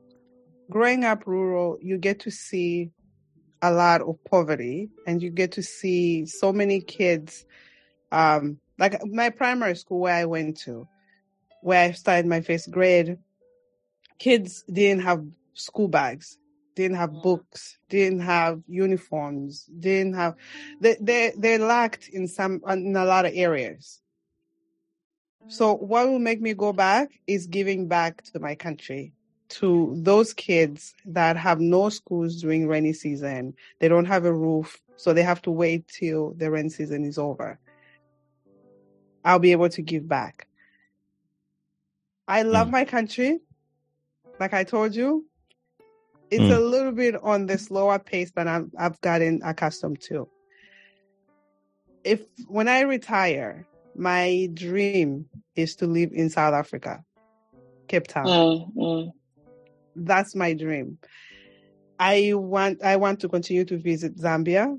Growing 0.70 1.04
up 1.04 1.26
rural, 1.26 1.78
you 1.82 1.98
get 1.98 2.20
to 2.20 2.30
see 2.30 2.90
a 3.60 3.72
lot 3.72 4.02
of 4.02 4.22
poverty 4.30 4.88
and 5.06 5.20
you 5.20 5.30
get 5.30 5.50
to 5.52 5.62
see 5.62 6.26
so 6.26 6.52
many 6.52 6.80
kids 6.80 7.44
um 8.12 8.58
like 8.78 9.04
my 9.06 9.30
primary 9.30 9.76
school 9.76 10.00
where 10.00 10.14
I 10.14 10.24
went 10.24 10.58
to 10.60 10.86
where 11.62 11.88
I 11.88 11.92
started 11.92 12.26
my 12.26 12.40
first 12.40 12.70
grade 12.70 13.18
kids 14.18 14.64
didn't 14.70 15.02
have 15.02 15.24
school 15.54 15.88
bags 15.88 16.38
didn't 16.74 16.96
have 16.96 17.10
mm. 17.10 17.22
books 17.22 17.78
didn't 17.88 18.20
have 18.20 18.62
uniforms 18.68 19.64
didn't 19.78 20.14
have 20.14 20.34
they 20.80 20.96
they, 21.00 21.32
they 21.36 21.58
lacked 21.58 22.08
in 22.08 22.28
some 22.28 22.60
in 22.68 22.96
a 22.96 23.04
lot 23.04 23.26
of 23.26 23.32
areas. 23.34 24.00
So 25.48 25.76
mm. 25.76 25.80
what 25.82 26.08
will 26.08 26.18
make 26.18 26.40
me 26.40 26.54
go 26.54 26.72
back 26.72 27.10
is 27.26 27.46
giving 27.46 27.88
back 27.88 28.22
to 28.32 28.40
my 28.40 28.54
country 28.54 29.12
to 29.50 29.94
those 29.98 30.32
kids 30.32 30.94
that 31.04 31.36
have 31.36 31.60
no 31.60 31.88
schools 31.90 32.40
during 32.40 32.66
rainy 32.66 32.92
season. 32.92 33.54
They 33.78 33.88
don't 33.88 34.06
have 34.06 34.24
a 34.24 34.32
roof 34.32 34.80
so 34.96 35.12
they 35.12 35.22
have 35.22 35.42
to 35.42 35.50
wait 35.50 35.86
till 35.88 36.34
the 36.34 36.50
rain 36.50 36.70
season 36.70 37.04
is 37.04 37.18
over 37.18 37.58
i'll 39.24 39.38
be 39.38 39.52
able 39.52 39.68
to 39.68 39.82
give 39.82 40.08
back 40.08 40.46
i 42.28 42.42
love 42.42 42.68
Mm. 42.68 42.72
my 42.72 42.84
country 42.84 43.38
like 44.40 44.54
i 44.54 44.64
told 44.64 44.94
you 44.94 45.26
it's 46.30 46.50
Mm. 46.50 46.56
a 46.56 46.58
little 46.60 46.92
bit 46.92 47.14
on 47.22 47.46
the 47.46 47.58
slower 47.58 47.98
pace 47.98 48.32
than 48.32 48.48
I've, 48.48 48.68
I've 48.78 49.00
gotten 49.00 49.40
accustomed 49.44 50.00
to 50.08 50.28
if 52.04 52.22
when 52.48 52.68
i 52.68 52.80
retire 52.80 53.66
my 53.94 54.48
dream 54.52 55.26
is 55.54 55.76
to 55.76 55.86
live 55.86 56.10
in 56.12 56.28
south 56.30 56.54
africa 56.54 57.02
cape 57.88 58.06
town 58.06 58.28
Mm, 58.28 58.74
mm. 58.76 59.12
that's 59.94 60.34
my 60.34 60.54
dream. 60.54 60.98
I 61.98 62.32
want 62.34 62.82
I 62.82 62.96
want 62.96 63.20
to 63.20 63.28
continue 63.28 63.64
to 63.66 63.78
visit 63.78 64.16
Zambia, 64.16 64.76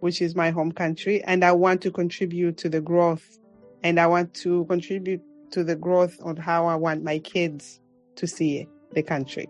which 0.00 0.20
is 0.20 0.34
my 0.34 0.50
home 0.50 0.72
country, 0.72 1.22
and 1.22 1.44
I 1.44 1.52
want 1.52 1.82
to 1.82 1.90
contribute 1.92 2.58
to 2.58 2.68
the 2.68 2.80
growth 2.80 3.38
and 3.82 3.98
I 3.98 4.06
want 4.06 4.34
to 4.34 4.64
contribute 4.66 5.22
to 5.52 5.64
the 5.64 5.76
growth 5.76 6.18
on 6.22 6.36
how 6.36 6.66
I 6.66 6.74
want 6.74 7.02
my 7.02 7.18
kids 7.18 7.80
to 8.16 8.26
see 8.26 8.66
the 8.92 9.02
country. 9.02 9.48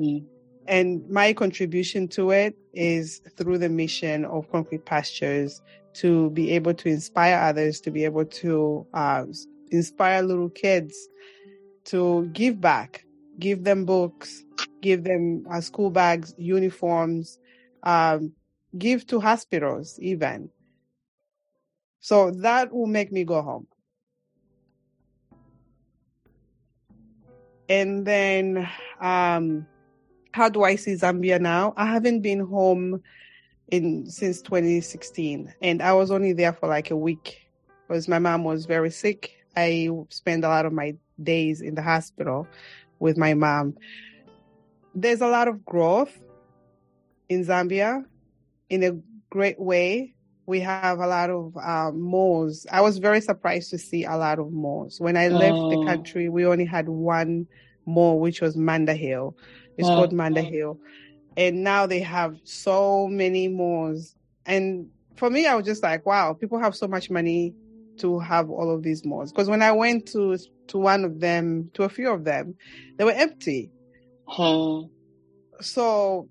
Mm. 0.00 0.24
And 0.66 1.08
my 1.10 1.32
contribution 1.32 2.08
to 2.08 2.30
it 2.30 2.56
is 2.72 3.20
through 3.36 3.58
the 3.58 3.68
mission 3.68 4.24
of 4.24 4.50
Concrete 4.50 4.86
Pastures 4.86 5.60
to 5.94 6.30
be 6.30 6.52
able 6.52 6.74
to 6.74 6.88
inspire 6.88 7.38
others, 7.38 7.80
to 7.82 7.90
be 7.90 8.04
able 8.04 8.24
to 8.24 8.86
uh, 8.94 9.24
inspire 9.70 10.22
little 10.22 10.48
kids 10.48 11.08
to 11.84 12.28
give 12.32 12.60
back, 12.60 13.04
give 13.38 13.64
them 13.64 13.84
books, 13.84 14.44
give 14.80 15.04
them 15.04 15.44
uh, 15.50 15.60
school 15.60 15.90
bags, 15.90 16.34
uniforms, 16.38 17.38
um, 17.82 18.32
give 18.78 19.06
to 19.06 19.20
hospitals 19.20 19.98
even. 20.00 20.48
So 22.04 22.32
that 22.32 22.70
will 22.70 22.86
make 22.86 23.10
me 23.10 23.24
go 23.24 23.40
home. 23.40 23.66
And 27.66 28.04
then, 28.04 28.68
um, 29.00 29.66
how 30.32 30.50
do 30.50 30.64
I 30.64 30.76
see 30.76 30.92
Zambia 30.92 31.40
now? 31.40 31.72
I 31.78 31.86
haven't 31.86 32.20
been 32.20 32.40
home 32.40 33.00
in 33.70 34.04
since 34.10 34.42
2016, 34.42 35.54
and 35.62 35.80
I 35.80 35.94
was 35.94 36.10
only 36.10 36.34
there 36.34 36.52
for 36.52 36.68
like 36.68 36.90
a 36.90 36.96
week 36.96 37.40
because 37.88 38.06
my 38.06 38.18
mom 38.18 38.44
was 38.44 38.66
very 38.66 38.90
sick. 38.90 39.32
I 39.56 39.88
spent 40.10 40.44
a 40.44 40.48
lot 40.48 40.66
of 40.66 40.74
my 40.74 40.96
days 41.22 41.62
in 41.62 41.74
the 41.74 41.80
hospital 41.80 42.46
with 42.98 43.16
my 43.16 43.32
mom. 43.32 43.78
There's 44.94 45.22
a 45.22 45.28
lot 45.28 45.48
of 45.48 45.64
growth 45.64 46.14
in 47.30 47.46
Zambia 47.46 48.04
in 48.68 48.84
a 48.84 49.00
great 49.30 49.58
way. 49.58 50.13
We 50.46 50.60
have 50.60 50.98
a 51.00 51.06
lot 51.06 51.30
of 51.30 51.54
malls. 51.94 52.66
I 52.70 52.80
was 52.80 52.98
very 52.98 53.20
surprised 53.20 53.70
to 53.70 53.78
see 53.78 54.04
a 54.04 54.16
lot 54.16 54.38
of 54.38 54.52
malls. 54.52 55.00
When 55.00 55.16
I 55.16 55.28
left 55.28 55.56
the 55.70 55.78
Oh. 55.78 55.84
country, 55.86 56.28
we 56.28 56.44
only 56.46 56.64
had 56.66 56.88
one 56.88 57.46
mall, 57.86 58.20
which 58.20 58.40
was 58.40 58.56
Manda 58.56 58.94
Hill. 58.94 59.36
It's 59.78 59.88
Oh, 59.88 59.94
called 59.94 60.12
Manda 60.12 60.40
oh. 60.40 60.44
Hill. 60.44 60.78
And 61.36 61.64
now 61.64 61.86
they 61.86 62.00
have 62.00 62.36
so 62.44 63.08
many 63.08 63.48
malls. 63.48 64.14
And 64.46 64.88
for 65.16 65.30
me, 65.30 65.46
I 65.46 65.54
was 65.54 65.64
just 65.64 65.82
like, 65.82 66.04
wow, 66.06 66.32
people 66.34 66.58
have 66.58 66.76
so 66.76 66.86
much 66.86 67.10
money 67.10 67.54
to 67.98 68.18
have 68.18 68.50
all 68.50 68.70
of 68.70 68.82
these 68.82 69.04
malls. 69.04 69.32
Because 69.32 69.48
when 69.48 69.62
I 69.62 69.72
went 69.72 70.06
to 70.12 70.36
to 70.68 70.78
one 70.78 71.04
of 71.04 71.20
them, 71.20 71.70
to 71.74 71.82
a 71.84 71.88
few 71.88 72.10
of 72.10 72.24
them, 72.24 72.54
they 72.96 73.04
were 73.04 73.12
empty. 73.12 73.70
Hmm. 74.26 74.82
So 75.60 76.28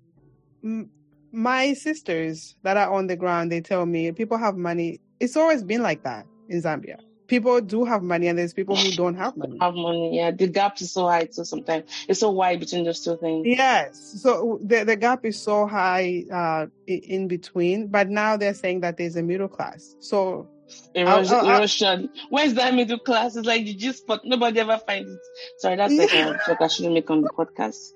my 1.34 1.74
sisters 1.74 2.56
that 2.62 2.76
are 2.76 2.92
on 2.92 3.06
the 3.06 3.16
ground, 3.16 3.52
they 3.52 3.60
tell 3.60 3.84
me 3.86 4.12
people 4.12 4.38
have 4.38 4.56
money. 4.56 5.00
It's 5.20 5.36
always 5.36 5.62
been 5.62 5.82
like 5.82 6.02
that 6.04 6.26
in 6.48 6.62
Zambia. 6.62 6.98
people 7.26 7.60
do 7.60 7.84
have 7.84 8.02
money 8.02 8.28
and 8.28 8.38
there's 8.38 8.54
people 8.54 8.76
who 8.76 8.90
don't 8.92 9.14
have 9.14 9.36
money. 9.36 9.58
Have 9.60 9.74
money, 9.74 10.16
yeah. 10.16 10.30
The 10.30 10.46
gap 10.46 10.80
is 10.80 10.92
so 10.92 11.06
high 11.06 11.28
so 11.30 11.42
Sometimes 11.42 11.90
it's 12.08 12.20
so 12.20 12.30
wide 12.30 12.60
between 12.60 12.84
those 12.84 13.04
two 13.04 13.16
things. 13.16 13.46
Yes, 13.46 14.20
so 14.22 14.58
the 14.62 14.84
the 14.84 14.96
gap 14.96 15.24
is 15.24 15.40
so 15.40 15.66
high 15.66 16.24
uh, 16.32 16.66
in 16.86 17.28
between. 17.28 17.88
But 17.88 18.08
now 18.08 18.36
they're 18.36 18.54
saying 18.54 18.80
that 18.80 18.96
there's 18.96 19.16
a 19.16 19.22
middle 19.22 19.48
class. 19.48 19.96
So 20.00 20.48
erosion. 20.94 21.34
I'll, 21.34 21.46
I'll, 21.46 21.56
erosion. 21.58 22.10
Where's 22.30 22.54
that 22.54 22.74
middle 22.74 22.98
class? 22.98 23.36
It's 23.36 23.46
like 23.46 23.66
you 23.66 23.74
just 23.74 24.06
but 24.06 24.24
nobody 24.24 24.60
ever 24.60 24.78
finds 24.78 25.10
it. 25.10 25.20
Sorry, 25.58 25.76
that's 25.76 25.94
like 25.94 26.12
a 26.12 26.38
joke 26.46 26.60
I 26.60 26.66
shouldn't 26.68 26.94
make 26.94 27.10
on 27.10 27.22
the 27.22 27.30
podcast. 27.30 27.92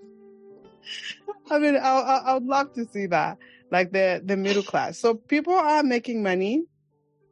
I 1.51 1.59
mean, 1.59 1.77
I, 1.77 2.23
I 2.27 2.35
would 2.35 2.47
love 2.47 2.73
to 2.75 2.87
see 2.87 3.07
that, 3.07 3.39
like 3.71 3.93
the 3.93 4.23
the 4.25 4.37
middle 4.37 4.63
class. 4.63 4.99
So 4.99 5.15
people 5.15 5.55
are 5.55 5.83
making 5.83 6.23
money, 6.23 6.65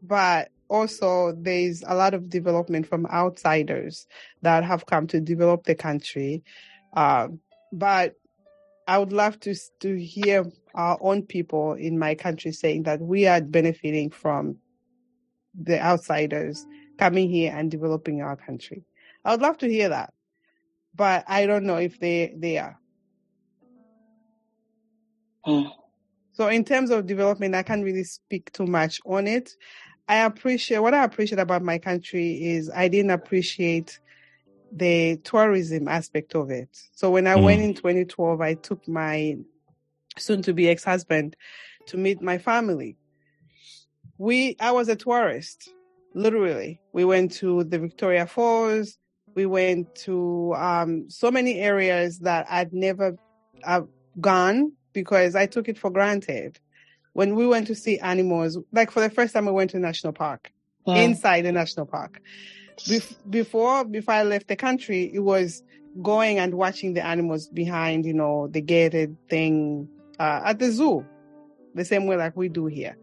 but 0.02 0.50
also 0.68 1.32
there's 1.38 1.82
a 1.86 1.94
lot 1.94 2.14
of 2.14 2.28
development 2.28 2.86
from 2.86 3.06
outsiders 3.06 4.06
that 4.42 4.64
have 4.64 4.86
come 4.86 5.06
to 5.08 5.20
develop 5.20 5.64
the 5.64 5.74
country. 5.74 6.42
Uh, 6.94 7.28
but 7.72 8.14
I 8.86 8.98
would 8.98 9.12
love 9.12 9.38
to 9.40 9.54
to 9.80 9.96
hear 9.96 10.46
our 10.74 10.98
own 11.00 11.22
people 11.22 11.72
in 11.74 11.98
my 11.98 12.14
country 12.14 12.52
saying 12.52 12.84
that 12.84 13.00
we 13.00 13.26
are 13.26 13.40
benefiting 13.40 14.10
from 14.10 14.56
the 15.58 15.80
outsiders 15.80 16.64
coming 16.98 17.30
here 17.30 17.52
and 17.54 17.70
developing 17.70 18.22
our 18.22 18.36
country. 18.36 18.84
I 19.24 19.32
would 19.32 19.40
love 19.40 19.58
to 19.58 19.68
hear 19.68 19.88
that, 19.88 20.12
but 20.94 21.24
I 21.26 21.46
don't 21.46 21.64
know 21.64 21.76
if 21.76 21.98
they 21.98 22.34
they 22.36 22.58
are. 22.58 22.78
Hmm. 25.46 25.68
So 26.32 26.48
in 26.48 26.64
terms 26.64 26.90
of 26.90 27.06
development, 27.06 27.54
I 27.54 27.62
can't 27.62 27.84
really 27.84 28.04
speak 28.04 28.52
too 28.52 28.66
much 28.66 29.00
on 29.06 29.26
it. 29.26 29.56
I 30.08 30.16
appreciate 30.18 30.80
what 30.80 30.92
I 30.92 31.04
appreciate 31.04 31.38
about 31.38 31.62
my 31.62 31.78
country 31.78 32.44
is 32.44 32.70
I 32.70 32.88
didn't 32.88 33.12
appreciate 33.12 33.98
the 34.72 35.16
tourism 35.18 35.88
aspect 35.88 36.34
of 36.34 36.50
it. 36.50 36.68
So 36.92 37.10
when 37.10 37.26
I 37.26 37.36
mm. 37.36 37.44
went 37.44 37.62
in 37.62 37.74
2012, 37.74 38.40
I 38.40 38.54
took 38.54 38.86
my 38.88 39.36
soon 40.18 40.42
to 40.42 40.52
be 40.52 40.68
ex 40.68 40.84
husband 40.84 41.36
to 41.86 41.96
meet 41.96 42.20
my 42.20 42.38
family. 42.38 42.96
We, 44.18 44.56
I 44.60 44.72
was 44.72 44.88
a 44.88 44.96
tourist, 44.96 45.70
literally. 46.14 46.80
We 46.92 47.04
went 47.04 47.32
to 47.34 47.64
the 47.64 47.78
Victoria 47.78 48.26
Falls. 48.26 48.98
We 49.34 49.46
went 49.46 49.94
to 50.06 50.54
um, 50.56 51.08
so 51.08 51.30
many 51.30 51.60
areas 51.60 52.20
that 52.20 52.46
I'd 52.50 52.72
never 52.72 53.16
uh, 53.62 53.82
gone 54.20 54.72
because 54.96 55.36
I 55.36 55.44
took 55.44 55.68
it 55.68 55.78
for 55.78 55.90
granted 55.90 56.58
when 57.12 57.34
we 57.34 57.46
went 57.46 57.66
to 57.66 57.74
see 57.74 57.98
animals, 57.98 58.58
like 58.72 58.90
for 58.90 59.00
the 59.00 59.10
first 59.10 59.34
time 59.34 59.44
we 59.44 59.52
went 59.52 59.70
to 59.72 59.78
national 59.78 60.14
park, 60.14 60.50
yeah. 60.86 61.02
inside 61.02 61.42
the 61.42 61.52
national 61.52 61.84
park. 61.84 62.18
Bef- 62.88 63.18
before, 63.28 63.84
before 63.84 64.14
I 64.14 64.22
left 64.22 64.48
the 64.48 64.56
country, 64.56 65.10
it 65.12 65.20
was 65.20 65.62
going 66.00 66.38
and 66.38 66.54
watching 66.54 66.94
the 66.94 67.04
animals 67.04 67.48
behind, 67.48 68.06
you 68.06 68.14
know, 68.14 68.48
the 68.48 68.62
gated 68.62 69.14
thing 69.28 69.86
uh, 70.18 70.40
at 70.46 70.58
the 70.58 70.70
zoo, 70.72 71.04
the 71.74 71.84
same 71.84 72.06
way 72.06 72.16
like 72.16 72.34
we 72.34 72.48
do 72.48 72.64
here. 72.64 72.96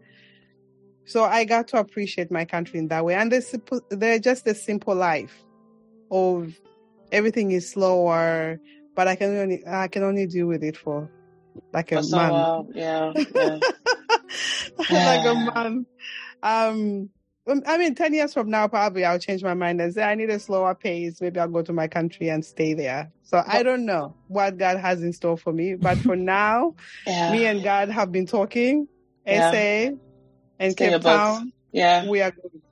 So 1.04 1.22
I 1.22 1.44
got 1.44 1.68
to 1.68 1.76
appreciate 1.76 2.32
my 2.32 2.44
country 2.44 2.80
in 2.80 2.88
that 2.88 3.04
way, 3.04 3.14
and 3.14 3.30
they're, 3.30 3.42
they're 3.90 4.18
just 4.18 4.48
a 4.48 4.54
simple 4.54 4.96
life 4.96 5.44
of 6.10 6.60
everything 7.12 7.52
is 7.52 7.70
slower, 7.70 8.58
but 8.96 9.06
I 9.08 9.14
can 9.14 9.36
only 9.36 9.62
I 9.66 9.88
can 9.88 10.02
only 10.02 10.26
deal 10.26 10.46
with 10.46 10.62
it 10.64 10.76
for 10.76 11.10
like 11.72 11.92
a 11.92 12.02
so, 12.02 12.16
month. 12.16 12.70
Uh, 12.70 12.72
yeah. 12.74 13.12
yeah. 13.34 13.58
like 14.90 15.26
a 15.26 15.34
month. 15.34 15.86
Um, 16.42 17.10
um, 17.46 17.62
I 17.66 17.76
mean, 17.76 17.94
10 17.94 18.14
years 18.14 18.32
from 18.32 18.48
now, 18.48 18.68
probably 18.68 19.04
I'll 19.04 19.18
change 19.18 19.42
my 19.42 19.54
mind 19.54 19.80
and 19.80 19.92
say, 19.92 20.02
I 20.02 20.14
need 20.14 20.30
a 20.30 20.38
slower 20.38 20.74
pace. 20.74 21.20
Maybe 21.20 21.38
I'll 21.38 21.48
go 21.48 21.62
to 21.62 21.72
my 21.74 21.88
country 21.88 22.30
and 22.30 22.44
stay 22.44 22.72
there. 22.72 23.12
So 23.22 23.42
I 23.46 23.62
don't 23.62 23.84
know 23.84 24.14
what 24.28 24.56
God 24.56 24.78
has 24.78 25.02
in 25.02 25.12
store 25.12 25.36
for 25.36 25.52
me. 25.52 25.74
But 25.74 25.98
for 25.98 26.16
now, 26.16 26.74
yeah. 27.06 27.32
me 27.32 27.44
and 27.44 27.62
God 27.62 27.90
have 27.90 28.10
been 28.10 28.26
talking, 28.26 28.88
yeah. 29.26 29.50
SA 29.50 29.96
and 30.58 30.72
Stay 30.72 30.90
Cape 30.90 31.02
Town. 31.02 31.52
Yeah. 31.70 32.08
We 32.08 32.22
are 32.22 32.30
good. 32.30 32.62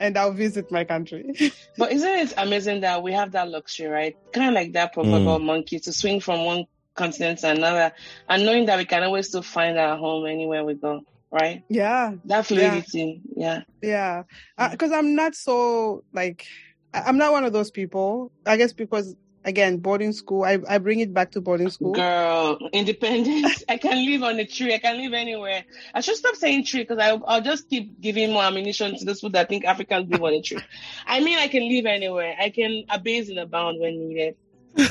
And 0.00 0.16
I'll 0.16 0.32
visit 0.32 0.70
my 0.70 0.84
country. 0.84 1.52
but 1.76 1.90
isn't 1.90 2.08
it 2.08 2.34
amazing 2.36 2.82
that 2.82 3.02
we 3.02 3.12
have 3.12 3.32
that 3.32 3.48
luxury, 3.48 3.88
right? 3.88 4.16
Kind 4.32 4.48
of 4.48 4.54
like 4.54 4.74
that 4.74 4.92
proverbial 4.92 5.40
mm. 5.40 5.44
monkey 5.44 5.80
to 5.80 5.92
swing 5.92 6.20
from 6.20 6.44
one 6.44 6.66
continent 6.98 7.38
to 7.40 7.50
another 7.50 7.92
and 8.28 8.44
knowing 8.44 8.66
that 8.66 8.78
we 8.78 8.84
can 8.84 9.02
always 9.02 9.28
still 9.28 9.42
find 9.42 9.78
our 9.78 9.96
home 9.96 10.26
anywhere 10.26 10.64
we 10.64 10.74
go 10.74 11.02
right? 11.30 11.62
Yeah. 11.68 12.14
That 12.24 12.46
fluidity. 12.46 13.20
Yeah. 13.36 13.62
Yeah. 13.82 14.22
Because 14.70 14.90
yeah. 14.90 14.96
uh, 14.96 14.98
I'm 14.98 15.14
not 15.14 15.34
so 15.34 16.04
like, 16.12 16.46
I'm 16.94 17.18
not 17.18 17.32
one 17.32 17.44
of 17.44 17.52
those 17.52 17.70
people. 17.70 18.32
I 18.46 18.56
guess 18.56 18.72
because 18.72 19.14
again, 19.44 19.78
boarding 19.78 20.12
school, 20.12 20.44
I, 20.44 20.58
I 20.68 20.78
bring 20.78 21.00
it 21.00 21.12
back 21.12 21.32
to 21.32 21.40
boarding 21.40 21.70
school. 21.70 21.92
Girl, 21.92 22.58
independence. 22.72 23.62
I 23.68 23.76
can 23.78 24.04
live 24.04 24.22
on 24.22 24.38
a 24.38 24.46
tree. 24.46 24.74
I 24.74 24.78
can 24.78 24.96
live 24.98 25.12
anywhere. 25.12 25.64
I 25.94 26.00
should 26.00 26.16
stop 26.16 26.36
saying 26.36 26.64
tree 26.64 26.82
because 26.82 26.98
I'll 26.98 27.40
just 27.40 27.68
keep 27.68 28.00
giving 28.00 28.32
more 28.32 28.42
ammunition 28.42 28.96
to 28.96 29.04
those 29.04 29.18
people 29.18 29.30
that 29.30 29.48
think 29.48 29.64
Africans 29.64 30.10
live 30.10 30.22
on 30.22 30.32
a 30.34 30.42
tree. 30.42 30.62
I 31.06 31.20
mean, 31.20 31.38
I 31.38 31.48
can 31.48 31.68
live 31.68 31.86
anywhere. 31.86 32.36
I 32.38 32.50
can 32.50 32.84
abase 32.88 33.28
and 33.28 33.38
abound 33.38 33.80
when 33.80 33.98
needed. 33.98 34.36
I, 34.76 34.90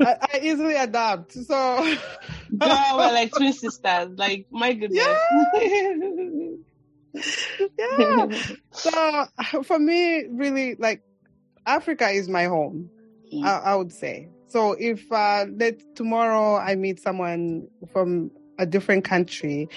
I, 0.00 0.40
easily 0.42 0.76
adapt. 0.76 1.32
So 1.32 1.96
Girl, 2.58 2.96
we're 2.96 3.12
like 3.12 3.32
twin 3.32 3.52
sisters. 3.52 4.10
Like, 4.16 4.46
my 4.50 4.72
goodness. 4.72 5.06
Yeah. 5.54 6.50
yeah. 7.98 8.26
So 8.70 9.26
for 9.62 9.78
me, 9.78 10.26
really, 10.26 10.74
like, 10.76 11.02
Africa 11.66 12.08
is 12.08 12.28
my 12.28 12.44
home. 12.44 12.90
Mm. 13.32 13.44
I, 13.44 13.58
I, 13.58 13.76
would 13.76 13.92
say. 13.92 14.28
So 14.48 14.72
if 14.72 15.10
uh, 15.10 15.46
that 15.56 15.96
tomorrow 15.96 16.56
I 16.56 16.74
meet 16.74 17.00
someone 17.00 17.68
from 17.92 18.30
a 18.58 18.66
different 18.66 19.04
country 19.04 19.68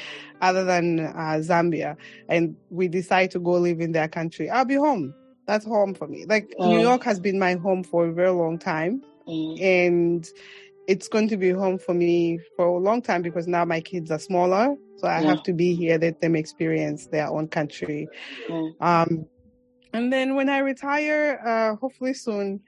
other 0.42 0.64
than 0.64 1.00
uh, 1.00 1.40
Zambia, 1.42 1.98
and 2.30 2.56
we 2.70 2.88
decide 2.88 3.32
to 3.32 3.40
go 3.40 3.54
live 3.54 3.82
in 3.82 3.92
their 3.92 4.08
country, 4.08 4.50
I'll 4.50 4.66
be 4.66 4.76
home. 4.76 5.14
That's 5.46 5.66
home 5.66 5.94
for 5.94 6.08
me. 6.08 6.26
Like. 6.26 6.54
New 6.60 6.80
York 6.80 7.04
has 7.04 7.20
been 7.20 7.40
my 7.40 7.54
home 7.54 7.84
for 7.84 8.08
a 8.08 8.14
very 8.14 8.32
long 8.32 8.60
time, 8.60 9.02
mm. 9.28 9.62
and 9.62 10.28
it's 10.88 11.08
going 11.08 11.28
to 11.28 11.38
be 11.38 11.50
home 11.50 11.78
for 11.78 11.94
me 11.94 12.40
for 12.56 12.66
a 12.66 12.78
long 12.78 13.02
time 13.02 13.22
because 13.22 13.48
now 13.48 13.66
my 13.66 13.82
kids 13.82 14.10
are 14.10 14.20
smaller. 14.20 14.76
So 14.98 15.08
I 15.08 15.20
yeah. 15.20 15.28
have 15.28 15.44
to 15.44 15.54
be 15.54 15.76
here, 15.76 15.98
let 15.98 16.22
them 16.22 16.36
experience 16.36 17.08
their 17.08 17.28
own 17.28 17.50
country. 17.50 18.08
Yeah. 18.50 18.70
Um, 18.80 19.28
and 19.94 20.12
then 20.12 20.36
when 20.36 20.50
I 20.50 20.60
retire, 20.60 21.42
uh, 21.46 21.76
hopefully 21.76 22.14
soon, 22.14 22.62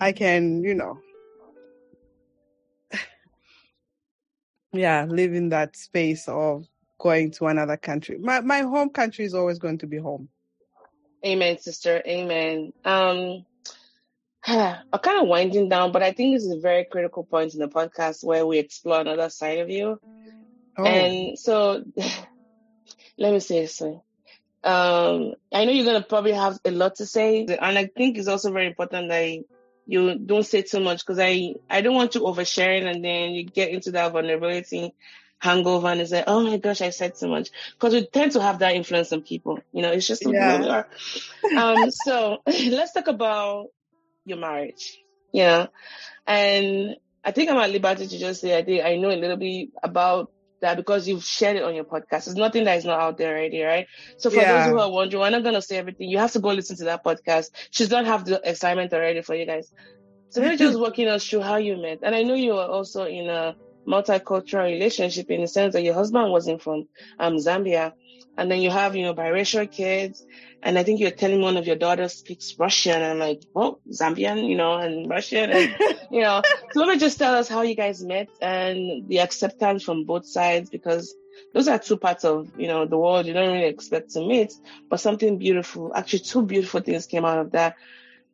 I 0.00 0.12
can, 0.12 0.62
you 0.62 0.74
know, 0.74 0.98
yeah, 4.72 5.04
live 5.08 5.34
in 5.34 5.50
that 5.50 5.76
space 5.76 6.26
of 6.26 6.66
going 6.98 7.30
to 7.32 7.46
another 7.46 7.76
country. 7.76 8.18
My 8.18 8.40
my 8.40 8.60
home 8.60 8.90
country 8.90 9.24
is 9.24 9.34
always 9.34 9.58
going 9.58 9.78
to 9.78 9.86
be 9.86 9.98
home. 9.98 10.28
Amen, 11.24 11.58
sister. 11.58 12.02
Amen. 12.06 12.72
Um, 12.84 13.44
I'm 14.92 15.00
kind 15.02 15.20
of 15.20 15.28
winding 15.28 15.68
down, 15.68 15.92
but 15.92 16.02
I 16.02 16.12
think 16.12 16.34
this 16.34 16.44
is 16.44 16.52
a 16.52 16.60
very 16.60 16.84
critical 16.84 17.22
point 17.22 17.52
in 17.52 17.60
the 17.60 17.68
podcast 17.68 18.24
where 18.24 18.46
we 18.46 18.58
explore 18.58 19.00
another 19.00 19.28
side 19.28 19.58
of 19.58 19.68
you. 19.68 20.00
Oh. 20.78 20.84
And 20.86 21.38
so, 21.38 21.84
let 23.18 23.32
me 23.32 23.40
say 23.40 23.60
this 23.60 23.78
way. 23.82 24.00
Um, 24.64 25.34
I 25.52 25.66
know 25.66 25.72
you're 25.72 25.84
going 25.84 26.00
to 26.00 26.08
probably 26.08 26.32
have 26.32 26.58
a 26.64 26.70
lot 26.70 26.96
to 26.96 27.04
say, 27.04 27.44
and 27.44 27.78
I 27.78 27.86
think 27.86 28.16
it's 28.16 28.28
also 28.28 28.50
very 28.50 28.68
important 28.68 29.10
that 29.10 29.44
you 29.86 30.18
don't 30.18 30.46
say 30.46 30.62
too 30.62 30.80
much 30.80 31.04
because 31.04 31.18
I, 31.18 31.56
I 31.68 31.82
don't 31.82 31.94
want 31.94 32.14
you 32.14 32.22
oversharing 32.22 32.90
and 32.90 33.04
then 33.04 33.32
you 33.32 33.44
get 33.44 33.70
into 33.70 33.90
that 33.92 34.12
vulnerability 34.12 34.94
hangover 35.38 35.88
and 35.88 36.00
it's 36.00 36.10
like, 36.10 36.24
oh 36.26 36.42
my 36.42 36.56
gosh, 36.56 36.80
I 36.80 36.90
said 36.90 37.16
too 37.16 37.28
much. 37.28 37.50
Because 37.74 37.92
we 37.92 38.06
tend 38.06 38.32
to 38.32 38.42
have 38.42 38.60
that 38.60 38.74
influence 38.74 39.12
on 39.12 39.22
people. 39.22 39.60
You 39.72 39.82
know, 39.82 39.92
it's 39.92 40.06
just 40.06 40.26
yeah. 40.26 40.60
we 40.60 40.68
are. 40.68 40.88
Um, 41.56 41.90
so 41.90 42.42
let's 42.46 42.92
talk 42.92 43.08
about 43.08 43.68
your 44.28 44.38
marriage. 44.38 44.98
Yeah. 45.32 45.66
And 46.26 46.96
I 47.24 47.32
think 47.32 47.50
I'm 47.50 47.58
at 47.58 47.70
liberty 47.70 48.06
to 48.06 48.18
just 48.18 48.40
say 48.40 48.56
I 48.56 48.64
think 48.64 48.84
I 48.84 48.96
know 48.96 49.10
a 49.10 49.16
little 49.16 49.36
bit 49.36 49.70
about 49.82 50.30
that 50.60 50.76
because 50.76 51.06
you've 51.06 51.24
shared 51.24 51.56
it 51.56 51.62
on 51.62 51.74
your 51.74 51.84
podcast. 51.84 52.26
It's 52.26 52.34
nothing 52.34 52.64
that 52.64 52.78
is 52.78 52.84
not 52.84 53.00
out 53.00 53.18
there 53.18 53.36
already, 53.36 53.62
right? 53.62 53.86
So 54.18 54.30
for 54.30 54.36
yeah. 54.36 54.64
those 54.64 54.72
who 54.72 54.78
are 54.78 54.90
wondering, 54.90 55.20
we're 55.20 55.30
not 55.30 55.44
gonna 55.44 55.62
say 55.62 55.76
everything. 55.76 56.08
You 56.08 56.18
have 56.18 56.32
to 56.32 56.40
go 56.40 56.48
listen 56.48 56.76
to 56.78 56.84
that 56.84 57.04
podcast. 57.04 57.50
She's 57.70 57.90
not 57.90 58.06
have 58.06 58.24
the 58.24 58.48
assignment 58.48 58.92
already 58.92 59.22
for 59.22 59.34
you 59.34 59.46
guys. 59.46 59.72
So 60.30 60.42
we're 60.42 60.56
just 60.56 60.78
walking 60.80 61.08
us 61.08 61.26
through 61.26 61.42
how 61.42 61.56
you 61.56 61.76
met. 61.80 62.00
And 62.02 62.14
I 62.14 62.22
know 62.22 62.34
you 62.34 62.54
were 62.54 62.66
also 62.66 63.04
in 63.04 63.28
a 63.28 63.56
multicultural 63.86 64.64
relationship 64.64 65.30
in 65.30 65.40
the 65.40 65.48
sense 65.48 65.72
that 65.72 65.82
your 65.82 65.94
husband 65.94 66.30
wasn't 66.30 66.62
from 66.62 66.88
um, 67.18 67.36
Zambia. 67.36 67.92
And 68.38 68.50
then 68.50 68.62
you 68.62 68.70
have, 68.70 68.96
you 68.96 69.04
know, 69.04 69.14
biracial 69.14 69.70
kids 69.70 70.24
and 70.62 70.78
I 70.78 70.82
think 70.82 71.00
you're 71.00 71.10
telling 71.10 71.40
one 71.40 71.56
of 71.56 71.66
your 71.66 71.76
daughters 71.76 72.14
speaks 72.14 72.54
Russian. 72.58 72.94
And 73.02 73.04
I'm 73.12 73.18
like, 73.18 73.42
well, 73.54 73.80
Zambian, 73.92 74.48
you 74.48 74.56
know, 74.56 74.74
and 74.74 75.08
Russian, 75.08 75.50
and 75.50 75.76
you 76.10 76.22
know. 76.22 76.44
So 76.72 76.80
let 76.80 76.88
me 76.88 76.98
just 76.98 77.18
tell 77.18 77.34
us 77.34 77.48
how 77.48 77.62
you 77.62 77.76
guys 77.76 78.02
met 78.04 78.30
and 78.40 79.08
the 79.08 79.20
acceptance 79.20 79.84
from 79.84 80.04
both 80.04 80.26
sides, 80.26 80.70
because 80.70 81.16
those 81.54 81.68
are 81.68 81.78
two 81.78 81.96
parts 81.96 82.24
of 82.24 82.48
you 82.56 82.68
know 82.68 82.86
the 82.86 82.98
world 82.98 83.26
you 83.26 83.34
don't 83.34 83.52
really 83.52 83.66
expect 83.68 84.12
to 84.12 84.20
meet, 84.20 84.52
but 84.90 85.00
something 85.00 85.38
beautiful. 85.38 85.92
Actually, 85.94 86.20
two 86.20 86.44
beautiful 86.44 86.80
things 86.80 87.06
came 87.06 87.24
out 87.24 87.38
of 87.38 87.52
that, 87.52 87.76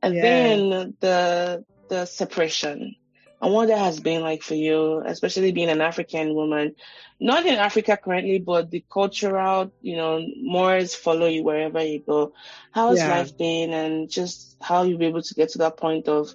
and 0.02 0.14
Yeah. 0.14 0.22
then 0.22 0.96
the 1.00 1.64
the 1.88 2.06
separation. 2.06 2.96
And 3.44 3.52
what 3.52 3.68
that 3.68 3.78
has 3.78 4.00
been 4.00 4.22
like 4.22 4.42
for 4.42 4.54
you, 4.54 5.02
especially 5.04 5.52
being 5.52 5.68
an 5.68 5.82
African 5.82 6.34
woman, 6.34 6.76
not 7.20 7.44
in 7.44 7.56
Africa 7.56 7.98
currently, 8.02 8.38
but 8.38 8.70
the 8.70 8.82
cultural, 8.90 9.70
you 9.82 9.96
know, 9.98 10.26
mores 10.40 10.94
follow 10.94 11.26
you 11.26 11.44
wherever 11.44 11.84
you 11.84 12.02
go. 12.02 12.32
How 12.72 12.88
has 12.88 13.00
Yeah. 13.00 13.08
life 13.08 13.36
been, 13.36 13.74
and 13.74 14.10
just 14.10 14.56
how 14.62 14.84
you 14.84 14.96
be 14.96 15.06
able 15.06 15.22
to 15.22 15.34
get 15.34 15.50
to 15.50 15.58
that 15.58 15.76
point 15.76 16.08
of 16.08 16.34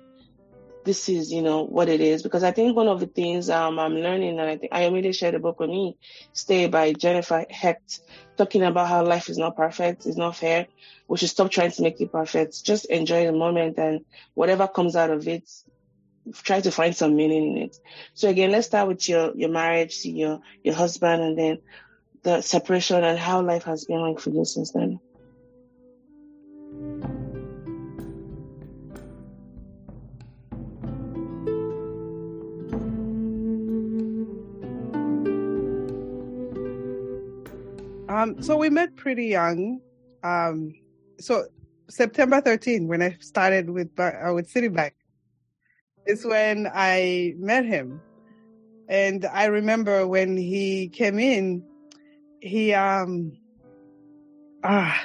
this 0.85 1.09
is, 1.09 1.31
you 1.31 1.41
know, 1.41 1.63
what 1.65 1.89
it 1.89 1.99
is. 1.99 2.21
Because 2.21 2.43
I 2.43 2.51
think 2.51 2.75
one 2.75 2.87
of 2.87 2.99
the 2.99 3.07
things 3.07 3.49
um, 3.49 3.79
I'm 3.79 3.95
learning, 3.95 4.39
and 4.39 4.47
I 4.47 4.57
think 4.57 4.71
I 4.71 4.85
already 4.85 5.11
shared 5.11 5.33
a 5.33 5.39
book 5.39 5.59
with 5.59 5.71
me, 5.71 5.97
Stay 6.33 6.67
by 6.67 6.93
Jennifer 6.93 7.45
Hecht, 7.49 8.01
talking 8.37 8.61
about 8.63 8.87
how 8.87 9.03
life 9.03 9.29
is 9.29 9.39
not 9.39 9.57
perfect, 9.57 10.05
it's 10.05 10.17
not 10.17 10.35
fair. 10.37 10.67
We 11.07 11.17
should 11.17 11.29
stop 11.29 11.49
trying 11.49 11.71
to 11.71 11.81
make 11.81 11.99
it 12.01 12.11
perfect. 12.11 12.63
Just 12.63 12.85
enjoy 12.85 13.25
the 13.25 13.31
moment 13.31 13.79
and 13.79 14.05
whatever 14.35 14.67
comes 14.67 14.95
out 14.95 15.09
of 15.09 15.27
it, 15.27 15.49
try 16.33 16.61
to 16.61 16.71
find 16.71 16.95
some 16.95 17.15
meaning 17.15 17.57
in 17.57 17.63
it. 17.63 17.77
So 18.13 18.29
again, 18.29 18.51
let's 18.51 18.67
start 18.67 18.87
with 18.87 19.07
your, 19.07 19.35
your 19.35 19.49
marriage 19.49 20.05
your, 20.05 20.39
your 20.63 20.75
husband 20.75 21.21
and 21.21 21.37
then 21.37 21.59
the 22.23 22.41
separation 22.41 23.03
and 23.03 23.17
how 23.17 23.41
life 23.41 23.63
has 23.63 23.85
been 23.85 24.01
like 24.01 24.19
for 24.19 24.29
you 24.29 24.45
since 24.45 24.71
then. 24.71 24.99
Um, 38.09 38.41
so 38.41 38.57
we 38.57 38.69
met 38.69 38.95
pretty 38.95 39.27
young. 39.27 39.79
Um, 40.23 40.73
so 41.19 41.45
September 41.89 42.41
13, 42.41 42.87
when 42.87 43.01
I 43.01 43.15
started 43.21 43.69
with 43.69 43.97
uh, 43.97 44.33
with 44.33 44.51
Citibank, 44.51 44.91
is 46.05 46.25
when 46.25 46.69
I 46.73 47.33
met 47.37 47.65
him. 47.65 48.01
And 48.87 49.25
I 49.25 49.45
remember 49.45 50.07
when 50.07 50.35
he 50.37 50.89
came 50.89 51.19
in, 51.19 51.63
he 52.41 52.73
um 52.73 53.37
ah 54.63 54.99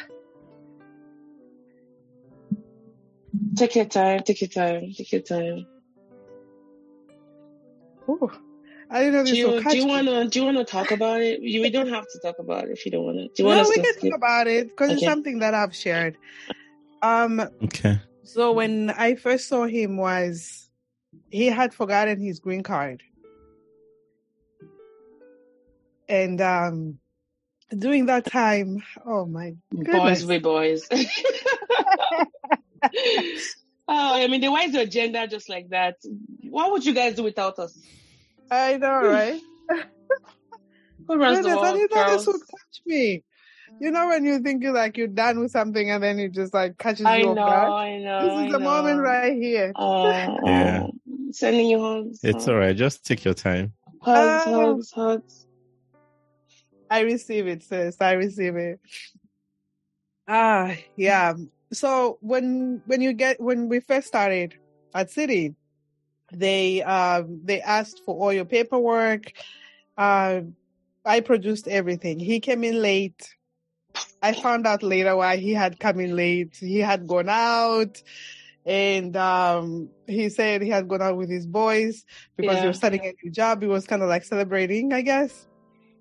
Take 3.56 3.76
your 3.76 3.84
time, 3.84 4.22
take 4.24 4.40
your 4.40 4.48
time, 4.48 4.92
take 4.96 5.12
your 5.12 5.20
time. 5.20 5.66
ooh, 8.08 8.30
I 8.90 9.00
didn't 9.00 9.14
know 9.14 9.24
Do 9.24 9.36
you, 9.36 9.62
do 9.62 9.76
you 9.76 9.86
want 9.86 10.06
to 10.08 10.28
do 10.28 10.40
you 10.40 10.44
want 10.44 10.58
to 10.58 10.64
talk 10.64 10.90
about 10.90 11.20
it? 11.20 11.40
You, 11.40 11.62
we 11.62 11.70
don't 11.70 11.88
have 11.88 12.06
to 12.08 12.18
talk 12.20 12.36
about 12.38 12.64
it 12.64 12.70
if 12.70 12.84
you 12.84 12.92
don't 12.92 13.04
want 13.04 13.18
to. 13.18 13.28
Do 13.28 13.42
you 13.42 13.44
want 13.46 13.58
No, 13.58 13.68
we 13.68 13.74
can 13.76 13.84
skip? 13.94 14.10
talk 14.10 14.18
about 14.18 14.46
it 14.46 14.68
because 14.68 14.90
it's 14.90 15.04
something 15.04 15.38
that 15.40 15.54
I've 15.54 15.74
shared. 15.74 16.16
Um, 17.02 17.40
Okay. 17.62 18.00
so 18.24 18.52
when 18.52 18.90
I 18.90 19.14
first 19.14 19.48
saw 19.48 19.66
him 19.66 19.96
was 19.96 20.63
he 21.30 21.46
had 21.46 21.74
forgotten 21.74 22.20
his 22.20 22.38
green 22.40 22.62
card. 22.62 23.02
And 26.08 26.40
um 26.40 26.98
during 27.76 28.06
that 28.06 28.26
time, 28.26 28.82
oh 29.06 29.26
my 29.26 29.54
Boys 29.72 29.84
goodness. 29.84 30.24
with 30.24 30.42
boys. 30.42 30.88
oh, 30.92 32.26
I 33.88 34.26
mean, 34.28 34.42
why 34.50 34.64
is 34.64 34.74
your 34.74 34.82
agenda 34.82 35.26
just 35.26 35.48
like 35.48 35.70
that. 35.70 35.96
What 36.50 36.72
would 36.72 36.84
you 36.84 36.94
guys 36.94 37.14
do 37.14 37.22
without 37.24 37.58
us? 37.58 37.76
I 38.50 38.76
know, 38.76 39.00
right? 39.02 39.40
Who 41.08 41.16
runs 41.16 41.38
the 41.38 41.42
Goodness, 41.42 41.56
I 41.56 41.60
world, 41.62 41.74
didn't 41.76 41.90
know 41.90 42.04
this 42.16 42.24
Charles? 42.24 42.26
would 42.26 42.40
catch 42.50 42.80
me. 42.86 43.22
You 43.80 43.90
know 43.90 44.06
when 44.08 44.24
you 44.24 44.38
think 44.38 44.62
you're 44.62 44.72
like 44.72 44.96
you're 44.96 45.08
done 45.08 45.40
with 45.40 45.50
something 45.50 45.90
and 45.90 46.02
then 46.02 46.18
it 46.20 46.32
just 46.32 46.54
like 46.54 46.78
catches 46.78 47.06
I 47.06 47.18
you 47.18 47.28
off 47.30 47.36
know, 47.36 47.44
guard? 47.44 47.72
I 47.72 47.98
know. 47.98 48.20
This 48.28 48.32
I 48.38 48.46
is 48.46 48.52
the 48.52 48.58
moment 48.60 49.00
right 49.00 49.32
here. 49.34 49.72
Oh, 49.74 50.38
Yeah. 50.46 50.86
Sending 51.34 51.66
you 51.66 51.80
hugs. 51.80 52.20
It's 52.22 52.46
all 52.46 52.54
right. 52.54 52.76
Just 52.76 53.04
take 53.04 53.24
your 53.24 53.34
time. 53.34 53.72
Hugs, 54.00 54.44
Oh. 54.46 54.74
hugs, 54.74 54.92
hugs. 54.92 55.46
I 56.88 57.00
receive 57.00 57.48
it, 57.48 57.64
sis. 57.64 57.96
I 58.00 58.12
receive 58.12 58.54
it. 58.54 58.78
Ah, 60.28 60.76
yeah. 60.96 61.34
So 61.72 62.18
when 62.20 62.82
when 62.86 63.00
you 63.00 63.12
get 63.14 63.40
when 63.40 63.68
we 63.68 63.80
first 63.80 64.06
started 64.06 64.54
at 64.94 65.10
Citi, 65.10 65.56
they 66.32 66.82
um 66.82 67.40
they 67.44 67.60
asked 67.60 68.02
for 68.06 68.14
all 68.14 68.32
your 68.32 68.44
paperwork. 68.44 69.32
Uh, 69.98 70.42
I 71.04 71.18
produced 71.20 71.66
everything. 71.66 72.20
He 72.20 72.38
came 72.38 72.62
in 72.62 72.80
late. 72.80 73.28
I 74.22 74.32
found 74.34 74.66
out 74.68 74.82
later 74.84 75.16
why 75.16 75.36
he 75.36 75.52
had 75.52 75.80
come 75.80 75.98
in 75.98 76.14
late. 76.14 76.56
He 76.56 76.78
had 76.78 77.06
gone 77.08 77.28
out 77.28 78.00
and 78.66 79.16
um 79.16 79.88
he 80.06 80.28
said 80.28 80.62
he 80.62 80.68
had 80.70 80.88
gone 80.88 81.02
out 81.02 81.16
with 81.16 81.28
his 81.30 81.46
boys 81.46 82.04
because 82.36 82.56
he 82.56 82.62
Yeah. 82.62 82.68
was 82.68 82.76
starting 82.78 83.00
a 83.04 83.12
new 83.22 83.30
job. 83.30 83.62
He 83.62 83.68
was 83.68 83.86
kind 83.86 84.02
of 84.02 84.08
like 84.08 84.24
celebrating, 84.24 84.92
I 84.92 85.02
guess. 85.02 85.46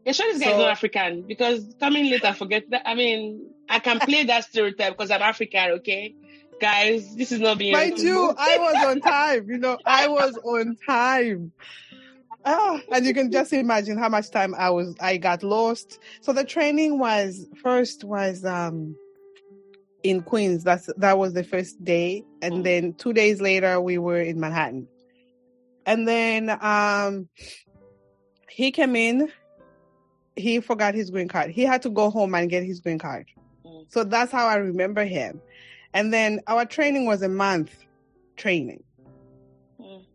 Yeah, 0.05 0.11
sure 0.13 0.31
this 0.33 0.41
guy 0.41 0.49
is 0.49 0.55
So- 0.55 0.59
not 0.59 0.69
African 0.71 1.21
because 1.27 1.75
coming 1.79 2.09
late 2.09 2.23
and 2.25 2.35
forget 2.37 2.69
that. 2.71 2.87
I 2.87 2.95
mean, 2.95 3.49
I 3.69 3.79
can 3.79 3.99
play 4.09 4.23
that 4.25 4.45
stereotype 4.45 4.93
because 4.97 5.11
I'm 5.11 5.21
African, 5.21 5.71
okay? 5.79 6.15
Guys, 6.61 7.15
this 7.15 7.31
is 7.31 7.39
not 7.39 7.57
being. 7.57 7.73
Mind 7.73 7.99
you, 7.99 8.33
I 8.37 8.57
was 8.57 8.85
on 8.85 8.99
time. 9.01 9.49
You 9.49 9.57
know, 9.57 9.77
I 9.85 10.07
was 10.07 10.37
on 10.43 10.77
time. 10.87 11.51
Ah, 12.45 12.79
and 12.91 13.05
you 13.05 13.13
can 13.13 13.31
just 13.31 13.53
imagine 13.53 13.97
how 13.97 14.09
much 14.09 14.29
time 14.29 14.53
I 14.55 14.69
was. 14.69 14.95
I 14.99 15.15
got 15.17 15.43
lost. 15.43 15.99
So 16.21 16.33
the 16.33 16.43
training 16.43 16.99
was 16.99 17.47
first 17.61 18.03
was 18.03 18.43
um 18.43 18.95
in 20.03 20.21
Queens. 20.21 20.63
That's 20.63 20.89
that 20.97 21.17
was 21.17 21.33
the 21.33 21.43
first 21.43 21.83
day, 21.83 22.23
and 22.41 22.65
then 22.65 22.93
two 22.93 23.13
days 23.13 23.41
later 23.41 23.81
we 23.81 23.97
were 23.97 24.19
in 24.19 24.39
Manhattan. 24.39 24.87
And 25.85 26.07
then 26.07 26.49
um 26.61 27.29
he 28.49 28.71
came 28.71 28.95
in. 28.95 29.31
He 30.35 30.59
forgot 30.59 30.93
his 30.93 31.09
green 31.09 31.27
card. 31.27 31.51
He 31.51 31.63
had 31.63 31.83
to 31.83 31.89
go 31.89 32.09
home 32.09 32.35
and 32.35 32.49
get 32.49 32.63
his 32.63 32.79
green 32.79 32.99
card. 32.99 33.27
Mm. 33.65 33.85
So 33.89 34.03
that's 34.03 34.31
how 34.31 34.47
I 34.47 34.55
remember 34.55 35.03
him. 35.05 35.41
And 35.93 36.11
then 36.11 36.41
our 36.47 36.65
training 36.65 37.05
was 37.05 37.21
a 37.21 37.29
month 37.29 37.75
training. 38.35 38.83
Mm. 39.79 40.05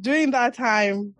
During 0.00 0.30
that 0.30 0.54
time, 0.54 1.14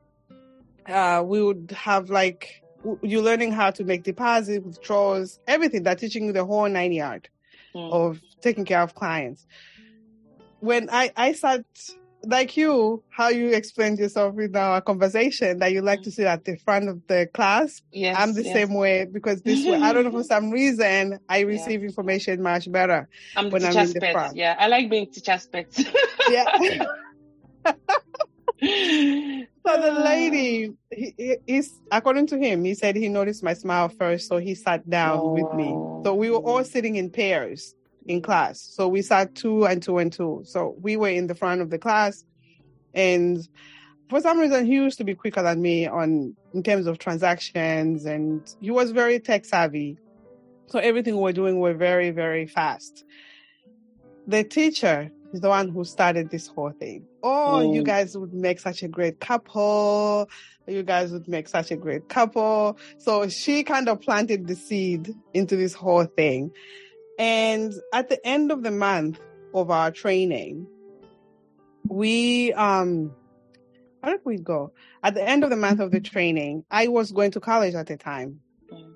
uh, 0.86 1.22
we 1.24 1.42
would 1.42 1.70
have 1.76 2.08
like 2.08 2.62
w- 2.82 2.98
you 3.02 3.20
learning 3.20 3.52
how 3.52 3.70
to 3.72 3.84
make 3.84 4.04
deposits, 4.04 4.64
withdrawals, 4.64 5.38
everything. 5.46 5.82
They're 5.82 5.94
teaching 5.94 6.24
you 6.24 6.32
the 6.32 6.46
whole 6.46 6.68
nine 6.68 6.92
yard 6.92 7.28
Mm. 7.74 7.92
of 7.92 8.20
taking 8.40 8.64
care 8.64 8.82
of 8.82 8.94
clients. 8.94 9.46
When 10.60 10.88
I 10.90 11.12
I 11.16 11.32
sat 11.32 11.64
like 12.24 12.56
you, 12.56 13.02
how 13.08 13.28
you 13.28 13.48
explained 13.48 13.98
yourself 13.98 14.38
in 14.38 14.54
our 14.54 14.80
conversation 14.80 15.58
that 15.58 15.72
you 15.72 15.80
like 15.80 16.02
to 16.02 16.10
sit 16.10 16.26
at 16.26 16.44
the 16.44 16.56
front 16.56 16.88
of 16.88 17.00
the 17.06 17.28
class. 17.32 17.80
Yes, 17.92 18.16
I'm 18.18 18.34
the 18.34 18.42
yes. 18.42 18.52
same 18.52 18.74
way 18.74 19.06
because 19.10 19.42
this 19.42 19.64
way 19.64 19.76
I 19.76 19.92
don't 19.92 20.04
know 20.04 20.10
for 20.10 20.24
some 20.34 20.50
reason 20.50 21.18
I 21.28 21.40
receive 21.40 21.82
information 21.82 22.42
much 22.42 22.70
better. 22.70 23.08
I'm 23.36 23.50
when 23.50 23.64
I'm 23.64 23.76
in 23.76 23.92
the 23.92 24.00
pet. 24.00 24.12
front. 24.12 24.36
Yeah, 24.36 24.56
I 24.58 24.66
like 24.66 24.90
being 24.90 25.06
teacher's 25.10 25.46
pet. 25.46 25.68
Yeah. 26.28 26.86
So 29.66 29.80
the 29.80 29.92
uh, 29.92 30.04
lady, 30.04 30.72
he, 30.90 31.14
he- 31.16 31.36
he's 31.46 31.80
according 31.90 32.26
to 32.28 32.38
him, 32.38 32.64
he 32.64 32.74
said 32.74 32.96
he 32.96 33.08
noticed 33.08 33.42
my 33.42 33.54
smile 33.54 33.88
first, 33.88 34.28
so 34.28 34.38
he 34.38 34.54
sat 34.54 34.88
down 34.88 35.32
with 35.32 35.52
me. 35.54 35.68
So 36.04 36.14
we 36.14 36.30
were 36.30 36.38
all 36.38 36.58
oh. 36.58 36.62
sitting 36.62 36.96
in 36.96 37.10
pairs 37.10 37.74
in 38.06 38.22
class. 38.22 38.60
So 38.60 38.88
we 38.88 39.02
sat 39.02 39.34
two 39.34 39.66
and 39.66 39.82
two 39.82 39.98
and 39.98 40.12
two. 40.12 40.42
So 40.44 40.74
we 40.80 40.96
were 40.96 41.10
in 41.10 41.26
the 41.26 41.34
front 41.34 41.60
of 41.60 41.70
the 41.70 41.78
class, 41.78 42.24
and 42.94 43.46
for 44.08 44.20
some 44.20 44.38
reason 44.38 44.64
he 44.64 44.72
used 44.72 44.98
to 44.98 45.04
be 45.04 45.14
quicker 45.14 45.42
than 45.42 45.60
me 45.60 45.86
on 45.86 46.34
in 46.54 46.62
terms 46.62 46.86
of 46.86 46.98
transactions, 46.98 48.06
and 48.06 48.42
he 48.60 48.70
was 48.70 48.92
very 48.92 49.20
tech 49.20 49.44
savvy. 49.44 49.98
So 50.68 50.78
everything 50.78 51.16
we 51.16 51.22
we're 51.22 51.32
doing 51.32 51.60
were 51.60 51.74
very 51.74 52.10
very 52.10 52.46
fast. 52.46 53.04
The 54.26 54.42
teacher 54.42 55.10
is 55.32 55.40
the 55.40 55.48
one 55.48 55.68
who 55.68 55.84
started 55.84 56.30
this 56.30 56.48
whole 56.48 56.72
thing. 56.72 57.06
Oh, 57.22 57.60
you 57.72 57.82
Mm. 57.82 57.86
guys 57.86 58.16
would 58.16 58.34
make 58.34 58.58
such 58.58 58.82
a 58.82 58.88
great 58.88 59.20
couple. 59.20 60.28
You 60.66 60.82
guys 60.82 61.12
would 61.12 61.28
make 61.28 61.48
such 61.48 61.70
a 61.70 61.76
great 61.76 62.08
couple. 62.08 62.78
So 62.98 63.28
she 63.28 63.62
kind 63.62 63.88
of 63.88 64.00
planted 64.00 64.46
the 64.46 64.56
seed 64.56 65.14
into 65.34 65.56
this 65.56 65.74
whole 65.74 66.04
thing. 66.04 66.52
And 67.18 67.72
at 67.92 68.08
the 68.08 68.24
end 68.26 68.50
of 68.50 68.62
the 68.62 68.70
month 68.70 69.20
of 69.54 69.70
our 69.70 69.90
training, 69.90 70.66
we, 71.88 72.52
um, 72.52 73.12
how 74.02 74.10
did 74.10 74.20
we 74.24 74.38
go? 74.38 74.72
At 75.02 75.14
the 75.14 75.26
end 75.26 75.44
of 75.44 75.50
the 75.50 75.56
month 75.56 75.80
of 75.80 75.90
the 75.90 76.00
training, 76.00 76.64
I 76.70 76.88
was 76.88 77.12
going 77.12 77.32
to 77.32 77.40
college 77.40 77.74
at 77.74 77.86
the 77.86 77.96
time. 77.96 78.40
Mm. 78.72 78.92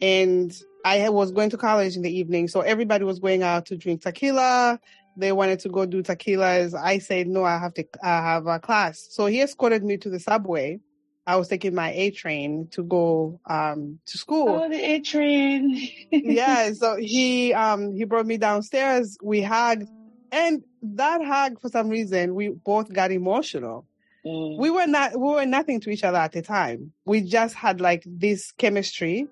And 0.00 0.62
I 0.84 1.08
was 1.08 1.32
going 1.32 1.50
to 1.50 1.56
college 1.56 1.96
in 1.96 2.02
the 2.02 2.16
evening. 2.16 2.48
So 2.48 2.60
everybody 2.60 3.04
was 3.04 3.18
going 3.18 3.42
out 3.42 3.66
to 3.66 3.76
drink 3.76 4.02
tequila. 4.02 4.78
They 5.16 5.32
wanted 5.32 5.60
to 5.60 5.68
go 5.68 5.86
do 5.86 6.02
tequilas. 6.02 6.74
I 6.74 6.98
said, 6.98 7.26
no, 7.26 7.44
I 7.44 7.58
have 7.58 7.74
to, 7.74 7.86
I 8.02 8.08
have 8.08 8.46
a 8.46 8.58
class. 8.58 9.06
So 9.10 9.26
he 9.26 9.40
escorted 9.40 9.82
me 9.82 9.96
to 9.98 10.10
the 10.10 10.20
subway 10.20 10.80
I 11.26 11.36
was 11.36 11.48
taking 11.48 11.74
my 11.74 11.90
A 11.90 12.12
train 12.12 12.68
to 12.70 12.84
go 12.84 13.40
um, 13.46 13.98
to 14.06 14.18
school. 14.18 14.48
Oh, 14.48 14.68
the 14.68 14.76
A 14.76 15.00
train. 15.00 15.88
yeah, 16.12 16.72
so 16.72 16.96
he 16.96 17.52
um, 17.52 17.92
he 17.92 18.04
brought 18.04 18.26
me 18.26 18.36
downstairs. 18.36 19.18
We 19.20 19.42
hugged, 19.42 19.88
and 20.30 20.62
that 20.82 21.24
hug, 21.24 21.60
for 21.60 21.68
some 21.68 21.88
reason, 21.88 22.36
we 22.36 22.50
both 22.50 22.92
got 22.92 23.10
emotional. 23.10 23.86
Mm. 24.24 24.58
We 24.58 24.70
were 24.70 24.86
not 24.86 25.18
we 25.18 25.32
were 25.32 25.46
nothing 25.46 25.80
to 25.80 25.90
each 25.90 26.04
other 26.04 26.18
at 26.18 26.30
the 26.30 26.42
time. 26.42 26.92
We 27.04 27.22
just 27.22 27.56
had 27.56 27.80
like 27.80 28.04
this 28.06 28.52
chemistry, 28.52 29.26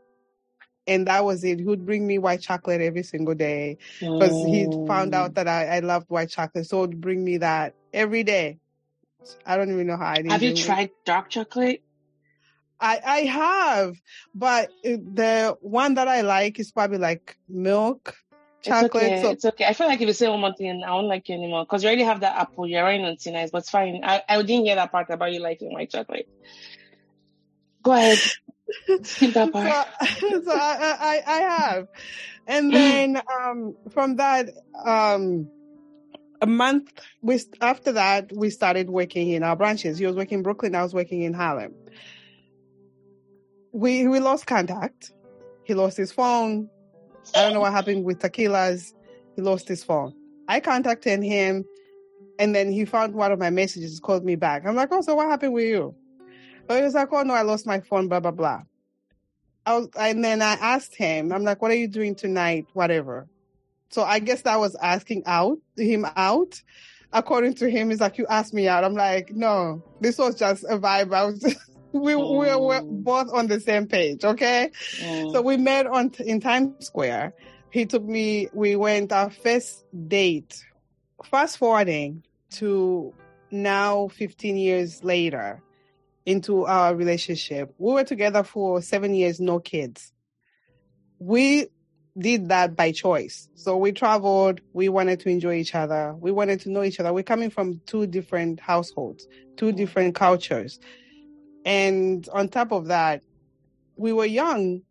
and 0.87 1.07
that 1.07 1.25
was 1.25 1.45
it. 1.45 1.59
He 1.59 1.65
would 1.65 1.87
bring 1.87 2.07
me 2.07 2.19
white 2.19 2.41
chocolate 2.41 2.81
every 2.81 3.03
single 3.03 3.35
day 3.35 3.79
because 4.01 4.45
he 4.45 4.65
found 4.87 5.15
out 5.15 5.31
oh. 5.31 5.35
that 5.35 5.49
I, 5.49 5.77
I 5.77 5.79
loved 5.81 6.11
white 6.11 6.31
chocolate, 6.31 6.67
so 6.67 6.83
he'd 6.83 7.01
bring 7.01 7.25
me 7.25 7.39
that 7.39 7.75
every 7.93 8.23
day. 8.23 8.59
I 9.47 9.57
don't 9.57 9.73
even 9.73 9.87
know 9.87 9.97
how 9.97 10.07
I 10.07 10.17
didn't. 10.17 10.33
Have 10.33 10.43
you 10.43 10.55
do 10.55 10.61
it. 10.61 10.65
tried 10.65 10.91
dark 11.05 11.31
chocolate? 11.31 11.83
I 12.81 13.01
I 13.05 13.19
have, 13.21 13.97
but 14.35 14.69
uh, 14.85 14.97
the 15.15 15.57
one 15.61 15.95
that 15.95 16.09
I 16.09 16.21
like 16.23 16.59
is 16.59 16.73
probably 16.73 16.99
like 16.99 17.39
milk 17.49 18.17
chocolate. 18.63 18.95
It's 18.95 19.13
okay. 19.13 19.23
So 19.23 19.31
it's 19.31 19.45
okay. 19.45 19.65
I 19.65 19.73
feel 19.73 19.87
like 19.87 20.01
if 20.01 20.07
you 20.07 20.13
say 20.13 20.29
one 20.29 20.41
more 20.41 20.55
thing, 20.55 20.83
I 20.85 20.93
won't 20.93 21.07
like 21.07 21.29
you 21.29 21.37
anymore 21.37 21.65
because 21.65 21.83
you 21.83 21.89
already 21.89 22.05
have 22.05 22.21
that 22.21 22.37
apple. 22.37 22.67
You're 22.67 22.83
running 22.83 23.05
on 23.05 23.17
thin 23.17 23.37
ice, 23.37 23.51
but 23.51 23.59
it's 23.59 23.71
fine. 23.71 24.01
I, 24.05 24.23
I 24.29 24.43
didn't 24.43 24.67
hear 24.67 24.75
that 24.75 24.93
part 24.93 25.09
about 25.11 25.33
you 25.33 25.41
liking 25.41 25.73
white 25.73 25.91
chocolate. 25.91 26.29
Go 27.83 27.93
ahead. 27.93 28.19
That 28.89 29.87
so, 30.01 30.43
so 30.45 30.53
I, 30.53 30.97
I 31.01 31.23
I 31.27 31.41
have, 31.41 31.89
and 32.47 32.75
then 32.75 33.21
um 33.41 33.77
from 33.91 34.17
that 34.17 34.51
um 34.85 35.49
a 36.41 36.47
month 36.47 36.93
we 37.23 37.41
after 37.61 37.93
that 37.93 38.31
we 38.35 38.51
started 38.51 38.91
working 38.91 39.31
in 39.31 39.43
our 39.43 39.57
branches. 39.57 39.99
He 39.99 40.07
was 40.07 40.17
working 40.17 40.39
in 40.39 40.43
Brooklyn. 40.43 40.75
I 40.75 40.83
was 40.83 40.95
working 40.95 41.23
in 41.23 41.35
Harlem. 41.35 41.75
We 43.73 44.07
we 44.09 44.21
lost 44.21 44.47
contact. 44.47 45.13
He 45.65 45.75
lost 45.75 45.97
his 45.97 46.13
phone. 46.13 46.69
I 47.35 47.43
don't 47.43 47.55
know 47.55 47.61
what 47.61 47.73
happened 47.73 48.05
with 48.05 48.19
tequilas. 48.19 48.93
He 49.37 49.43
lost 49.43 49.67
his 49.69 49.83
phone. 49.83 50.15
I 50.47 50.61
contacted 50.61 51.23
him, 51.23 51.65
and 52.39 52.55
then 52.55 52.71
he 52.71 52.85
found 52.85 53.15
one 53.15 53.33
of 53.33 53.39
my 53.39 53.51
messages. 53.51 53.99
Called 54.01 54.25
me 54.25 54.37
back. 54.37 54.65
I'm 54.67 54.77
like, 54.77 54.91
oh, 54.93 55.01
so 55.01 55.15
what 55.15 55.29
happened 55.29 55.55
with 55.55 55.65
you? 55.65 55.95
So 56.69 56.77
he 56.77 56.83
was 56.83 56.95
like, 56.95 57.09
oh 57.13 57.23
no, 57.23 57.35
I 57.35 57.43
lost 57.43 57.67
my 57.67 57.81
phone. 57.81 58.09
Blah 58.09 58.21
blah 58.21 58.31
blah. 58.31 58.63
I 59.67 59.79
was, 59.79 59.89
and 59.99 60.23
then 60.23 60.43
I 60.43 60.53
asked 60.55 60.95
him, 60.95 61.33
I'm 61.33 61.43
like, 61.43 61.63
what 61.63 61.71
are 61.71 61.77
you 61.77 61.89
doing 61.89 62.15
tonight? 62.15 62.67
Whatever. 62.75 63.27
So 63.91 64.03
I 64.03 64.19
guess 64.19 64.43
that 64.43 64.59
was 64.59 64.75
asking 64.75 65.23
out 65.27 65.59
him 65.77 66.05
out. 66.17 66.61
According 67.13 67.55
to 67.55 67.71
him, 67.71 67.91
he's 67.91 68.01
like, 68.01 68.19
you 68.19 68.27
asked 68.29 68.53
me 68.53 68.67
out. 68.67 68.83
I'm 68.83 68.95
like, 68.95 69.31
no, 69.31 69.83
this 70.01 70.19
was 70.19 70.35
just 70.35 70.65
a 70.65 70.79
vibe. 70.79 71.15
I 71.15 71.25
was, 71.27 71.43
we, 71.93 72.17
we 72.17 72.17
were 72.17 72.51
Mm. 72.81 73.05
both 73.05 73.33
on 73.33 73.47
the 73.47 73.61
same 73.61 73.87
page. 73.87 74.25
Okay. 74.25 74.71
Mm. 75.01 75.33
So 75.33 75.41
we 75.43 75.57
met 75.57 75.87
on 75.87 76.11
in 76.19 76.41
Times 76.41 76.87
Square. 76.87 77.35
He 77.71 77.87
took 77.87 78.03
me. 78.05 78.49
We 78.53 78.75
went 78.77 79.13
our 79.13 79.31
first 79.31 79.85
date. 80.09 80.65
Fast 81.25 81.59
forwarding 81.59 82.25
to 82.55 83.15
now, 83.51 84.09
15 84.09 84.57
years 84.57 85.03
later, 85.05 85.63
into 86.27 86.65
our 86.67 86.95
relationship. 86.95 87.75
We 87.79 87.93
were 87.93 88.05
together 88.05 88.43
for 88.43 88.81
seven 88.81 89.15
years, 89.15 89.41
no 89.41 89.59
kids. 89.61 90.13
We 91.19 91.69
did 92.19 92.49
that 92.49 92.77
by 92.77 92.93
choice. 92.93 93.49
So 93.55 93.77
we 93.77 93.93
traveled. 93.93 94.61
We 94.73 94.89
wanted 94.89 95.21
to 95.21 95.29
enjoy 95.29 95.55
each 95.57 95.75
other. 95.75 96.15
We 96.15 96.31
wanted 96.31 96.61
to 96.61 96.71
know 96.71 96.83
each 96.83 97.01
other. 97.01 97.13
We're 97.13 97.25
coming 97.25 97.51
from 97.51 97.81
two 97.87 98.07
different 98.07 98.61
households, 98.61 99.27
two 99.57 99.67
mm-hmm. 99.67 99.77
different 99.77 100.15
cultures. 100.15 100.79
And 101.65 102.29
on 102.33 102.49
top 102.49 102.73
of 102.73 102.87
that, 102.87 103.23
we 103.97 104.13
were 104.13 104.27
young 104.27 104.83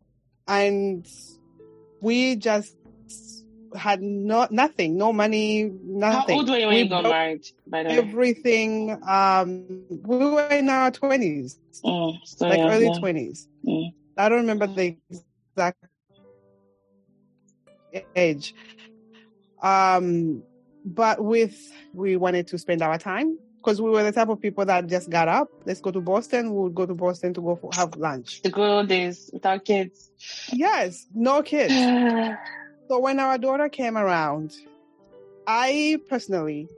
and 0.46 1.06
we 2.00 2.36
just 2.36 2.76
had 3.74 4.02
no 4.02 4.46
nothing, 4.50 4.96
no 4.96 5.12
money, 5.12 5.70
nothing. 5.82 6.34
How 6.34 6.40
old 6.40 6.48
were 6.48 6.58
you 6.58 6.66
when 6.66 6.76
We 6.76 6.82
you 6.82 6.88
got 6.88 7.04
married? 7.04 7.46
By 7.66 7.82
the 7.82 7.88
way, 7.90 7.98
Everything. 7.98 9.02
Um, 9.06 9.84
we 9.88 10.16
were 10.16 10.48
in 10.48 10.68
our 10.68 10.90
twenties, 10.90 11.58
mm, 11.84 12.18
so 12.24 12.48
like 12.48 12.58
yeah, 12.58 12.70
early 12.70 12.86
yeah. 12.86 12.98
twenties. 12.98 13.48
Mm. 13.66 13.92
I 14.16 14.28
don't 14.28 14.40
remember 14.40 14.66
the 14.66 14.96
exact 15.10 15.84
age. 18.16 18.54
Um, 19.62 20.42
but 20.84 21.22
with 21.22 21.56
we 21.94 22.16
wanted 22.16 22.48
to 22.48 22.58
spend 22.58 22.82
our 22.82 22.98
time 22.98 23.38
because 23.64 23.80
we 23.80 23.90
were 23.90 24.02
the 24.02 24.12
type 24.12 24.28
of 24.28 24.40
people 24.40 24.64
that 24.66 24.86
just 24.86 25.08
got 25.08 25.26
up. 25.26 25.48
Let's 25.64 25.80
go 25.80 25.90
to 25.90 26.00
Boston. 26.00 26.54
We 26.54 26.62
would 26.64 26.74
go 26.74 26.84
to 26.84 26.94
Boston 26.94 27.32
to 27.34 27.40
go 27.40 27.56
for, 27.56 27.70
have 27.74 27.96
lunch. 27.96 28.42
The 28.42 28.50
good 28.50 28.68
old 28.68 28.88
days 28.88 29.30
without 29.32 29.64
kids. 29.64 30.10
Yes, 30.52 31.06
no 31.14 31.42
kids. 31.42 31.72
So 32.88 32.98
when 32.98 33.18
our 33.18 33.38
daughter 33.38 33.68
came 33.68 33.96
around, 33.96 34.54
I 35.46 35.98
personally, 36.08 36.68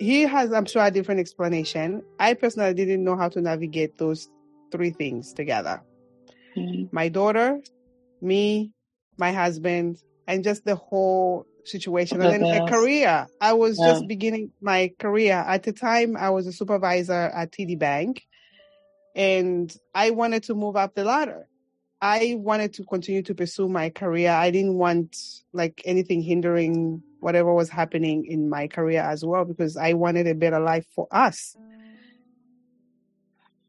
he 0.00 0.22
has, 0.22 0.52
I'm 0.52 0.66
sure, 0.66 0.84
a 0.84 0.90
different 0.90 1.20
explanation. 1.20 2.02
I 2.18 2.34
personally 2.34 2.74
didn't 2.74 3.04
know 3.04 3.16
how 3.16 3.28
to 3.30 3.40
navigate 3.40 3.98
those 3.98 4.28
three 4.72 4.90
things 4.90 5.32
together. 5.32 5.80
Mm. 6.56 6.92
My 6.92 7.08
daughter, 7.08 7.60
me, 8.20 8.72
my 9.16 9.32
husband, 9.32 9.98
and 10.26 10.42
just 10.42 10.64
the 10.64 10.74
whole 10.74 11.46
situation. 11.64 12.20
And 12.20 12.42
then 12.42 12.52
a 12.52 12.68
career. 12.68 13.26
I 13.40 13.52
was 13.52 13.78
Yeah. 13.78 13.92
just 13.92 14.08
beginning 14.08 14.52
my 14.60 14.92
career. 14.98 15.34
At 15.46 15.62
the 15.62 15.72
time, 15.72 16.16
I 16.16 16.30
was 16.30 16.46
a 16.46 16.52
supervisor 16.52 17.12
at 17.12 17.52
TD 17.52 17.78
Bank 17.78 18.22
and 19.14 19.74
I 19.94 20.10
wanted 20.10 20.42
to 20.44 20.54
move 20.54 20.76
up 20.76 20.94
the 20.94 21.04
ladder. 21.04 21.46
I 22.04 22.34
wanted 22.36 22.74
to 22.74 22.84
continue 22.84 23.22
to 23.22 23.34
pursue 23.34 23.66
my 23.66 23.88
career. 23.88 24.30
I 24.30 24.50
didn't 24.50 24.74
want 24.74 25.16
like 25.54 25.80
anything 25.86 26.20
hindering 26.20 27.02
whatever 27.20 27.54
was 27.54 27.70
happening 27.70 28.26
in 28.26 28.50
my 28.50 28.68
career 28.68 29.00
as 29.00 29.24
well 29.24 29.46
because 29.46 29.78
I 29.78 29.94
wanted 29.94 30.26
a 30.26 30.34
better 30.34 30.60
life 30.60 30.86
for 30.94 31.08
us. 31.10 31.56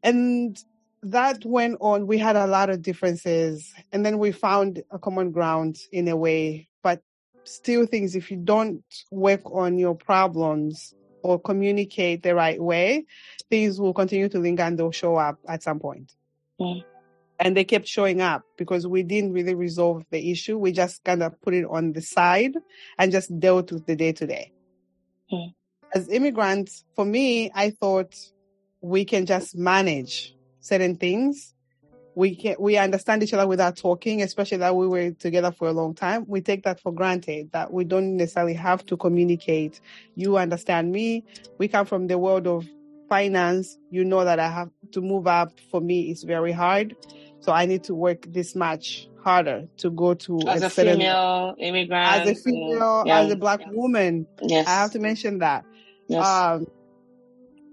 And 0.02 0.62
that 1.02 1.46
went 1.46 1.78
on. 1.80 2.06
We 2.06 2.18
had 2.18 2.36
a 2.36 2.46
lot 2.46 2.68
of 2.68 2.82
differences 2.82 3.72
and 3.90 4.04
then 4.04 4.18
we 4.18 4.32
found 4.32 4.82
a 4.90 4.98
common 4.98 5.30
ground 5.30 5.78
in 5.90 6.06
a 6.06 6.14
way, 6.14 6.68
but 6.82 7.00
still 7.44 7.86
things 7.86 8.14
if 8.14 8.30
you 8.30 8.36
don't 8.36 8.84
work 9.10 9.40
on 9.46 9.78
your 9.78 9.94
problems 9.94 10.94
or 11.22 11.40
communicate 11.40 12.22
the 12.22 12.34
right 12.34 12.62
way, 12.62 13.06
things 13.48 13.80
will 13.80 13.94
continue 13.94 14.28
to 14.28 14.38
linger 14.38 14.64
and 14.64 14.78
they'll 14.78 14.90
show 14.90 15.16
up 15.16 15.38
at 15.48 15.62
some 15.62 15.78
point. 15.78 16.12
Mm. 16.60 16.84
And 17.38 17.56
they 17.56 17.64
kept 17.64 17.86
showing 17.86 18.20
up 18.20 18.42
because 18.56 18.86
we 18.86 19.02
didn't 19.02 19.32
really 19.32 19.54
resolve 19.54 20.04
the 20.10 20.30
issue. 20.30 20.56
We 20.56 20.72
just 20.72 21.04
kind 21.04 21.22
of 21.22 21.40
put 21.42 21.54
it 21.54 21.66
on 21.68 21.92
the 21.92 22.00
side 22.00 22.54
and 22.98 23.12
just 23.12 23.38
dealt 23.38 23.72
with 23.72 23.86
the 23.86 23.96
day 23.96 24.12
to 24.12 24.26
day. 24.26 24.52
As 25.94 26.08
immigrants, 26.08 26.84
for 26.94 27.04
me, 27.04 27.50
I 27.54 27.70
thought 27.70 28.14
we 28.80 29.04
can 29.04 29.26
just 29.26 29.56
manage 29.56 30.34
certain 30.60 30.96
things. 30.96 31.54
We 32.14 32.34
can 32.34 32.56
we 32.58 32.78
understand 32.78 33.22
each 33.22 33.34
other 33.34 33.46
without 33.46 33.76
talking, 33.76 34.22
especially 34.22 34.58
that 34.58 34.74
we 34.74 34.88
were 34.88 35.10
together 35.10 35.52
for 35.52 35.68
a 35.68 35.72
long 35.72 35.94
time. 35.94 36.24
We 36.26 36.40
take 36.40 36.64
that 36.64 36.80
for 36.80 36.92
granted 36.92 37.52
that 37.52 37.70
we 37.72 37.84
don't 37.84 38.16
necessarily 38.16 38.54
have 38.54 38.86
to 38.86 38.96
communicate. 38.96 39.80
You 40.14 40.38
understand 40.38 40.92
me. 40.92 41.24
We 41.58 41.68
come 41.68 41.84
from 41.84 42.06
the 42.06 42.16
world 42.16 42.46
of 42.46 42.66
finance. 43.08 43.78
You 43.90 44.04
know 44.04 44.24
that 44.24 44.40
I 44.40 44.48
have 44.48 44.70
to 44.92 45.00
move 45.02 45.26
up. 45.26 45.52
For 45.70 45.80
me, 45.80 46.10
it's 46.10 46.22
very 46.22 46.52
hard. 46.52 46.96
So 47.46 47.52
I 47.52 47.64
need 47.66 47.84
to 47.84 47.94
work 47.94 48.26
this 48.28 48.56
much 48.56 49.08
harder 49.22 49.68
to 49.76 49.88
go 49.88 50.14
to 50.14 50.40
As 50.48 50.64
a 50.64 50.68
certain- 50.70 50.94
female 50.98 51.54
immigrant. 51.58 52.12
as 52.12 52.28
a 52.28 52.34
female, 52.34 53.04
yeah. 53.06 53.20
as 53.20 53.30
a 53.30 53.36
black 53.36 53.60
woman. 53.70 54.26
Yes. 54.42 54.66
I 54.66 54.70
have 54.82 54.90
to 54.92 54.98
mention 54.98 55.38
that 55.38 55.64
yes. 56.08 56.26
um, 56.26 56.66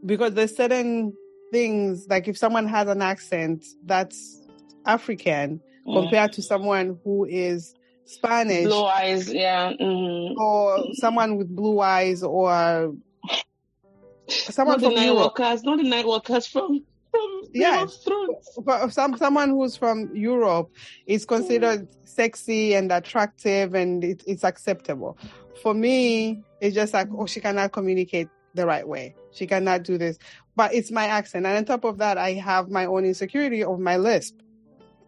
because 0.06 0.36
there's 0.36 0.56
certain 0.56 1.14
things 1.52 2.06
like 2.08 2.28
if 2.28 2.38
someone 2.38 2.68
has 2.68 2.88
an 2.88 3.02
accent 3.02 3.66
that's 3.84 4.40
African 4.86 5.60
Mm. 5.88 6.02
compared 6.02 6.32
to 6.34 6.42
someone 6.44 6.98
who 7.04 7.26
is 7.26 7.74
Spanish 8.06 8.66
Blue 8.66 8.86
eyes. 8.86 9.34
Yeah. 9.34 9.74
Mm. 9.74 10.34
or 10.38 10.78
someone 10.94 11.36
with 11.38 11.54
blue 11.54 11.80
eyes 11.82 12.22
or 12.24 12.94
someone 14.30 14.76
Not 14.76 14.82
the 14.82 14.86
from 14.88 14.96
night 14.96 15.06
Europe. 15.08 15.24
workers. 15.40 15.64
Not 15.64 15.78
the 15.80 15.84
night 15.90 16.08
workers 16.08 16.46
from 16.48 16.86
from 17.14 17.42
Game 17.54 17.62
Yes. 17.62 17.96
of 17.98 18.04
Thrones. 18.04 18.50
But 18.66 18.90
some 18.94 19.18
someone 19.18 19.50
who's 19.50 19.78
from 19.78 20.10
Europe 20.16 20.70
is 21.06 21.26
considered 21.26 21.88
sexy 22.06 22.74
and 22.74 22.92
attractive 22.92 23.76
and 23.76 24.04
it, 24.04 24.24
it's 24.26 24.44
acceptable. 24.44 25.18
For 25.62 25.74
me, 25.74 26.42
it's 26.62 26.76
just 26.76 26.94
like 26.94 27.08
oh, 27.16 27.26
she 27.28 27.40
cannot 27.40 27.72
communicate 27.72 28.28
the 28.56 28.66
right 28.66 28.88
way. 28.88 29.16
She 29.32 29.46
cannot 29.48 29.84
do 29.84 29.98
this. 29.98 30.18
But 30.56 30.74
it's 30.74 30.92
my 30.92 31.06
accent, 31.06 31.46
and 31.46 31.58
on 31.58 31.66
top 31.66 31.84
of 31.84 31.98
that, 32.00 32.18
I 32.18 32.34
have 32.34 32.70
my 32.70 32.86
own 32.86 33.06
insecurity 33.06 33.64
of 33.64 33.80
my 33.80 33.98
lisp. 33.98 34.36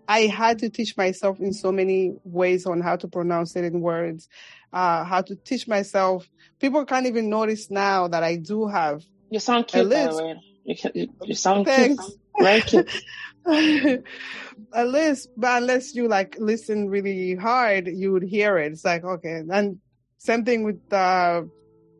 I 0.07 0.21
had 0.27 0.59
to 0.59 0.69
teach 0.69 0.95
myself 0.97 1.39
in 1.39 1.51
so 1.53 1.71
many 1.71 2.13
ways 2.23 2.65
on 2.67 2.81
how 2.81 2.95
to 2.95 3.07
pronounce 3.07 3.53
certain 3.53 3.81
words, 3.81 4.29
uh, 4.71 5.03
how 5.03 5.21
to 5.21 5.35
teach 5.35 5.67
myself. 5.67 6.29
People 6.59 6.85
can't 6.85 7.07
even 7.07 7.29
notice 7.29 7.71
now 7.71 8.07
that 8.07 8.23
I 8.23 8.35
do 8.37 8.67
have 8.67 9.03
You 9.31 9.39
sound 9.39 9.67
cute, 9.67 9.89
by 9.89 9.95
the 9.97 10.07
lisp. 10.11 10.23
You, 10.65 10.75
can, 10.75 10.91
you, 10.95 11.07
you 11.23 11.35
sound 11.35 11.65
Thanks. 11.67 12.03
cute. 12.03 12.19
Very 12.39 14.01
unless, 14.73 15.27
but 15.37 15.61
unless 15.61 15.93
you 15.93 16.07
like 16.07 16.35
listen 16.39 16.89
really 16.89 17.35
hard, 17.35 17.87
you 17.87 18.11
would 18.11 18.23
hear 18.23 18.57
it. 18.57 18.71
It's 18.71 18.83
like 18.83 19.03
okay, 19.03 19.43
and 19.49 19.77
same 20.17 20.43
thing 20.43 20.63
with 20.63 20.81
uh, 20.91 21.43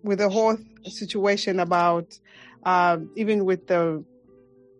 with 0.03 0.17
the 0.17 0.29
whole 0.29 0.57
situation 0.83 1.59
about 1.59 2.17
um, 2.63 3.11
even 3.15 3.45
with 3.45 3.67
the 3.67 4.03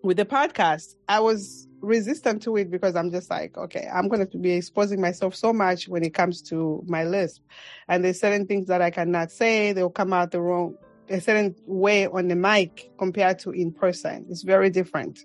with 0.04 0.18
the 0.18 0.26
podcast. 0.26 0.96
I 1.08 1.20
was 1.20 1.68
resistant 1.82 2.42
to 2.44 2.58
it 2.58 2.72
because 2.72 2.96
I'm 2.96 3.12
just 3.12 3.30
like, 3.30 3.56
okay, 3.56 3.88
I'm 3.94 4.08
going 4.08 4.28
to 4.28 4.38
be 4.38 4.54
exposing 4.54 5.00
myself 5.00 5.36
so 5.36 5.54
much 5.54 5.88
when 5.88 6.04
it 6.04 6.16
comes 6.16 6.42
to 6.50 6.84
my 6.88 7.04
lisp, 7.04 7.44
and 7.88 8.04
there's 8.04 8.20
certain 8.20 8.48
things 8.48 8.68
that 8.68 8.82
I 8.82 8.90
cannot 8.90 9.32
say. 9.32 9.74
They'll 9.74 9.92
come 9.92 10.12
out 10.12 10.32
the 10.32 10.42
wrong 10.42 10.76
a 11.10 11.22
certain 11.22 11.56
way 11.66 12.08
on 12.08 12.28
the 12.28 12.36
mic 12.36 12.90
compared 12.98 13.40
to 13.40 13.52
in 13.52 13.72
person. 13.72 14.26
It's 14.30 14.44
very 14.44 14.70
different. 14.70 15.20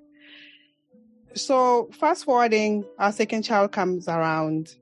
So 1.35 1.89
fast 1.93 2.25
forwarding, 2.25 2.85
our 2.99 3.13
second 3.13 3.43
child 3.43 3.73
comes 3.73 4.09
around, 4.09 4.75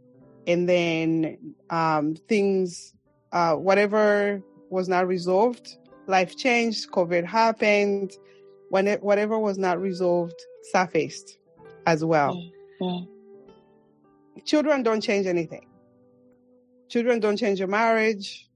and 0.47 0.69
then 0.69 1.55
um, 1.69 2.15
things, 2.15 2.95
uh, 3.33 3.55
whatever 3.55 4.43
was 4.70 4.89
not 4.89 5.07
resolved, 5.07 5.77
life 6.07 6.37
changed, 6.37 6.91
COVID 6.91 7.25
happened. 7.25 8.12
When 8.70 8.87
it, 8.87 9.03
whatever 9.03 9.39
was 9.39 9.57
not 9.57 9.81
resolved 9.81 10.39
surfaced 10.73 11.39
as 11.87 12.05
well. 12.05 12.35
Mm. 12.83 13.09
Children 14.45 14.83
don't 14.83 15.01
change 15.01 15.27
anything. 15.27 15.66
Children 16.91 17.20
don't 17.20 17.37
change 17.37 17.59
your 17.59 17.69
marriage 17.69 18.48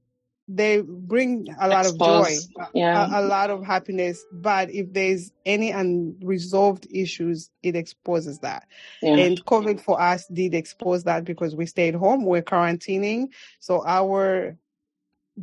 they 0.54 0.82
bring 0.82 1.46
a 1.60 1.68
lot 1.68 1.86
Expose. 1.86 2.44
of 2.46 2.50
joy, 2.54 2.64
Yeah. 2.74 3.08
a, 3.10 3.20
a 3.20 3.24
lot 3.26 3.50
of 3.50 3.64
happiness. 3.64 4.24
But 4.32 4.70
if 4.70 4.92
there's 4.92 5.32
any 5.46 5.70
unresolved 5.70 6.86
issues, 6.90 7.50
it 7.62 7.74
exposes 7.76 8.40
that. 8.40 8.66
yeah. 9.00 9.16
And 9.16 9.44
COVID 9.44 9.80
for 9.80 10.00
us 10.00 10.26
did 10.26 10.54
expose 10.54 11.04
that 11.04 11.24
because 11.24 11.54
we 11.56 11.66
stayed 11.66 11.94
home, 11.94 12.24
we're 12.24 12.42
quarantining. 12.42 13.28
So 13.60 13.82
our 13.86 14.56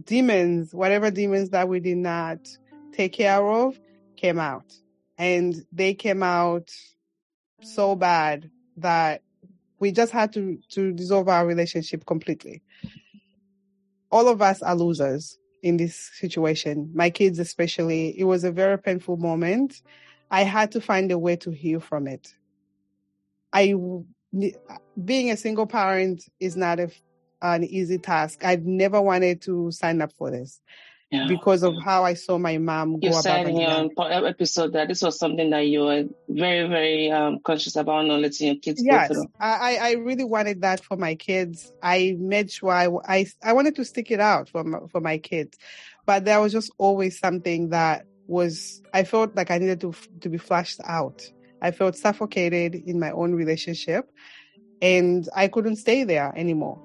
demons, 0.05 0.73
whatever 0.73 1.09
demons 1.11 1.49
that 1.49 1.67
we 1.67 1.79
did 1.79 1.97
not 1.97 2.39
take 2.93 3.13
care 3.13 3.45
of, 3.47 3.79
came 4.15 4.39
out. 4.39 4.73
And 5.17 5.65
they 5.71 5.93
came 5.93 6.23
out 6.23 6.71
so 7.61 7.95
bad 7.95 8.49
that 8.77 9.21
we 9.79 9.91
just 9.91 10.11
had 10.11 10.33
to, 10.33 10.59
to 10.69 10.91
dissolve 10.93 11.27
our 11.29 11.45
relationship 11.45 12.05
completely 12.05 12.61
all 14.11 14.27
of 14.27 14.41
us 14.41 14.61
are 14.61 14.75
losers 14.75 15.37
in 15.61 15.77
this 15.77 16.09
situation. 16.13 16.91
My 16.93 17.09
kids, 17.09 17.39
especially, 17.39 18.19
it 18.19 18.23
was 18.23 18.43
a 18.43 18.51
very 18.51 18.77
painful 18.77 19.17
moment. 19.17 19.81
I 20.31 20.43
had 20.43 20.71
to 20.73 20.81
find 20.81 21.11
a 21.11 21.17
way 21.17 21.35
to 21.37 21.51
heal 21.51 21.79
from 21.79 22.07
it. 22.07 22.33
I, 23.51 23.73
being 25.03 25.31
a 25.31 25.37
single 25.37 25.65
parent 25.65 26.23
is 26.39 26.55
not 26.55 26.79
a, 26.79 26.91
an 27.41 27.63
easy 27.63 27.97
task. 27.97 28.43
I've 28.45 28.65
never 28.65 29.01
wanted 29.01 29.41
to 29.43 29.71
sign 29.71 30.01
up 30.01 30.11
for 30.13 30.31
this 30.31 30.61
yeah. 31.11 31.25
because 31.27 31.63
of 31.63 31.73
how 31.83 32.03
I 32.03 32.13
saw 32.13 32.37
my 32.37 32.57
mom 32.57 32.99
go 32.99 33.07
You 33.07 33.09
about 33.09 33.23
said 33.23 33.47
in 33.47 33.57
your 33.57 33.69
life. 33.69 34.25
episode 34.25 34.73
that 34.73 34.87
this 34.87 35.01
was 35.01 35.17
something 35.17 35.49
that 35.49 35.65
you 35.65 35.81
were 35.81 36.03
very, 36.27 36.67
very 36.67 37.11
um, 37.11 37.39
conscious 37.43 37.75
about 37.75 38.05
not 38.05 38.19
letting 38.19 38.47
your 38.47 38.55
kids 38.57 38.83
Yes, 38.83 39.07
go 39.09 39.15
through. 39.15 39.31
I, 39.39 39.77
I 39.77 39.89
I 39.89 39.91
really 39.93 40.23
wanted 40.23 40.61
that 40.61 40.83
for 40.83 40.97
my 40.97 41.15
kids. 41.15 41.71
I 41.81 42.15
made 42.19 42.51
sure 42.51 42.71
I, 42.71 42.89
I, 43.07 43.25
I 43.43 43.53
wanted 43.53 43.75
to 43.77 43.85
stick 43.85 44.11
it 44.11 44.19
out 44.19 44.49
for 44.49 44.63
my, 44.63 44.79
for 44.91 45.01
my 45.01 45.17
kids, 45.17 45.57
but 46.05 46.25
there 46.25 46.39
was 46.39 46.51
just 46.51 46.71
always 46.77 47.17
something 47.17 47.69
that 47.69 48.05
was 48.27 48.81
I 48.93 49.03
felt 49.03 49.35
like 49.35 49.49
I 49.49 49.57
needed 49.57 49.81
to 49.81 49.93
to 50.21 50.29
be 50.29 50.37
flushed 50.37 50.79
out. 50.83 51.23
I 51.61 51.71
felt 51.71 51.95
suffocated 51.97 52.75
in 52.75 52.99
my 52.99 53.11
own 53.11 53.33
relationship, 53.33 54.09
and 54.81 55.27
I 55.35 55.47
couldn't 55.47 55.77
stay 55.77 56.03
there 56.03 56.31
anymore. 56.37 56.79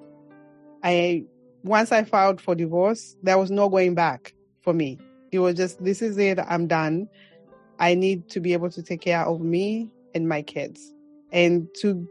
I 0.83 1.25
once 1.65 1.91
I 1.91 2.05
filed 2.05 2.41
for 2.41 2.55
divorce, 2.55 3.17
there 3.23 3.39
was 3.39 3.51
no 3.51 3.69
going 3.69 3.95
back 3.95 4.35
for 4.61 4.73
me. 4.73 4.99
It 5.33 5.41
was 5.41 5.55
just 5.57 5.83
this 5.83 6.03
is 6.03 6.17
it. 6.19 6.39
I'm 6.39 6.67
done. 6.69 7.09
I 7.81 7.95
need 7.95 8.29
to 8.31 8.41
be 8.41 8.53
able 8.53 8.71
to 8.71 8.83
take 8.83 9.01
care 9.01 9.25
of 9.25 9.41
me 9.41 9.91
and 10.15 10.29
my 10.29 10.43
kids 10.43 10.95
and 11.33 11.69
to 11.81 12.07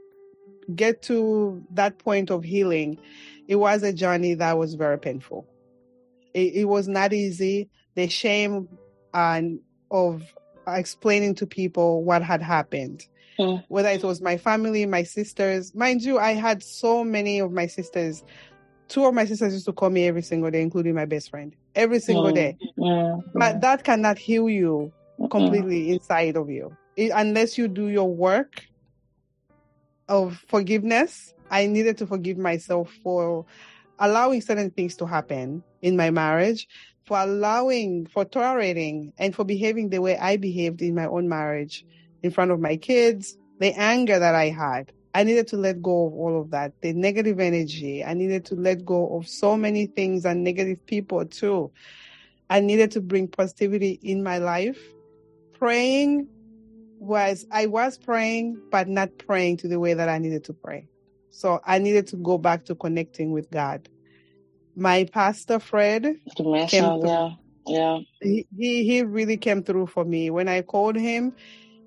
get 0.76 1.02
to 1.04 1.64
that 1.72 1.98
point 2.00 2.30
of 2.30 2.44
healing 2.44 2.98
it 3.48 3.56
was 3.56 3.84
a 3.84 3.94
journey 3.94 4.34
that 4.34 4.58
was 4.58 4.76
very 4.76 4.98
painful 4.98 5.46
it, 6.34 6.54
it 6.54 6.66
was 6.66 6.88
not 6.88 7.14
easy 7.14 7.70
the 7.96 8.08
shame 8.08 8.68
and 9.14 9.60
of 9.92 10.24
explaining 10.68 11.36
to 11.36 11.46
people 11.46 12.04
what 12.04 12.22
had 12.22 12.42
happened 12.42 13.06
Mm. 13.40 13.64
whether 13.68 13.90
it 13.90 14.04
was 14.04 14.22
my 14.22 14.38
family 14.38 14.86
my 14.86 15.02
sisters 15.02 15.74
mind 15.74 16.04
you 16.04 16.20
i 16.20 16.34
had 16.34 16.62
so 16.62 17.04
many 17.04 17.40
of 17.40 17.52
my 17.52 17.66
sisters 17.66 18.24
two 18.90 19.06
of 19.06 19.14
my 19.14 19.26
sisters 19.26 19.54
used 19.54 19.66
to 19.66 19.74
call 19.74 19.90
me 19.90 20.08
every 20.08 20.22
single 20.22 20.52
day 20.52 20.62
including 20.62 20.94
my 20.96 21.06
best 21.06 21.30
friend 21.30 21.56
every 21.76 22.00
single 22.00 22.32
Mm. 22.32 22.36
day 22.36 22.58
Mm. 22.78 23.24
but 23.34 23.62
that 23.62 23.84
cannot 23.84 24.18
heal 24.18 24.50
you 24.50 24.92
Mm. 25.20 25.30
completely 25.30 25.92
inside 25.92 26.36
of 26.38 26.50
you 26.50 26.76
It- 26.96 27.12
unless 27.14 27.58
you 27.58 27.68
do 27.68 27.88
your 27.88 28.10
work 28.14 28.64
of 30.10 30.44
forgiveness 30.48 31.34
i 31.50 31.66
needed 31.68 31.98
to 31.98 32.08
forgive 32.08 32.38
myself 32.38 32.92
for 33.04 33.46
allowing 34.00 34.42
certain 34.42 34.70
things 34.72 34.96
to 34.98 35.06
happen 35.06 35.64
in 35.82 35.96
my 35.96 36.10
marriage 36.12 36.68
for 37.06 37.18
allowing 37.20 38.06
for 38.08 38.26
tolerating 38.26 39.14
and 39.18 39.36
for 39.36 39.44
behaving 39.46 39.90
the 39.90 40.02
way 40.02 40.18
i 40.18 40.36
behaved 40.38 40.82
in 40.82 40.96
my 40.96 41.06
own 41.06 41.30
marriage 41.30 41.86
in 42.22 42.32
front 42.32 42.52
of 42.52 42.60
my 42.60 42.76
kids 42.78 43.38
the 43.60 43.72
anger 43.74 44.18
that 44.20 44.36
i 44.36 44.50
had 44.50 44.92
i 45.14 45.24
needed 45.24 45.48
to 45.48 45.58
let 45.58 45.82
go 45.82 46.08
of 46.08 46.14
all 46.14 46.42
of 46.42 46.52
that 46.52 46.74
the 46.82 46.94
negative 46.94 47.40
energy 47.40 48.04
i 48.04 48.14
needed 48.14 48.46
to 48.46 48.56
let 48.56 48.86
go 48.86 49.18
of 49.18 49.28
so 49.28 49.56
many 49.56 49.86
things 49.86 50.26
and 50.26 50.44
negative 50.44 50.84
people 50.86 51.26
too 51.26 51.72
i 52.50 52.60
needed 52.60 52.92
to 52.92 53.02
bring 53.02 53.28
positivity 53.28 54.00
in 54.04 54.24
my 54.24 54.38
life 54.38 54.82
praying 55.54 56.28
was 57.04 57.46
I 57.52 57.66
was 57.68 57.98
praying, 57.98 58.62
but 58.72 58.88
not 58.88 59.18
praying 59.18 59.58
to 59.58 59.68
the 59.68 59.80
way 59.80 59.94
that 59.94 60.10
I 60.10 60.18
needed 60.18 60.46
to 60.46 60.54
pray. 60.54 60.88
So 61.32 61.60
I 61.66 61.80
needed 61.80 62.08
to 62.08 62.16
go 62.18 62.38
back 62.38 62.66
to 62.66 62.76
connecting 62.76 63.32
with 63.32 63.50
God. 63.52 63.88
My 64.76 65.06
pastor 65.06 65.60
Fred, 65.60 66.16
through. 67.02 67.10
yeah, 67.10 67.30
yeah. 67.68 68.00
he, 68.22 68.48
he 68.58 68.84
he 68.86 69.04
really 69.04 69.38
came 69.38 69.64
through 69.64 69.88
for 69.88 70.06
me. 70.06 70.30
When 70.30 70.48
I 70.48 70.62
called 70.62 70.96
him, 70.96 71.36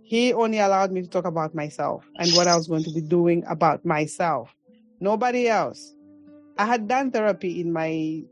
he 0.07 0.33
only 0.33 0.61
allowed 0.61 0.93
me 0.93 1.03
to 1.03 1.09
talk 1.09 1.25
about 1.25 1.53
myself 1.53 2.09
and 2.17 2.31
what 2.35 2.47
I 2.47 2.55
was 2.55 2.69
going 2.69 2.85
to 2.85 2.93
be 2.93 3.01
doing 3.01 3.43
about 3.49 3.85
myself. 3.85 4.55
Nobody 5.01 5.49
else. 5.49 5.95
I 6.57 6.65
had 6.65 6.87
done 6.87 7.11
therapy 7.11 7.61
in 7.61 7.73
my 7.73 8.23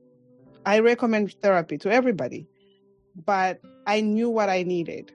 I 0.64 0.78
recommend 0.78 1.34
therapy 1.42 1.76
to 1.78 1.90
everybody, 1.90 2.46
but 3.26 3.60
I 3.88 4.02
knew 4.02 4.30
what 4.30 4.48
I 4.48 4.62
needed. 4.62 5.10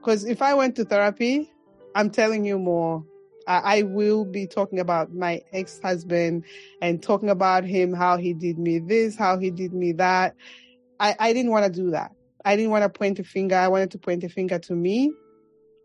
Because 0.00 0.24
if 0.24 0.40
I 0.40 0.54
went 0.54 0.76
to 0.76 0.84
therapy, 0.84 1.52
I'm 1.94 2.08
telling 2.08 2.46
you 2.46 2.58
more. 2.58 3.04
I, 3.46 3.82
will 3.82 4.24
be 4.24 4.46
talking 4.46 4.78
about 4.78 5.12
my 5.12 5.42
ex 5.52 5.78
husband 5.78 6.44
and 6.80 7.02
talking 7.02 7.28
about 7.28 7.64
him, 7.64 7.92
how 7.92 8.16
he 8.16 8.32
did 8.32 8.58
me 8.58 8.78
this, 8.78 9.14
how 9.14 9.38
he 9.38 9.50
did 9.50 9.74
me 9.74 9.92
that. 9.92 10.34
I, 10.98 11.14
I 11.20 11.32
didn't 11.34 11.50
want 11.50 11.66
to 11.66 11.70
do 11.70 11.90
that. 11.90 12.12
I 12.46 12.56
didn't 12.56 12.70
want 12.70 12.84
to 12.84 12.88
point 12.88 13.18
a 13.18 13.24
finger. 13.24 13.56
I 13.56 13.68
wanted 13.68 13.90
to 13.90 13.98
point 13.98 14.24
a 14.24 14.30
finger 14.30 14.58
to 14.60 14.72
me 14.74 15.12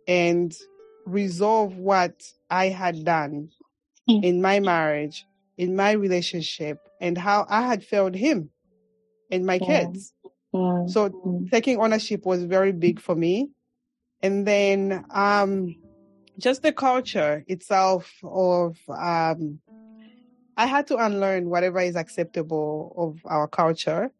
and 0.10 0.58
resolve 1.06 1.78
what 1.78 2.16
I 2.50 2.70
had 2.70 3.06
done 3.06 3.52
Mm. 4.10 4.24
in 4.24 4.42
my 4.42 4.60
marriage, 4.60 5.24
in 5.58 5.76
my 5.76 5.92
relationship, 5.92 6.80
and 7.00 7.16
how 7.18 7.46
I 7.48 7.62
had 7.62 7.84
failed 7.84 8.16
him 8.16 8.50
and 9.30 9.46
my 9.46 9.60
Mm. 9.60 9.66
kids. 9.68 10.14
Mm. 10.54 10.90
So 10.90 11.10
Mm. 11.10 11.50
taking 11.52 11.78
ownership 11.78 12.26
was 12.26 12.44
very 12.44 12.72
big 12.72 13.00
for 13.00 13.16
me. 13.16 13.50
And 14.24 14.48
then 14.48 15.06
um 15.12 15.76
just 16.40 16.64
the 16.64 16.74
culture 16.74 17.44
itself 17.48 18.12
of 18.24 18.78
um 18.90 19.60
I 20.58 20.66
had 20.66 20.88
to 20.88 20.98
unlearn 20.98 21.50
whatever 21.50 21.80
is 21.80 21.96
acceptable 21.96 22.94
of 22.98 23.22
our 23.26 23.48
culture. 23.48 24.12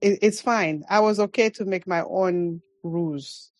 It, 0.00 0.20
it's 0.22 0.40
fine. 0.40 0.84
I 0.88 1.00
was 1.00 1.18
okay 1.18 1.50
to 1.50 1.64
make 1.64 1.86
my 1.86 2.02
own 2.02 2.62
rules. 2.84 3.50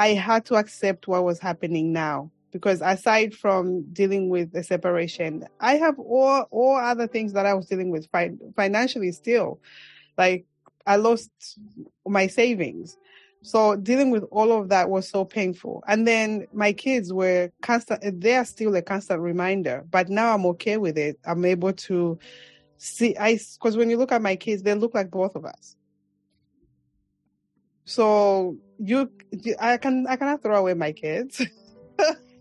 I 0.00 0.14
had 0.14 0.46
to 0.46 0.54
accept 0.54 1.08
what 1.08 1.24
was 1.24 1.38
happening 1.38 1.92
now 1.92 2.30
because 2.52 2.80
aside 2.80 3.34
from 3.34 3.82
dealing 3.92 4.30
with 4.30 4.50
the 4.50 4.64
separation, 4.64 5.46
I 5.60 5.74
have 5.76 5.98
all 5.98 6.46
all 6.50 6.76
other 6.76 7.06
things 7.06 7.34
that 7.34 7.44
I 7.44 7.52
was 7.52 7.66
dealing 7.66 7.90
with 7.90 8.08
fi- 8.10 8.38
financially 8.56 9.12
still. 9.12 9.60
Like 10.16 10.46
I 10.86 10.96
lost 10.96 11.30
my 12.06 12.28
savings. 12.28 12.96
So 13.42 13.76
dealing 13.76 14.10
with 14.10 14.24
all 14.30 14.52
of 14.52 14.70
that 14.70 14.88
was 14.88 15.06
so 15.06 15.26
painful. 15.26 15.84
And 15.86 16.08
then 16.08 16.46
my 16.50 16.72
kids 16.72 17.12
were 17.12 17.52
constant, 17.60 18.22
they 18.22 18.36
are 18.36 18.46
still 18.46 18.74
a 18.76 18.82
constant 18.82 19.20
reminder, 19.20 19.84
but 19.90 20.08
now 20.08 20.32
I'm 20.34 20.46
okay 20.46 20.78
with 20.78 20.96
it. 20.96 21.18
I'm 21.26 21.44
able 21.44 21.74
to 21.74 22.18
see, 22.78 23.14
I, 23.18 23.38
cause 23.60 23.76
when 23.76 23.90
you 23.90 23.98
look 23.98 24.12
at 24.12 24.22
my 24.22 24.36
kids, 24.36 24.62
they 24.62 24.72
look 24.72 24.94
like 24.94 25.10
both 25.10 25.36
of 25.36 25.44
us. 25.44 25.76
So 27.84 28.56
you, 28.82 29.10
I 29.60 29.76
can, 29.76 30.06
I 30.08 30.16
cannot 30.16 30.42
throw 30.42 30.56
away 30.56 30.74
my 30.74 30.92
kids 30.92 31.40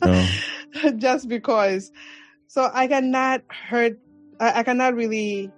No. 0.04 0.28
just 0.98 1.28
because. 1.28 1.92
So 2.48 2.70
I 2.74 2.88
cannot 2.88 3.44
hurt, 3.50 4.00
I, 4.40 4.60
I 4.60 4.64
cannot 4.64 4.96
really 4.96 5.52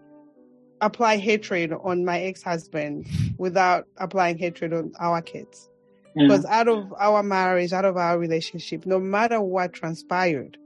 apply 0.82 1.18
hatred 1.18 1.74
on 1.84 2.04
my 2.04 2.22
ex-husband 2.22 3.08
without 3.38 3.86
applying 3.98 4.38
hatred 4.38 4.74
on 4.74 4.92
our 5.00 5.22
kids. 5.22 5.70
Because 6.14 6.44
out 6.44 6.68
of 6.68 6.94
our 7.00 7.24
marriage, 7.24 7.72
out 7.72 7.86
of 7.86 7.96
our 7.96 8.20
relationship, 8.20 8.86
no 8.86 9.00
matter 9.00 9.40
what 9.40 9.72
transpired, 9.72 10.58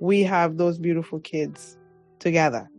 we 0.00 0.22
have 0.22 0.56
those 0.56 0.78
beautiful 0.78 1.18
kids 1.18 1.76
together. 2.20 2.70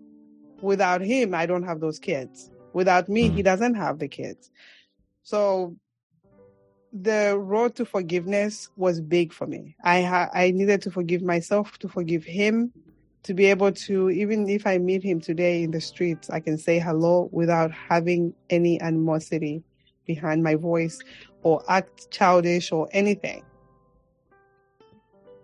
Without 0.62 1.02
him, 1.02 1.36
I 1.36 1.46
don't 1.46 1.64
have 1.64 1.82
those 1.82 2.00
kids. 2.00 2.50
Without 2.72 3.10
me, 3.10 3.24
he 3.30 3.42
mm. 3.42 3.44
doesn't 3.44 3.76
have 3.76 4.00
the 4.00 4.08
kids. 4.08 4.50
So 5.24 5.76
the 7.02 7.38
road 7.38 7.76
to 7.76 7.86
forgiveness 7.86 8.70
was 8.78 9.02
big 9.02 9.34
for 9.34 9.46
me. 9.46 9.76
I 9.84 10.02
ha- 10.02 10.30
I 10.34 10.52
needed 10.52 10.82
to 10.84 10.92
forgive 10.92 11.22
myself, 11.22 11.78
to 11.80 11.90
forgive 11.90 12.24
him, 12.24 12.72
to 13.24 13.34
be 13.34 13.46
able 13.48 13.74
to 13.74 14.10
even 14.10 14.48
if 14.48 14.66
I 14.66 14.78
meet 14.78 15.04
him 15.04 15.20
today 15.20 15.64
in 15.64 15.72
the 15.72 15.82
streets, 15.82 16.30
I 16.30 16.40
can 16.40 16.58
say 16.58 16.80
hello 16.80 17.28
without 17.32 17.72
having 17.72 18.34
any 18.50 18.80
animosity 18.82 19.62
behind 20.06 20.42
my 20.42 20.56
voice 20.56 21.00
or 21.44 21.62
act 21.68 22.10
childish 22.12 22.72
or 22.72 22.88
anything. 22.92 23.44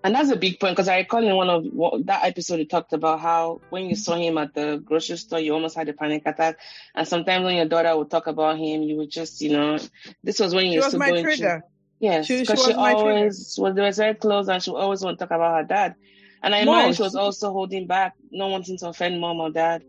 And 0.03 0.15
that's 0.15 0.31
a 0.31 0.35
big 0.35 0.59
point 0.59 0.75
because 0.75 0.87
I 0.87 0.97
recall 0.97 1.23
in 1.23 1.35
one 1.35 1.49
of 1.49 1.63
what, 1.73 2.05
that 2.07 2.23
episode 2.25 2.57
you 2.59 2.65
talked 2.65 2.91
about 2.93 3.19
how 3.19 3.61
when 3.69 3.85
you 3.85 3.95
saw 3.95 4.15
him 4.15 4.37
at 4.39 4.53
the 4.55 4.81
grocery 4.83 5.17
store, 5.17 5.39
you 5.39 5.53
almost 5.53 5.75
had 5.75 5.89
a 5.89 5.93
panic 5.93 6.23
attack. 6.25 6.57
And 6.95 7.07
sometimes 7.07 7.45
when 7.45 7.55
your 7.55 7.67
daughter 7.67 7.95
would 7.95 8.09
talk 8.09 8.25
about 8.27 8.57
him, 8.57 8.81
you 8.81 8.97
would 8.97 9.11
just, 9.11 9.41
you 9.41 9.51
know, 9.51 9.77
this 10.23 10.39
was 10.39 10.55
when 10.55 10.65
you 10.65 10.71
She 10.71 10.75
used 10.77 10.85
was 10.87 10.93
to 10.93 10.97
my 10.99 11.09
go 11.09 11.15
into 11.15 11.23
trigger. 11.27 11.63
yes, 11.99 12.25
She- 12.25 12.33
she 12.37 12.39
because 12.41 12.63
she, 12.63 12.69
was 12.69 12.77
my 12.77 12.93
trigger. 12.95 13.09
always 13.09 13.55
was 13.59 13.75
they 13.75 13.81
were 13.81 13.91
very 13.91 14.15
close 14.15 14.47
and 14.47 14.63
she 14.63 14.71
always 14.71 15.01
want 15.03 15.19
to 15.19 15.25
talk 15.25 15.35
about 15.35 15.55
her 15.61 15.67
dad. 15.67 15.95
And 16.41 16.55
I 16.55 16.59
imagine 16.59 16.93
she 16.93 17.03
was 17.03 17.15
also 17.15 17.51
holding 17.51 17.85
back, 17.85 18.13
not 18.31 18.49
wanting 18.49 18.77
to 18.79 18.89
offend 18.89 19.21
mom 19.21 19.39
or 19.39 19.51
dad. 19.51 19.83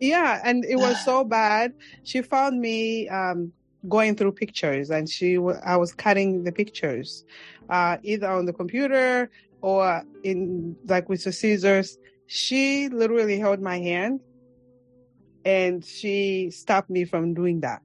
Yeah, 0.00 0.40
and 0.42 0.64
it 0.64 0.76
was 0.76 0.96
so 1.04 1.22
bad. 1.24 1.72
She 2.02 2.22
found 2.22 2.58
me 2.58 3.08
um, 3.10 3.52
going 3.88 4.16
through 4.16 4.32
pictures, 4.32 4.90
and 4.90 5.08
she 5.08 5.36
I 5.64 5.76
was 5.76 5.92
cutting 5.92 6.44
the 6.44 6.52
pictures, 6.52 7.24
uh, 7.68 7.98
either 8.02 8.28
on 8.28 8.46
the 8.46 8.52
computer 8.52 9.30
or 9.60 10.04
in 10.22 10.76
like 10.86 11.08
with 11.08 11.24
the 11.24 11.32
scissors. 11.32 11.98
She 12.26 12.88
literally 12.88 13.38
held 13.38 13.60
my 13.60 13.78
hand, 13.78 14.20
and 15.44 15.84
she 15.84 16.50
stopped 16.50 16.90
me 16.90 17.04
from 17.04 17.34
doing 17.34 17.60
that 17.60 17.82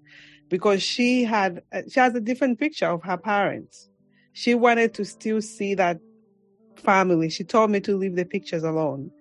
because 0.50 0.82
she 0.82 1.24
had 1.24 1.62
uh, 1.74 1.84
she 1.90 2.00
has 2.00 2.16
a 2.16 2.22
different 2.22 2.60
picture 2.60 2.88
of 2.88 3.04
her 3.04 3.18
parents. 3.18 3.90
She 4.34 4.56
wanted 4.56 4.94
to 4.96 5.06
still 5.06 5.42
see 5.42 5.76
that 5.76 6.00
family. 6.78 7.30
She 7.30 7.44
told 7.44 7.72
me 7.72 7.80
to 7.82 7.98
leave 7.98 8.16
the 8.16 8.26
pictures 8.26 8.64
alone 8.64 9.12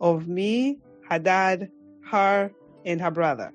of 0.00 0.28
me, 0.28 0.78
her 1.08 1.18
dad, 1.18 1.70
her, 2.10 2.52
and 2.84 3.00
her 3.00 3.10
brother. 3.10 3.52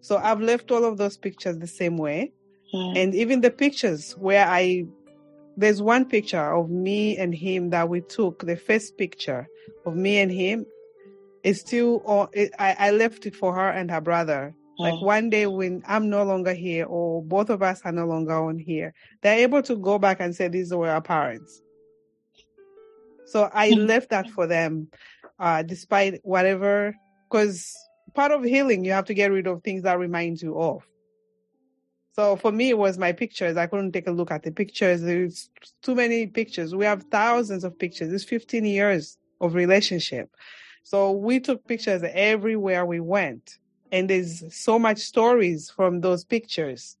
So 0.00 0.16
I've 0.16 0.40
left 0.40 0.70
all 0.70 0.84
of 0.84 0.96
those 0.96 1.16
pictures 1.16 1.58
the 1.58 1.66
same 1.66 1.96
way. 1.96 2.32
Mm. 2.74 2.96
And 2.96 3.14
even 3.14 3.40
the 3.40 3.50
pictures 3.50 4.12
where 4.12 4.46
I, 4.46 4.84
there's 5.56 5.82
one 5.82 6.04
picture 6.04 6.54
of 6.54 6.70
me 6.70 7.16
and 7.16 7.34
him 7.34 7.70
that 7.70 7.88
we 7.88 8.00
took, 8.02 8.46
the 8.46 8.56
first 8.56 8.96
picture 8.96 9.48
of 9.84 9.96
me 9.96 10.18
and 10.18 10.30
him 10.30 10.66
is 11.42 11.60
still 11.60 12.02
on, 12.04 12.28
it, 12.32 12.52
I, 12.58 12.76
I 12.78 12.90
left 12.90 13.26
it 13.26 13.34
for 13.34 13.54
her 13.54 13.68
and 13.70 13.90
her 13.90 14.00
brother. 14.00 14.54
Like 14.78 14.94
Mm. 14.94 15.02
one 15.02 15.30
day 15.30 15.46
when 15.46 15.82
I'm 15.88 16.08
no 16.08 16.22
longer 16.22 16.54
here 16.54 16.84
or 16.84 17.22
both 17.22 17.50
of 17.50 17.62
us 17.62 17.80
are 17.84 17.92
no 17.92 18.06
longer 18.06 18.34
on 18.34 18.58
here, 18.58 18.94
they're 19.22 19.40
able 19.40 19.62
to 19.62 19.76
go 19.76 19.98
back 19.98 20.20
and 20.20 20.34
say 20.34 20.46
these 20.48 20.72
were 20.72 20.88
our 20.88 21.00
parents. 21.02 21.60
So 23.26 23.50
I 23.52 23.70
Mm. 23.70 23.88
left 23.88 24.10
that 24.10 24.30
for 24.30 24.46
them, 24.46 24.88
uh, 25.38 25.62
despite 25.62 26.20
whatever, 26.22 26.94
because 27.28 27.74
part 28.14 28.32
of 28.32 28.44
healing, 28.44 28.84
you 28.84 28.92
have 28.92 29.06
to 29.06 29.14
get 29.14 29.32
rid 29.32 29.46
of 29.46 29.62
things 29.62 29.82
that 29.82 29.98
remind 29.98 30.40
you 30.42 30.58
of. 30.58 30.86
So 32.12 32.34
for 32.36 32.50
me, 32.50 32.70
it 32.70 32.78
was 32.78 32.98
my 32.98 33.12
pictures. 33.12 33.56
I 33.56 33.66
couldn't 33.68 33.92
take 33.92 34.08
a 34.08 34.12
look 34.12 34.30
at 34.30 34.42
the 34.42 34.50
pictures. 34.50 35.02
There's 35.02 35.50
too 35.82 35.94
many 35.94 36.26
pictures. 36.26 36.74
We 36.74 36.84
have 36.84 37.04
thousands 37.04 37.62
of 37.62 37.78
pictures. 37.78 38.12
It's 38.12 38.24
15 38.24 38.64
years 38.64 39.16
of 39.40 39.54
relationship. 39.54 40.28
So 40.82 41.12
we 41.12 41.38
took 41.38 41.64
pictures 41.66 42.02
everywhere 42.02 42.84
we 42.84 42.98
went. 42.98 43.58
And 43.92 44.10
there's 44.10 44.42
so 44.52 44.78
much 44.78 44.98
stories 44.98 45.70
from 45.70 46.00
those 46.00 46.24
pictures. 46.24 46.96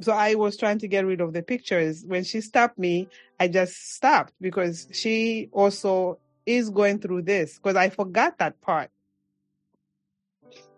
So 0.00 0.12
I 0.12 0.34
was 0.34 0.56
trying 0.56 0.80
to 0.80 0.88
get 0.88 1.06
rid 1.06 1.20
of 1.20 1.32
the 1.32 1.42
pictures. 1.42 2.04
When 2.04 2.24
she 2.24 2.40
stopped 2.40 2.78
me, 2.78 3.08
I 3.38 3.46
just 3.46 3.94
stopped 3.94 4.32
because 4.40 4.88
she 4.92 5.48
also 5.52 6.18
is 6.44 6.70
going 6.70 6.98
through 6.98 7.22
this 7.22 7.56
because 7.56 7.76
I 7.76 7.88
forgot 7.88 8.38
that 8.38 8.60
part. 8.60 8.90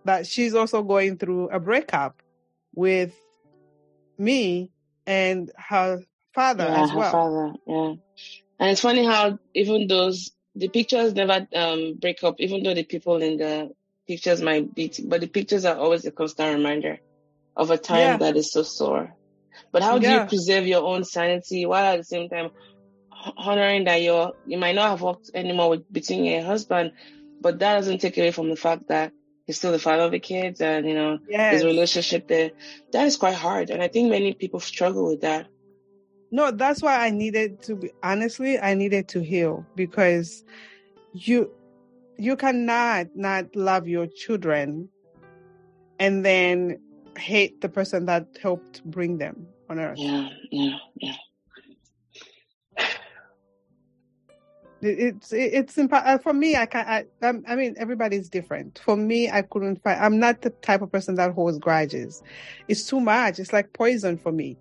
That 0.05 0.27
she's 0.27 0.55
also 0.55 0.83
going 0.83 1.17
through 1.19 1.49
a 1.49 1.59
breakup 1.59 2.21
with 2.75 3.15
me 4.19 4.71
and 5.07 5.51
her 5.57 6.03
father 6.35 6.65
yeah, 6.65 6.83
as 6.83 6.91
her 6.91 6.97
well. 6.99 7.13
father. 7.13 7.53
Yeah. 7.67 7.95
And 8.61 8.71
it's 8.71 8.81
funny 8.81 9.05
how 9.05 9.39
even 9.55 9.87
those 9.89 10.31
the 10.55 10.69
pictures 10.69 11.15
never 11.15 11.47
um 11.55 11.95
break 11.99 12.23
up, 12.23 12.37
even 12.39 12.63
though 12.63 12.75
the 12.75 12.85
people 12.85 13.23
in 13.23 13.39
the 13.39 13.71
pictures 14.07 14.41
might 14.43 14.75
beat, 14.75 15.01
but 15.05 15.21
the 15.21 15.27
pictures 15.27 15.65
are 15.65 15.77
always 15.77 16.05
a 16.05 16.11
constant 16.11 16.57
reminder 16.57 16.99
of 17.57 17.71
a 17.71 17.79
time 17.79 17.99
Yeah. 17.99 18.17
that 18.19 18.37
is 18.37 18.53
so 18.53 18.63
sore. 18.63 19.15
But 19.73 19.83
how 19.83 19.99
do 19.99 20.07
Yeah. 20.07 20.23
you 20.23 20.29
preserve 20.29 20.67
your 20.67 20.85
own 20.85 21.05
sanity 21.05 21.67
while 21.67 21.95
at 21.95 21.99
the 21.99 22.05
same 22.05 22.29
time 22.29 22.51
honoring 23.37 23.85
that 23.85 24.03
you're 24.03 24.33
you 24.45 24.59
might 24.59 24.75
not 24.75 24.91
have 24.91 25.03
worked 25.03 25.31
anymore 25.35 25.71
with 25.71 25.93
between 25.93 26.25
your 26.25 26.43
husband, 26.43 26.93
but 27.41 27.59
that 27.59 27.75
doesn't 27.77 28.01
take 28.01 28.17
away 28.19 28.31
from 28.31 28.51
the 28.51 28.57
fact 28.57 28.89
that 28.89 29.13
he's 29.47 29.59
still 29.59 29.73
the 29.73 29.79
father 29.79 30.03
of 30.05 30.11
the 30.13 30.21
kids 30.21 30.61
and 30.61 30.87
you 30.87 30.95
know 30.95 31.19
Yes. 31.29 31.55
his 31.55 31.65
relationship 31.65 32.29
there. 32.29 32.51
That 32.93 33.07
is 33.07 33.17
quite 33.17 33.35
hard. 33.35 33.71
And 33.71 33.83
I 33.83 33.89
think 33.89 34.11
many 34.11 34.35
people 34.35 34.61
struggle 34.61 35.07
with 35.09 35.21
that. 35.23 35.47
No, 36.31 36.51
that's 36.51 36.83
why 36.83 37.07
I 37.07 37.11
needed 37.11 37.63
to 37.63 37.77
be 37.77 37.91
honestly, 38.03 38.59
I 38.59 38.75
needed 38.75 39.09
to 39.09 39.21
heal 39.23 39.65
because 39.77 40.45
you 41.13 41.51
you 42.19 42.37
cannot 42.37 43.09
not 43.15 43.55
love 43.55 43.87
your 43.89 44.07
children 44.07 44.89
and 45.99 46.25
then 46.25 46.81
hate 47.17 47.61
the 47.61 47.69
person 47.69 48.07
that 48.07 48.27
helped 48.43 48.85
bring 48.85 49.19
them 49.19 49.47
on 49.71 49.79
earth. 49.79 49.99
Yeah, 49.99 50.29
yeah, 50.51 50.77
yeah. 50.97 51.15
It's 54.85 55.33
it- 55.33 55.55
it's 55.55 55.77
impa- 55.77 56.07
uh, 56.07 56.19
for 56.19 56.33
me. 56.33 56.57
I 56.57 56.67
can 56.67 56.87
I 56.87 57.27
um, 57.27 57.45
I 57.47 57.57
mean 57.57 57.75
everybody's 57.79 58.29
different. 58.29 58.81
For 58.85 58.97
me, 58.97 59.31
I 59.31 59.43
couldn't 59.43 59.83
find. 59.83 60.01
I'm 60.01 60.19
not 60.19 60.43
the 60.43 60.51
type 60.51 60.83
of 60.83 60.93
person 60.93 61.15
that 61.17 61.33
holds 61.33 61.59
grudges. 61.59 62.23
It's 62.69 62.87
too 62.87 63.01
much. 63.01 63.39
It's 63.39 63.53
like 63.53 63.73
poison 63.73 64.19
for 64.19 64.33
me. 64.33 64.59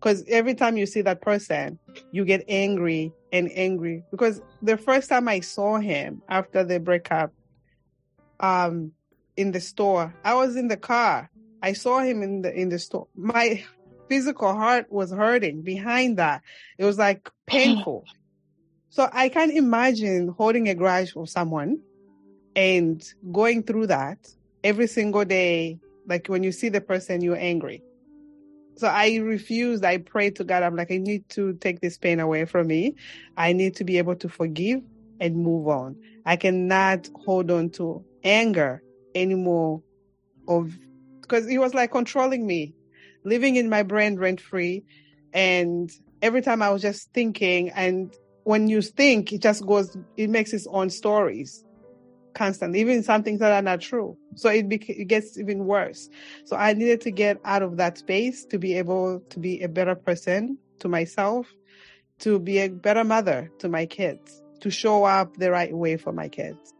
Because 0.00 0.24
every 0.28 0.54
time 0.54 0.76
you 0.76 0.86
see 0.86 1.02
that 1.02 1.22
person, 1.22 1.78
you 2.12 2.24
get 2.24 2.44
angry 2.48 3.12
and 3.32 3.50
angry. 3.54 4.04
Because 4.10 4.40
the 4.60 4.76
first 4.76 5.08
time 5.08 5.28
I 5.28 5.40
saw 5.40 5.78
him 5.78 6.22
after 6.28 6.62
the 6.62 6.78
breakup, 6.78 7.32
um, 8.40 8.92
in 9.36 9.52
the 9.52 9.60
store, 9.60 10.14
I 10.24 10.34
was 10.34 10.56
in 10.56 10.68
the 10.68 10.76
car. 10.76 11.30
I 11.62 11.72
saw 11.72 12.00
him 12.00 12.22
in 12.22 12.42
the 12.42 12.52
in 12.52 12.68
the 12.68 12.78
store. 12.78 13.08
My 13.16 13.64
physical 14.08 14.54
heart 14.54 14.92
was 14.92 15.10
hurting 15.10 15.62
behind 15.62 16.18
that. 16.18 16.42
It 16.78 16.84
was 16.84 16.98
like 16.98 17.30
painful. 17.46 18.04
So 18.94 19.08
I 19.12 19.28
can't 19.28 19.50
imagine 19.50 20.28
holding 20.28 20.68
a 20.68 20.74
grudge 20.76 21.14
for 21.14 21.26
someone 21.26 21.82
and 22.54 23.02
going 23.32 23.64
through 23.64 23.88
that 23.88 24.18
every 24.62 24.86
single 24.86 25.24
day. 25.24 25.80
Like 26.06 26.28
when 26.28 26.44
you 26.44 26.52
see 26.52 26.68
the 26.68 26.80
person, 26.80 27.20
you're 27.20 27.36
angry. 27.36 27.82
So 28.76 28.86
I 28.86 29.16
refused. 29.16 29.84
I 29.84 29.98
prayed 29.98 30.36
to 30.36 30.44
God. 30.44 30.62
I'm 30.62 30.76
like, 30.76 30.92
I 30.92 30.98
need 30.98 31.28
to 31.30 31.54
take 31.54 31.80
this 31.80 31.98
pain 31.98 32.20
away 32.20 32.44
from 32.44 32.68
me. 32.68 32.94
I 33.36 33.52
need 33.52 33.74
to 33.76 33.84
be 33.84 33.98
able 33.98 34.14
to 34.14 34.28
forgive 34.28 34.80
and 35.18 35.38
move 35.38 35.66
on. 35.66 35.96
I 36.24 36.36
cannot 36.36 37.08
hold 37.24 37.50
on 37.50 37.70
to 37.70 38.04
anger 38.22 38.80
anymore 39.16 39.82
of 40.46 40.72
because 41.20 41.48
he 41.48 41.58
was 41.58 41.74
like 41.74 41.90
controlling 41.90 42.46
me, 42.46 42.74
living 43.24 43.56
in 43.56 43.68
my 43.68 43.82
brain 43.82 44.20
rent 44.20 44.40
free. 44.40 44.84
And 45.32 45.90
every 46.22 46.42
time 46.42 46.62
I 46.62 46.70
was 46.70 46.80
just 46.80 47.12
thinking, 47.12 47.70
and 47.70 48.14
when 48.44 48.68
you 48.68 48.82
think, 48.82 49.32
it 49.32 49.42
just 49.42 49.66
goes, 49.66 49.96
it 50.16 50.30
makes 50.30 50.52
its 50.52 50.66
own 50.66 50.90
stories 50.90 51.64
constantly, 52.34 52.80
even 52.80 53.02
some 53.02 53.22
things 53.22 53.40
that 53.40 53.52
are 53.52 53.62
not 53.62 53.80
true. 53.80 54.16
So 54.36 54.50
it, 54.50 54.68
bec- 54.68 54.90
it 54.90 55.06
gets 55.06 55.38
even 55.38 55.64
worse. 55.64 56.08
So 56.44 56.56
I 56.56 56.74
needed 56.74 57.00
to 57.02 57.10
get 57.10 57.38
out 57.44 57.62
of 57.62 57.78
that 57.78 57.98
space 57.98 58.44
to 58.46 58.58
be 58.58 58.76
able 58.76 59.22
to 59.30 59.38
be 59.38 59.62
a 59.62 59.68
better 59.68 59.94
person 59.94 60.58
to 60.80 60.88
myself, 60.88 61.46
to 62.20 62.38
be 62.38 62.58
a 62.58 62.68
better 62.68 63.04
mother 63.04 63.50
to 63.60 63.68
my 63.68 63.86
kids, 63.86 64.42
to 64.60 64.70
show 64.70 65.04
up 65.04 65.36
the 65.36 65.50
right 65.50 65.74
way 65.74 65.96
for 65.96 66.12
my 66.12 66.28
kids. 66.28 66.73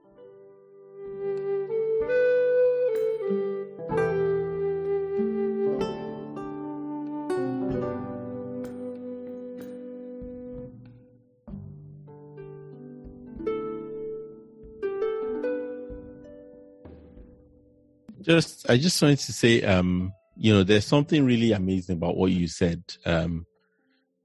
Just, 18.24 18.70
I 18.70 18.78
just 18.78 19.00
wanted 19.02 19.18
to 19.20 19.32
say, 19.32 19.62
um, 19.62 20.12
you 20.36 20.52
know, 20.52 20.62
there's 20.62 20.86
something 20.86 21.24
really 21.24 21.52
amazing 21.52 21.96
about 21.96 22.16
what 22.16 22.30
you 22.30 22.48
said. 22.48 22.82
Um, 23.04 23.46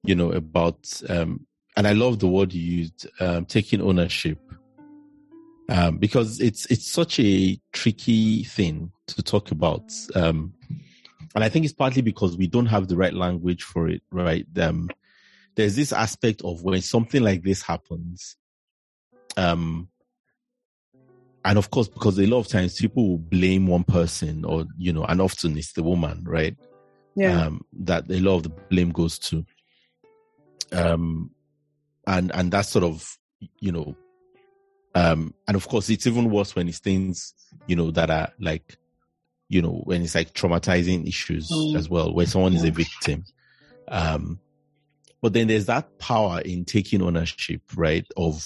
you 0.04 0.16
know, 0.16 0.32
about, 0.32 1.02
um, 1.10 1.46
and 1.76 1.86
I 1.86 1.92
love 1.92 2.20
the 2.20 2.28
word 2.28 2.54
you 2.54 2.62
used, 2.62 3.08
um, 3.20 3.46
taking 3.46 3.82
ownership. 3.82 4.40
Um, 5.68 5.98
because 5.98 6.40
it's, 6.40 6.66
it's 6.68 6.90
such 6.90 7.20
a 7.20 7.60
tricky 7.74 8.44
thing 8.44 8.92
to 9.08 9.22
talk 9.22 9.52
about. 9.52 9.92
Um, 10.16 10.54
and 11.36 11.44
I 11.44 11.50
think 11.50 11.66
it's 11.66 11.74
partly 11.74 12.02
because 12.02 12.38
we 12.38 12.48
don't 12.48 12.66
have 12.66 12.88
the 12.88 12.98
right 12.98 13.14
language 13.14 13.64
for 13.64 13.88
it, 13.88 14.02
right? 14.12 14.48
Um, 14.58 14.90
there's 15.56 15.76
this 15.76 15.94
aspect 15.94 16.42
of 16.44 16.64
when 16.64 16.82
something 16.82 17.22
like 17.22 17.44
this 17.44 17.62
happens, 17.62 18.38
um, 19.38 19.90
and 21.46 21.58
of 21.58 21.70
course, 21.72 21.88
because 21.88 22.20
a 22.20 22.26
lot 22.26 22.40
of 22.40 22.48
times 22.48 22.80
people 22.80 23.08
will 23.08 23.18
blame 23.18 23.68
one 23.68 23.84
person, 23.84 24.46
or 24.46 24.66
you 24.78 24.94
know, 24.94 25.06
and 25.06 25.22
often 25.22 25.58
it's 25.58 25.74
the 25.74 25.84
woman, 25.84 26.24
right? 26.28 26.56
Yeah. 27.16 27.46
Um, 27.46 27.66
that 27.74 28.10
a 28.10 28.20
lot 28.20 28.38
of 28.38 28.44
the 28.44 28.50
blame 28.70 28.92
goes 28.92 29.20
to. 29.20 29.46
Um, 30.72 31.32
and 32.08 32.32
and 32.34 32.52
that's 32.52 32.70
sort 32.70 32.86
of 32.86 33.18
you 33.60 33.72
know, 33.72 33.96
um, 34.96 35.34
and 35.48 35.56
of 35.56 35.68
course, 35.68 35.90
it's 35.90 36.08
even 36.08 36.30
worse 36.30 36.56
when 36.56 36.68
it's 36.68 36.80
things 36.80 37.34
you 37.68 37.76
know 37.76 37.92
that 37.92 38.10
are 38.10 38.32
like, 38.40 38.78
you 39.48 39.62
know, 39.62 39.82
when 39.86 40.02
it's 40.02 40.16
like 40.16 40.34
traumatizing 40.34 41.08
issues 41.08 41.50
Mm. 41.50 41.78
as 41.78 41.90
well, 41.90 42.14
where 42.14 42.26
someone 42.26 42.54
is 42.54 42.64
a 42.64 42.72
victim. 42.72 43.24
Um, 43.88 44.40
but 45.22 45.34
then 45.34 45.48
there's 45.48 45.66
that 45.66 45.98
power 46.00 46.42
in 46.42 46.64
taking 46.66 47.02
ownership, 47.02 47.62
right? 47.76 48.06
Of 48.16 48.46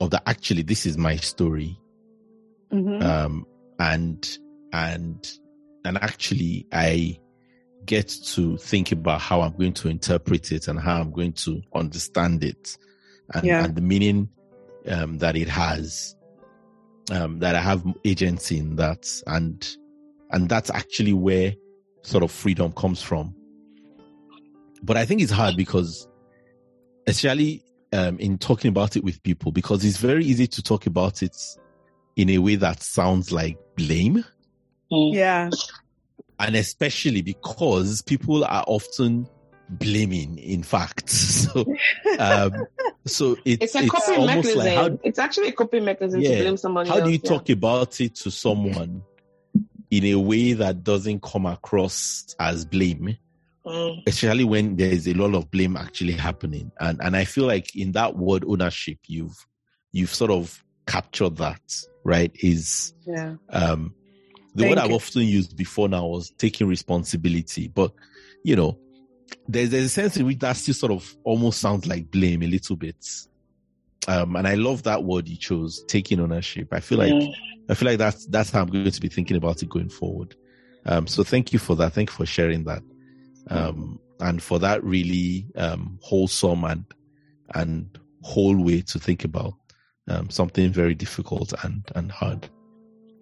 of 0.00 0.10
the 0.10 0.28
actually, 0.28 0.62
this 0.62 0.86
is 0.86 0.96
my 0.98 1.16
story 1.16 1.78
Mhm. 2.72 3.02
um, 3.02 3.46
and 3.78 4.38
and 4.72 5.38
and 5.84 5.96
actually 5.98 6.66
I 6.72 7.18
get 7.86 8.08
to 8.34 8.58
think 8.58 8.92
about 8.92 9.20
how 9.22 9.40
I'm 9.40 9.56
going 9.56 9.72
to 9.74 9.88
interpret 9.88 10.52
it 10.52 10.68
and 10.68 10.78
how 10.78 11.00
I'm 11.00 11.10
going 11.10 11.32
to 11.44 11.62
understand 11.74 12.44
it 12.44 12.76
and, 13.32 13.44
Yeah. 13.44 13.64
and 13.64 13.74
the 13.74 13.80
meaning 13.80 14.28
um, 14.86 15.18
that 15.18 15.36
it 15.36 15.48
has. 15.48 16.14
Um, 17.10 17.38
that 17.38 17.54
I 17.54 17.60
have 17.62 17.82
agency 18.04 18.58
in 18.58 18.76
that, 18.76 19.08
and 19.26 19.66
and 20.30 20.46
that's 20.46 20.68
actually 20.68 21.14
where 21.14 21.54
sort 22.02 22.22
of 22.22 22.30
freedom 22.30 22.70
comes 22.72 23.00
from. 23.00 23.34
But 24.82 24.98
I 24.98 25.06
think 25.06 25.22
it's 25.22 25.32
hard 25.32 25.56
because, 25.56 26.06
especially 27.06 27.64
um, 27.92 28.18
in 28.18 28.38
talking 28.38 28.68
about 28.68 28.96
it 28.96 29.04
with 29.04 29.22
people, 29.22 29.52
because 29.52 29.84
it's 29.84 29.96
very 29.98 30.24
easy 30.24 30.46
to 30.46 30.62
talk 30.62 30.86
about 30.86 31.22
it 31.22 31.36
in 32.16 32.30
a 32.30 32.38
way 32.38 32.56
that 32.56 32.82
sounds 32.82 33.32
like 33.32 33.58
blame. 33.76 34.24
Mm. 34.92 35.14
yeah. 35.14 35.50
And 36.40 36.54
especially 36.56 37.22
because 37.22 38.02
people 38.02 38.44
are 38.44 38.64
often 38.66 39.28
blaming, 39.70 40.38
in 40.38 40.62
fact. 40.62 41.10
So, 41.48 41.64
um, 42.18 42.66
so 43.06 43.36
it's, 43.44 43.64
It's 43.64 43.74
a 43.74 43.78
it's 43.84 43.90
coping 43.90 44.20
almost 44.20 44.54
mechanism. 44.54 44.58
like 44.58 44.74
how, 44.74 44.98
it's 45.02 45.18
actually 45.18 45.48
a 45.48 45.52
coping 45.52 45.84
mechanism 45.84 46.20
Yeah. 46.20 46.36
to 46.36 46.42
blame 46.42 46.56
somebody 46.58 46.90
how 46.90 46.96
else. 46.96 47.04
do 47.04 47.10
you 47.10 47.20
yeah. 47.22 47.28
talk 47.30 47.48
about 47.48 48.00
it 48.02 48.14
to 48.16 48.30
someone 48.30 49.02
in 49.90 50.04
a 50.04 50.16
way 50.16 50.52
that 50.52 50.84
doesn't 50.84 51.22
come 51.22 51.46
across 51.46 52.34
as 52.38 52.66
blame? 52.66 53.16
Mm. 53.68 54.02
especially 54.06 54.44
when 54.44 54.76
there's 54.76 55.06
a 55.06 55.12
lot 55.14 55.34
of 55.34 55.50
blame 55.50 55.76
actually 55.76 56.14
happening. 56.14 56.72
And 56.80 56.98
and 57.02 57.16
I 57.16 57.24
feel 57.24 57.44
like 57.46 57.76
in 57.76 57.92
that 57.92 58.16
word 58.16 58.44
ownership, 58.46 58.98
you've 59.06 59.36
you've 59.92 60.14
sort 60.14 60.30
of 60.30 60.64
captured 60.86 61.36
that, 61.36 61.60
right? 62.04 62.30
Is 62.42 62.94
Yeah. 63.06 63.34
um 63.50 63.94
the 64.54 64.62
Thank 64.64 64.76
word 64.76 64.78
I've 64.84 64.92
often 64.92 65.22
used 65.22 65.56
before 65.56 65.88
now 65.88 66.06
was 66.06 66.30
taking 66.38 66.66
responsibility. 66.66 67.68
But 67.68 67.92
you 68.42 68.56
know, 68.56 68.78
there's 69.46 69.70
there's 69.70 69.84
a 69.84 69.88
sense 69.90 70.16
in 70.16 70.24
which 70.26 70.38
that 70.38 70.56
still 70.56 70.74
sort 70.74 70.92
of 70.92 71.16
almost 71.24 71.60
sounds 71.60 71.86
like 71.86 72.10
blame 72.10 72.42
a 72.42 72.46
little 72.46 72.76
bit. 72.76 72.96
Um 74.06 74.36
and 74.36 74.48
I 74.48 74.54
love 74.54 74.84
that 74.84 75.04
word 75.04 75.28
you 75.28 75.36
chose, 75.36 75.84
taking 75.88 76.20
ownership. 76.20 76.68
I 76.72 76.80
feel 76.80 76.98
like 76.98 77.12
Yeah. 77.12 77.28
I 77.68 77.74
feel 77.74 77.88
like 77.90 77.98
that's 77.98 78.24
that's 78.26 78.50
how 78.50 78.62
I'm 78.62 78.68
going 78.68 78.90
to 78.90 79.00
be 79.00 79.08
thinking 79.08 79.36
about 79.36 79.62
it 79.62 79.68
going 79.68 79.90
forward. 79.90 80.34
Um, 80.86 81.06
so 81.06 81.22
thank 81.22 81.52
you 81.52 81.58
for 81.58 81.76
that. 81.76 81.92
Thank 81.92 82.08
you 82.08 82.14
for 82.16 82.24
sharing 82.24 82.64
that, 82.64 82.82
um, 83.50 84.00
and 84.20 84.42
for 84.42 84.58
that 84.58 84.82
really 84.84 85.46
um, 85.56 85.98
wholesome 86.02 86.64
and 86.64 86.84
and 87.54 87.98
whole 88.22 88.56
way 88.62 88.82
to 88.82 88.98
think 88.98 89.24
about 89.24 89.54
um, 90.08 90.30
something 90.30 90.72
very 90.72 90.94
difficult 90.94 91.52
and 91.62 91.84
and 91.94 92.10
hard. 92.10 92.48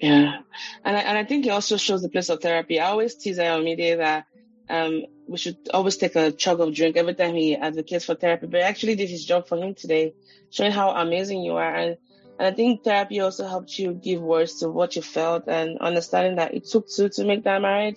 Yeah, 0.01 0.41
and 0.85 0.97
I, 0.97 1.01
and 1.01 1.19
I 1.19 1.25
think 1.25 1.47
it 1.47 1.51
also 1.51 1.77
shows 1.77 2.03
the 2.03 2.09
place 2.09 2.29
of 2.29 2.41
therapy. 2.41 2.81
I 2.81 2.89
always 2.89 3.15
tease 3.15 3.39
Ayomide 3.39 3.99
that 3.99 4.27
um, 4.69 5.05
we 5.27 5.39
should 5.39 5.57
always 5.73 5.97
take 5.97 6.17
a 6.17 6.33
chug 6.33 6.61
of 6.61 6.75
drink 6.75 6.97
every 6.97 7.15
time 7.15 7.35
he 7.35 7.57
advocates 7.57 8.05
for 8.05 8.15
therapy. 8.15 8.47
But 8.47 8.61
I 8.61 8.65
actually 8.65 8.95
did 8.95 9.09
his 9.09 9.25
job 9.25 9.49
for 9.49 9.57
him 9.57 9.75
today, 9.75 10.15
showing 10.51 10.73
how 10.73 10.91
amazing 10.91 11.43
you 11.43 11.55
are. 11.55 11.75
And, 11.75 11.97
and 12.39 12.49
I 12.49 12.53
think 12.53 12.85
therapy 12.85 13.21
also 13.21 13.47
helped 13.47 13.79
you 13.79 13.95
give 13.95 14.21
words 14.21 14.61
to 14.61 14.69
what 14.69 14.97
you 14.97 15.03
felt 15.03 15.49
and 15.49 15.79
understanding 15.79 16.37
that 16.37 16.55
it 16.55 16.67
took 16.67 16.89
two 16.89 17.09
to 17.11 17.25
make 17.25 17.45
that 17.45 17.63
marriage. 17.63 17.97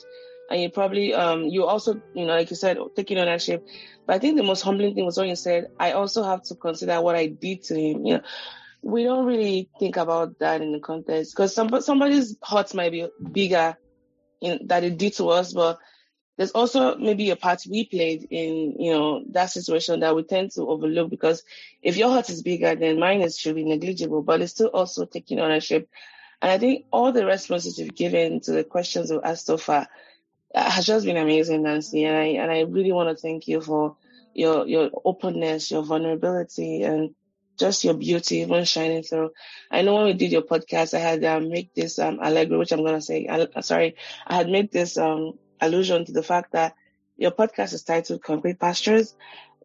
And 0.50 0.62
you 0.62 0.70
probably, 0.70 1.14
um, 1.14 1.44
you 1.44 1.66
also, 1.66 2.02
you 2.14 2.26
know, 2.26 2.34
like 2.34 2.50
you 2.50 2.56
said, 2.56 2.78
taking 2.96 3.20
ownership. 3.20 3.66
But 4.06 4.16
I 4.16 4.20
think 4.20 4.38
the 4.38 4.44
most 4.44 4.62
humbling 4.62 4.96
thing 4.96 5.06
was 5.06 5.18
when 5.18 5.30
you 5.30 5.36
said, 5.36 5.68
I 5.80 5.92
also 5.92 6.24
have 6.24 6.44
to 6.44 6.56
consider 6.56 7.00
what 7.02 7.16
I 7.16 7.28
did 7.28 7.64
to 7.66 7.76
him. 7.76 8.06
You 8.06 8.14
know, 8.16 8.22
we 8.82 9.04
don't 9.04 9.26
really 9.26 9.70
think 9.80 9.98
about 9.98 10.40
that 10.40 10.62
in 10.62 10.72
the 10.72 10.80
context 10.80 11.36
because 11.36 11.54
some, 11.54 11.82
somebody's 11.82 12.36
hurt 12.44 12.74
might 12.74 12.92
be 12.92 13.08
bigger 13.32 13.78
in, 14.42 14.68
that 14.68 14.84
it 14.84 14.98
did 14.98 15.14
to 15.16 15.30
us, 15.30 15.54
but 15.54 15.78
there's 16.38 16.52
also 16.52 16.96
maybe 16.96 17.30
a 17.32 17.36
part 17.36 17.62
we 17.70 17.86
played 17.86 18.26
in, 18.32 18.76
you 18.80 18.94
know, 18.94 19.24
that 19.32 19.52
situation 19.52 20.00
that 20.00 20.16
we 20.16 20.24
tend 20.24 20.52
to 20.52 20.62
overlook 20.62 21.10
because 21.10 21.44
if 21.82 21.98
your 21.98 22.12
hurt 22.12 22.30
is 22.30 22.42
bigger, 22.42 22.76
then 22.76 22.98
mine 22.98 23.22
is 23.22 23.38
should 23.38 23.56
be 23.56 23.66
negligible, 23.66 24.22
but 24.22 24.42
it's 24.42 24.54
still 24.54 24.70
also 24.70 25.06
taking 25.06 25.42
ownership. 25.42 25.90
And 26.42 26.50
I 26.50 26.58
think 26.58 26.86
all 26.92 27.12
the 27.12 27.26
responses 27.26 27.78
you've 27.78 27.94
given 27.94 28.40
to 28.42 28.54
the 28.54 28.64
questions 28.64 29.12
we've 29.12 29.20
asked 29.22 29.48
so 29.48 29.58
far 29.58 29.88
has 30.56 30.86
just 30.86 31.06
been 31.06 31.18
amazing, 31.18 31.64
Nancy. 31.64 32.06
And 32.06 32.18
I, 32.18 32.26
and 32.42 32.52
I 32.52 32.62
really 32.62 32.92
want 32.92 33.10
to 33.10 33.22
thank 33.22 33.48
you 33.48 33.62
for 33.62 33.98
your, 34.34 34.68
your 34.68 34.90
openness, 35.06 35.72
your 35.72 35.84
vulnerability, 35.84 36.84
and 36.84 37.16
just 37.58 37.84
your 37.84 37.94
beauty 37.94 38.38
even 38.38 38.64
shining 38.64 39.04
through. 39.04 39.32
I 39.70 39.82
know 39.82 39.96
when 39.96 40.06
we 40.06 40.14
did 40.14 40.32
your 40.32 40.44
podcast, 40.44 40.94
I 40.94 41.00
had 41.00 41.24
um, 41.26 41.50
make 41.50 41.74
this 41.74 42.00
um, 42.00 42.20
allegro, 42.22 42.58
which 42.60 42.72
I'm 42.72 42.84
gonna 42.86 43.02
say. 43.02 43.28
I, 43.30 43.48
sorry, 43.62 43.96
I 44.26 44.36
had 44.36 44.50
made 44.50 44.72
this 44.72 44.98
um, 44.98 45.34
allusion 45.60 46.06
to 46.06 46.12
the 46.14 46.24
fact 46.24 46.54
that 46.54 46.74
your 47.18 47.32
podcast 47.32 47.74
is 47.74 47.84
titled 47.84 48.24
"Concrete 48.24 48.60
Pastures," 48.60 49.14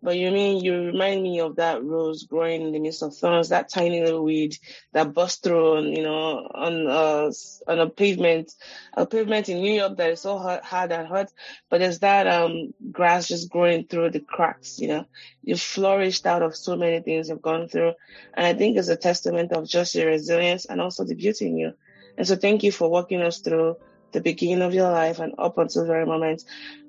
but 0.05 0.19
you 0.19 0.31
mean 0.31 0.65
you 0.65 0.75
remind 0.87 1.23
me 1.23 1.41
of 1.41 1.57
that 1.57 1.83
rose 1.85 2.25
growing 2.25 2.63
in 2.63 2.73
the 2.73 2.79
midst 2.81 3.03
of 3.03 3.17
thorns, 3.17 3.51
that 3.51 3.71
tiny 3.71 4.03
little 4.03 4.25
weed 4.25 4.57
that 4.93 5.15
busts 5.15 5.41
through, 5.41 5.79
on, 5.79 5.87
you 5.87 6.03
know, 6.05 6.49
on 6.55 6.87
a 6.89 7.33
on 7.73 7.81
a 7.81 7.91
pavement, 7.91 8.53
a 8.95 9.07
pavement 9.07 9.49
in 9.49 9.63
New 9.63 9.75
York 9.75 9.97
that 9.99 10.11
is 10.13 10.23
so 10.23 10.39
hard, 10.39 10.63
hard 10.65 10.93
and 10.93 11.09
hot, 11.09 11.29
but 11.71 11.81
there's 11.81 12.01
that 12.01 12.29
um 12.29 12.73
grass 12.93 13.29
just 13.29 13.51
growing 13.51 13.87
through 13.89 14.11
the 14.11 14.21
cracks. 14.21 14.79
You 14.79 14.89
know, 14.89 15.07
you've 15.43 15.63
flourished 15.63 16.27
out 16.27 16.43
of 16.43 16.57
so 16.57 16.77
many 16.77 17.01
things 17.01 17.29
you've 17.31 17.43
gone 17.43 17.69
through, 17.69 17.95
and 18.35 18.47
I 18.47 18.55
think 18.55 18.77
it's 18.79 18.89
a 18.89 18.97
testament 18.97 19.53
of 19.53 19.67
just 19.69 19.95
your 19.97 20.09
resilience 20.09 20.67
and 20.67 20.81
also 20.81 21.05
the 21.05 21.17
beauty 21.17 21.47
in 21.49 21.59
you. 21.59 21.73
And 22.19 22.29
so, 22.29 22.37
thank 22.37 22.63
you 22.63 22.73
for 22.73 22.91
walking 22.91 23.23
us 23.23 23.41
through 23.41 23.77
the 24.13 24.21
beginning 24.21 24.63
of 24.63 24.75
your 24.75 24.91
life 24.93 25.19
and 25.19 25.35
up 25.39 25.59
until 25.59 25.83
the 25.83 25.89
very 25.89 26.07
moment. 26.07 26.43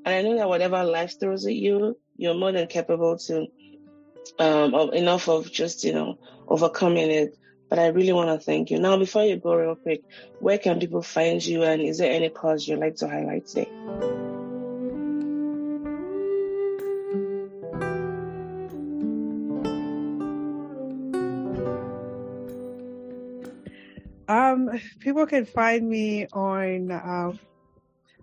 And 0.05 0.13
I 0.15 0.21
know 0.21 0.37
that 0.37 0.49
whatever 0.49 0.83
life 0.83 1.15
throws 1.19 1.45
at 1.47 1.55
you, 1.55 1.97
you're 2.17 2.33
more 2.33 2.51
than 2.51 2.67
capable 2.67 3.17
to 3.17 3.47
um 4.39 4.73
of 4.73 4.93
enough 4.93 5.27
of 5.29 5.51
just 5.51 5.83
you 5.83 5.93
know 5.93 6.17
overcoming 6.47 7.11
it. 7.11 7.37
But 7.69 7.79
I 7.79 7.87
really 7.87 8.13
want 8.13 8.29
to 8.29 8.45
thank 8.45 8.69
you. 8.69 8.79
Now, 8.79 8.95
before 8.95 9.23
you 9.23 9.37
go, 9.37 9.55
real 9.55 9.75
quick, 9.75 10.03
where 10.39 10.59
can 10.59 10.79
people 10.79 11.01
find 11.01 11.43
you, 11.43 11.63
and 11.63 11.81
is 11.81 11.97
there 11.97 12.11
any 12.11 12.29
cause 12.29 12.67
you'd 12.67 12.79
like 12.79 12.97
to 12.97 13.07
highlight 13.07 13.47
today? 13.47 13.71
Um, 24.27 24.69
people 24.99 25.25
can 25.25 25.45
find 25.45 25.87
me 25.89 26.27
on 26.33 26.91
uh, 26.91 27.31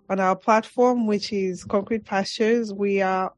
on 0.09 0.19
our 0.19 0.35
platform, 0.35 1.07
which 1.07 1.33
is 1.33 1.63
Concrete 1.63 2.05
Pastures. 2.05 2.73
We 2.73 3.01
are 3.01 3.33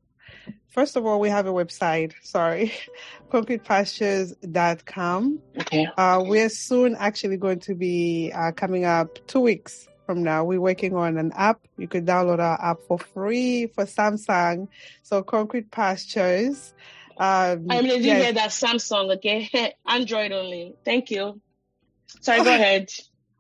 first 0.70 0.96
of 0.96 1.06
all, 1.06 1.20
we 1.20 1.30
have 1.30 1.46
a 1.48 1.54
website. 1.54 2.14
Sorry, 2.22 2.74
concretepastures.com. 3.32 5.40
Okay. 5.62 5.88
Uh, 5.98 6.24
we're 6.26 6.50
soon 6.50 6.96
actually 6.96 7.38
going 7.38 7.60
to 7.62 7.76
be 7.76 8.32
uh, 8.36 8.52
coming 8.52 8.86
up 8.86 9.18
two 9.28 9.40
weeks 9.40 9.88
from 10.06 10.22
now. 10.24 10.44
We're 10.44 10.62
working 10.62 10.96
on 10.96 11.18
an 11.18 11.32
app. 11.36 11.62
You 11.78 11.88
could 11.88 12.06
download 12.06 12.40
our 12.40 12.62
app 12.62 12.82
for 12.88 13.00
free 13.00 13.68
for 13.68 13.86
Samsung. 13.86 14.68
So 15.02 15.24
Concrete 15.24 15.72
Pastures. 15.72 16.74
Um, 17.18 17.68
I 17.70 17.82
mean, 17.82 17.88
did 17.88 18.04
you 18.04 18.08
yes. 18.08 18.24
hear 18.24 18.34
that 18.34 18.50
Samsung? 18.50 19.16
Okay, 19.16 19.74
Android 19.88 20.34
only. 20.34 20.76
Thank 20.84 21.12
you. 21.12 21.40
Sorry, 22.22 22.44
go 22.44 22.46
ahead. 22.54 22.90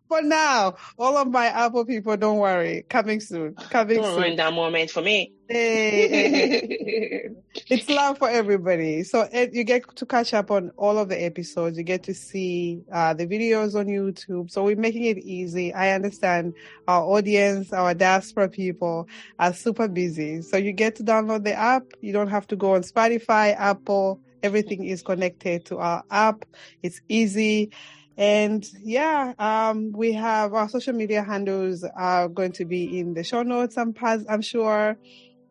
For 0.07 0.21
now, 0.21 0.75
all 0.99 1.17
of 1.17 1.29
my 1.29 1.47
Apple 1.47 1.83
people, 1.85 2.15
don't 2.15 2.37
worry. 2.37 2.85
Coming 2.89 3.19
soon. 3.19 3.55
Coming 3.55 3.97
Don't 3.97 4.13
soon. 4.13 4.21
ruin 4.21 4.35
that 4.35 4.53
moment 4.53 4.91
for 4.91 5.01
me. 5.01 5.33
Hey, 5.49 7.29
it's 7.69 7.89
love 7.89 8.19
for 8.19 8.29
everybody. 8.29 9.03
So 9.03 9.27
you 9.51 9.63
get 9.63 9.95
to 9.95 10.05
catch 10.05 10.33
up 10.35 10.51
on 10.51 10.71
all 10.77 10.99
of 10.99 11.09
the 11.09 11.23
episodes. 11.23 11.77
You 11.77 11.83
get 11.83 12.03
to 12.03 12.13
see 12.13 12.83
uh, 12.91 13.15
the 13.15 13.25
videos 13.25 13.73
on 13.73 13.87
YouTube. 13.87 14.51
So 14.51 14.63
we're 14.63 14.75
making 14.75 15.05
it 15.05 15.17
easy. 15.17 15.73
I 15.73 15.91
understand 15.91 16.53
our 16.87 17.03
audience, 17.03 17.73
our 17.73 17.95
diaspora 17.95 18.49
people 18.49 19.07
are 19.39 19.53
super 19.53 19.87
busy. 19.87 20.43
So 20.43 20.57
you 20.57 20.71
get 20.71 20.95
to 20.97 21.03
download 21.03 21.43
the 21.43 21.53
app. 21.53 21.83
You 22.01 22.13
don't 22.13 22.29
have 22.29 22.45
to 22.47 22.55
go 22.55 22.75
on 22.75 22.83
Spotify, 22.83 23.55
Apple. 23.57 24.19
Everything 24.43 24.85
is 24.85 25.01
connected 25.01 25.65
to 25.65 25.79
our 25.79 26.03
app. 26.11 26.45
It's 26.83 27.01
easy. 27.09 27.71
And 28.17 28.65
yeah, 28.81 29.33
um, 29.37 29.91
we 29.91 30.13
have 30.13 30.53
our 30.53 30.69
social 30.69 30.93
media 30.93 31.21
handles 31.21 31.83
are 31.83 32.29
going 32.29 32.53
to 32.53 32.65
be 32.65 32.99
in 32.99 33.13
the 33.13 33.23
show 33.23 33.43
notes. 33.43 33.77
I'm, 33.77 33.93
I'm 34.01 34.41
sure 34.41 34.97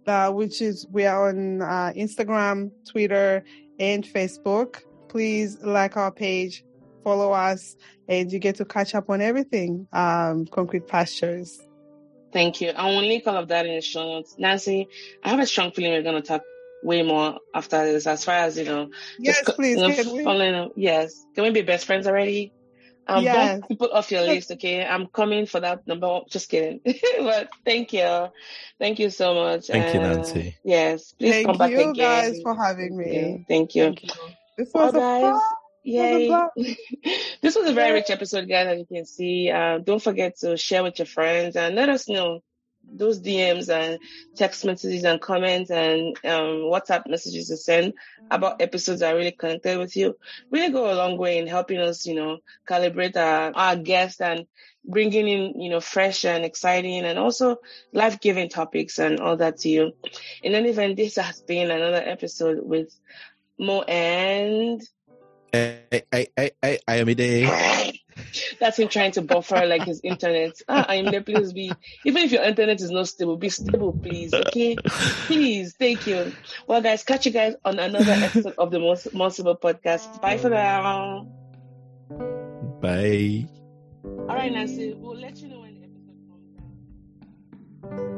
uh, 0.06 0.30
which 0.30 0.60
is 0.60 0.86
we 0.90 1.06
are 1.06 1.28
on 1.28 1.62
uh, 1.62 1.92
Instagram, 1.96 2.70
Twitter, 2.88 3.44
and 3.78 4.04
Facebook. 4.04 4.80
Please 5.08 5.58
like 5.62 5.96
our 5.96 6.10
page, 6.10 6.64
follow 7.02 7.32
us, 7.32 7.76
and 8.08 8.32
you 8.32 8.38
get 8.38 8.56
to 8.56 8.64
catch 8.64 8.94
up 8.94 9.10
on 9.10 9.20
everything. 9.20 9.86
Um, 9.92 10.46
Concrete 10.46 10.86
Pastures. 10.86 11.60
Thank 12.32 12.60
you. 12.60 12.70
I 12.70 12.86
will 12.86 13.02
link 13.02 13.26
all 13.26 13.36
of 13.36 13.48
that 13.48 13.66
in 13.66 13.76
the 13.76 13.80
show 13.80 14.04
notes. 14.04 14.34
Nancy, 14.38 14.88
I 15.22 15.28
have 15.28 15.38
a 15.38 15.46
strong 15.46 15.70
feeling 15.70 15.92
we're 15.92 16.02
going 16.02 16.20
to 16.20 16.26
talk 16.26 16.42
way 16.84 17.02
more 17.02 17.38
after 17.54 17.84
this, 17.84 18.06
as 18.06 18.24
far 18.24 18.34
as, 18.36 18.58
you 18.58 18.64
know, 18.66 18.90
Yes, 19.18 19.42
co- 19.44 19.52
please. 19.54 19.76
you 19.78 19.88
know, 19.88 19.94
Can 19.94 20.12
we? 20.12 20.22
following. 20.24 20.70
Yes. 20.76 21.24
Can 21.34 21.44
we 21.44 21.50
be 21.50 21.62
best 21.62 21.86
friends 21.86 22.06
already? 22.06 22.52
Um, 23.06 23.24
Yes. 23.24 23.60
Bump 23.60 23.68
people 23.68 23.90
off 23.92 24.10
your 24.10 24.22
list, 24.22 24.50
okay? 24.52 24.84
I'm 24.84 25.06
coming 25.08 25.46
for 25.46 25.60
that 25.60 25.86
number. 25.86 26.20
Just 26.30 26.48
kidding. 26.48 26.80
but 27.18 27.48
thank 27.64 27.92
you. 27.92 28.28
Thank 28.78 28.98
you 28.98 29.10
so 29.10 29.34
much. 29.34 29.66
Thank 29.66 29.94
you, 29.94 30.00
Uh, 30.00 30.14
Nancy. 30.14 30.56
Yes. 30.64 31.12
Please 31.12 31.32
Thank 31.32 31.46
come 31.46 31.58
back 31.58 31.70
you 31.70 31.80
again. 31.80 31.92
guys 31.94 32.40
for 32.42 32.54
having 32.54 32.96
me. 32.96 33.44
Thank 33.48 33.74
you. 33.74 33.84
Thank 33.84 34.04
you. 34.04 34.10
This 34.56 34.70
was 34.72 34.92
Well, 34.94 35.20
a 35.20 35.22
guys, 35.22 35.32
fun. 35.32 35.40
Yay. 35.86 36.26
Blah, 36.28 36.48
this 37.42 37.54
was 37.56 37.68
a 37.68 37.74
very 37.74 37.92
rich 37.92 38.08
episode, 38.10 38.48
guys, 38.48 38.68
as 38.68 38.78
you 38.78 38.86
can 38.86 39.04
see. 39.04 39.50
Uh, 39.50 39.78
don't 39.78 40.02
forget 40.02 40.38
to 40.38 40.56
share 40.56 40.82
with 40.82 40.98
your 40.98 41.06
friends 41.06 41.56
and 41.56 41.74
let 41.74 41.88
us 41.90 42.08
know 42.08 42.40
those 42.92 43.20
DMs 43.20 43.68
and 43.68 43.98
text 44.36 44.64
messages 44.64 45.04
and 45.04 45.20
comments 45.20 45.70
and 45.70 46.16
um, 46.24 46.70
WhatsApp 46.70 47.08
messages 47.08 47.48
to 47.48 47.56
send 47.56 47.94
about 48.30 48.60
episodes 48.60 49.00
that 49.00 49.12
really 49.12 49.32
connected 49.32 49.78
with 49.78 49.96
you. 49.96 50.16
Really 50.50 50.72
go 50.72 50.90
a 50.90 50.94
long 50.94 51.18
way 51.18 51.38
in 51.38 51.46
helping 51.46 51.78
us, 51.78 52.06
you 52.06 52.14
know, 52.14 52.38
calibrate 52.68 53.16
our, 53.16 53.52
our 53.54 53.76
guests 53.76 54.20
and 54.20 54.46
bringing 54.84 55.28
in, 55.28 55.60
you 55.60 55.70
know, 55.70 55.80
fresh 55.80 56.24
and 56.24 56.44
exciting 56.44 57.04
and 57.04 57.18
also 57.18 57.56
life-giving 57.92 58.48
topics 58.48 58.98
and 58.98 59.20
all 59.20 59.36
that 59.36 59.58
to 59.58 59.68
you. 59.68 59.92
In 60.42 60.54
any 60.54 60.70
event, 60.70 60.96
this 60.96 61.16
has 61.16 61.40
been 61.42 61.70
another 61.70 62.02
episode 62.04 62.58
with 62.62 62.94
Mo 63.58 63.82
and 63.82 64.82
I, 65.52 66.02
I, 66.12 66.26
I, 66.36 66.50
I, 66.62 66.78
Ayomide. 66.88 67.92
That's 68.60 68.78
him 68.78 68.88
trying 68.88 69.12
to 69.12 69.22
buffer 69.22 69.66
like 69.66 69.82
his 69.84 70.00
internet. 70.02 70.60
Ah, 70.68 70.84
I'm 70.88 71.06
there, 71.06 71.22
please 71.22 71.52
be. 71.52 71.72
Even 72.04 72.22
if 72.22 72.32
your 72.32 72.42
internet 72.42 72.80
is 72.80 72.90
not 72.90 73.08
stable, 73.08 73.36
be 73.36 73.48
stable, 73.48 73.92
please. 73.92 74.32
Okay, 74.32 74.76
please. 75.26 75.74
Thank 75.78 76.06
you. 76.06 76.32
Well, 76.66 76.80
guys, 76.80 77.04
catch 77.04 77.26
you 77.26 77.32
guys 77.32 77.54
on 77.64 77.78
another 77.78 78.12
episode 78.12 78.54
of 78.58 78.70
the 78.70 78.78
More 78.78 78.96
Sibyl 79.30 79.56
Podcast. 79.56 80.20
Bye 80.20 80.38
for 80.38 80.50
now. 80.50 81.26
Bye. 82.80 83.46
All 84.04 84.36
right, 84.36 84.52
Nancy. 84.52 84.94
We'll 84.94 85.16
let 85.16 85.38
you 85.38 85.48
know 85.48 85.60
when 85.60 85.74
the 85.74 85.86
episode 85.86 86.18
comes 87.92 88.08
out. 88.08 88.13